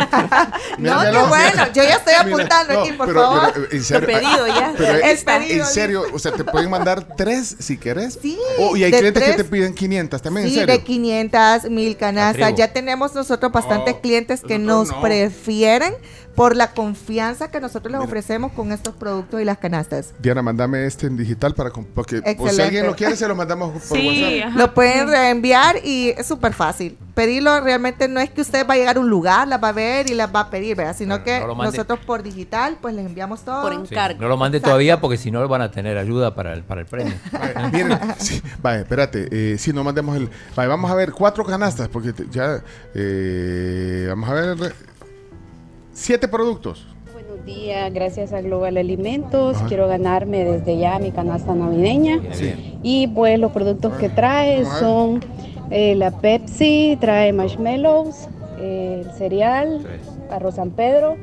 [0.79, 1.65] No, qué bueno.
[1.73, 3.51] Yo ya estoy apuntando no, aquí, por pero- favor.
[3.53, 4.73] pero, en serio, Lo pedido ya.
[4.77, 8.17] pero es- pedido en serio, o sea, te pueden mandar tres si querés.
[8.21, 9.37] Sí, Oh, y hay clientes que tres.
[9.37, 10.75] te piden 500 también, Sí, en serio.
[10.75, 12.55] de 500, 1000 canastas.
[12.55, 15.01] Ya tenemos nosotros bastantes Oh, clientes que nos no.
[15.01, 15.93] prefieren
[16.35, 20.13] por la confianza que nosotros les ofrecemos con estos productos y las canastas.
[20.19, 23.83] Diana, mándame este en digital para porque por si alguien lo quiere se lo mandamos
[23.83, 24.55] por WhatsApp.
[24.55, 26.97] Lo pueden reenviar y es súper fácil.
[27.13, 29.71] Pedirlo realmente no es que usted va a llegar a un lugar, las va a
[29.73, 30.95] ver y las va a pedir, ¿verdad?
[30.97, 33.61] Sino que no nosotros por digital pues les enviamos todo.
[33.61, 36.63] Por Sí, no lo mande todavía porque si no van a tener ayuda para el,
[36.63, 37.13] para el premio.
[37.31, 40.29] Vaya, miren, sí, vaya, espérate, eh, si no mandemos el...
[40.55, 42.63] Vaya, vamos a ver cuatro canastas, porque te- ya...
[42.95, 44.75] eh, vamos a ver...
[45.93, 46.87] Siete productos.
[47.13, 49.57] Buenos días, gracias a Global Alimentos.
[49.57, 49.67] Ajá.
[49.67, 52.19] Quiero ganarme desde ya mi canasta navideña.
[52.31, 52.79] Sí.
[52.81, 55.19] Y pues los productos que trae son
[55.69, 58.27] eh, la Pepsi, trae marshmallows,
[58.59, 59.85] eh, el cereal,
[60.31, 61.15] arroz San Pedro,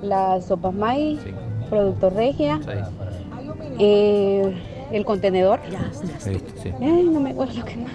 [0.00, 1.18] las sopas Maggi,
[1.68, 2.60] productos Regia,
[3.78, 4.54] eh,
[4.90, 5.60] el contenedor.
[6.18, 6.72] Sí, sí.
[6.80, 7.92] Ay, no me acuerdo qué más.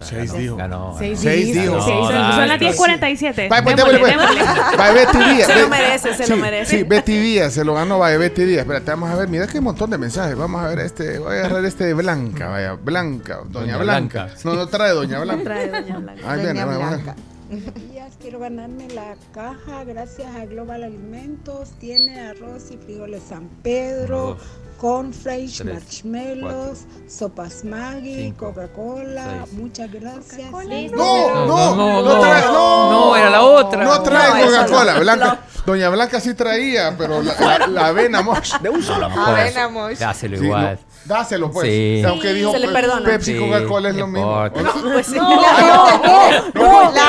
[0.00, 0.56] Seis dijo.
[0.56, 0.96] Ganó.
[0.98, 1.80] Seis dijo.
[1.80, 3.48] Son las 10.47.
[3.48, 4.76] Vaya, pues, Démosle, démosle, pues.
[4.78, 5.46] Vaya, Betty Díaz.
[5.46, 6.78] Se lo merece, se lo merece.
[6.78, 8.60] Sí, Betty Díaz se lo ganó, vaya, Betty Díaz.
[8.60, 10.36] Espérate, vamos a ver, mira que montón de mensajes.
[10.36, 14.24] Vamos a ver este, voy a agarrar este de Blanca, vaya, Blanca, Doña, Doña Blanca.
[14.24, 14.40] Blanca.
[14.44, 15.44] No, no trae Doña Blanca.
[15.44, 16.34] Trae Doña Blanca.
[16.34, 16.96] Viene, Doña vaya, vaya.
[16.96, 17.14] Blanca.
[17.50, 21.70] Buenos días, quiero ganarme la caja gracias a Global Alimentos.
[21.80, 24.36] Tiene arroz y frijoles San Pedro,
[24.78, 29.44] cornflakes, tres, marshmallows, sopas Maggi, Coca-Cola.
[29.52, 30.50] Muchas gracias.
[30.50, 32.90] No, no, no, no, trae, no.
[32.90, 33.84] no, era la otra.
[33.84, 34.94] No trae No, Coca-Cola.
[34.94, 35.00] no.
[35.00, 38.54] Blanca, Doña Blanca sí traía, pero la, la, la avena mosh.
[38.60, 39.98] De un solo Avena mosh.
[39.98, 40.78] Dáselo Sí, igual.
[41.04, 41.66] no, dáselo pues.
[41.68, 42.02] Sí.
[42.06, 43.04] Aunque dijo Se le Pe- perdona.
[43.06, 44.46] Pepsi Sí, Coca-Cola es no lo mismo.
[44.46, 44.60] importa.
[44.60, 44.92] ¿O no?
[44.92, 45.14] Pues sí.
[45.16, 47.02] No, no, no, no, La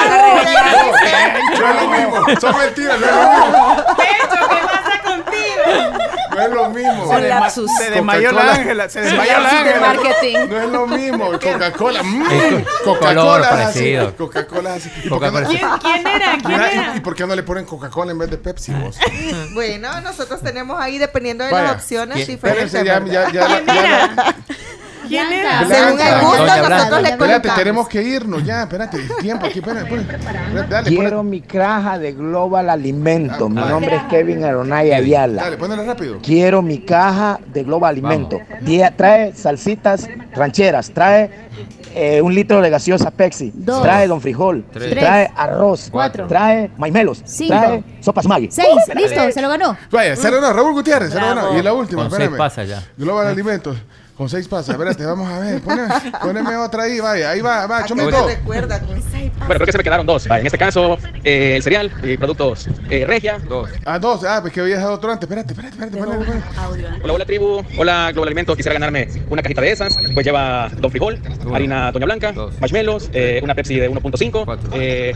[1.60, 2.40] no es lo mismo.
[2.42, 3.96] Son mentiras, no es lo mismo.
[3.96, 4.29] Pecho, ¿qué pasa contigo?
[6.40, 7.68] No es lo mismo.
[7.78, 8.54] Se desmayó la.
[8.54, 9.80] Ángela, se desmayó la Ángela.
[9.80, 10.38] marketing.
[10.50, 11.32] No es lo mismo.
[11.44, 12.02] Coca-Cola.
[12.04, 12.04] Coca-Cola
[12.54, 12.68] es.
[12.84, 13.90] Coca-Cola es así.
[13.94, 14.46] ¿Y por qué
[15.10, 16.38] Coca-Cola no- es ¿Quién, era?
[16.44, 16.96] ¿Quién era?
[16.96, 18.98] ¿y, por qué no le ponen Coca-Cola en vez de Pepsi vos?
[19.54, 21.64] Bueno, nosotros tenemos ahí, dependiendo de Vaya.
[21.68, 22.74] las opciones, diferentes.
[22.74, 24.36] Espérense, ya, ya, ya,
[25.10, 25.64] ¿Quién era?
[25.66, 25.76] Blanca.
[25.76, 26.70] Según el gusto, Doña Blanca.
[26.70, 27.58] nosotros le Espérate, colocamos.
[27.58, 28.62] tenemos que irnos ya.
[28.64, 29.60] Espérate, el tiempo aquí.
[29.60, 30.16] Espérate, espérate.
[30.16, 33.50] Espérate, Dale, Quiero ponle- mi caja de Global Alimento.
[33.50, 35.44] Mi Ah, nombre es Kevin Aronay Ayala.
[35.44, 36.20] Dale, ponelo rápido.
[36.24, 38.40] Quiero mi caja de Global Alimento.
[38.62, 41.50] Die- Trae salsitas rancheras, trae
[41.96, 43.82] eh, un litro de gaseosa Pepsi, Dos.
[43.82, 44.92] trae Don Frijol, Tres.
[44.92, 46.28] trae arroz, Cuatro.
[46.28, 47.56] trae maimelos, Cinco.
[47.60, 48.50] trae sopas Maggi.
[48.52, 49.76] Seis, listo, se lo ganó.
[49.92, 51.48] Vaya, se lo ganó Raúl Gutiérrez, se lo Bravo.
[51.50, 51.60] ganó.
[51.60, 52.38] Y la última, Con seis espérame.
[52.38, 52.84] pasa ya.
[52.96, 53.76] Global Alimentos.
[54.20, 54.74] Con seis pasa.
[54.74, 55.62] Espérate, vamos a ver.
[55.62, 55.88] Poneme,
[56.22, 57.30] poneme otra ahí, vaya.
[57.30, 58.28] Ahí va, va, ¿A qué chomito.
[58.28, 60.26] recuerda con seis Bueno, creo que se me quedaron dos.
[60.26, 63.40] En este caso, eh, el cereal y productos eh, Regia.
[63.48, 63.70] Dos.
[63.86, 64.26] Ah, dos.
[64.26, 65.24] Ah, pues que había dejado otro antes.
[65.24, 65.98] Espérate, espérate, espérate.
[65.98, 66.44] ponle, ponle.
[67.02, 67.64] Hola, hola tribu.
[67.78, 68.58] Hola, Global Alimentos.
[68.58, 69.96] Quisiera ganarme una cajita de esas.
[70.14, 71.56] Pues lleva Don Frijol, Uno.
[71.56, 72.60] harina Doña Blanca, Dos.
[72.60, 74.70] marshmallows, eh, una Pepsi de 1.5, Cuatro.
[74.74, 75.16] eh,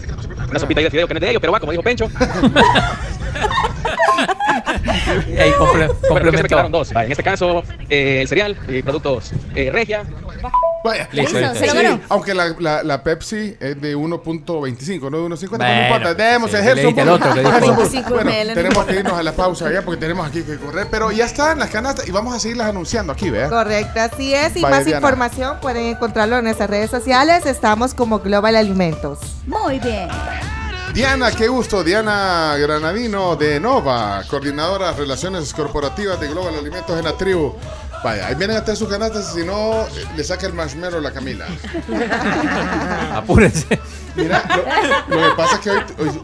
[0.49, 2.07] una sopita ahí de fideo que no es de ellos, pero va, como dijo Pencho.
[5.27, 6.47] Y ahí comple- Bueno, creo que se me complementó.
[6.47, 6.91] quedaron dos.
[6.91, 10.03] En este caso, eh, el cereal y productos eh, Regia.
[10.83, 11.07] Vaya.
[11.13, 11.65] Listo, Sí,
[12.09, 16.13] aunque la, la, la Pepsi es de 1.25, no de 1.50, pero Bueno, no importa.
[16.13, 17.51] Demos sí, diste al otro que dijo.
[17.59, 20.87] 25 Bueno, tenemos que irnos a la pausa ya porque tenemos aquí que correr.
[20.91, 23.49] Pero ya están las canastas y vamos a seguirlas anunciando aquí, ¿verdad?
[23.49, 24.57] Correcto, así es.
[24.57, 24.97] Y Vaya, más Diana.
[24.99, 27.45] información pueden encontrarlo en nuestras redes sociales.
[27.45, 29.19] Estamos como Global Alimentos.
[29.47, 30.09] Muy bien.
[30.93, 31.83] Diana, qué gusto.
[31.83, 37.55] Diana Granadino de Nova, coordinadora de Relaciones Corporativas de Global Alimentos en la tribu.
[38.03, 41.11] Vaya, ahí vienen a hacer sus canastas, si no, le saca el marshmallow a la
[41.11, 41.45] Camila.
[43.15, 43.79] Apúrense.
[44.15, 44.43] Mira,
[45.09, 46.21] lo, lo que pasa es que hoy, hoy-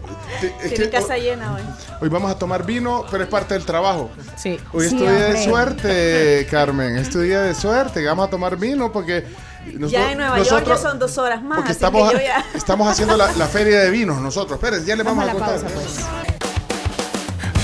[0.62, 1.62] es Tiene que casa llena hoy.
[2.02, 4.12] hoy vamos a tomar vino, pero es parte del trabajo.
[4.38, 4.60] Sí.
[4.74, 6.98] Hoy es Sí, tu día de suerte, Carmen.
[6.98, 8.06] Es tu día de suerte.
[8.06, 9.26] Vamos a tomar vino porque.
[9.74, 11.58] Nosotros- Ya en Nueva York ya son dos horas más.
[11.58, 12.46] Porque así estamos, que yo ya.
[12.56, 14.58] estamos haciendo la, la feria de vinos nosotros.
[14.62, 15.62] Esperen, ya les vamos, Vamos a contar.
[15.72, 16.06] pausa, pues.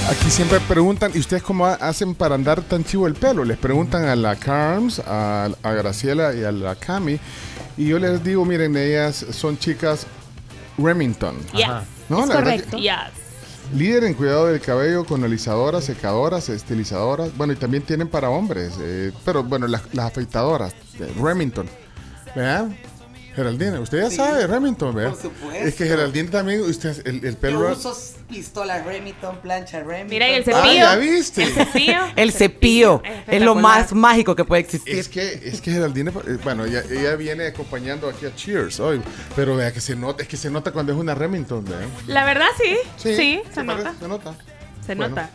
[0.09, 3.43] Aquí siempre preguntan, ¿y ustedes cómo ha- hacen para andar tan chivo el pelo?
[3.43, 7.19] Les preguntan a la Carms, a, a Graciela y a la Cami.
[7.77, 10.06] Y yo les digo, miren, ellas son chicas
[10.77, 11.35] Remington.
[11.53, 11.67] Yes.
[12.09, 12.22] ¿No?
[12.22, 12.77] Es La correcto.
[12.77, 12.93] que- Yes.
[13.74, 17.35] Líder en cuidado del cabello con alisadoras, secadoras, estilizadoras.
[17.35, 21.67] Bueno, y también tienen para hombres, eh, pero bueno, las, las afeitadoras, de Remington.
[22.36, 22.78] Vean.
[23.36, 25.12] Geraldine, usted ya sabe, Remington, ¿verdad?
[25.12, 25.66] Por supuesto.
[25.68, 27.64] Es que Geraldine también, usted, el, el pelo...
[27.70, 27.94] Yo uso
[28.30, 30.08] pistola Remington, plancha Remington.
[30.10, 31.46] Mira, y el Ah, ya viste.
[32.16, 34.96] El cepillo es lo más mágico que puede existir.
[34.96, 39.02] Es que, es que Geraldine, eh, bueno, ella, ella viene acompañando aquí a Cheers hoy,
[39.36, 41.88] pero vea que se nota, es que se nota cuando es una Remington, ¿verdad?
[42.08, 42.78] La verdad sí.
[42.96, 43.84] Sí, Sí, ¿te se parece?
[43.84, 44.00] nota.
[44.00, 44.36] Se nota.
[44.86, 45.10] Se Bueno.
[45.10, 45.30] nota.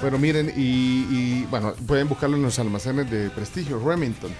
[0.00, 4.32] Bueno, miren, y, y, bueno, pueden buscarlo en los almacenes de prestigio, Remington.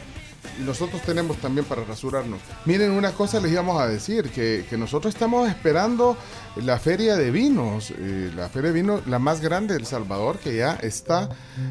[0.64, 2.40] Nosotros tenemos también para rasurarnos.
[2.64, 6.16] Miren, una cosa les íbamos a decir, que, que nosotros estamos esperando
[6.56, 10.38] la feria de vinos, eh, la feria de vinos, la más grande de El Salvador,
[10.38, 11.30] que ya está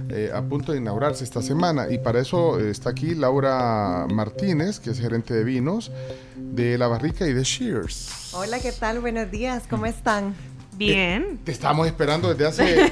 [0.09, 1.91] eh, a punto de inaugurarse esta semana.
[1.91, 5.91] Y para eso eh, está aquí Laura Martínez, que es gerente de vinos
[6.35, 8.33] de La Barrica y de Shears.
[8.33, 8.99] Hola, ¿qué tal?
[8.99, 10.33] Buenos días, ¿cómo están?
[10.85, 11.39] Bien.
[11.43, 12.91] Te estábamos esperando desde hace...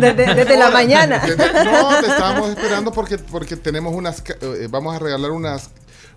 [0.00, 1.18] Desde- desde la mañana.
[1.18, 4.20] Desde- no, te estábamos esperando porque, porque tenemos unas...
[4.22, 5.70] ca- eh, vamos a regalar unas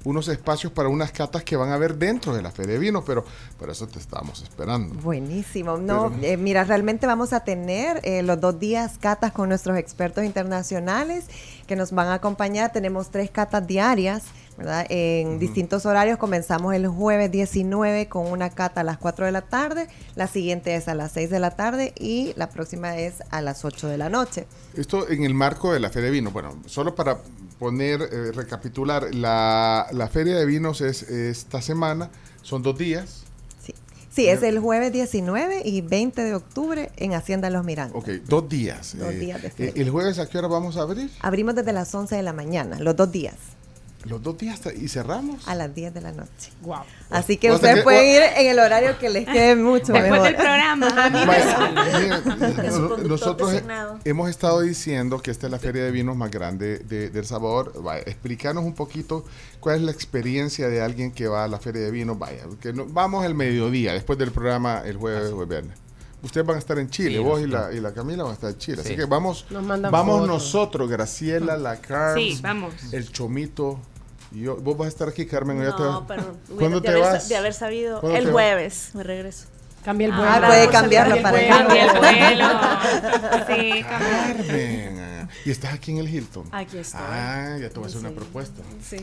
[0.04, 3.04] unos espacios para unas catas que van a haber dentro de la Feria de Vinos,
[3.06, 3.26] pero
[3.60, 4.96] por eso te estábamos esperando.
[5.02, 5.76] Buenísimo.
[5.78, 9.78] No, Pero- eh, mira, realmente vamos a tener eh, los dos días catas con nuestros
[9.78, 11.26] expertos internacionales
[11.66, 12.72] que nos van a acompañar.
[12.72, 14.24] Tenemos tres catas diarias,
[14.58, 14.86] ¿verdad?
[14.90, 16.18] En distintos horarios.
[16.18, 20.76] Comenzamos el jueves 19 con una cata a las 4 de la tarde, la siguiente
[20.76, 23.98] es a las 6 de la tarde y la próxima es a las 8 de
[23.98, 24.48] la noche.
[24.76, 26.34] Esto en el marco de la Feria de Vinos.
[26.34, 27.20] Bueno, solo para
[27.60, 32.10] poner, eh, recapitular, la, la Feria de Vinos es esta semana,
[32.42, 33.24] son dos días.
[34.10, 37.96] Sí, es el jueves 19 y 20 de octubre en Hacienda Los Mirantes.
[37.96, 38.96] Ok, dos días.
[38.98, 39.74] Dos Eh, días de eh, feria.
[39.84, 41.12] ¿El jueves a qué hora vamos a abrir?
[41.20, 43.36] Abrimos desde las 11 de la mañana, los dos días,
[44.08, 45.48] Los dos días y cerramos.
[45.48, 46.52] a las 10 de la noche.
[46.62, 46.80] Wow.
[47.10, 50.24] Así que ustedes que- pueden ir en el horario que les quede mucho Después mejor.
[50.28, 50.88] del programa.
[51.28, 52.22] Vaya,
[53.08, 54.00] nosotros designado.
[54.06, 57.26] hemos estado diciendo que esta es la feria de vinos más grande de, de El
[57.26, 57.74] Salvador.
[57.82, 59.26] Vaya, explícanos un poquito
[59.60, 62.18] cuál es la experiencia de alguien que va a la feria de vinos.
[62.20, 65.78] Vaya, que no- vamos el mediodía, después del programa el jueves o el viernes.
[66.24, 68.34] Ustedes van a estar en Chile, Sí, vos y la, y la Camila van a
[68.34, 68.78] estar en Chile.
[68.82, 68.88] Sí.
[68.90, 70.28] Así que vamos, vamos fotos.
[70.28, 72.74] nosotros, Graciela, la Carms, Sí, vamos.
[72.92, 73.80] el Chomito.
[74.32, 75.58] Yo, vos vas a estar aquí, Carmen.
[75.60, 76.04] te No, vas?
[76.08, 77.30] pero ¿Cuándo de, te haber, vas?
[77.30, 78.34] de haber sabido ¿Cuándo el te vas?
[78.34, 79.46] jueves me regreso.
[79.86, 80.48] Cambia el Ah, vuelo.
[80.48, 81.58] puede Cambia cambiarlo el para vuelo.
[81.58, 82.48] Cambia el vuelo.
[83.48, 84.36] Sí, cambia.
[84.48, 85.17] Carmen.
[85.30, 86.46] Ah, Y estás aquí en el Hilton.
[86.52, 87.00] Aquí estoy.
[87.04, 88.62] Ah, ya te voy a hacer una propuesta.
[88.82, 88.98] Sí.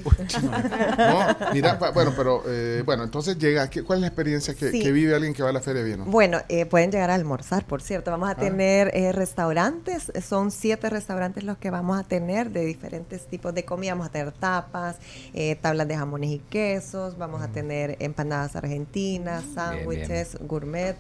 [0.99, 4.81] No, mira, bueno, pero eh, bueno, entonces llega, ¿qué- ¿cuál es la experiencia que, Sí.
[4.81, 5.97] que vive alguien que va a la feria de?
[5.97, 8.11] Bueno, eh, pueden llegar a almorzar, por cierto.
[8.11, 8.36] Vamos a Ah.
[8.36, 13.65] tener eh, restaurantes, son siete restaurantes los que vamos a tener de diferentes tipos de
[13.65, 13.93] comida.
[13.93, 14.97] Vamos a tener tapas,
[15.33, 20.97] eh, tablas de jamones y quesos, vamos a tener empanadas argentinas, sándwiches, gourmet.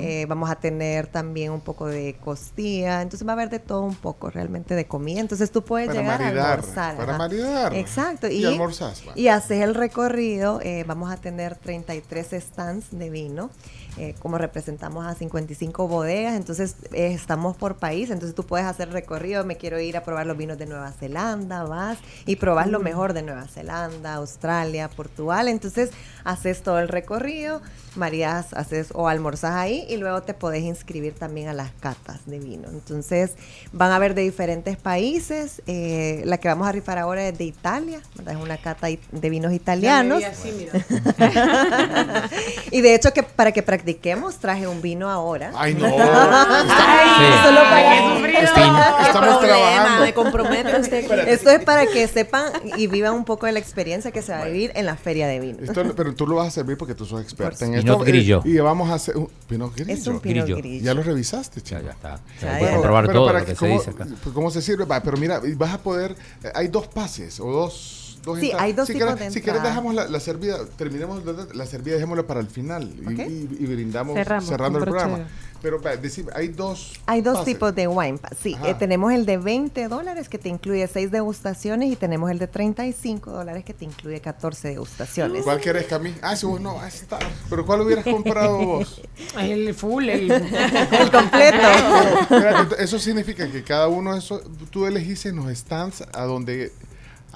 [0.00, 3.02] Eh, vamos a tener también un poco de costilla.
[3.02, 5.20] Entonces va a haber de todo un poco realmente de comida.
[5.20, 6.96] Entonces tú puedes Para llegar maridar, a almorzar.
[6.96, 7.18] para ajá.
[7.18, 7.74] maridar.
[7.74, 8.28] Exacto.
[8.28, 9.12] Y almorzás, va.
[9.14, 13.50] y haces el recorrido, eh, vamos a tener 33 stands de vino,
[13.98, 18.90] eh, como representamos a 55 bodegas, entonces eh, estamos por país, entonces tú puedes hacer
[18.90, 22.80] recorrido, me quiero ir a probar los vinos de Nueva Zelanda, vas y probas lo
[22.80, 22.84] Mm.
[22.84, 25.90] mejor de Nueva Zelanda, Australia, Portugal, entonces
[26.24, 27.60] haces todo el recorrido,
[27.94, 32.38] Marías, haces o almorzás ahí y luego te podés inscribir también a las catas de
[32.38, 32.68] vino.
[32.68, 33.32] Entonces
[33.72, 37.44] van a ver de diferentes países, eh, la que vamos a rifar ahora es de
[37.44, 38.34] Italia, ¿verdad?
[38.34, 40.22] es una cata de vinos italianos.
[40.22, 40.72] Así, mira.
[42.70, 43.62] y de hecho que para que
[43.96, 45.52] practiquemos traje un vino ahora.
[45.54, 45.86] Ay, no.
[45.86, 50.04] Ay, solo para Estamos- estamos trabajando.
[50.04, 54.22] me comprometo Esto es para que sepan y vivan un poco de la experiencia que
[54.22, 55.58] se va a vivir en la feria de vino.
[55.62, 57.98] Esto- pero tú lo vas a servir porque tú sos experta en Pinot esto.
[58.04, 58.42] Grillo.
[58.44, 59.92] Y vamos a hacer un Pinot Grillo.
[59.92, 60.84] Es un Pinot Grillo.
[60.84, 61.80] Ya lo revisaste, chico.
[61.80, 62.20] Ya, ya está.
[62.42, 62.70] Ya, ya.
[62.72, 64.06] comprobar Pero todo lo que se cómo, dice acá.
[64.22, 64.84] pues, ¿Cómo se sirve?
[64.84, 66.16] Va, pero mira, vas a poder.
[66.42, 68.02] eh, hay dos pases o dos.
[68.26, 68.64] Dos Sí, entradas.
[68.66, 70.58] hay dos si tipos quieres, de Si quieres, dejamos la, la servida.
[70.76, 72.92] Terminemos la, la servida, dejémosla para el final.
[73.00, 73.18] y- Ok.
[73.30, 75.26] Y, y brindamos Cerramos cerrando el programa.
[75.62, 76.92] Pero va, decime, hay dos.
[77.06, 77.54] Hay dos pases.
[77.54, 78.36] tipos de wine pass.
[78.40, 82.38] Sí, eh, tenemos el de 20 dólares que te incluye 6 degustaciones y tenemos el
[82.38, 85.42] de 35 dólares que te incluye 14 degustaciones.
[85.44, 86.14] ¿Cuál querés, Cami?
[86.20, 87.18] Ah, sí, vos no, está.
[87.48, 89.00] Pero ¿cuál hubieras comprado vos?
[89.40, 91.68] El full, el, El completo.
[92.28, 96.70] Pero, eso significa que cada uno de esos, tú elegiste en los stands a donde,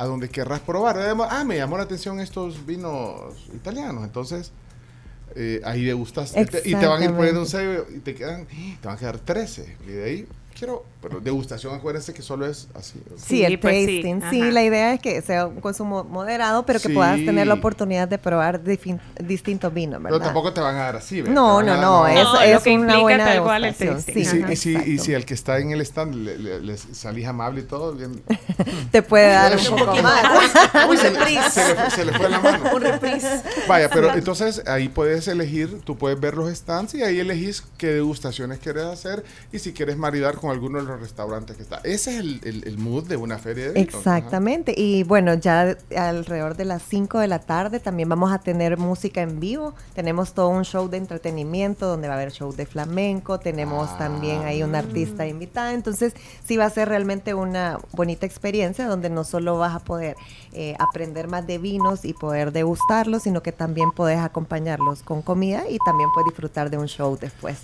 [0.00, 0.96] a donde querrás probar.
[0.96, 4.02] Además, ah, me llamó la atención estos vinos italianos.
[4.04, 4.50] Entonces,
[5.36, 6.32] eh, ahí degustas.
[6.64, 9.18] Y te- van a ir poniendo un sello y te quedan, te van a quedar
[9.18, 9.76] 13.
[9.86, 10.26] Y de ahí,
[10.60, 13.00] quiero Pero degustación, acuérdense que solo es así.
[13.16, 14.22] Sí, el pues sí, tasting.
[14.30, 14.50] Sí, ajá.
[14.52, 16.94] la idea es que sea un consumo moderado, pero que Sí.
[16.94, 20.26] puedas tener la oportunidad de probar distintos vinos, Pero ¿verdad?
[20.26, 21.34] tampoco te van a dar así, ¿verdad?
[21.34, 24.18] No, no, no, es, No, lo es que una implica buena tal cual el tasting.
[24.18, 26.39] Y Sí, si, ajá, y, si, y si el que está en el stand le,
[26.39, 28.22] le- le salís amable y todo, bien.
[28.92, 30.24] te puede dar un Un poco más.
[30.89, 31.18] Uy, se, le-
[31.50, 32.70] se le, se le fue la mano.
[32.74, 33.42] Un reprise.
[33.66, 37.86] Vaya, pero entonces ahí puedes elegir, tú puedes ver los stands y ahí elegís qué
[37.89, 41.80] degustaciones quieres hacer y si quieres maridar con alguno de los restaurantes que está.
[41.84, 43.80] Ese es el, el, el mood de una feria de.
[43.80, 44.74] Exactamente.
[44.76, 49.22] Y bueno, ya alrededor de las 5 de la tarde también vamos a tener música
[49.22, 49.74] en vivo.
[49.94, 53.40] Tenemos todo un show de entretenimiento donde va a haber show de flamenco.
[53.40, 55.72] Tenemos también ahí una artista invitada.
[55.72, 56.14] Entonces,
[56.44, 60.16] sí va a ser realmente una bonita experiencia donde no solo vas a poder
[60.52, 65.68] eh, aprender más de vinos y poder degustarlos, sino que también puedes acompañarlos con comida
[65.68, 67.58] y también puedes disfrutar de un show después.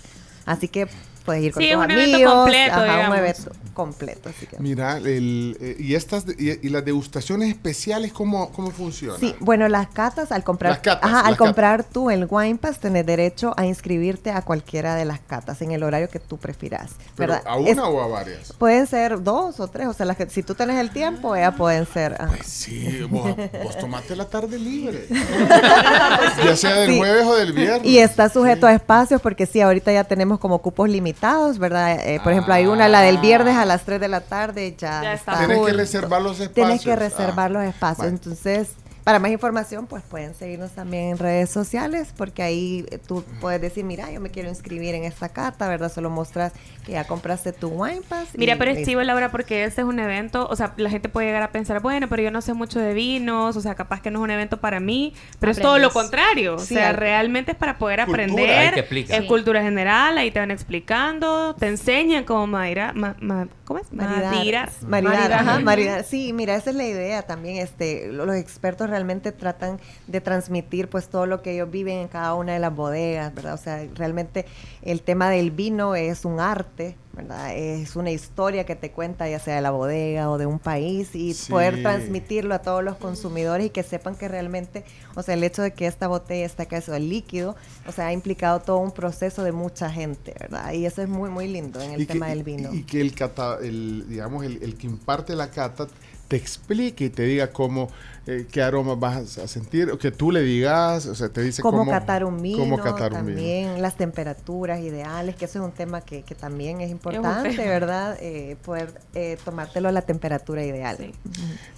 [0.45, 0.87] Así que
[1.27, 2.33] puedes ir con Sí, tus es un evento amigos.
[2.33, 4.29] completo, ajá, un evento completo.
[4.29, 4.57] Así que.
[4.59, 9.19] Mira, el, eh, y estas y, y las degustaciones especiales, ¿cómo, cómo funcionan?
[9.19, 12.79] Sí, bueno, las catas, al comprar, Las catas, ajá, al comprar tú el Wine Pass,
[12.79, 16.91] tenés derecho a inscribirte a cualquiera de las catas en el horario que tú prefieras.
[17.15, 17.43] Pero, ¿verdad?
[17.47, 18.53] ¿A una Es- o a varias?
[18.53, 21.53] Pueden ser dos o tres, o sea, las que, si tú tenés el tiempo, ellas
[21.55, 22.13] pueden ser.
[22.13, 22.27] ajá.
[22.37, 25.05] Pues Sí, vos, vos tomate la tarde libre.
[26.43, 26.97] ya sea del Sí.
[26.97, 27.85] jueves o del viernes.
[27.85, 31.16] Y está sujeto a espacios porque sí, ahorita ya tenemos como cupos limitados,
[31.59, 31.99] ¿verdad?
[31.99, 35.01] Eh, por ejemplo, hay una, la del viernes a las 3 de la tarde, ya,
[35.03, 35.77] Ya está Tienes que full.
[35.77, 36.53] reservar los espacios.
[36.53, 38.07] Tienes que Ah, reservar los espacios.
[38.07, 38.69] Entonces,
[39.07, 43.61] para más información, pues pueden seguirnos también en redes sociales, porque ahí eh, tú puedes
[43.61, 45.89] decir, mira, yo me quiero inscribir en esta cata, ¿verdad?
[45.89, 46.51] Solo mostras
[46.85, 48.35] que ya compraste tu Wine Pass.
[48.35, 51.07] y Mira, pero es chivo, Laura, porque este es un evento, o sea, la gente
[51.07, 54.01] puede llegar a pensar, bueno, pero yo no sé mucho de vinos, o sea, capaz
[54.01, 56.97] que no es un evento para mí, pero es todo lo contrario, o sea, al-
[56.97, 59.25] realmente es para poder Cultura, aprender, es Sí.
[59.27, 63.89] cultura general, ahí te van explicando, te enseñan cómo maridar, ma- ma- ¿cómo es?
[63.93, 64.33] Maridar.
[64.35, 64.69] Maridar.
[64.85, 65.31] Maridar, Maridar.
[65.39, 66.03] ajá, maridar.
[66.03, 67.55] Sí, mira, esa es la idea también.
[67.57, 68.96] Este, lo- los expertos realmente
[69.31, 73.33] tratan de transmitir pues todo lo que ellos viven en cada una de las bodegas,
[73.33, 73.53] ¿verdad?
[73.53, 74.45] O sea, realmente
[74.81, 77.55] el tema del vino es un arte, ¿verdad?
[77.55, 81.15] Es una historia que te cuenta ya sea de la bodega o de un país
[81.15, 81.51] y Sí.
[81.51, 84.83] poder transmitirlo a todos los consumidores y que sepan que realmente,
[85.15, 87.55] o sea, el hecho de que esta botella está casi el líquido,
[87.87, 90.71] o sea, ha implicado todo un proceso de mucha gente, ¿verdad?
[90.73, 92.73] Y eso es muy, muy lindo en el Y que- tema del y- vino.
[92.73, 95.87] Y, que el cata, el, digamos, el, el que imparte la cata
[96.27, 97.89] te explique y te diga cómo,
[98.27, 101.61] eh, qué aromas vas a sentir, o que tú le digas, o sea, te dice
[101.61, 103.37] cómo, cómo, catar un vino, cómo catar un vino.
[103.37, 107.55] también las temperaturas ideales, que eso es un tema que, que también es importante.
[107.57, 108.17] ¿verdad?
[108.21, 110.97] Eh, poder eh, tomártelo a la temperatura ideal.
[110.97, 111.13] Sí.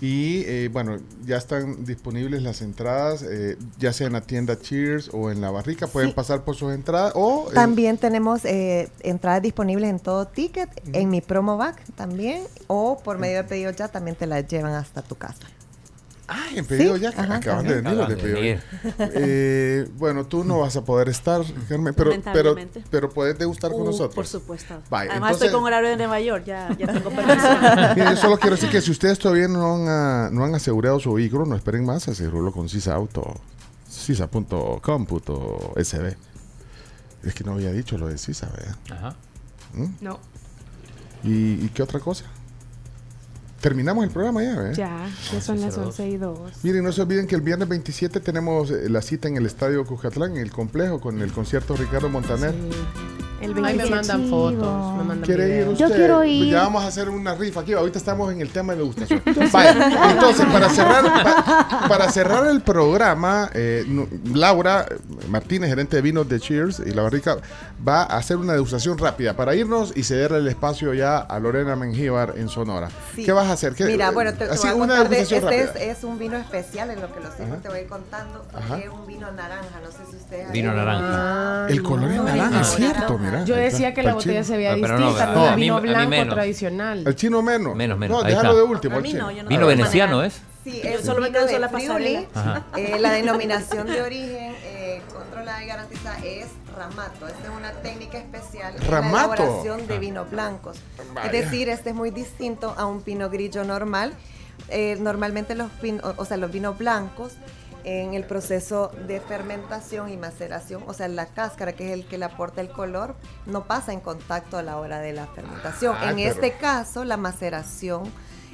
[0.02, 5.10] Y eh, bueno, ya están disponibles las entradas, eh, ya sea en la tienda Cheers
[5.14, 6.16] o en la barrica, pueden Sí.
[6.16, 7.48] pasar por sus entradas o...
[7.52, 12.98] eh, También tenemos eh, entradas disponibles en todo ticket, en mi promo back también, o
[13.04, 15.48] por medio de pedido ya también te las llevan hasta tu casa.
[16.32, 17.64] Ay, en pedido Sí, ya, ajá, ajá.
[17.64, 18.60] de venir los de pedido.
[19.00, 22.56] Eh, bueno, tú no vas a poder estar, Carmen, pero, pero,
[22.92, 24.14] pero puedes degustar con Uh, nosotros.
[24.16, 24.76] Por supuesto.
[24.92, 27.48] Además entonces- estoy con horario de Nueva York, ya, ya tengo permiso.
[27.96, 31.14] Yo solo quiero decir que si ustedes todavía no han, ah, no han asegurado su
[31.14, 33.34] vehículo, no esperen más, asegúralo con Sisa Auto,
[33.90, 36.18] sisa.com.sb.
[37.24, 38.76] Es que no había dicho lo de Sisa, ¿verdad?
[38.92, 39.16] Ajá.
[39.74, 39.86] ¿Mm?
[40.02, 40.20] No,
[41.24, 42.26] ¿Y, y qué otra cosa?
[43.62, 44.74] Terminamos el programa ya, ¿verdad?
[44.74, 46.40] ya, ya son las 11 11 y 2.
[46.64, 49.86] Miren, no se olviden que el viernes 27 tenemos eh, la cita en el Estadio
[49.86, 52.54] Cujatlán, en el complejo, con el concierto Ricardo Montaner.
[53.42, 53.96] El Ay, me 27.
[53.96, 55.88] mandan fotos, me mandan ¿Quiere ir usted?
[55.88, 56.52] Yo quiero ir.
[56.52, 57.72] Ya vamos a hacer una rifa aquí.
[57.72, 59.22] Ahorita estamos en el tema de degustación.
[59.54, 63.86] Vaya, entonces, para cerrar, pa- para cerrar el programa, eh,
[64.34, 64.98] Laura eh,
[65.30, 67.38] Martínez, gerente de vinos de Cheers y La Barrica,
[67.88, 71.78] va a hacer una degustación rápida para irnos y cederle el espacio ya a Lorena
[71.78, 72.90] Mengíbar en Sonora.
[73.16, 73.24] Sí.
[73.24, 73.74] ¿Qué vas a hacer?
[73.74, 77.02] ¿Qué- Mira, bueno, te, voy a contar de- este es, es un vino especial en
[77.02, 77.62] lo que lo sirvo, Ajá.
[77.62, 78.46] te voy a ir contando,
[78.76, 80.52] que es un vino naranja, no sé si ustedes...
[80.52, 81.68] Vino naranja.
[81.70, 83.44] El color es no, naranja, es no, cierto, mira.
[83.46, 86.34] Yo decía que la el botella se veía Ah, no, distinta, no, mí- vino blanco
[86.36, 87.04] tradicional.
[87.08, 87.76] El chino menos.
[87.76, 88.22] Menos, menos.
[88.24, 88.96] No, déjalo de último.
[88.96, 89.24] A el mí chino.
[89.26, 90.24] no, yo no Vino veneciano.
[90.24, 90.42] ¿es?
[90.64, 92.24] Sí, es solo me vino quedo de pasarela.
[92.36, 92.64] Ajá.
[92.76, 96.48] Eh, la denominación de origen eh, controlada y garantizada es
[96.84, 97.28] Ramato.
[97.28, 99.36] Esta es una técnica especial en Ramato.
[99.36, 100.78] la elaboración de vinos blancos.
[101.14, 101.26] Vaya.
[101.26, 104.14] Es decir, este es muy distinto a un pino grillo normal.
[104.70, 107.34] Eh, normalmente los, pin- o, o sea, los vinos blancos
[107.84, 112.18] en el proceso de fermentación y maceración, o sea, la cáscara, que es el que
[112.18, 115.96] le aporta el color, no pasa en contacto a la hora de la fermentación.
[116.00, 118.04] Ah, en pero- este caso, la maceración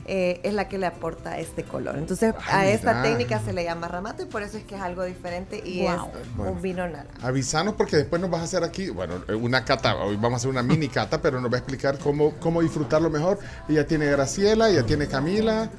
[0.08, 1.98] eh, es la que le aporta este color.
[1.98, 3.04] Entonces a Ay, esta mira.
[3.04, 5.92] técnica se le llama ramato y por eso es que es algo diferente y Wow.
[6.22, 6.52] es Bueno.
[6.54, 7.10] un vino naranja.
[7.22, 10.50] Avisanos porque después nos vas a hacer aquí, bueno, una cata, hoy vamos a hacer
[10.50, 13.40] una mini cata, pero nos va a explicar cómo, cómo disfrutarlo mejor.
[13.68, 15.70] Ella tiene Graciela, ella tiene Camila,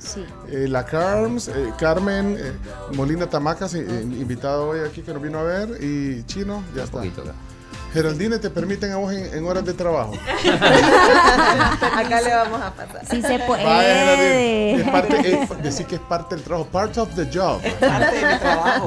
[0.50, 2.52] eh, la Carms, eh, Carmen, eh,
[2.94, 7.02] Molina Tamacas, invitado hoy aquí que nos vino a ver, y Chino, ya está.
[7.96, 10.12] Geraldine, ¿te permiten a vos en, en horas de trabajo?
[11.96, 13.00] Acá le vamos a pasar.
[13.10, 14.74] Sí se Vaya, Geraldine.
[14.76, 14.92] Es puede.
[14.92, 17.60] parte, es- decir que es parte del trabajo, part of the job.
[17.80, 18.86] Parte del trabajo.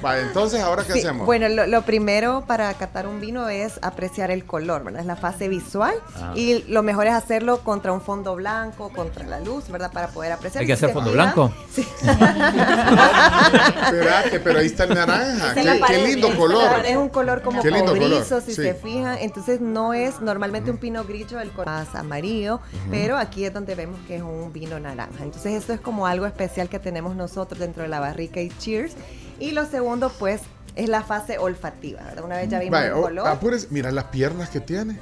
[0.00, 1.26] Vale, entonces, ¿ahora qué Sí, hacemos?
[1.26, 5.00] Bueno, lo, lo primero para catar un vino es apreciar el color, ¿verdad?
[5.00, 6.32] Es la fase visual Ah.
[6.36, 9.90] y lo mejor es hacerlo contra un fondo blanco, contra la luz, ¿verdad?
[9.92, 10.60] Para poder apreciar.
[10.60, 11.52] ¿Hay que hacer fondo fijan- blanco?
[13.84, 15.54] Espérate, pero ahí está el naranja.
[15.54, 16.84] Qué, qué lindo color.
[16.84, 18.62] Es un color como Qué lindo cobrizo, color, si sí.
[18.62, 19.18] se fijan.
[19.20, 23.74] Entonces no es normalmente un pino grillo, el color más amarillo, pero aquí es donde
[23.74, 25.22] vemos que es un vino naranja.
[25.24, 28.94] Entonces esto es como algo especial que tenemos nosotros dentro de la barrica y cheers.
[29.40, 30.42] Y lo segundo, pues,
[30.76, 32.24] es la fase olfativa, ¿verdad?
[32.24, 33.28] Una vez ya vimos Vaya, el oh, color.
[33.28, 34.98] apúrese, mira las piernas que tiene.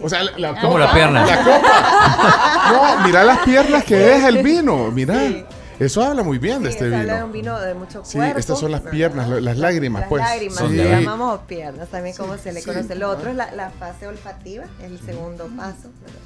[0.00, 1.26] O sea, la, la ¿Cómo copa, la pierna?
[1.26, 2.52] La copa.
[2.72, 4.90] No, mira las piernas que deja el vino.
[4.90, 5.46] Mira.
[5.78, 7.26] Eso habla muy bien de Sí, este se habla de vino.
[7.26, 8.38] un vino de mucho Sí, cuerpo.
[8.38, 10.22] estas son las piernas, la- las lágrimas, Las pues.
[10.22, 10.68] lágrimas, Sí.
[10.68, 12.94] le llamamos piernas, también como se le sí, conoce.
[12.94, 13.10] Lo ah.
[13.10, 16.20] otro es la, la fase olfativa, es el segundo paso, ¿verdad?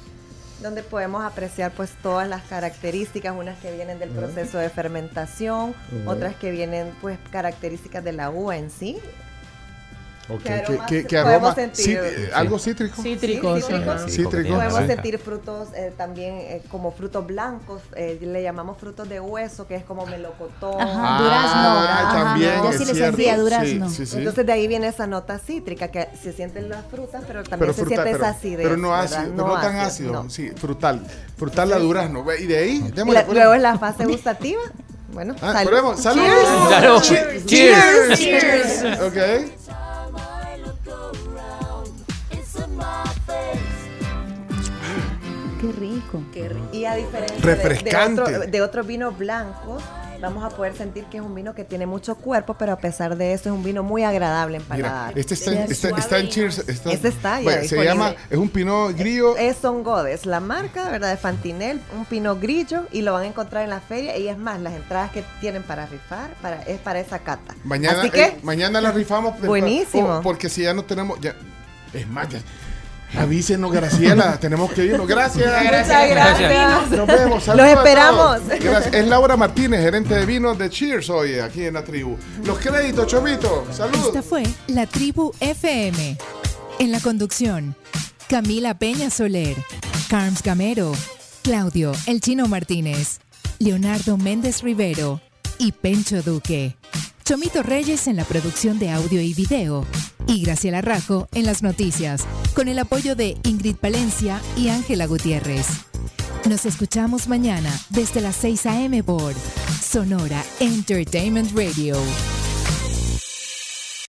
[0.61, 4.19] donde podemos apreciar pues todas las características, unas que vienen del Ujú.
[4.19, 5.73] proceso de fermentación,
[6.05, 8.99] otras que vienen pues características de la uva en sí.
[10.33, 11.55] Ok, ¿Qué ¿Qué, aromas qué- qué podemos aroma?
[11.55, 11.85] sentir?
[11.85, 13.01] Sí, eh, ¿Algo cítrico?
[13.01, 14.01] Cítrico, Sí, cítricos.
[14.05, 14.11] sí.
[14.11, 14.55] Cítrico.
[14.55, 14.87] Podemos sí.
[14.87, 19.75] sentir frutos eh, también eh, como frutos blancos, eh, le llamamos frutos de hueso, que
[19.75, 20.79] es como melocotón.
[20.81, 21.61] Ajá, durazno.
[21.61, 23.89] Ah, Ajá, también sí le sentía durazno.
[23.89, 24.17] sí, sí.
[24.17, 27.73] Entonces de ahí viene esa nota cítrica, que se sienten las frutas, pero también Pero
[27.73, 28.57] se siente pero, esa acidez.
[28.63, 30.29] pero no ácido, pero no tan ácido, no.
[30.29, 31.01] sí, frutal,
[31.37, 32.23] frutal la durazno.
[32.39, 33.37] Y de ahí, Y démosle, la- pues.
[33.37, 34.61] luego es la fase gustativa.
[35.13, 35.69] Bueno, Ah, salud.
[35.69, 35.99] probemos.
[36.01, 36.23] ¡Salud!
[36.69, 37.01] Salud.
[37.01, 38.17] Che- Cheers.
[38.17, 39.01] Cheers.
[39.01, 39.51] Ok.
[45.61, 46.23] Qué rico.
[46.33, 46.67] Qué rico.
[46.73, 48.21] Y a diferencia de- Refrescante.
[48.21, 49.83] De, otro- de otros vinos blancos,
[50.19, 53.15] vamos a poder sentir que es un vino que tiene mucho cuerpo, pero a pesar
[53.17, 55.09] de eso es un vino muy agradable en paladar.
[55.09, 56.59] Mira, este está, está, está en Cheers.
[56.67, 59.35] Está, Este está ya Vaya, se llama, es un pinot grillo.
[59.37, 61.09] Es Son Godes, la marca, ¿verdad?
[61.11, 64.15] De Fantinel, un pino grillo y lo van a encontrar en la feria.
[64.17, 67.55] Y es más, las entradas que tienen para rifar para, es para esa cata.
[67.63, 69.39] Mañana, Así que, eh, mañana la rifamos.
[69.41, 70.17] Buenísimo.
[70.17, 71.19] oh, porque si ya no tenemos.
[71.19, 71.35] Ya,
[71.93, 72.39] es más, ya-
[73.17, 74.37] avísenos, Graciela.
[74.39, 75.07] tenemos que irnos.
[75.07, 75.47] Gracias.
[75.63, 76.89] Muchas gracias.
[76.91, 77.33] Nos vemos.
[77.33, 78.41] Los Saludos a esperamos.
[78.47, 78.93] Gracias.
[78.93, 82.17] Es Laura Martínez, gerente de vinos de Cheers hoy aquí en la tribu.
[82.45, 83.65] Los créditos, Chomito.
[83.71, 84.07] Saludos.
[84.07, 86.17] Esta fue la tribu FM.
[86.79, 87.75] En la conducción,
[88.27, 89.55] Camila Peña Soler,
[90.09, 90.93] Carms Gamero,
[91.43, 93.19] Claudio El Chino Martínez,
[93.59, 95.21] Leonardo Méndez Rivero
[95.57, 96.75] y Pencho Duque.
[97.23, 99.85] Chomito Reyes en la producción de audio y video.
[100.27, 102.25] Y Graciela Rajo en las noticias,
[102.55, 105.67] con el apoyo de Ingrid Palencia y Ángela Gutiérrez.
[106.49, 109.03] Nos escuchamos mañana desde las 6 a.m.
[109.03, 109.33] por
[109.81, 111.95] Sonora Entertainment Radio.